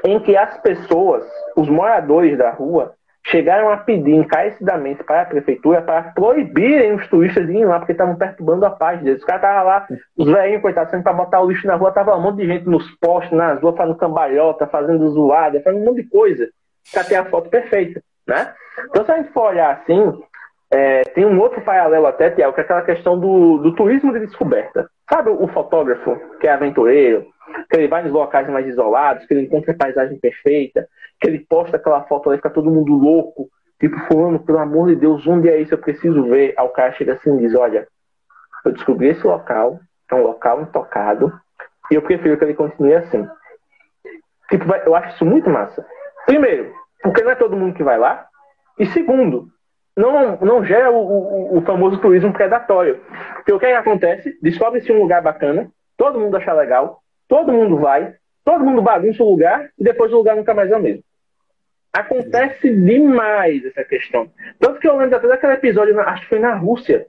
em 0.04 0.20
que 0.20 0.36
as 0.36 0.58
pessoas, 0.62 1.24
os 1.56 1.68
moradores 1.68 2.38
da 2.38 2.52
rua, 2.52 2.94
chegaram 3.30 3.70
a 3.70 3.78
pedir 3.78 4.14
encarecidamente 4.14 5.04
para 5.04 5.22
a 5.22 5.26
prefeitura 5.26 5.82
para 5.82 6.04
proibirem 6.12 6.94
os 6.94 7.08
turistas 7.08 7.46
de 7.46 7.54
ir 7.54 7.66
lá, 7.66 7.80
porque 7.80 7.92
estavam 7.92 8.16
perturbando 8.16 8.66
a 8.66 8.72
paz 8.72 9.02
deles. 9.02 9.20
Os 9.20 9.26
caras 9.26 9.44
estavam 9.44 9.66
lá, 9.66 9.88
os 10.18 10.28
velhinhos, 10.28 10.62
coitados, 10.62 10.92
sendo 10.92 11.04
para 11.04 11.14
botar 11.14 11.42
o 11.42 11.50
lixo 11.50 11.68
na 11.68 11.76
rua, 11.76 11.92
tava 11.92 12.16
um 12.16 12.22
monte 12.22 12.38
de 12.38 12.48
gente 12.48 12.66
nos 12.66 12.90
postes, 13.00 13.32
nas 13.32 13.62
ruas, 13.62 13.76
fazendo 13.76 13.98
cambalhota, 13.98 14.68
fazendo 14.68 15.10
zoada, 15.10 15.62
fazendo 15.62 15.82
um 15.82 15.86
monte 15.86 16.04
de 16.04 16.10
coisa 16.10 16.50
para 16.92 17.04
ter 17.04 17.16
a 17.16 17.26
foto 17.26 17.50
perfeita, 17.50 18.02
né? 18.28 18.54
Então, 18.90 19.06
se 19.06 19.12
a 19.12 19.18
gente 19.18 19.32
for 19.32 19.50
olhar 19.50 19.74
assim, 19.74 20.22
é, 20.72 21.02
tem 21.02 21.26
um 21.26 21.40
outro 21.40 21.62
paralelo 21.62 22.06
até, 22.06 22.30
Tiago, 22.30 22.54
que 22.54 22.62
é 22.62 22.64
aquela 22.64 22.84
questão 22.84 23.20
do, 23.20 23.58
do 23.58 23.74
turismo 23.74 24.14
de 24.14 24.20
descoberta. 24.20 24.90
Sabe 25.10 25.30
o 25.32 25.48
fotógrafo 25.48 26.16
que 26.40 26.48
é 26.48 26.52
aventureiro, 26.52 27.26
que 27.70 27.78
ele 27.78 27.88
vai 27.88 28.04
nos 28.04 28.12
locais 28.12 28.48
mais 28.48 28.68
isolados, 28.68 29.26
que 29.26 29.34
ele 29.34 29.46
encontra 29.46 29.72
a 29.72 29.78
paisagem 29.78 30.20
perfeita, 30.20 30.88
que 31.20 31.28
ele 31.28 31.40
posta 31.50 31.78
aquela 31.78 32.04
foto 32.04 32.32
e 32.32 32.38
fica 32.38 32.52
todo 32.52 32.70
mundo 32.70 32.94
louco, 32.94 33.50
tipo, 33.80 33.98
fulano, 34.08 34.40
pelo 34.40 34.60
amor 34.60 34.90
de 34.90 34.96
Deus, 34.96 35.26
onde 35.26 35.50
é 35.50 35.60
isso? 35.60 35.74
Eu 35.74 35.80
preciso 35.80 36.24
ver. 36.24 36.54
Aí 36.56 36.66
o 36.66 36.70
cara 36.70 36.92
chega 36.94 37.14
assim 37.14 37.36
e 37.36 37.40
diz, 37.40 37.56
olha, 37.56 37.88
eu 38.64 38.72
descobri 38.72 39.08
esse 39.08 39.26
local, 39.26 39.80
é 40.12 40.16
um 40.16 40.24
local 40.24 40.62
intocado, 40.62 41.34
e 41.92 41.96
eu 41.96 42.02
prefiro 42.04 42.38
que 42.38 42.44
ele 42.44 42.54
continue 42.54 42.94
assim. 42.94 43.28
Tipo, 44.50 44.72
eu 44.86 44.96
acho 44.96 45.16
isso 45.16 45.26
muito 45.26 45.50
massa. 45.50 45.84
Primeiro, 46.28 46.72
porque 47.02 47.24
não 47.24 47.32
é 47.32 47.36
todo 47.36 47.58
mundo 47.58 47.76
que 47.76 47.84
vai 47.84 47.98
lá. 47.98 48.28
E 48.78 48.86
segundo, 48.88 49.48
não, 50.00 50.38
não 50.38 50.64
gera 50.64 50.90
o, 50.90 50.98
o, 50.98 51.58
o 51.58 51.62
famoso 51.62 51.98
turismo 51.98 52.32
predatório. 52.32 53.02
Porque 53.36 53.52
o 53.52 53.60
que, 53.60 53.66
é 53.66 53.72
que 53.72 53.76
acontece? 53.76 54.40
Descobre-se 54.42 54.92
um 54.92 55.02
lugar 55.02 55.22
bacana, 55.22 55.70
todo 55.98 56.20
mundo 56.20 56.38
acha 56.38 56.54
legal, 56.54 57.02
todo 57.28 57.52
mundo 57.52 57.78
vai, 57.78 58.16
todo 58.46 58.64
mundo 58.64 58.82
bagunça 58.82 59.22
o 59.22 59.30
lugar 59.30 59.70
e 59.78 59.84
depois 59.84 60.12
o 60.14 60.18
lugar 60.18 60.38
nunca 60.38 60.54
mais 60.54 60.72
é 60.72 60.78
o 60.78 60.82
mesmo. 60.82 61.04
Acontece 61.92 62.74
demais 62.74 63.66
essa 63.66 63.84
questão. 63.84 64.32
Tanto 64.60 64.80
que 64.80 64.88
eu 64.88 64.96
lembro 64.96 65.18
até 65.18 65.28
daquele 65.28 65.54
episódio, 65.54 66.00
acho 66.00 66.22
que 66.24 66.30
foi 66.30 66.40
na 66.40 66.56
Rússia, 66.56 67.08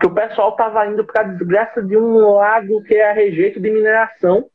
que 0.00 0.06
o 0.06 0.14
pessoal 0.14 0.50
estava 0.50 0.86
indo 0.86 1.04
para 1.04 1.20
a 1.20 1.24
desgraça 1.24 1.82
de 1.82 1.96
um 1.96 2.34
lago 2.34 2.82
que 2.82 2.94
é 2.94 3.10
a 3.10 3.14
rejeito 3.14 3.60
de 3.60 3.70
mineração, 3.70 4.46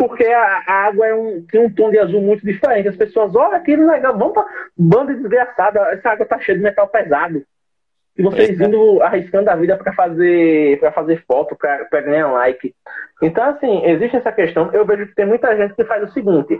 porque 0.00 0.24
a, 0.24 0.64
água 0.66 1.06
é 1.06 1.14
um, 1.14 1.42
tem 1.42 1.60
um 1.60 1.70
tom 1.70 1.90
de 1.90 1.98
azul 1.98 2.22
muito 2.22 2.42
diferente. 2.42 2.88
As 2.88 2.96
pessoas, 2.96 3.34
olha 3.34 3.58
aquilo 3.58 3.86
legal, 3.86 4.16
vamos 4.16 4.32
para 4.32 4.46
banda 4.74 5.12
desgraçada, 5.12 5.78
essa 5.92 6.08
água 6.08 6.24
tá 6.24 6.40
cheia 6.40 6.56
de 6.56 6.64
metal 6.64 6.88
pesado. 6.88 7.44
E 8.16 8.22
vocês 8.22 8.58
é. 8.58 8.64
indo 8.64 9.02
arriscando 9.02 9.50
a 9.50 9.56
vida 9.56 9.76
para 9.76 9.92
fazer 9.92 10.80
para 10.80 10.90
fazer 10.90 11.22
foto, 11.26 11.54
para 11.54 12.00
ganhar 12.00 12.32
like. 12.32 12.74
Então, 13.22 13.44
assim, 13.44 13.84
existe 13.84 14.16
essa 14.16 14.32
questão. 14.32 14.70
Eu 14.72 14.86
vejo 14.86 15.06
que 15.06 15.14
tem 15.14 15.26
muita 15.26 15.54
gente 15.54 15.74
que 15.74 15.84
faz 15.84 16.02
o 16.02 16.12
seguinte: 16.14 16.58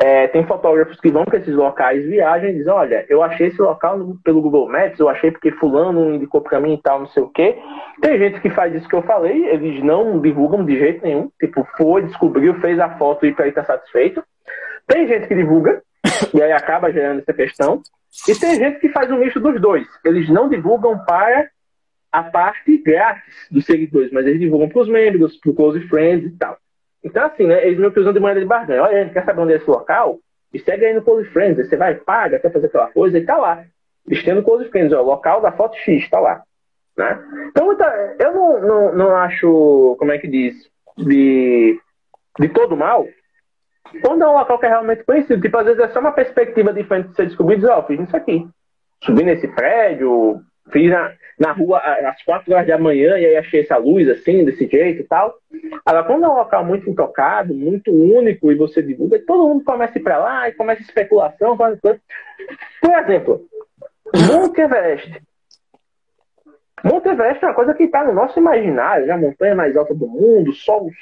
é, 0.00 0.28
tem 0.28 0.46
fotógrafos 0.46 1.00
que 1.00 1.10
vão 1.10 1.24
para 1.24 1.38
esses 1.38 1.54
locais, 1.54 2.04
viajam 2.04 2.48
e 2.48 2.54
dizem: 2.54 2.72
Olha, 2.72 3.04
eu 3.08 3.20
achei 3.20 3.48
esse 3.48 3.60
local 3.60 3.98
pelo 4.22 4.40
Google 4.40 4.68
Maps, 4.68 5.00
eu 5.00 5.08
achei 5.08 5.32
porque 5.32 5.50
Fulano 5.50 6.14
indicou 6.14 6.40
para 6.40 6.60
mim 6.60 6.74
e 6.74 6.80
tal, 6.80 7.00
não 7.00 7.08
sei 7.08 7.22
o 7.22 7.28
quê. 7.28 7.58
Tem 8.00 8.16
gente 8.16 8.40
que 8.40 8.48
faz 8.48 8.72
isso 8.72 8.88
que 8.88 8.94
eu 8.94 9.02
falei, 9.02 9.48
eles 9.48 9.82
não 9.82 10.20
divulgam 10.20 10.64
de 10.64 10.78
jeito 10.78 11.04
nenhum. 11.04 11.28
Tipo, 11.40 11.66
foi, 11.76 12.02
descobriu, 12.02 12.54
fez 12.60 12.78
a 12.78 12.96
foto 12.96 13.26
e 13.26 13.34
para 13.34 13.50
tá 13.50 13.64
satisfeito. 13.64 14.22
Tem 14.86 15.08
gente 15.08 15.26
que 15.26 15.34
divulga, 15.34 15.82
e 16.32 16.40
aí 16.40 16.52
acaba 16.52 16.92
gerando 16.92 17.18
essa 17.18 17.34
questão. 17.34 17.82
E 18.28 18.34
tem 18.36 18.54
gente 18.54 18.78
que 18.78 18.90
faz 18.90 19.10
um 19.10 19.18
misto 19.18 19.40
dos 19.40 19.60
dois. 19.60 19.86
Eles 20.04 20.28
não 20.30 20.48
divulgam 20.48 20.96
para 21.04 21.48
a 22.12 22.22
parte 22.22 22.78
grátis 22.78 23.48
dos 23.50 23.64
seguidores, 23.64 24.12
mas 24.12 24.24
eles 24.26 24.38
divulgam 24.38 24.68
para 24.68 24.80
os 24.80 24.88
membros, 24.88 25.36
para 25.38 25.50
o 25.50 25.54
close 25.54 25.80
friends 25.88 26.24
e 26.24 26.36
tal. 26.38 26.56
Então, 27.08 27.24
assim, 27.24 27.46
né, 27.46 27.66
eles 27.66 27.78
meio 27.78 27.90
que 27.90 28.00
usam 28.00 28.12
de 28.12 28.20
maneira 28.20 28.40
de 28.40 28.46
barganha. 28.46 28.82
Olha, 28.82 29.00
a 29.00 29.02
gente 29.02 29.14
quer 29.14 29.24
saber 29.24 29.40
onde 29.40 29.54
é 29.54 29.56
esse 29.56 29.70
local? 29.70 30.18
E 30.52 30.58
segue 30.58 30.84
aí 30.84 30.94
no 30.94 31.02
Close 31.02 31.28
Friends. 31.30 31.66
Você 31.66 31.76
vai, 31.76 31.94
paga, 31.94 32.38
quer 32.38 32.52
fazer 32.52 32.66
aquela 32.66 32.88
coisa 32.88 33.18
e 33.18 33.24
tá 33.24 33.36
lá. 33.36 33.64
Eles 34.06 34.24
no 34.26 34.42
Close 34.42 34.68
Friends, 34.68 34.92
ó, 34.92 35.00
local 35.00 35.40
da 35.40 35.52
foto 35.52 35.76
X, 35.78 36.08
tá 36.10 36.20
lá. 36.20 36.42
Né? 36.96 37.18
Então, 37.48 37.76
eu 38.18 38.34
não, 38.34 38.60
não, 38.60 38.94
não 38.94 39.16
acho, 39.16 39.96
como 39.98 40.12
é 40.12 40.18
que 40.18 40.28
diz, 40.28 40.54
de, 40.98 41.80
de 42.38 42.48
todo 42.48 42.76
mal, 42.76 43.06
quando 44.02 44.22
é 44.22 44.28
um 44.28 44.32
local 44.32 44.58
que 44.58 44.66
é 44.66 44.68
realmente 44.68 45.04
conhecido. 45.04 45.40
Tipo, 45.40 45.56
às 45.58 45.64
vezes 45.64 45.80
é 45.80 45.88
só 45.88 46.00
uma 46.00 46.12
perspectiva 46.12 46.72
diferente 46.72 47.08
de 47.08 47.16
você 47.16 47.26
descobrir 47.26 47.58
e 47.58 47.66
ó, 47.66 47.78
oh, 47.78 47.82
fiz 47.84 48.00
isso 48.00 48.16
aqui. 48.16 48.46
Subi 49.02 49.22
nesse 49.22 49.48
prédio, 49.48 50.40
fiz 50.70 50.90
na, 50.90 51.12
na 51.38 51.52
rua 51.52 51.78
às 51.78 52.22
quatro 52.22 52.52
horas 52.52 52.66
da 52.66 52.78
manhã 52.78 53.16
e 53.18 53.26
aí 53.26 53.36
achei 53.36 53.60
essa 53.60 53.76
luz 53.76 54.08
assim, 54.08 54.44
desse 54.44 54.66
jeito 54.66 55.02
e 55.02 55.04
tal. 55.04 55.34
Agora, 55.86 56.04
quando 56.04 56.24
é 56.24 56.28
um 56.28 56.36
local 56.36 56.64
muito 56.64 56.90
intocado, 56.90 57.54
muito 57.54 57.92
único 57.92 58.50
e 58.50 58.56
você 58.56 58.82
divulga, 58.82 59.22
todo 59.24 59.48
mundo 59.48 59.64
começa 59.64 59.96
a 59.96 60.00
ir 60.00 60.02
pra 60.02 60.18
lá 60.18 60.48
e 60.48 60.52
começa 60.52 60.82
especulação, 60.82 61.56
coisa. 61.56 61.78
Por 62.80 62.98
exemplo, 62.98 63.46
Monte 64.14 64.60
Everest. 64.60 65.22
Monte 66.84 67.08
Everest 67.08 67.44
é 67.44 67.48
uma 67.48 67.54
coisa 67.54 67.74
que 67.74 67.84
está 67.84 68.04
no 68.04 68.12
nosso 68.12 68.38
imaginário, 68.38 69.06
né? 69.06 69.12
a 69.12 69.18
montanha 69.18 69.54
mais 69.54 69.76
alta 69.76 69.94
do 69.94 70.06
mundo, 70.06 70.52
só 70.52 70.82
os, 70.82 70.94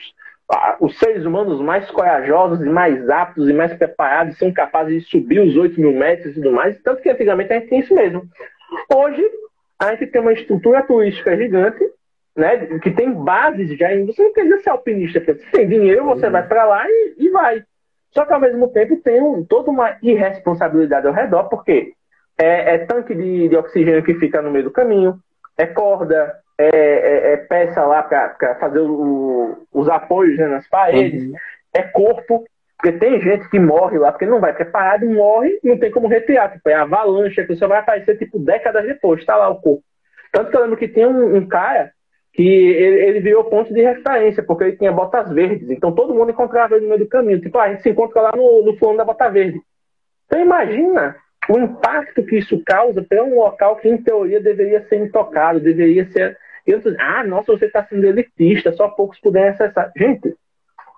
os 0.80 0.98
seres 0.98 1.24
humanos 1.24 1.60
mais 1.60 1.90
corajosos 1.90 2.60
e 2.60 2.68
mais 2.68 3.08
aptos 3.08 3.48
e 3.48 3.52
mais 3.52 3.72
preparados 3.74 4.38
são 4.38 4.52
capazes 4.52 5.02
de 5.02 5.08
subir 5.08 5.40
os 5.40 5.56
8 5.56 5.80
mil 5.80 5.92
metros 5.92 6.32
e 6.32 6.34
tudo 6.34 6.52
mais. 6.52 6.80
Tanto 6.82 7.02
que 7.02 7.10
antigamente 7.10 7.52
a 7.52 7.58
gente 7.58 7.68
tem 7.68 7.80
isso 7.80 7.94
mesmo. 7.94 8.22
Hoje, 8.92 9.22
a 9.78 9.94
gente 9.94 10.06
tem 10.06 10.20
uma 10.20 10.32
estrutura 10.32 10.82
turística 10.82 11.36
gigante, 11.36 11.84
né? 12.36 12.78
Que 12.78 12.90
tem 12.90 13.12
bases 13.12 13.76
já. 13.78 13.88
Você 14.04 14.22
não 14.22 14.32
precisa 14.32 14.60
ser 14.60 14.70
alpinista, 14.70 15.20
você 15.20 15.34
tem 15.52 15.68
dinheiro, 15.68 16.04
você 16.04 16.28
vai 16.30 16.46
para 16.46 16.64
lá 16.64 16.84
e, 16.88 17.14
e, 17.18 17.30
vai. 17.30 17.62
Só 18.10 18.24
que 18.24 18.32
ao 18.32 18.40
mesmo 18.40 18.68
tempo 18.68 18.96
tem 18.96 19.22
um, 19.22 19.44
toda 19.44 19.70
uma 19.70 19.96
irresponsabilidade 20.02 21.06
ao 21.06 21.12
redor, 21.12 21.44
porque 21.48 21.92
é, 22.38 22.74
é 22.74 22.78
tanque 22.78 23.14
de, 23.14 23.48
de, 23.48 23.56
oxigênio 23.56 24.02
que 24.02 24.14
fica 24.14 24.40
no 24.40 24.50
meio 24.50 24.64
do 24.64 24.70
caminho, 24.70 25.18
é 25.56 25.66
corda, 25.66 26.34
é, 26.58 26.68
é, 26.68 27.32
é 27.32 27.36
peça 27.36 27.84
lá 27.84 28.02
para 28.02 28.56
fazer 28.60 28.80
o, 28.80 29.66
os 29.72 29.88
apoios 29.88 30.38
né, 30.38 30.46
nas 30.46 30.66
paredes, 30.68 31.24
uhum. 31.24 31.34
é 31.74 31.82
corpo, 31.82 32.44
porque 32.76 32.92
tem 32.92 33.20
gente 33.20 33.48
que 33.48 33.58
morre 33.58 33.98
lá 33.98 34.12
porque 34.12 34.26
não 34.26 34.38
vai 34.38 34.52
preparado, 34.52 35.06
morre, 35.06 35.58
não 35.64 35.78
tem 35.78 35.90
como 35.90 36.08
retirar. 36.08 36.52
Tipo, 36.52 36.68
é 36.68 36.74
avalanche, 36.74 37.44
que 37.46 37.56
só 37.56 37.66
vai 37.66 37.78
aparecer 37.78 38.18
tipo 38.18 38.38
décadas 38.38 38.84
depois, 38.84 39.24
tá 39.24 39.36
lá 39.36 39.48
o 39.48 39.60
corpo. 39.60 39.82
Tanto 40.30 40.50
que 40.50 40.56
eu 40.56 40.62
lembro 40.62 40.76
que 40.76 40.88
tinha 40.88 41.08
um, 41.08 41.36
um 41.36 41.46
cara 41.48 41.90
que 42.34 42.46
ele, 42.46 43.02
ele, 43.02 43.20
virou 43.20 43.44
ponto 43.44 43.72
de 43.72 43.80
referência, 43.80 44.42
porque 44.42 44.64
ele 44.64 44.76
tinha 44.76 44.92
botas 44.92 45.32
verdes. 45.32 45.70
Então 45.70 45.94
todo 45.94 46.14
mundo 46.14 46.30
encontrava 46.30 46.74
ele 46.74 46.82
no 46.82 46.90
meio 46.90 47.00
do 47.00 47.08
caminho. 47.08 47.40
Tipo, 47.40 47.58
ah, 47.58 47.62
a 47.62 47.70
gente 47.70 47.82
se 47.82 47.88
encontra 47.88 48.20
lá 48.20 48.32
no, 48.36 48.62
no 48.62 48.96
da 48.96 49.04
bota 49.04 49.30
verde. 49.30 49.58
Então 50.26 50.38
imagina 50.38 51.16
o 51.48 51.58
impacto 51.58 52.24
que 52.24 52.36
isso 52.36 52.62
causa 52.62 53.02
para 53.02 53.24
um 53.24 53.36
local 53.36 53.76
que, 53.76 53.88
em 53.88 53.96
teoria, 53.96 54.40
deveria 54.40 54.86
ser 54.86 54.96
intocado, 54.96 55.60
deveria 55.60 56.04
ser. 56.10 56.36
Ah, 56.98 57.24
nossa, 57.24 57.52
você 57.52 57.66
está 57.66 57.84
sendo 57.84 58.04
elitista, 58.04 58.72
só 58.72 58.88
poucos 58.88 59.18
puderem 59.20 59.50
acessar. 59.50 59.90
Gente, 59.96 60.36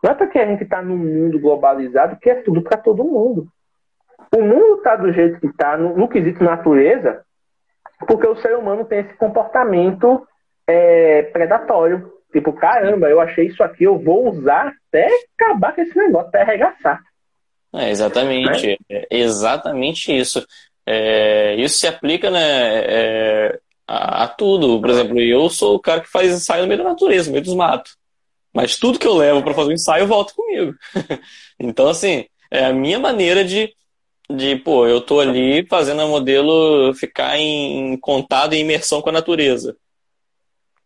não 0.03 0.13
é 0.13 0.15
porque 0.15 0.39
a 0.39 0.47
gente 0.47 0.63
está 0.63 0.83
num 0.83 0.97
mundo 0.97 1.41
globalizado 1.41 2.19
que 2.21 2.31
é 2.31 2.37
tudo 2.37 2.63
para 2.63 2.79
todo 2.79 3.05
mundo. 3.05 3.49
O 4.35 4.43
mundo 4.43 4.77
está 4.77 4.97
do 4.97 5.13
jeito 5.13 5.41
que 5.41 5.47
está, 5.47 5.77
no, 5.77 5.97
no, 5.97 6.09
quesito 6.09 6.45
natureza, 6.45 7.23
porque 8.07 8.27
o 8.27 8.37
ser 8.37 8.55
humano 8.57 8.85
tem 8.85 9.01
esse 9.01 9.15
comportamento 9.15 10.27
é, 10.67 11.23
predatório. 11.25 12.13
Tipo, 12.31 12.53
caramba, 12.53 13.09
eu 13.09 13.21
achei 13.21 13.47
isso 13.47 13.63
aqui, 13.63 13.85
eu 13.85 13.99
vou 13.99 14.29
usar 14.29 14.73
até 14.89 15.09
acabar 15.35 15.75
com 15.75 15.81
esse 15.81 15.97
negócio, 15.97 16.29
até 16.29 16.43
arregaçar. 16.43 17.01
É, 17.75 17.91
exatamente, 17.91 18.79
né? 18.89 19.03
é 19.11 19.19
exatamente 19.19 20.17
isso. 20.17 20.47
É, 20.87 21.55
isso 21.57 21.79
se 21.79 21.87
aplica 21.87 22.31
né, 22.31 22.41
é, 22.41 23.59
a, 23.87 24.25
a, 24.25 24.29
tudo. 24.29 24.81
Por 24.81 24.91
exemplo, 24.91 25.21
eu 25.21 25.49
sou 25.51 25.77
o 25.77 25.81
cara 25.81 26.01
que 26.01 26.11
faz 26.11 26.31
ensaio 26.31 26.63
no 26.63 26.69
meio 26.69 26.83
da 26.83 26.91
natureza, 26.91 27.29
no 27.29 27.33
meio 27.33 27.45
dos 27.45 27.55
matos. 27.55 27.98
Mas 28.59 28.77
tudo 28.77 28.99
que 28.99 29.07
eu 29.07 29.15
levo 29.15 29.41
para 29.41 29.55
fazer 29.55 29.69
o 29.69 29.73
ensaio 29.73 30.09
volta 30.09 30.35
comigo. 30.35 30.75
então, 31.61 31.87
assim, 31.87 32.25
é 32.51 32.65
a 32.65 32.73
minha 32.73 32.99
maneira 32.99 33.45
de, 33.45 33.73
de, 34.29 34.57
pô, 34.57 34.85
eu 34.85 35.01
tô 35.01 35.21
ali 35.21 35.65
fazendo 35.69 36.03
o 36.03 36.09
modelo 36.09 36.93
ficar 36.95 37.39
em, 37.39 37.93
em 37.93 37.97
contato 37.97 38.55
e 38.55 38.59
imersão 38.59 39.01
com 39.01 39.11
a 39.11 39.13
natureza. 39.13 39.77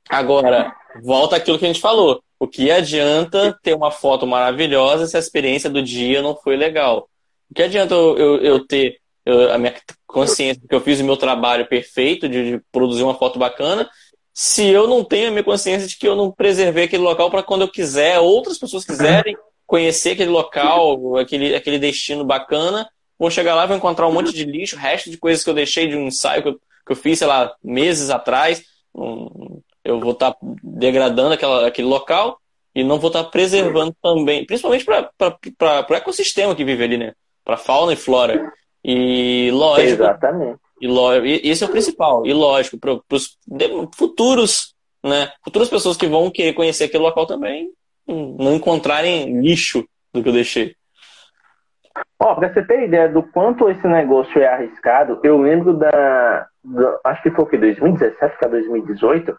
Agora, 0.06 0.70
volta 1.02 1.36
aquilo 1.36 1.58
que 1.58 1.64
a 1.64 1.68
gente 1.68 1.80
falou. 1.80 2.22
O 2.38 2.46
que 2.46 2.70
adianta 2.70 3.58
ter 3.62 3.72
uma 3.72 3.90
foto 3.90 4.26
maravilhosa 4.26 5.06
se 5.06 5.16
a 5.16 5.20
experiência 5.20 5.70
do 5.70 5.82
dia 5.82 6.20
não 6.20 6.36
foi 6.36 6.58
legal? 6.58 7.08
O 7.50 7.54
que 7.54 7.62
adianta 7.62 7.94
eu, 7.94 8.18
eu, 8.18 8.36
eu 8.42 8.66
ter 8.66 9.00
eu, 9.24 9.50
a 9.50 9.56
minha 9.56 9.74
consciência 10.06 10.60
que 10.68 10.74
eu 10.74 10.80
fiz 10.82 11.00
o 11.00 11.04
meu 11.04 11.16
trabalho 11.16 11.66
perfeito 11.66 12.28
de, 12.28 12.50
de, 12.50 12.64
produzir 12.70 13.02
uma 13.02 13.14
foto 13.14 13.38
bacana, 13.38 13.88
se 14.34 14.66
eu 14.66 14.86
não 14.86 15.04
tenho 15.04 15.28
a 15.28 15.30
minha 15.30 15.44
consciência 15.44 15.86
de 15.86 15.96
que 15.96 16.08
eu 16.08 16.16
não 16.16 16.30
preservei 16.30 16.84
aquele 16.84 17.02
local 17.02 17.30
para 17.30 17.42
quando 17.42 17.62
eu 17.62 17.68
quiser, 17.68 18.18
outras 18.18 18.58
pessoas 18.58 18.84
quiserem 18.84 19.36
conhecer 19.66 20.12
aquele 20.12 20.30
local, 20.30 21.16
aquele, 21.16 21.54
aquele 21.54 21.78
destino 21.78 22.24
bacana, 22.24 22.88
vão 23.18 23.30
chegar 23.30 23.54
lá, 23.54 23.66
vão 23.66 23.76
encontrar 23.76 24.06
um 24.06 24.12
monte 24.12 24.32
de 24.32 24.44
lixo, 24.44 24.76
resto 24.76 25.10
de 25.10 25.16
coisas 25.16 25.44
que 25.44 25.50
eu 25.50 25.54
deixei 25.54 25.88
de 25.88 25.96
um 25.96 26.06
ensaio 26.06 26.42
que 26.42 26.48
eu, 26.48 26.54
que 26.54 26.92
eu 26.92 26.96
fiz, 26.96 27.18
sei 27.18 27.28
lá, 27.28 27.54
meses 27.62 28.10
atrás. 28.10 28.62
Eu 29.84 30.00
vou 30.00 30.12
estar 30.12 30.32
tá 30.32 30.38
degradando 30.62 31.34
aquela, 31.34 31.66
aquele 31.66 31.88
local 31.88 32.38
e 32.74 32.82
não 32.82 32.98
vou 32.98 33.08
estar 33.08 33.24
tá 33.24 33.30
preservando 33.30 33.94
também, 34.02 34.46
principalmente 34.46 34.84
para 34.84 35.86
o 35.90 35.94
ecossistema 35.94 36.54
que 36.54 36.64
vive 36.64 36.84
ali, 36.84 36.98
né? 36.98 37.12
Para 37.44 37.56
fauna 37.56 37.92
e 37.92 37.96
flora. 37.96 38.52
E 38.84 39.50
lógico. 39.52 40.02
Exatamente. 40.02 40.61
E, 40.82 41.46
e 41.46 41.50
esse 41.50 41.64
é 41.64 41.66
o 41.66 41.70
principal. 41.70 42.26
E 42.26 42.32
lógico, 42.32 42.78
para 42.78 43.00
os 43.10 43.38
futuros, 43.94 44.74
né? 45.02 45.30
Futuras 45.44 45.68
pessoas 45.68 45.96
que 45.96 46.06
vão 46.06 46.30
querer 46.30 46.52
conhecer 46.52 46.84
aquele 46.84 47.02
local 47.02 47.26
também 47.26 47.70
não 48.06 48.54
encontrarem 48.54 49.40
lixo 49.40 49.86
do 50.12 50.22
que 50.22 50.28
eu 50.28 50.32
deixei. 50.32 50.74
Ó, 52.18 52.32
oh, 52.32 52.36
pra 52.36 52.52
você 52.52 52.62
ter 52.64 52.84
ideia 52.84 53.08
do 53.08 53.22
quanto 53.22 53.68
esse 53.68 53.86
negócio 53.86 54.40
é 54.40 54.46
arriscado, 54.46 55.20
eu 55.22 55.40
lembro 55.40 55.74
da. 55.74 56.46
da 56.64 57.00
acho 57.04 57.22
que 57.22 57.30
foi 57.30 57.44
o 57.44 57.46
que? 57.46 57.58
2017 57.58 58.38
para 58.38 58.48
2018 58.48 59.36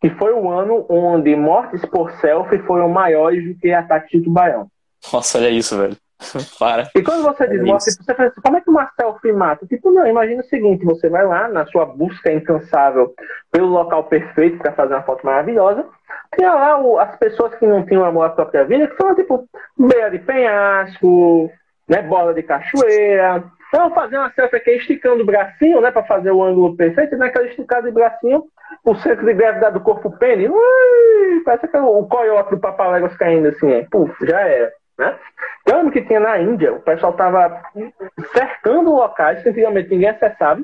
que 0.00 0.10
foi 0.10 0.32
o 0.32 0.48
ano 0.48 0.86
onde 0.88 1.34
mortes 1.34 1.84
por 1.84 2.10
selfie 2.12 2.58
foram 2.60 2.88
maiores 2.88 3.44
do 3.44 3.58
que 3.58 3.72
ataques 3.72 4.10
de 4.10 4.22
tubarão. 4.22 4.70
Nossa, 5.12 5.38
olha 5.38 5.50
isso, 5.50 5.76
velho. 5.76 5.96
Para. 6.58 6.90
E 6.94 7.02
quando 7.02 7.22
você 7.22 7.46
diz 7.46 7.62
morte, 7.62 7.84
você 7.84 8.14
pensa, 8.14 8.24
assim, 8.24 8.40
como 8.40 8.56
é 8.56 8.60
que 8.60 8.70
uma 8.70 8.90
selfie 8.98 9.32
mata? 9.32 9.66
Tipo, 9.66 9.92
não, 9.92 10.06
imagina 10.06 10.42
o 10.42 10.46
seguinte, 10.46 10.84
você 10.84 11.08
vai 11.08 11.24
lá 11.24 11.48
na 11.48 11.64
sua 11.66 11.86
busca 11.86 12.32
incansável 12.32 13.14
pelo 13.52 13.68
local 13.68 14.04
perfeito 14.04 14.58
para 14.58 14.72
fazer 14.72 14.94
uma 14.94 15.02
foto 15.02 15.24
maravilhosa, 15.24 15.86
tem 16.36 16.46
lá 16.46 16.80
o, 16.80 16.98
as 16.98 17.16
pessoas 17.16 17.54
que 17.54 17.66
não 17.66 17.84
tinham 17.86 18.04
amor 18.04 18.24
à 18.24 18.30
própria 18.30 18.64
vida, 18.64 18.88
que 18.88 18.96
são 18.96 19.14
tipo 19.14 19.48
beira 19.78 20.10
de 20.10 20.18
penhasco, 20.18 21.50
né, 21.88 22.02
bola 22.02 22.34
de 22.34 22.42
cachoeira, 22.42 23.44
então, 23.68 23.90
fazer 23.90 24.16
uma 24.16 24.30
selfie 24.32 24.56
aqui 24.56 24.70
esticando 24.72 25.22
o 25.22 25.26
bracinho, 25.26 25.80
né, 25.80 25.90
para 25.90 26.02
fazer 26.04 26.30
o 26.30 26.42
ângulo 26.42 26.74
perfeito, 26.74 27.14
e 27.14 27.18
naquela 27.18 27.46
esticada 27.46 27.82
de 27.82 27.92
bracinho, 27.92 28.44
o 28.82 28.94
centro 28.96 29.26
de 29.26 29.34
gravidade 29.34 29.74
do 29.74 29.80
corpo 29.80 30.10
pene, 30.18 30.48
ui, 30.48 31.42
parece 31.44 31.68
que 31.68 31.76
o 31.76 32.06
coiote 32.06 32.50
do 32.50 32.60
Papaléguas 32.60 33.16
caindo 33.16 33.48
assim, 33.48 33.70
é, 33.70 33.86
puf, 33.90 34.14
já 34.26 34.40
era, 34.40 34.72
né? 34.98 35.16
Tanto 35.64 35.90
que 35.90 36.02
tinha 36.02 36.20
na 36.20 36.38
Índia, 36.40 36.72
o 36.72 36.80
pessoal 36.80 37.12
tava 37.12 37.62
cercando 38.32 38.90
locais 38.90 39.42
que 39.42 39.48
antigamente 39.48 39.90
ninguém 39.90 40.08
acessava, 40.08 40.60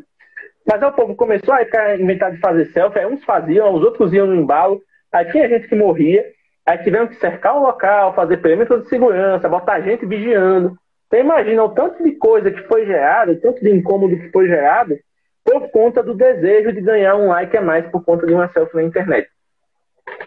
mas 0.66 0.82
aí 0.82 0.88
o 0.88 0.92
povo 0.92 1.14
começou 1.14 1.54
a 1.54 1.62
inventar 1.96 2.32
de 2.32 2.38
fazer 2.38 2.66
selfie, 2.66 2.98
aí 2.98 3.06
uns 3.06 3.22
faziam, 3.24 3.72
os 3.74 3.82
outros 3.82 4.12
iam 4.12 4.26
no 4.26 4.34
embalo, 4.34 4.80
aí 5.12 5.30
tinha 5.30 5.48
gente 5.48 5.68
que 5.68 5.74
morria, 5.74 6.24
aí 6.66 6.78
tiveram 6.78 7.06
que 7.06 7.16
cercar 7.16 7.56
o 7.56 7.62
local, 7.62 8.14
fazer 8.14 8.38
perímetro 8.38 8.82
de 8.82 8.88
segurança, 8.88 9.48
botar 9.48 9.80
gente 9.80 10.06
vigiando, 10.06 10.76
você 11.08 11.20
imagina 11.20 11.62
o 11.62 11.68
tanto 11.68 12.02
de 12.02 12.12
coisa 12.12 12.50
que 12.50 12.62
foi 12.62 12.86
gerado, 12.86 13.32
o 13.32 13.40
tanto 13.40 13.60
de 13.60 13.70
incômodo 13.70 14.16
que 14.16 14.32
foi 14.32 14.48
gerado, 14.48 14.98
por 15.44 15.70
conta 15.70 16.02
do 16.02 16.14
desejo 16.14 16.72
de 16.72 16.80
ganhar 16.80 17.14
um 17.14 17.28
like 17.28 17.56
a 17.56 17.60
mais 17.60 17.86
por 17.88 18.02
conta 18.02 18.26
de 18.26 18.34
uma 18.34 18.48
selfie 18.48 18.76
na 18.76 18.82
internet. 18.82 19.28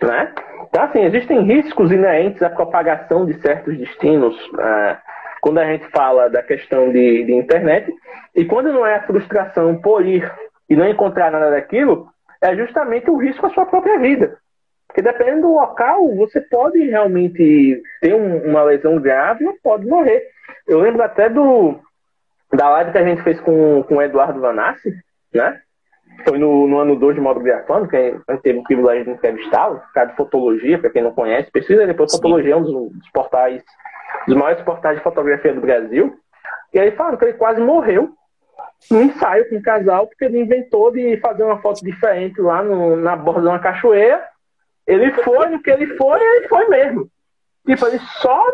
Né? 0.02 0.34
Assim, 0.74 1.04
existem 1.04 1.42
riscos 1.42 1.92
inerentes 1.92 2.42
à 2.42 2.50
propagação 2.50 3.26
de 3.26 3.40
certos 3.42 3.78
destinos 3.78 4.36
uh, 4.54 4.98
quando 5.42 5.60
a 5.60 5.66
gente 5.66 5.88
fala 5.90 6.30
da 6.30 6.42
questão 6.44 6.92
de, 6.92 7.24
de 7.26 7.34
internet. 7.34 7.92
E 8.36 8.46
quando 8.46 8.72
não 8.72 8.86
é 8.86 8.96
a 8.96 9.04
frustração 9.04 9.80
por 9.80 10.06
ir 10.06 10.30
e 10.70 10.76
não 10.76 10.88
encontrar 10.88 11.32
nada 11.32 11.52
daquilo, 11.52 12.08
é 12.42 12.56
justamente 12.56 13.10
o 13.10 13.18
risco 13.18 13.46
à 13.46 13.50
sua 13.50 13.66
própria 13.66 14.00
vida. 14.00 14.38
Porque 14.88 15.02
dependendo 15.02 15.42
do 15.42 15.54
local, 15.54 16.16
você 16.16 16.42
pode 16.42 16.80
realmente 16.90 17.82
ter 18.02 18.14
um, 18.14 18.50
uma 18.50 18.64
lesão 18.64 19.00
grave 19.00 19.46
ou 19.46 19.56
pode 19.62 19.86
morrer. 19.86 20.24
Eu 20.68 20.80
lembro 20.80 21.04
até 21.04 21.30
do 21.30 21.80
da 22.54 22.70
live 22.70 22.92
que 22.92 22.98
a 22.98 23.06
gente 23.06 23.22
fez 23.24 23.40
com, 23.42 23.84
com 23.84 23.96
o 23.96 24.02
Eduardo 24.02 24.40
Vanassi, 24.40 24.94
né? 25.34 25.60
Foi 26.26 26.38
no, 26.38 26.68
no 26.68 26.80
ano 26.80 26.96
2 26.96 27.16
de 27.16 27.22
modo 27.22 27.40
grafando, 27.40 27.88
que 27.88 27.96
a 27.96 28.34
gente 28.34 28.42
teve 28.42 28.60
o 28.60 28.64
privilégio 28.64 29.06
de 29.06 29.12
entrevistá-lo, 29.12 29.82
cara 29.94 30.08
de 30.10 30.16
fotologia, 30.16 30.80
para 30.80 30.90
quem 30.90 31.04
não 31.04 31.12
conhece, 31.12 31.52
pesquisa 31.52 31.86
depois 31.86 32.12
Sim. 32.12 32.18
fotologia 32.18 32.54
é 32.54 32.56
um 32.56 32.64
dos, 32.64 32.92
dos, 32.92 33.10
portais, 33.12 33.64
dos 34.28 34.36
maiores 34.36 34.64
portais 34.64 34.98
de 34.98 35.04
fotografia 35.04 35.54
do 35.54 35.62
Brasil. 35.62 36.18
E 36.74 36.80
aí 36.80 36.92
falaram 36.92 37.18
que 37.18 37.26
ele 37.26 37.34
quase 37.34 37.62
morreu 37.62 38.14
no 38.92 39.02
ensaio 39.02 39.48
com 39.50 39.58
o 39.58 39.62
casal, 39.62 40.08
porque 40.08 40.26
ele 40.26 40.40
inventou 40.40 40.92
de 40.92 41.18
fazer 41.18 41.44
uma 41.44 41.62
foto 41.62 41.84
diferente 41.84 42.40
lá 42.42 42.64
no, 42.64 42.96
na 42.96 43.16
borda 43.16 43.42
de 43.42 43.48
uma 43.48 43.60
cachoeira. 43.60 44.24
Ele 44.86 45.12
foi 45.12 45.50
no 45.50 45.62
que 45.62 45.70
ele 45.70 45.88
foi, 45.98 46.20
ele 46.20 46.48
foi 46.48 46.68
mesmo. 46.68 47.10
Tipo, 47.66 47.88
ele 47.88 48.00
só 48.22 48.46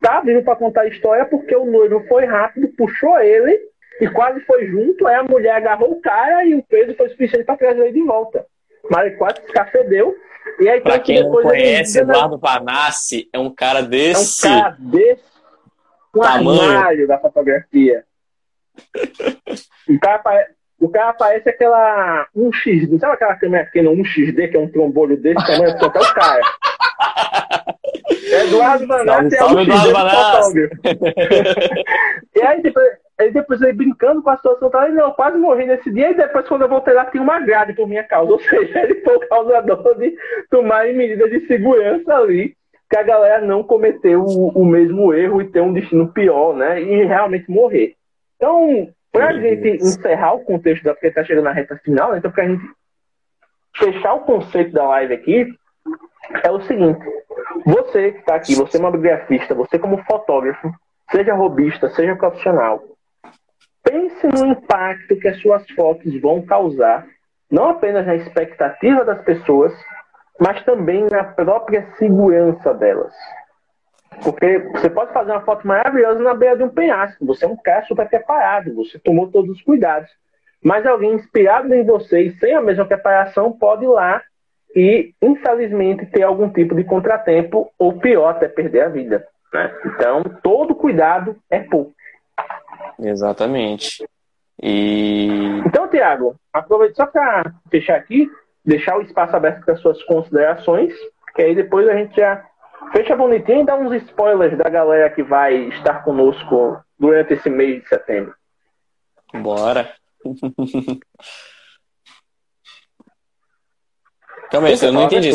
tá 0.00 0.20
vindo 0.20 0.42
para 0.44 0.56
contar 0.56 0.82
a 0.82 0.88
história 0.88 1.24
porque 1.24 1.56
o 1.56 1.64
noivo 1.64 2.04
foi 2.06 2.26
rápido, 2.26 2.68
puxou 2.76 3.18
ele 3.20 3.58
e 4.00 4.08
quase 4.08 4.40
foi 4.40 4.66
junto. 4.66 5.06
Aí 5.06 5.16
a 5.16 5.22
mulher 5.22 5.56
agarrou 5.56 5.92
o 5.92 6.00
cara 6.00 6.44
e 6.44 6.54
o 6.54 6.62
peso 6.62 6.94
foi 6.96 7.08
suficiente 7.08 7.44
para 7.44 7.56
trazer 7.56 7.80
ele 7.80 7.92
de 7.92 8.02
volta. 8.02 8.46
Mas 8.90 9.06
ele 9.06 9.16
quase 9.16 9.40
se 9.42 9.52
cafedeu. 9.52 10.16
E 10.60 10.68
aí, 10.68 10.80
pra 10.80 10.98
quem 10.98 11.22
não 11.22 11.30
conhece, 11.30 11.98
Eduardo 11.98 12.38
Vanassi 12.38 13.28
é 13.32 13.38
um 13.38 13.52
cara 13.52 13.82
desse. 13.82 14.46
É 14.46 14.50
um 14.50 14.60
cara 14.60 14.76
desse. 14.78 15.36
Um 16.14 16.22
armário 16.22 17.06
da 17.06 17.18
fotografia. 17.18 18.04
o, 19.88 19.98
cara, 20.00 20.46
o 20.80 20.88
cara 20.88 21.12
parece 21.12 21.48
aquela 21.48 22.26
1x, 22.34 22.98
sabe 22.98 23.14
aquela 23.14 23.36
câmera 23.36 23.64
pequena 23.64 23.90
1xD, 23.90 24.50
que 24.50 24.56
é 24.56 24.60
um 24.60 24.70
trombolho 24.70 25.16
desse 25.16 25.44
tamanho? 25.46 25.70
Até 25.70 25.86
o 25.86 26.14
cara. 26.14 26.40
Eduardo 28.46 28.86
Banassi 28.86 29.36
é 29.36 29.44
um 29.44 29.48
fotógrafo. 29.48 30.52
e 32.34 32.42
aí 32.42 32.62
depois, 32.62 32.88
aí 33.18 33.32
depois 33.32 33.60
ele 33.62 33.72
brincando 33.72 34.22
com 34.22 34.30
a 34.30 34.36
situação, 34.36 34.70
tá, 34.70 34.88
não, 34.88 35.10
quase 35.12 35.38
morri 35.38 35.66
nesse 35.66 35.90
dia, 35.90 36.10
e 36.10 36.14
depois 36.14 36.46
quando 36.48 36.62
eu 36.62 36.68
voltei 36.68 36.94
lá 36.94 37.06
tinha 37.06 37.22
uma 37.22 37.40
grade 37.40 37.72
por 37.74 37.88
minha 37.88 38.04
causa. 38.04 38.32
Ou 38.32 38.40
seja, 38.40 38.80
ele 38.82 39.00
foi 39.02 39.16
o 39.16 39.28
causador 39.28 39.98
de 39.98 40.16
tomar 40.50 40.86
medidas 40.92 41.30
de 41.30 41.46
segurança 41.46 42.14
ali, 42.14 42.54
que 42.88 42.96
a 42.96 43.02
galera 43.02 43.44
não 43.44 43.62
cometeu 43.62 44.22
o, 44.22 44.48
o 44.50 44.64
mesmo 44.64 45.12
erro 45.12 45.40
e 45.40 45.50
ter 45.50 45.60
um 45.60 45.72
destino 45.72 46.12
pior, 46.12 46.54
né? 46.54 46.80
E 46.80 47.04
realmente 47.04 47.50
morrer. 47.50 47.94
Então, 48.36 48.88
para 49.10 49.28
a 49.28 49.32
gente 49.32 49.68
encerrar 49.82 50.34
o 50.34 50.44
contexto 50.44 50.84
da 50.84 50.92
porque 50.92 51.06
está 51.06 51.24
chegando 51.24 51.44
na 51.44 51.52
reta 51.52 51.80
final, 51.82 52.12
né? 52.12 52.18
então 52.18 52.30
para 52.30 52.44
a 52.44 52.48
gente 52.48 52.62
fechar 53.74 54.14
o 54.14 54.20
conceito 54.20 54.72
da 54.72 54.86
live 54.88 55.14
aqui, 55.14 55.54
é 56.44 56.50
o 56.50 56.60
seguinte: 56.60 57.00
você 57.64 58.12
que 58.12 58.18
está 58.18 58.34
aqui, 58.34 58.54
você 58.54 58.76
é 58.76 58.80
uma 58.80 58.90
bibliografista, 58.90 59.54
você 59.54 59.78
como 59.78 60.04
fotógrafo, 60.04 60.70
seja 61.10 61.34
robista, 61.34 61.88
seja 61.90 62.14
profissional, 62.14 62.82
pense 63.96 64.26
no 64.26 64.46
impacto 64.46 65.16
que 65.16 65.28
as 65.28 65.40
suas 65.40 65.68
fotos 65.70 66.20
vão 66.20 66.42
causar, 66.42 67.06
não 67.50 67.70
apenas 67.70 68.06
na 68.06 68.14
expectativa 68.14 69.04
das 69.04 69.22
pessoas, 69.22 69.72
mas 70.38 70.62
também 70.64 71.06
na 71.10 71.24
própria 71.24 71.86
segurança 71.96 72.74
delas. 72.74 73.14
Porque 74.22 74.58
você 74.74 74.90
pode 74.90 75.12
fazer 75.12 75.32
uma 75.32 75.40
foto 75.42 75.66
maravilhosa 75.66 76.22
na 76.22 76.34
beira 76.34 76.56
de 76.56 76.62
um 76.62 76.68
penhasco. 76.68 77.24
Você 77.26 77.44
é 77.44 77.48
um 77.48 77.56
cara 77.56 77.84
super 77.86 78.08
preparado, 78.08 78.74
você 78.74 78.98
tomou 78.98 79.30
todos 79.30 79.50
os 79.50 79.62
cuidados. 79.62 80.10
Mas 80.62 80.86
alguém 80.86 81.14
inspirado 81.14 81.72
em 81.74 81.84
você 81.84 82.22
e 82.22 82.38
sem 82.38 82.54
a 82.54 82.60
mesma 82.60 82.84
preparação 82.84 83.52
pode 83.52 83.84
ir 83.84 83.88
lá 83.88 84.22
e, 84.74 85.14
infelizmente, 85.22 86.06
ter 86.06 86.22
algum 86.22 86.50
tipo 86.50 86.74
de 86.74 86.84
contratempo 86.84 87.70
ou 87.78 87.98
pior, 87.98 88.30
até 88.30 88.48
perder 88.48 88.82
a 88.82 88.88
vida. 88.88 89.26
Né? 89.52 89.74
Então, 89.86 90.22
todo 90.42 90.74
cuidado 90.74 91.36
é 91.50 91.60
pouco. 91.60 91.95
Exatamente. 92.98 94.06
E... 94.62 95.60
Então, 95.66 95.88
Tiago, 95.88 96.36
aproveite 96.52 96.96
só 96.96 97.06
para 97.06 97.52
fechar 97.70 97.96
aqui, 97.96 98.30
deixar 98.64 98.96
o 98.98 99.02
espaço 99.02 99.36
aberto 99.36 99.64
para 99.64 99.76
suas 99.76 100.02
considerações, 100.04 100.94
que 101.34 101.42
aí 101.42 101.54
depois 101.54 101.86
a 101.88 101.94
gente 101.94 102.16
já 102.16 102.42
Fecha 102.92 103.16
bonitinho 103.16 103.62
e 103.62 103.66
dá 103.66 103.76
uns 103.76 103.94
spoilers 104.04 104.56
da 104.56 104.68
galera 104.68 105.10
que 105.10 105.22
vai 105.22 105.54
estar 105.68 106.04
conosco 106.04 106.78
durante 106.98 107.34
esse 107.34 107.48
mês 107.50 107.82
de 107.82 107.88
setembro. 107.88 108.34
Bora. 109.34 109.92
Calma 114.50 114.68
aí, 114.68 114.78
eu 114.80 114.92
não 114.92 115.02
entendi. 115.04 115.32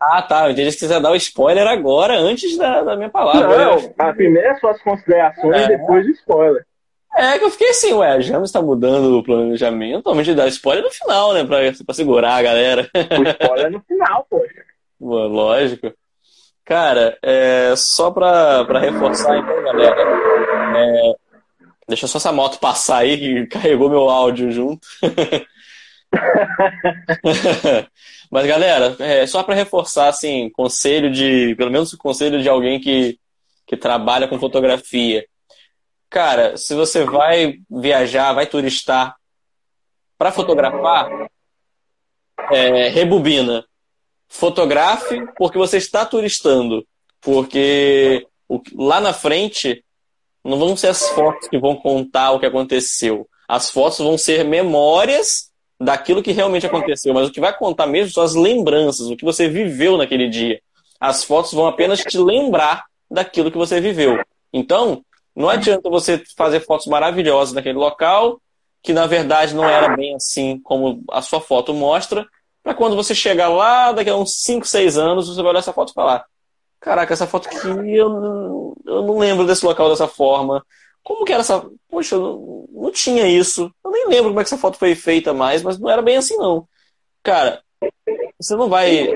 Ah, 0.00 0.22
tá. 0.22 0.46
Eu 0.46 0.52
entendi 0.52 0.72
que 0.72 0.78
você 0.78 0.86
ia 0.92 1.00
dar 1.00 1.12
o 1.12 1.16
spoiler 1.16 1.68
agora, 1.68 2.14
antes 2.14 2.58
da, 2.58 2.82
da 2.82 2.96
minha 2.96 3.08
palavra. 3.08 3.56
Não, 3.56 3.94
a 3.98 4.12
primeira 4.12 4.48
é 4.48 4.56
suas 4.56 4.82
considerações 4.82 5.62
é. 5.62 5.64
e 5.64 5.68
depois 5.68 6.04
o 6.06 6.10
spoiler. 6.10 6.66
É 7.14 7.38
que 7.38 7.44
eu 7.44 7.50
fiquei 7.50 7.70
assim, 7.70 7.92
ué, 7.92 8.12
a 8.12 8.20
James 8.20 8.50
tá 8.50 8.62
mudando 8.62 9.18
o 9.18 9.22
planejamento, 9.22 10.06
normalmente 10.06 10.34
dá 10.34 10.48
spoiler 10.48 10.82
no 10.82 10.90
final, 10.90 11.34
né? 11.34 11.44
Pra, 11.44 11.58
pra 11.84 11.94
segurar 11.94 12.36
a 12.36 12.42
galera. 12.42 12.88
O 12.94 13.28
spoiler 13.28 13.66
é 13.66 13.70
no 13.70 13.82
final, 13.82 14.26
poxa. 14.30 14.64
Lógico. 14.98 15.92
Cara, 16.64 17.18
é, 17.22 17.74
só 17.76 18.10
pra, 18.10 18.64
pra 18.64 18.78
reforçar 18.78 19.36
então, 19.36 19.62
galera. 19.62 19.94
É, 20.74 21.14
deixa 21.88 22.06
só 22.06 22.18
essa 22.18 22.32
moto 22.32 22.58
passar 22.58 22.98
aí 22.98 23.18
que 23.18 23.46
carregou 23.46 23.90
meu 23.90 24.08
áudio 24.08 24.50
junto. 24.50 24.86
Mas, 28.30 28.46
galera, 28.46 28.96
é, 28.98 29.26
só 29.26 29.42
para 29.42 29.54
reforçar, 29.54 30.08
assim, 30.08 30.50
conselho 30.50 31.10
de. 31.10 31.54
Pelo 31.56 31.70
menos 31.70 31.92
o 31.92 31.98
conselho 31.98 32.40
de 32.40 32.48
alguém 32.48 32.80
que, 32.80 33.18
que 33.66 33.76
trabalha 33.76 34.28
com 34.28 34.38
fotografia. 34.38 35.26
Cara, 36.12 36.58
se 36.58 36.74
você 36.74 37.04
vai 37.04 37.54
viajar, 37.70 38.34
vai 38.34 38.46
turistar 38.46 39.16
para 40.18 40.30
fotografar, 40.30 41.08
é, 42.52 42.88
rebobina 42.88 43.64
fotografe 44.28 45.26
porque 45.38 45.56
você 45.56 45.78
está 45.78 46.04
turistando. 46.04 46.86
Porque 47.18 48.26
lá 48.74 49.00
na 49.00 49.14
frente 49.14 49.82
não 50.44 50.58
vão 50.58 50.76
ser 50.76 50.88
as 50.88 51.08
fotos 51.08 51.48
que 51.48 51.58
vão 51.58 51.76
contar 51.76 52.32
o 52.32 52.38
que 52.40 52.46
aconteceu. 52.46 53.26
As 53.48 53.70
fotos 53.70 54.00
vão 54.00 54.18
ser 54.18 54.44
memórias 54.44 55.50
daquilo 55.80 56.22
que 56.22 56.32
realmente 56.32 56.66
aconteceu. 56.66 57.14
Mas 57.14 57.28
o 57.28 57.32
que 57.32 57.40
vai 57.40 57.56
contar 57.56 57.86
mesmo 57.86 58.12
são 58.12 58.22
as 58.22 58.34
lembranças, 58.34 59.08
o 59.08 59.16
que 59.16 59.24
você 59.24 59.48
viveu 59.48 59.96
naquele 59.96 60.28
dia. 60.28 60.60
As 61.00 61.24
fotos 61.24 61.54
vão 61.54 61.66
apenas 61.66 62.00
te 62.00 62.18
lembrar 62.18 62.84
daquilo 63.10 63.50
que 63.50 63.58
você 63.58 63.80
viveu. 63.80 64.22
Então, 64.52 65.02
não 65.34 65.48
adianta 65.48 65.88
você 65.88 66.22
fazer 66.36 66.60
fotos 66.60 66.86
maravilhosas 66.86 67.54
naquele 67.54 67.78
local, 67.78 68.40
que 68.82 68.92
na 68.92 69.06
verdade 69.06 69.54
não 69.54 69.64
era 69.64 69.96
bem 69.96 70.14
assim 70.14 70.58
como 70.60 71.02
a 71.10 71.22
sua 71.22 71.40
foto 71.40 71.72
mostra, 71.72 72.26
para 72.62 72.74
quando 72.74 72.94
você 72.94 73.14
chegar 73.14 73.48
lá, 73.48 73.92
daqui 73.92 74.10
a 74.10 74.16
uns 74.16 74.42
5, 74.42 74.66
6 74.66 74.96
anos, 74.96 75.28
você 75.28 75.42
vai 75.42 75.50
olhar 75.50 75.58
essa 75.58 75.72
foto 75.72 75.90
e 75.90 75.94
falar: 75.94 76.24
Caraca, 76.80 77.12
essa 77.12 77.26
foto 77.26 77.48
aqui 77.48 77.96
eu 77.96 78.08
não, 78.08 78.74
eu 78.84 79.02
não 79.02 79.18
lembro 79.18 79.46
desse 79.46 79.64
local 79.64 79.88
dessa 79.88 80.06
forma. 80.06 80.64
Como 81.02 81.24
que 81.24 81.32
era 81.32 81.40
essa. 81.40 81.64
Poxa, 81.88 82.16
não, 82.16 82.66
não 82.70 82.92
tinha 82.92 83.26
isso. 83.26 83.72
Eu 83.84 83.90
nem 83.90 84.06
lembro 84.08 84.30
como 84.30 84.40
é 84.40 84.44
que 84.44 84.48
essa 84.48 84.58
foto 84.58 84.78
foi 84.78 84.94
feita 84.94 85.32
mais, 85.32 85.62
mas 85.62 85.78
não 85.78 85.90
era 85.90 86.02
bem 86.02 86.16
assim, 86.16 86.36
não. 86.36 86.66
Cara, 87.22 87.62
você 88.38 88.54
não 88.54 88.68
vai. 88.68 89.08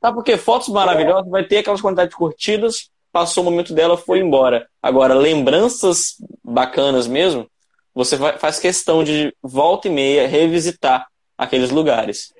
Tá 0.00 0.12
porque 0.12 0.36
fotos 0.36 0.68
maravilhosas 0.68 1.30
vai 1.30 1.44
ter 1.44 1.58
aquelas 1.58 1.80
quantidades 1.80 2.10
de 2.10 2.16
curtidas, 2.16 2.90
passou 3.12 3.42
o 3.42 3.44
momento 3.44 3.74
dela, 3.74 3.96
foi 3.96 4.20
embora. 4.20 4.66
Agora, 4.82 5.14
lembranças 5.14 6.16
bacanas 6.42 7.06
mesmo, 7.06 7.48
você 7.94 8.16
faz 8.38 8.58
questão 8.58 9.04
de 9.04 9.34
volta 9.42 9.88
e 9.88 9.90
meia 9.90 10.26
revisitar 10.26 11.06
aqueles 11.36 11.70
lugares. 11.70 12.32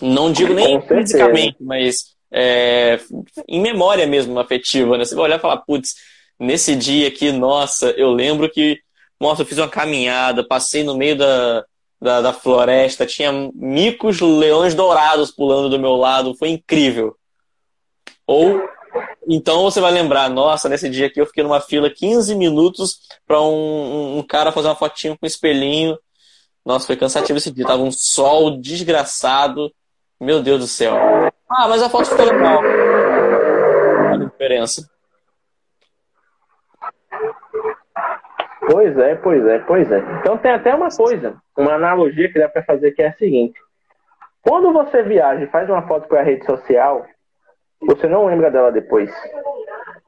Não 0.00 0.30
digo 0.30 0.54
nem 0.54 0.80
fisicamente, 0.80 1.56
mas 1.60 2.14
é, 2.30 3.00
em 3.48 3.60
memória 3.60 4.06
mesmo, 4.06 4.38
afetiva. 4.38 4.96
Né? 4.96 5.04
Você 5.04 5.14
vai 5.14 5.24
olhar 5.24 5.38
e 5.38 5.42
falar, 5.42 5.58
putz, 5.58 5.94
nesse 6.38 6.76
dia 6.76 7.08
aqui, 7.08 7.32
nossa, 7.32 7.90
eu 7.90 8.10
lembro 8.10 8.48
que, 8.50 8.78
nossa, 9.18 9.42
eu 9.42 9.46
fiz 9.46 9.58
uma 9.58 9.68
caminhada, 9.68 10.46
passei 10.46 10.84
no 10.84 10.96
meio 10.96 11.16
da, 11.16 11.64
da, 12.00 12.20
da 12.20 12.32
floresta, 12.32 13.06
tinha 13.06 13.32
micos 13.54 14.20
leões 14.20 14.74
dourados 14.74 15.30
pulando 15.30 15.68
do 15.68 15.78
meu 15.78 15.94
lado, 15.94 16.36
foi 16.36 16.50
incrível. 16.50 17.16
Ou 18.26 18.60
então 19.28 19.62
você 19.62 19.80
vai 19.80 19.90
lembrar, 19.90 20.28
nossa, 20.30 20.68
nesse 20.68 20.88
dia 20.88 21.06
aqui 21.06 21.20
eu 21.20 21.26
fiquei 21.26 21.42
numa 21.42 21.60
fila 21.60 21.90
15 21.90 22.34
minutos 22.34 23.00
para 23.26 23.40
um, 23.40 24.18
um, 24.18 24.22
cara 24.22 24.52
fazer 24.52 24.68
uma 24.68 24.76
fotinho 24.76 25.16
com 25.18 25.24
um 25.24 25.26
espelhinho. 25.26 25.98
Nossa, 26.64 26.86
foi 26.86 26.96
cansativo 26.96 27.38
esse 27.38 27.50
dia. 27.50 27.66
Tava 27.66 27.82
um 27.82 27.92
sol 27.92 28.60
desgraçado. 28.60 29.72
Meu 30.20 30.42
Deus 30.42 30.60
do 30.60 30.66
céu. 30.66 30.94
Ah, 31.48 31.68
mas 31.68 31.82
a 31.82 31.88
foto 31.88 32.06
ficou 32.06 32.24
legal. 32.24 32.60
Olha 32.60 34.24
a 34.24 34.28
diferença. 34.28 34.88
Pois 38.68 38.98
é, 38.98 39.14
pois 39.14 39.46
é, 39.46 39.58
pois 39.60 39.92
é. 39.92 39.98
Então 40.20 40.36
tem 40.38 40.50
até 40.50 40.74
uma 40.74 40.88
coisa, 40.88 41.36
uma 41.56 41.74
analogia 41.74 42.32
que 42.32 42.38
dá 42.38 42.48
para 42.48 42.64
fazer 42.64 42.92
que 42.92 43.02
é 43.02 43.08
a 43.08 43.12
seguinte: 43.12 43.58
quando 44.42 44.72
você 44.72 45.02
viaja 45.02 45.44
e 45.44 45.48
faz 45.48 45.68
uma 45.70 45.86
foto 45.86 46.08
para 46.08 46.20
a 46.20 46.24
rede 46.24 46.44
social, 46.44 47.06
você 47.80 48.06
não 48.06 48.26
lembra 48.26 48.50
dela 48.50 48.72
depois. 48.72 49.10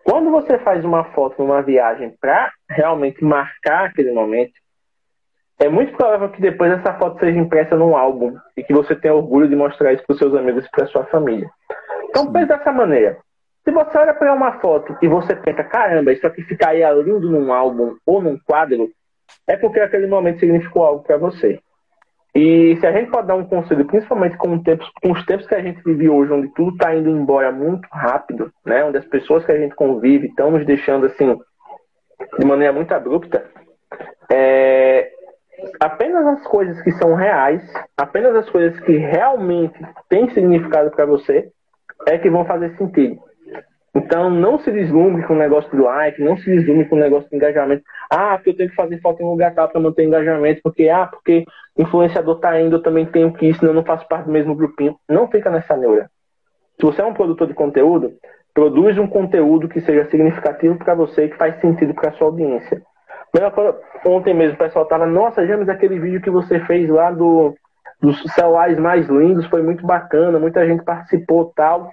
Quando 0.04 0.30
você 0.30 0.58
faz 0.58 0.84
uma 0.84 1.04
foto 1.12 1.42
numa 1.42 1.62
viagem 1.62 2.14
para 2.20 2.50
realmente 2.68 3.22
marcar 3.22 3.86
aquele 3.86 4.12
momento, 4.12 4.52
é 5.60 5.68
muito 5.68 5.96
provável 5.96 6.30
que 6.30 6.40
depois 6.40 6.72
essa 6.72 6.94
foto 6.94 7.18
seja 7.18 7.38
impressa 7.38 7.76
num 7.76 7.96
álbum 7.96 8.36
e 8.56 8.62
que 8.62 8.72
você 8.72 8.94
tenha 8.94 9.14
orgulho 9.14 9.48
de 9.48 9.56
mostrar 9.56 9.92
isso 9.92 10.04
para 10.06 10.14
os 10.14 10.18
seus 10.18 10.34
amigos 10.34 10.64
e 10.64 10.70
para 10.70 10.86
sua 10.86 11.04
família. 11.06 11.50
Então 12.04 12.32
pense 12.32 12.46
dessa 12.46 12.72
maneira. 12.72 13.18
Se 13.64 13.70
você 13.72 13.98
olha 13.98 14.14
para 14.14 14.32
uma 14.32 14.60
foto 14.60 14.96
e 15.02 15.08
você 15.08 15.36
pensa, 15.36 15.62
caramba, 15.64 16.12
isso 16.12 16.26
aqui 16.26 16.42
ficaria 16.42 16.90
lindo 16.92 17.30
num 17.30 17.52
álbum 17.52 17.96
ou 18.06 18.22
num 18.22 18.38
quadro, 18.38 18.88
é 19.46 19.56
porque 19.56 19.80
aquele 19.80 20.06
momento 20.06 20.40
significou 20.40 20.84
algo 20.84 21.02
para 21.02 21.18
você. 21.18 21.60
E 22.34 22.76
se 22.76 22.86
a 22.86 22.92
gente 22.92 23.10
pode 23.10 23.26
dar 23.26 23.34
um 23.34 23.44
conselho, 23.44 23.84
principalmente 23.86 24.36
com, 24.36 24.59
tempos, 24.62 24.88
com 25.02 25.12
os 25.12 25.24
tempos 25.24 25.46
que 25.46 25.55
a 25.55 25.62
gente 25.62 25.82
vive 25.82 26.09
hoje, 26.09 26.32
onde 26.32 26.48
tudo 26.55 26.72
está 26.72 26.94
indo 26.94 27.09
embora 27.09 27.50
muito 27.50 27.88
rápido, 27.90 28.52
né? 28.64 28.84
onde 28.84 28.98
as 28.98 29.06
pessoas 29.06 29.44
que 29.44 29.52
a 29.52 29.59
gente 29.59 29.74
convive 29.74 30.28
estão 30.28 30.50
nos 30.50 30.64
deixando 30.66 31.06
assim 31.06 31.38
de 32.38 32.46
maneira 32.46 32.72
muito 32.72 32.92
abrupta, 32.92 33.44
é, 34.30 35.10
apenas 35.80 36.26
as 36.26 36.46
coisas 36.46 36.80
que 36.82 36.90
são 36.92 37.14
reais, 37.14 37.62
apenas 37.96 38.34
as 38.36 38.50
coisas 38.50 38.78
que 38.80 38.96
realmente 38.96 39.78
têm 40.09 40.28
significado 40.30 40.90
para 40.90 41.06
você, 41.06 41.50
é 42.06 42.18
que 42.18 42.30
vão 42.30 42.44
fazer 42.44 42.76
sentido. 42.76 43.20
Então, 43.98 44.30
não 44.30 44.58
se 44.60 44.70
deslumbre 44.70 45.24
com 45.24 45.34
o 45.34 45.38
negócio 45.38 45.68
do 45.70 45.82
like, 45.82 46.22
não 46.22 46.36
se 46.36 46.44
deslumbre 46.44 46.84
com 46.84 46.94
o 46.94 46.98
negócio 46.98 47.28
do 47.28 47.34
engajamento. 47.34 47.82
Ah, 48.10 48.36
porque 48.36 48.50
eu 48.50 48.56
tenho 48.56 48.70
que 48.70 48.76
fazer 48.76 49.00
foto 49.00 49.20
em 49.20 49.26
um 49.26 49.30
lugar 49.30 49.52
tal 49.54 49.68
para 49.68 49.80
manter 49.80 50.04
engajamento, 50.04 50.60
porque, 50.62 50.88
ah, 50.88 51.06
porque 51.06 51.44
influenciador 51.76 52.38
tá 52.38 52.60
indo, 52.60 52.76
eu 52.76 52.82
também 52.82 53.06
tenho 53.06 53.32
que 53.32 53.46
ir, 53.46 53.54
senão 53.54 53.72
eu 53.72 53.76
não 53.76 53.84
faço 53.84 54.06
parte 54.06 54.26
do 54.26 54.32
mesmo 54.32 54.54
grupinho. 54.54 54.96
Não 55.08 55.28
fica 55.28 55.50
nessa 55.50 55.76
neura. 55.76 56.08
Se 56.78 56.86
você 56.86 57.02
é 57.02 57.04
um 57.04 57.12
produtor 57.12 57.48
de 57.48 57.54
conteúdo, 57.54 58.12
produz 58.54 58.96
um 58.98 59.06
conteúdo 59.08 59.68
que 59.68 59.80
seja 59.80 60.08
significativo 60.10 60.78
para 60.78 60.94
você 60.94 61.24
e 61.24 61.28
que 61.30 61.36
faz 61.36 61.60
sentido 61.60 61.92
para 61.92 62.12
sua 62.12 62.28
audiência. 62.28 62.80
Ontem 64.06 64.32
mesmo 64.32 64.54
o 64.54 64.58
pessoal 64.58 64.86
tava, 64.86 65.06
nossa, 65.06 65.44
James, 65.44 65.68
aquele 65.68 65.98
vídeo 65.98 66.22
que 66.22 66.30
você 66.30 66.60
fez 66.60 66.88
lá 66.88 67.10
do, 67.10 67.54
dos 68.00 68.22
celulares 68.32 68.78
mais 68.78 69.08
lindos 69.08 69.46
foi 69.46 69.60
muito 69.60 69.84
bacana, 69.84 70.38
muita 70.38 70.64
gente 70.64 70.84
participou 70.84 71.52
tal. 71.56 71.90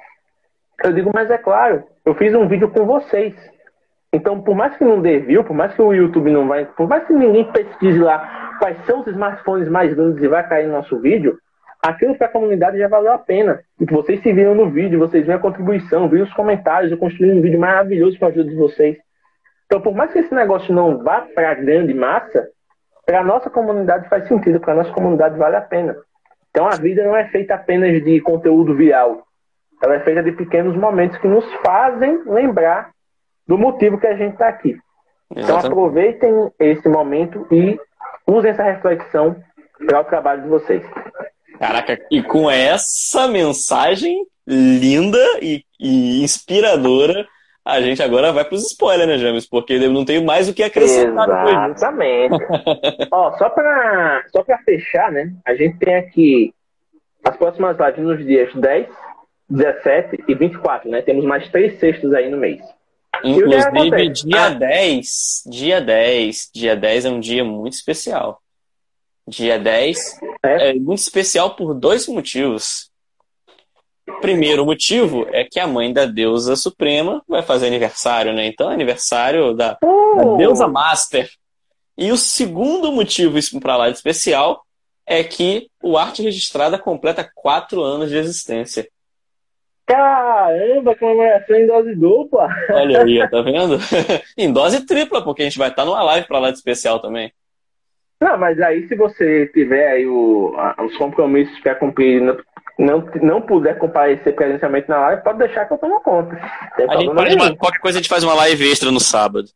Eu 0.84 0.93
digo, 0.93 1.11
mas 1.14 1.30
é 1.31 1.38
claro, 1.38 1.84
eu 2.06 2.14
fiz 2.15 2.34
um 2.35 2.47
vídeo 2.47 2.69
com 2.69 2.85
vocês. 2.85 3.34
Então, 4.14 4.41
por 4.41 4.56
mais 4.56 4.77
que 4.77 4.85
não 4.85 5.02
dê 5.02 5.19
view, 5.19 5.43
por 5.43 5.56
mais 5.56 5.73
que 5.73 5.81
o 5.81 5.93
YouTube 5.93 6.31
não 6.31 6.47
vai, 6.47 6.65
por 6.65 6.88
mais 6.88 7.06
que 7.06 7.14
ninguém 7.14 7.52
pesquise 7.52 7.99
lá 7.99 8.56
quais 8.60 8.77
são 8.85 9.02
os 9.02 9.07
smartphones 9.07 9.68
mais 9.68 9.91
lindos 9.91 10.22
e 10.23 10.27
vai 10.27 10.47
cair 10.47 10.68
no 10.68 10.73
nosso 10.73 10.97
vídeo, 10.99 11.38
aquilo 11.84 12.15
para 12.15 12.27
a 12.27 12.31
comunidade 12.31 12.77
já 12.77 12.88
valeu 12.88 13.11
a 13.11 13.18
pena. 13.18 13.60
E 13.80 13.85
vocês 13.85 14.22
se 14.22 14.31
viram 14.31 14.56
no 14.56 14.69
vídeo, 14.69 14.99
vocês 14.99 15.26
viram 15.26 15.38
a 15.38 15.41
contribuição, 15.41 16.07
viram 16.07 16.23
os 16.23 16.34
comentários, 16.34 16.91
eu 16.91 16.97
construí 16.97 17.31
um 17.31 17.41
vídeo 17.41 17.60
maravilhoso 17.60 18.18
com 18.18 18.26
a 18.26 18.30
ajuda 18.30 18.49
de 18.49 18.56
vocês. 18.56 18.97
Então, 19.65 19.81
por 19.81 19.93
mais 19.93 20.14
que 20.14 20.19
esse 20.19 20.34
negócio 20.34 20.73
não 20.73 21.03
vá 21.03 21.22
para 21.22 21.52
a 21.52 21.56
grande 21.56 21.93
massa, 21.93 22.47
para 23.06 23.19
a 23.19 23.23
nossa 23.23 23.49
comunidade 23.49 24.07
faz 24.07 24.27
sentido, 24.27 24.60
para 24.60 24.73
a 24.73 24.77
nossa 24.77 24.91
comunidade 24.91 25.38
vale 25.38 25.56
a 25.56 25.61
pena. 25.61 25.95
Então, 26.49 26.68
a 26.68 26.76
vida 26.76 27.03
não 27.03 27.15
é 27.15 27.26
feita 27.26 27.56
apenas 27.56 28.02
de 28.02 28.22
conteúdo 28.22 28.73
viral. 28.73 29.24
Ela 29.81 29.95
é 29.95 29.99
feita 30.02 30.23
de 30.23 30.31
pequenos 30.31 30.76
momentos 30.76 31.18
que 31.18 31.27
nos 31.27 31.45
fazem 31.65 32.22
lembrar 32.26 32.91
do 33.47 33.57
motivo 33.57 33.99
que 33.99 34.07
a 34.07 34.15
gente 34.15 34.34
está 34.34 34.47
aqui. 34.47 34.77
Então, 35.31 35.43
Exatamente. 35.43 35.68
Aproveitem 35.68 36.52
esse 36.60 36.88
momento 36.88 37.47
e 37.52 37.80
usem 38.27 38.52
essa 38.52 38.64
reflexão 38.64 39.35
para 39.85 40.02
o 40.02 40.06
trabalho 40.06 40.43
de 40.43 40.47
vocês. 40.47 40.84
Caraca, 41.60 41.99
e 42.11 42.22
com 42.22 42.49
essa 42.49 43.27
mensagem 43.27 44.26
linda 44.47 45.19
e, 45.41 45.64
e 45.80 46.23
inspiradora, 46.23 47.26
a 47.64 47.81
gente 47.81 48.02
agora 48.03 48.31
vai 48.31 48.45
para 48.45 48.56
os 48.56 48.65
spoilers, 48.72 49.07
né, 49.07 49.18
James? 49.18 49.47
Porque 49.47 49.73
eu 49.73 49.91
não 49.91 50.06
tenho 50.06 50.23
mais 50.23 50.47
o 50.47 50.53
que 50.53 50.61
acrescentar. 50.61 51.47
Exatamente. 51.47 52.38
Ó, 53.11 53.31
só 53.38 53.49
para 53.49 54.23
só 54.27 54.45
fechar, 54.64 55.11
né? 55.11 55.34
A 55.45 55.56
gente 55.56 55.77
tem 55.80 55.95
aqui 55.95 56.53
as 57.23 57.35
próximas 57.35 57.76
lives 57.80 58.03
nos 58.03 58.23
dias 58.23 58.53
10, 58.53 58.88
17 59.50 60.24
e 60.28 60.36
24, 60.36 60.90
né? 60.90 61.02
Temos 61.02 61.26
mais 61.26 61.50
três 61.50 61.80
sextos 61.80 62.14
aí 62.14 62.30
no 62.30 62.38
mês. 62.38 62.62
Inclusive, 63.24 64.10
dia 64.10 64.46
ah. 64.46 64.50
10, 64.50 65.44
dia 65.48 65.82
10, 65.82 66.50
dia 66.54 66.76
10 66.76 67.06
é 67.06 67.10
um 67.10 67.20
dia 67.20 67.44
muito 67.44 67.74
especial. 67.74 68.42
Dia 69.28 69.58
10 69.58 70.20
é, 70.44 70.70
é 70.70 70.74
muito 70.74 71.00
especial 71.00 71.56
por 71.56 71.74
dois 71.74 72.08
motivos. 72.08 72.92
Primeiro 74.22 74.66
motivo 74.66 75.26
é 75.32 75.44
que 75.44 75.60
a 75.60 75.66
mãe 75.66 75.92
da 75.92 76.06
deusa 76.06 76.56
suprema 76.56 77.24
vai 77.28 77.42
fazer 77.42 77.68
aniversário, 77.68 78.34
né? 78.34 78.46
Então, 78.46 78.70
aniversário 78.70 79.54
da, 79.54 79.78
uh. 79.84 80.16
da 80.18 80.38
deusa 80.38 80.68
master. 80.68 81.30
E 81.98 82.12
o 82.12 82.18
segundo 82.18 82.92
motivo 82.92 83.40
para 83.60 83.78
lá 83.78 83.90
de 83.90 83.96
especial 83.96 84.64
é 85.08 85.24
que 85.24 85.70
o 85.82 85.98
Arte 85.98 86.22
Registrada 86.22 86.78
completa 86.78 87.30
quatro 87.34 87.82
anos 87.82 88.10
de 88.10 88.18
existência. 88.18 88.88
Caramba, 89.86 90.95
comemoração 90.95 91.56
em 91.56 91.68
dose 91.68 91.95
dupla. 91.95 92.49
Olha 92.72 93.03
aí, 93.03 93.30
tá 93.30 93.41
vendo? 93.44 93.78
em 94.38 94.52
dose 94.52 94.86
tripla, 94.86 95.24
porque 95.24 95.44
a 95.44 95.45
gente 95.45 95.60
vai 95.60 95.70
estar 95.70 95.86
numa 95.86 96.02
live 96.02 96.28
para 96.28 96.40
lá 96.40 96.49
de 96.49 96.57
especial 96.57 96.99
também. 96.99 97.32
Não, 98.20 98.38
mas 98.38 98.60
aí 98.62 98.88
se 98.88 98.95
você 98.95 99.45
tiver 99.48 99.88
aí 99.91 100.07
o, 100.07 100.56
os 100.84 100.98
compromissos 100.98 101.60
para 101.60 101.76
cumprir, 101.76 102.22
não, 102.22 102.38
não, 102.80 103.10
não 103.22 103.41
puder 103.41 103.78
comparecer 103.78 104.34
presencialmente 104.34 104.90
na 104.90 104.99
live, 104.99 105.24
pode 105.24 105.38
deixar 105.38 105.66
que 105.66 105.74
eu 105.74 105.78
tomo 105.78 106.02
conta. 106.02 106.36
A 106.90 106.98
gente 106.98 107.14
pode, 107.14 107.36
uma, 107.36 107.56
qualquer 107.56 107.80
coisa 107.80 107.99
a 107.99 108.02
gente 108.02 108.10
faz 108.10 108.24
uma 108.24 108.34
live 108.34 108.72
extra 108.72 108.90
no 108.90 108.99
sábado. 108.99 109.48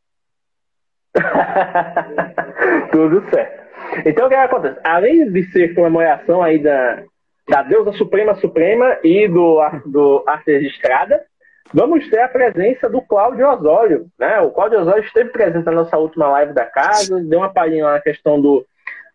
Tudo 2.92 3.28
certo. 3.32 3.60
Então 4.06 4.28
o 4.28 4.30
que 4.30 4.36
acontece? 4.36 4.80
Além 4.84 5.32
de 5.32 5.44
ser 5.52 5.74
comemoração 5.74 6.44
aí 6.44 6.60
da, 6.60 7.02
da 7.50 7.64
deusa 7.64 7.92
suprema 7.94 8.36
suprema 8.36 8.98
e 9.04 9.28
do, 9.28 9.60
do 9.86 10.24
arte 10.28 10.52
registrada, 10.52 11.24
vamos 11.74 12.08
ter 12.10 12.20
a 12.20 12.28
presença 12.28 12.88
do 12.88 13.02
Cláudio 13.02 13.48
Osório. 13.50 14.06
Né? 14.18 14.40
O 14.42 14.52
Cláudio 14.52 14.80
Osório 14.80 15.04
esteve 15.04 15.32
presente 15.32 15.66
na 15.66 15.72
nossa 15.72 15.98
última 15.98 16.28
live 16.30 16.54
da 16.54 16.66
casa, 16.66 17.20
deu 17.22 17.40
uma 17.40 17.54
palhinha 17.54 17.92
na 17.92 18.00
questão 18.00 18.40
do, 18.40 18.66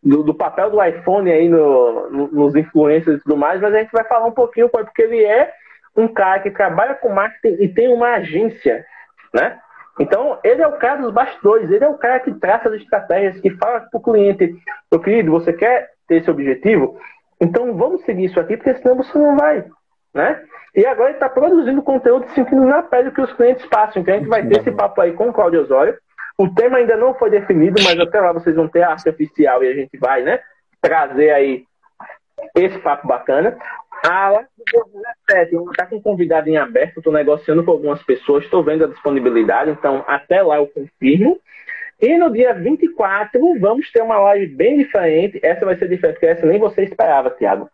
do, 0.03 0.23
do, 0.25 0.35
papel 0.35 0.71
do 0.71 0.85
iPhone 0.85 1.31
aí 1.31 1.49
no, 1.49 2.11
no, 2.11 2.29
nos 2.29 2.55
influencers 2.57 3.19
e 3.19 3.23
tudo 3.23 3.37
mais, 3.37 3.61
mas 3.61 3.73
a 3.73 3.79
gente 3.79 3.93
vai 3.93 4.05
falar 4.05 4.27
um 4.27 4.33
pouquinho, 4.33 4.69
porque 4.69 5.03
ele 5.03 5.25
é 5.25 5.53
um 5.97 6.09
cara 6.09 6.41
que 6.41 6.51
trabalha 6.51 6.95
com 6.95 7.11
marketing 7.11 7.63
e 7.63 7.69
tem 7.69 7.89
uma 7.89 8.15
agência, 8.15 8.85
né? 9.33 9.59
Então, 10.01 10.41
ele 10.43 10.61
é 10.61 10.67
o 10.67 10.77
cara 10.77 11.03
dos 11.03 11.13
bastidores, 11.13 11.71
ele 11.71 11.85
é 11.85 11.89
o 11.89 11.97
cara 11.97 12.19
que 12.19 12.35
traça 12.35 12.69
as 12.69 12.75
estratégias, 12.75 13.41
que 13.41 13.51
fala 13.51 13.79
para 13.79 13.97
o 13.97 14.03
cliente, 14.03 14.53
meu 14.91 15.01
querido, 15.01 15.31
você 15.31 15.53
quer 15.53 15.89
ter 16.09 16.17
esse 16.17 16.29
objetivo? 16.29 16.99
Então 17.41 17.77
vamos 17.77 18.03
seguir 18.05 18.27
isso 18.27 18.41
aqui, 18.41 18.57
porque 18.57 18.75
senão 18.75 18.97
você 18.97 19.19
não 19.19 19.37
vai. 19.37 19.65
Né? 20.13 20.43
E 20.75 20.87
agora 20.87 21.11
ele 21.11 21.17
está 21.17 21.29
produzindo 21.29 21.83
conteúdo 21.83 22.29
sentindo 22.31 22.65
na 22.65 22.83
pele 22.83 23.11
que 23.11 23.21
os 23.21 23.33
clientes 23.33 23.67
passam. 23.67 24.03
Então 24.03 24.15
a 24.15 24.19
gente 24.19 24.29
vai 24.29 24.47
ter 24.47 24.61
esse 24.61 24.73
papo 24.73 25.01
aí 25.01 25.13
com 25.13 25.29
o 25.29 25.33
Claudio 25.33 25.63
Osório. 25.63 25.97
O 26.37 26.53
tema 26.53 26.79
ainda 26.79 26.97
não 26.97 27.15
foi 27.15 27.31
definido, 27.31 27.81
mas 27.85 27.99
até 27.99 28.21
lá 28.21 28.33
vocês 28.33 28.57
vão 28.57 28.69
ter 28.69 28.83
a 28.83 28.91
arte 28.91 29.09
oficial 29.09 29.63
e 29.63 29.69
a 29.69 29.75
gente 29.75 29.97
vai 29.99 30.23
né, 30.23 30.41
trazer 30.81 31.31
aí 31.31 31.65
esse 32.57 32.79
papo 32.79 33.07
bacana. 33.07 33.57
A 34.05 34.31
live 34.31 34.49
do 34.73 35.03
17, 35.29 35.71
está 35.71 35.87
com 35.87 36.01
convidado 36.03 36.49
em 36.49 36.57
aberto, 36.57 36.99
estou 36.99 37.13
negociando 37.13 37.65
com 37.65 37.71
algumas 37.71 38.03
pessoas, 38.03 38.45
estou 38.45 38.63
vendo 38.63 38.85
a 38.85 38.89
disponibilidade, 38.89 39.71
então 39.71 40.05
até 40.07 40.43
lá 40.43 40.57
eu 40.57 40.67
confirmo. 40.67 41.39
E 42.05 42.19
no 42.19 42.31
dia 42.31 42.53
24, 42.53 43.41
vamos 43.59 43.91
ter 43.91 44.03
uma 44.03 44.19
live 44.19 44.55
bem 44.55 44.77
diferente. 44.77 45.41
Essa 45.43 45.65
vai 45.65 45.75
ser 45.75 45.89
diferente, 45.89 46.17
porque 46.17 46.27
essa 46.27 46.45
nem 46.45 46.59
você 46.59 46.83
esperava, 46.83 47.31
Tiago. 47.31 47.67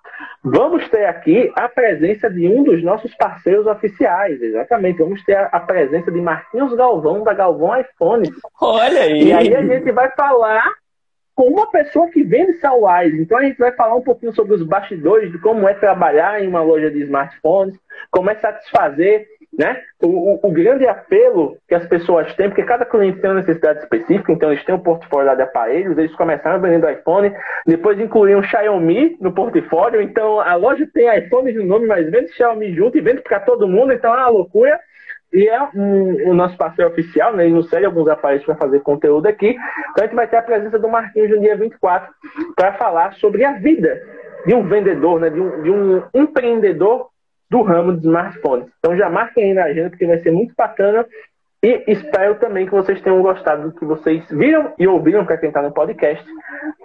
Vamos 0.44 0.88
ter 0.88 1.04
aqui 1.06 1.50
a 1.56 1.68
presença 1.68 2.30
de 2.30 2.46
um 2.46 2.62
dos 2.62 2.80
nossos 2.80 3.12
parceiros 3.16 3.66
oficiais. 3.66 4.40
Exatamente. 4.40 5.00
Vamos 5.00 5.20
ter 5.24 5.36
a 5.36 5.58
presença 5.58 6.12
de 6.12 6.20
Marquinhos 6.20 6.72
Galvão, 6.76 7.24
da 7.24 7.34
Galvão 7.34 7.80
iPhone. 7.80 8.30
Olha 8.60 9.02
aí! 9.02 9.24
E 9.24 9.32
aí 9.32 9.52
a 9.52 9.66
gente 9.66 9.90
vai 9.90 10.08
falar 10.12 10.64
com 11.34 11.48
uma 11.48 11.68
pessoa 11.68 12.08
que 12.08 12.22
vende 12.22 12.52
celulares. 12.60 13.18
Então 13.18 13.36
a 13.36 13.42
gente 13.42 13.58
vai 13.58 13.72
falar 13.72 13.96
um 13.96 14.02
pouquinho 14.02 14.32
sobre 14.32 14.54
os 14.54 14.62
bastidores 14.62 15.32
de 15.32 15.38
como 15.38 15.68
é 15.68 15.74
trabalhar 15.74 16.40
em 16.40 16.46
uma 16.46 16.62
loja 16.62 16.88
de 16.88 17.02
smartphones, 17.02 17.76
como 18.12 18.30
é 18.30 18.36
satisfazer 18.36 19.26
né? 19.56 19.80
O, 20.00 20.06
o, 20.06 20.40
o, 20.42 20.52
grande 20.52 20.86
apelo 20.86 21.56
que 21.68 21.74
as 21.74 21.86
pessoas 21.86 22.32
têm, 22.34 22.48
porque 22.48 22.62
cada 22.62 22.84
cliente 22.84 23.20
tem 23.20 23.30
uma 23.30 23.40
necessidade 23.40 23.80
específica, 23.80 24.32
então 24.32 24.50
eles 24.50 24.64
têm 24.64 24.74
um 24.74 24.80
portfólio 24.80 25.34
de 25.34 25.42
aparelhos, 25.42 25.98
eles 25.98 26.14
começaram 26.14 26.60
vendendo 26.60 26.88
iPhone, 26.88 27.32
depois 27.66 27.98
incluíram 27.98 28.42
Xiaomi 28.42 29.16
no 29.20 29.32
portfólio, 29.32 30.00
então 30.00 30.40
a 30.40 30.54
loja 30.54 30.88
tem 30.92 31.18
iPhone 31.18 31.52
no 31.52 31.64
nome, 31.64 31.86
mas 31.86 32.10
vende 32.10 32.32
Xiaomi 32.32 32.72
junto 32.74 32.96
e 32.96 33.00
vende 33.00 33.22
para 33.22 33.40
todo 33.40 33.68
mundo, 33.68 33.92
então 33.92 34.14
é 34.14 34.18
uma 34.18 34.28
loucura. 34.28 34.78
E 35.32 35.48
é 35.48 35.62
um, 35.76 36.30
o 36.30 36.34
nosso 36.34 36.56
parceiro 36.56 36.90
oficial, 36.90 37.36
né? 37.36 37.44
Ele 37.44 37.54
nos 37.54 37.70
cede 37.70 37.86
alguns 37.86 38.08
aparelhos 38.08 38.44
para 38.44 38.56
fazer 38.56 38.80
conteúdo 38.80 39.28
aqui. 39.28 39.50
Então 39.50 40.02
a 40.02 40.02
gente 40.02 40.16
vai 40.16 40.26
ter 40.26 40.38
a 40.38 40.42
presença 40.42 40.76
do 40.76 40.88
Marquinhos 40.88 41.30
no 41.30 41.40
dia 41.40 41.56
24 41.56 42.12
para 42.56 42.72
falar 42.72 43.12
sobre 43.14 43.44
a 43.44 43.52
vida 43.52 44.02
de 44.44 44.54
um 44.54 44.66
vendedor, 44.66 45.20
né? 45.20 45.30
de, 45.30 45.40
um, 45.40 45.62
de 45.62 45.70
um 45.70 46.02
empreendedor 46.14 47.10
do 47.50 47.62
ramo 47.62 47.92
de 47.92 48.06
smartphones. 48.06 48.68
Então 48.78 48.96
já 48.96 49.10
marquem 49.10 49.44
aí 49.44 49.54
na 49.54 49.64
agenda, 49.64 49.90
porque 49.90 50.06
vai 50.06 50.18
ser 50.20 50.30
muito 50.30 50.54
bacana. 50.56 51.04
E 51.62 51.84
espero 51.88 52.36
também 52.36 52.64
que 52.64 52.72
vocês 52.72 53.02
tenham 53.02 53.20
gostado 53.20 53.68
do 53.68 53.78
que 53.78 53.84
vocês 53.84 54.24
viram 54.30 54.72
e 54.78 54.86
ouviram 54.86 55.26
para 55.26 55.36
quem 55.36 55.48
está 55.48 55.60
no 55.60 55.72
podcast 55.72 56.24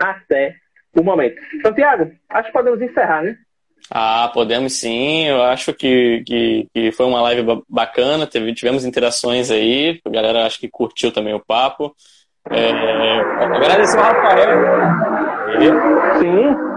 até 0.02 0.56
o 0.94 1.04
momento. 1.04 1.40
Santiago, 1.62 2.12
acho 2.30 2.48
que 2.48 2.54
podemos 2.54 2.82
encerrar, 2.82 3.22
né? 3.22 3.38
Ah, 3.90 4.30
podemos 4.34 4.74
sim. 4.74 5.28
Eu 5.28 5.44
acho 5.44 5.74
que, 5.74 6.24
que, 6.26 6.68
que 6.74 6.92
foi 6.92 7.06
uma 7.06 7.22
live 7.22 7.64
bacana. 7.70 8.28
Teve, 8.28 8.54
tivemos 8.54 8.84
interações 8.84 9.52
aí. 9.52 10.02
A 10.04 10.10
galera 10.10 10.46
acho 10.46 10.60
que 10.60 10.68
curtiu 10.68 11.12
também 11.12 11.34
o 11.34 11.40
papo. 11.40 11.96
É, 12.50 12.72
agradecer 13.42 13.98
ao 13.98 14.04
Rafael. 14.04 14.60
Sim. 16.20 16.75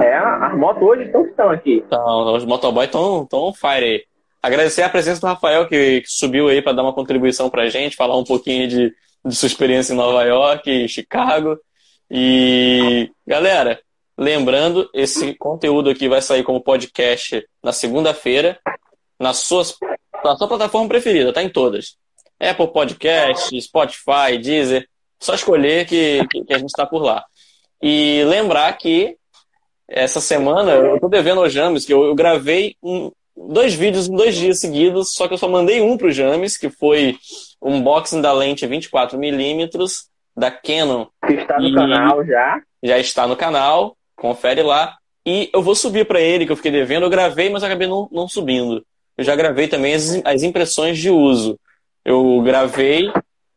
É, 0.00 0.16
as 0.16 0.56
motos 0.56 0.82
hoje 0.82 1.04
estão, 1.04 1.26
estão 1.26 1.50
aqui. 1.50 1.82
Então, 1.86 2.34
os 2.34 2.44
motoboys 2.44 2.86
estão 2.86 3.28
on 3.32 3.52
fire 3.52 3.84
aí. 3.84 4.04
Agradecer 4.42 4.82
a 4.82 4.88
presença 4.88 5.20
do 5.20 5.26
Rafael, 5.26 5.68
que, 5.68 6.00
que 6.00 6.10
subiu 6.10 6.48
aí 6.48 6.62
para 6.62 6.72
dar 6.72 6.82
uma 6.82 6.94
contribuição 6.94 7.50
para 7.50 7.64
a 7.64 7.68
gente, 7.68 7.96
falar 7.96 8.16
um 8.16 8.24
pouquinho 8.24 8.66
de, 8.66 8.94
de 9.24 9.36
sua 9.36 9.46
experiência 9.46 9.92
em 9.92 9.96
Nova 9.96 10.24
York, 10.24 10.88
Chicago. 10.88 11.58
E, 12.10 13.10
galera, 13.26 13.78
lembrando, 14.16 14.88
esse 14.94 15.34
conteúdo 15.34 15.90
aqui 15.90 16.08
vai 16.08 16.22
sair 16.22 16.42
como 16.42 16.62
podcast 16.62 17.46
na 17.62 17.72
segunda-feira, 17.72 18.58
nas 19.18 19.38
suas, 19.38 19.76
na 20.24 20.34
sua 20.36 20.48
plataforma 20.48 20.88
preferida, 20.88 21.32
tá 21.32 21.42
em 21.42 21.50
todas. 21.50 21.98
Apple 22.40 22.72
Podcast, 22.72 23.60
Spotify, 23.60 24.38
Deezer, 24.40 24.88
só 25.20 25.34
escolher 25.34 25.84
que, 25.86 26.26
que 26.26 26.54
a 26.54 26.58
gente 26.58 26.70
está 26.70 26.86
por 26.86 27.02
lá. 27.02 27.22
E 27.82 28.24
lembrar 28.24 28.72
que 28.78 29.18
essa 29.90 30.20
semana 30.20 30.72
eu 30.72 31.00
tô 31.00 31.08
devendo 31.08 31.40
ao 31.40 31.48
James, 31.48 31.84
que 31.84 31.92
eu, 31.92 32.04
eu 32.04 32.14
gravei 32.14 32.76
um, 32.82 33.10
dois 33.36 33.74
vídeos 33.74 34.08
em 34.08 34.14
dois 34.14 34.36
dias 34.36 34.60
seguidos, 34.60 35.12
só 35.12 35.26
que 35.26 35.34
eu 35.34 35.38
só 35.38 35.48
mandei 35.48 35.80
um 35.80 35.96
pro 35.96 36.12
James, 36.12 36.56
que 36.56 36.70
foi 36.70 37.18
um 37.60 37.76
unboxing 37.76 38.20
da 38.20 38.32
lente 38.32 38.66
24mm 38.66 39.90
da 40.36 40.50
Canon. 40.50 41.06
Que 41.26 41.34
está 41.34 41.58
no 41.58 41.74
canal 41.74 42.24
já. 42.24 42.62
Já 42.82 42.98
está 42.98 43.26
no 43.26 43.36
canal, 43.36 43.96
confere 44.16 44.62
lá. 44.62 44.96
E 45.26 45.50
eu 45.52 45.60
vou 45.60 45.74
subir 45.74 46.06
para 46.06 46.20
ele, 46.20 46.46
que 46.46 46.52
eu 46.52 46.56
fiquei 46.56 46.72
devendo. 46.72 47.04
Eu 47.04 47.10
gravei, 47.10 47.50
mas 47.50 47.62
acabei 47.62 47.86
não, 47.86 48.08
não 48.10 48.26
subindo. 48.26 48.84
Eu 49.18 49.24
já 49.24 49.36
gravei 49.36 49.68
também 49.68 49.94
as, 49.94 50.20
as 50.24 50.42
impressões 50.42 50.96
de 50.96 51.10
uso. 51.10 51.58
Eu 52.04 52.40
gravei 52.42 53.12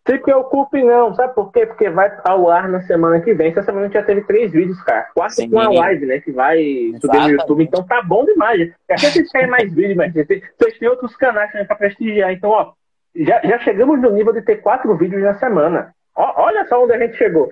se 0.05 0.17
preocupe 0.17 0.84
não, 0.84 1.15
sabe 1.15 1.34
por 1.34 1.51
quê? 1.51 1.65
Porque 1.65 1.89
vai 1.89 2.11
ao 2.25 2.49
ar 2.49 2.67
na 2.67 2.81
semana 2.81 3.21
que 3.21 3.34
vem. 3.34 3.51
Essa 3.51 3.63
semana 3.63 3.85
a 3.85 3.88
gente 3.88 3.93
já 3.93 4.03
teve 4.03 4.21
três 4.21 4.51
vídeos, 4.51 4.81
cara. 4.81 5.07
Quatro 5.13 5.35
Sim. 5.35 5.49
com 5.49 5.59
a 5.59 5.69
live, 5.69 6.05
né? 6.05 6.19
Que 6.19 6.31
vai 6.31 6.57
subir 6.99 7.19
no 7.19 7.30
YouTube. 7.30 7.63
Então 7.63 7.84
tá 7.84 8.01
bom 8.01 8.25
demais. 8.25 8.69
Até 8.89 8.97
vocês 8.97 9.31
querem 9.31 9.47
mais 9.47 9.73
vídeos, 9.73 9.95
mas 9.95 10.13
vocês 10.13 10.77
têm 10.77 10.89
outros 10.89 11.15
canais 11.15 11.51
também 11.51 11.65
pra 11.65 11.77
prestigiar. 11.77 12.34
Então, 12.34 12.49
ó, 12.49 12.73
já, 13.15 13.39
já 13.45 13.59
chegamos 13.59 14.01
no 14.01 14.09
nível 14.09 14.34
de 14.34 14.41
ter 14.41 14.57
quatro 14.57 14.93
vídeos 14.97 15.23
na 15.23 15.35
semana. 15.35 15.95
Ó, 16.15 16.43
olha 16.43 16.67
só 16.67 16.84
onde 16.84 16.93
a 16.93 16.99
gente 16.99 17.15
chegou. 17.15 17.49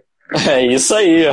É 0.49 0.61
isso 0.61 0.94
aí. 0.94 1.26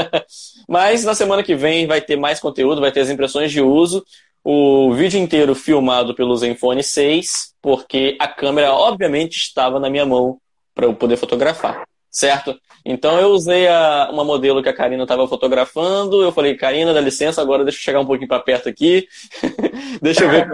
Mas 0.66 1.04
na 1.04 1.14
semana 1.14 1.42
que 1.42 1.54
vem 1.54 1.86
vai 1.86 2.00
ter 2.00 2.16
mais 2.16 2.40
conteúdo, 2.40 2.80
vai 2.80 2.90
ter 2.90 3.00
as 3.00 3.10
impressões 3.10 3.52
de 3.52 3.60
uso. 3.60 4.02
O 4.42 4.92
vídeo 4.92 5.20
inteiro 5.20 5.54
filmado 5.54 6.14
pelo 6.14 6.36
Zenfone 6.36 6.82
6, 6.82 7.54
porque 7.60 8.16
a 8.18 8.28
câmera 8.28 8.72
obviamente 8.72 9.36
estava 9.36 9.78
na 9.78 9.88
minha 9.88 10.04
mão 10.04 10.38
para 10.74 10.86
eu 10.86 10.94
poder 10.94 11.16
fotografar, 11.16 11.84
certo? 12.10 12.58
Então 12.84 13.18
eu 13.18 13.28
usei 13.28 13.66
a, 13.68 14.10
uma 14.12 14.24
modelo 14.24 14.62
que 14.62 14.68
a 14.68 14.74
Karina 14.74 15.02
estava 15.04 15.26
fotografando, 15.26 16.22
eu 16.22 16.32
falei, 16.32 16.56
Karina, 16.56 16.92
dá 16.92 17.00
licença, 17.00 17.40
agora 17.40 17.64
deixa 17.64 17.78
eu 17.78 17.82
chegar 17.82 18.00
um 18.00 18.06
pouquinho 18.06 18.28
para 18.28 18.42
perto 18.42 18.68
aqui, 18.68 19.08
deixa 20.02 20.24
eu 20.24 20.30
ver 20.30 20.48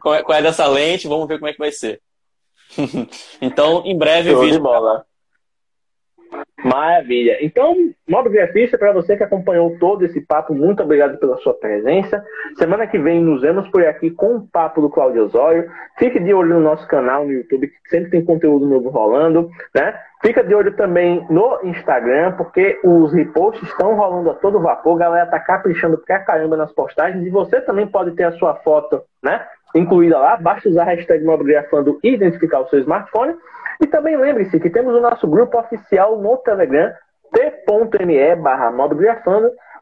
qual 0.00 0.14
é, 0.14 0.22
qual 0.22 0.38
é, 0.38 0.42
dessa 0.42 0.66
lente, 0.66 1.08
vamos 1.08 1.26
ver 1.26 1.38
como 1.38 1.48
é 1.48 1.52
que 1.52 1.58
vai 1.58 1.72
ser. 1.72 2.00
então, 3.40 3.82
em 3.84 3.96
breve, 3.96 4.30
Show 4.30 4.40
vídeo. 4.40 4.56
De 4.56 4.62
bola. 4.62 5.04
Maravilha. 6.64 7.38
Então, 7.40 7.74
modo 8.08 8.28
grafista, 8.28 8.76
para 8.76 8.92
você 8.92 9.16
que 9.16 9.22
acompanhou 9.22 9.76
todo 9.78 10.04
esse 10.04 10.20
papo, 10.20 10.54
muito 10.54 10.82
obrigado 10.82 11.18
pela 11.18 11.38
sua 11.38 11.54
presença. 11.54 12.22
Semana 12.56 12.86
que 12.86 12.98
vem 12.98 13.22
nos 13.22 13.40
vemos 13.40 13.66
por 13.68 13.84
aqui 13.84 14.10
com 14.10 14.36
o 14.36 14.46
papo 14.46 14.80
do 14.80 14.90
Claudio 14.90 15.24
Osório. 15.24 15.70
Fique 15.98 16.20
de 16.20 16.34
olho 16.34 16.54
no 16.54 16.60
nosso 16.60 16.86
canal 16.86 17.24
no 17.24 17.32
YouTube, 17.32 17.68
que 17.68 17.88
sempre 17.88 18.10
tem 18.10 18.24
conteúdo 18.24 18.66
novo 18.66 18.90
rolando, 18.90 19.48
né? 19.74 19.98
Fica 20.22 20.44
de 20.44 20.54
olho 20.54 20.76
também 20.76 21.26
no 21.30 21.60
Instagram, 21.64 22.32
porque 22.36 22.78
os 22.84 23.10
reposts 23.12 23.66
estão 23.66 23.94
rolando 23.94 24.30
a 24.30 24.34
todo 24.34 24.60
vapor. 24.60 24.96
A 24.96 25.04
galera 25.06 25.26
tá 25.26 25.40
caprichando 25.40 25.96
pra 25.96 26.18
caramba 26.18 26.58
nas 26.58 26.72
postagens 26.72 27.26
e 27.26 27.30
você 27.30 27.60
também 27.62 27.86
pode 27.86 28.10
ter 28.12 28.24
a 28.24 28.32
sua 28.32 28.54
foto, 28.56 29.02
né? 29.22 29.42
Incluída 29.74 30.18
lá. 30.18 30.36
Basta 30.36 30.68
usar 30.68 30.82
a 30.82 30.86
hashtag 30.86 31.24
Mobgrafando 31.24 31.98
e 32.04 32.12
identificar 32.12 32.60
o 32.60 32.68
seu 32.68 32.80
smartphone. 32.80 33.34
E 33.80 33.86
também 33.86 34.16
lembre-se 34.16 34.60
que 34.60 34.70
temos 34.70 34.94
o 34.94 35.00
nosso 35.00 35.26
grupo 35.26 35.58
oficial 35.58 36.18
no 36.18 36.36
Telegram, 36.38 36.92
t.me 37.32 38.36
barra 38.36 38.70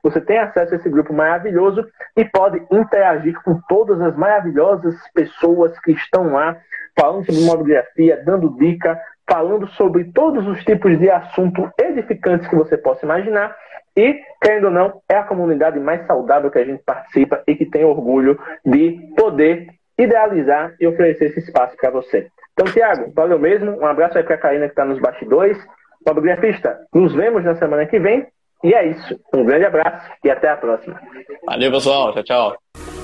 Você 0.02 0.20
tem 0.20 0.38
acesso 0.38 0.74
a 0.74 0.76
esse 0.76 0.88
grupo 0.88 1.12
maravilhoso 1.12 1.84
e 2.16 2.24
pode 2.24 2.62
interagir 2.70 3.40
com 3.42 3.60
todas 3.68 4.00
as 4.00 4.16
maravilhosas 4.16 4.94
pessoas 5.12 5.78
que 5.80 5.92
estão 5.92 6.32
lá 6.32 6.56
falando 6.98 7.26
sobre 7.26 7.44
mobigrafia, 7.44 8.22
dando 8.24 8.56
dica, 8.56 9.00
falando 9.28 9.66
sobre 9.68 10.04
todos 10.12 10.46
os 10.46 10.64
tipos 10.64 10.98
de 10.98 11.10
assunto 11.10 11.70
edificantes 11.78 12.48
que 12.48 12.56
você 12.56 12.76
possa 12.76 13.04
imaginar. 13.04 13.56
E, 13.96 14.20
querendo 14.40 14.64
ou 14.66 14.70
não, 14.70 15.02
é 15.08 15.16
a 15.16 15.24
comunidade 15.24 15.78
mais 15.80 16.06
saudável 16.06 16.50
que 16.50 16.58
a 16.58 16.64
gente 16.64 16.82
participa 16.84 17.42
e 17.46 17.56
que 17.56 17.66
tem 17.66 17.84
orgulho 17.84 18.38
de 18.64 19.12
poder 19.16 19.66
idealizar 19.98 20.74
e 20.80 20.86
oferecer 20.86 21.26
esse 21.26 21.40
espaço 21.40 21.76
para 21.76 21.90
você. 21.90 22.28
Então, 22.52 22.72
Tiago, 22.72 23.12
valeu 23.14 23.38
mesmo. 23.38 23.72
Um 23.72 23.86
abraço 23.86 24.18
aí 24.18 24.24
para 24.24 24.34
a 24.34 24.38
Karina 24.38 24.66
que 24.66 24.72
está 24.72 24.84
nos 24.84 25.00
bastidores. 25.00 25.58
Bob 26.04 26.20
Grafista, 26.20 26.78
nos 26.94 27.14
vemos 27.14 27.44
na 27.44 27.54
semana 27.56 27.86
que 27.86 27.98
vem. 27.98 28.26
E 28.64 28.74
é 28.74 28.88
isso. 28.88 29.18
Um 29.32 29.44
grande 29.44 29.66
abraço 29.66 30.10
e 30.24 30.30
até 30.30 30.48
a 30.48 30.56
próxima. 30.56 31.00
Valeu, 31.46 31.70
pessoal. 31.70 32.12
Tchau, 32.12 32.24
tchau. 32.24 32.56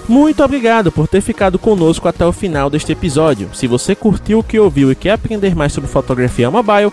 Muito 0.08 0.44
obrigado 0.44 0.92
por 0.92 1.08
ter 1.08 1.22
ficado 1.22 1.58
conosco 1.58 2.06
até 2.06 2.26
o 2.26 2.32
final 2.32 2.68
deste 2.68 2.92
episódio. 2.92 3.54
Se 3.54 3.66
você 3.66 3.94
curtiu 3.94 4.40
o 4.40 4.44
que 4.44 4.58
ouviu 4.58 4.92
e 4.92 4.94
quer 4.94 5.12
aprender 5.12 5.54
mais 5.54 5.72
sobre 5.72 5.88
fotografia 5.88 6.50
mobile, 6.50 6.92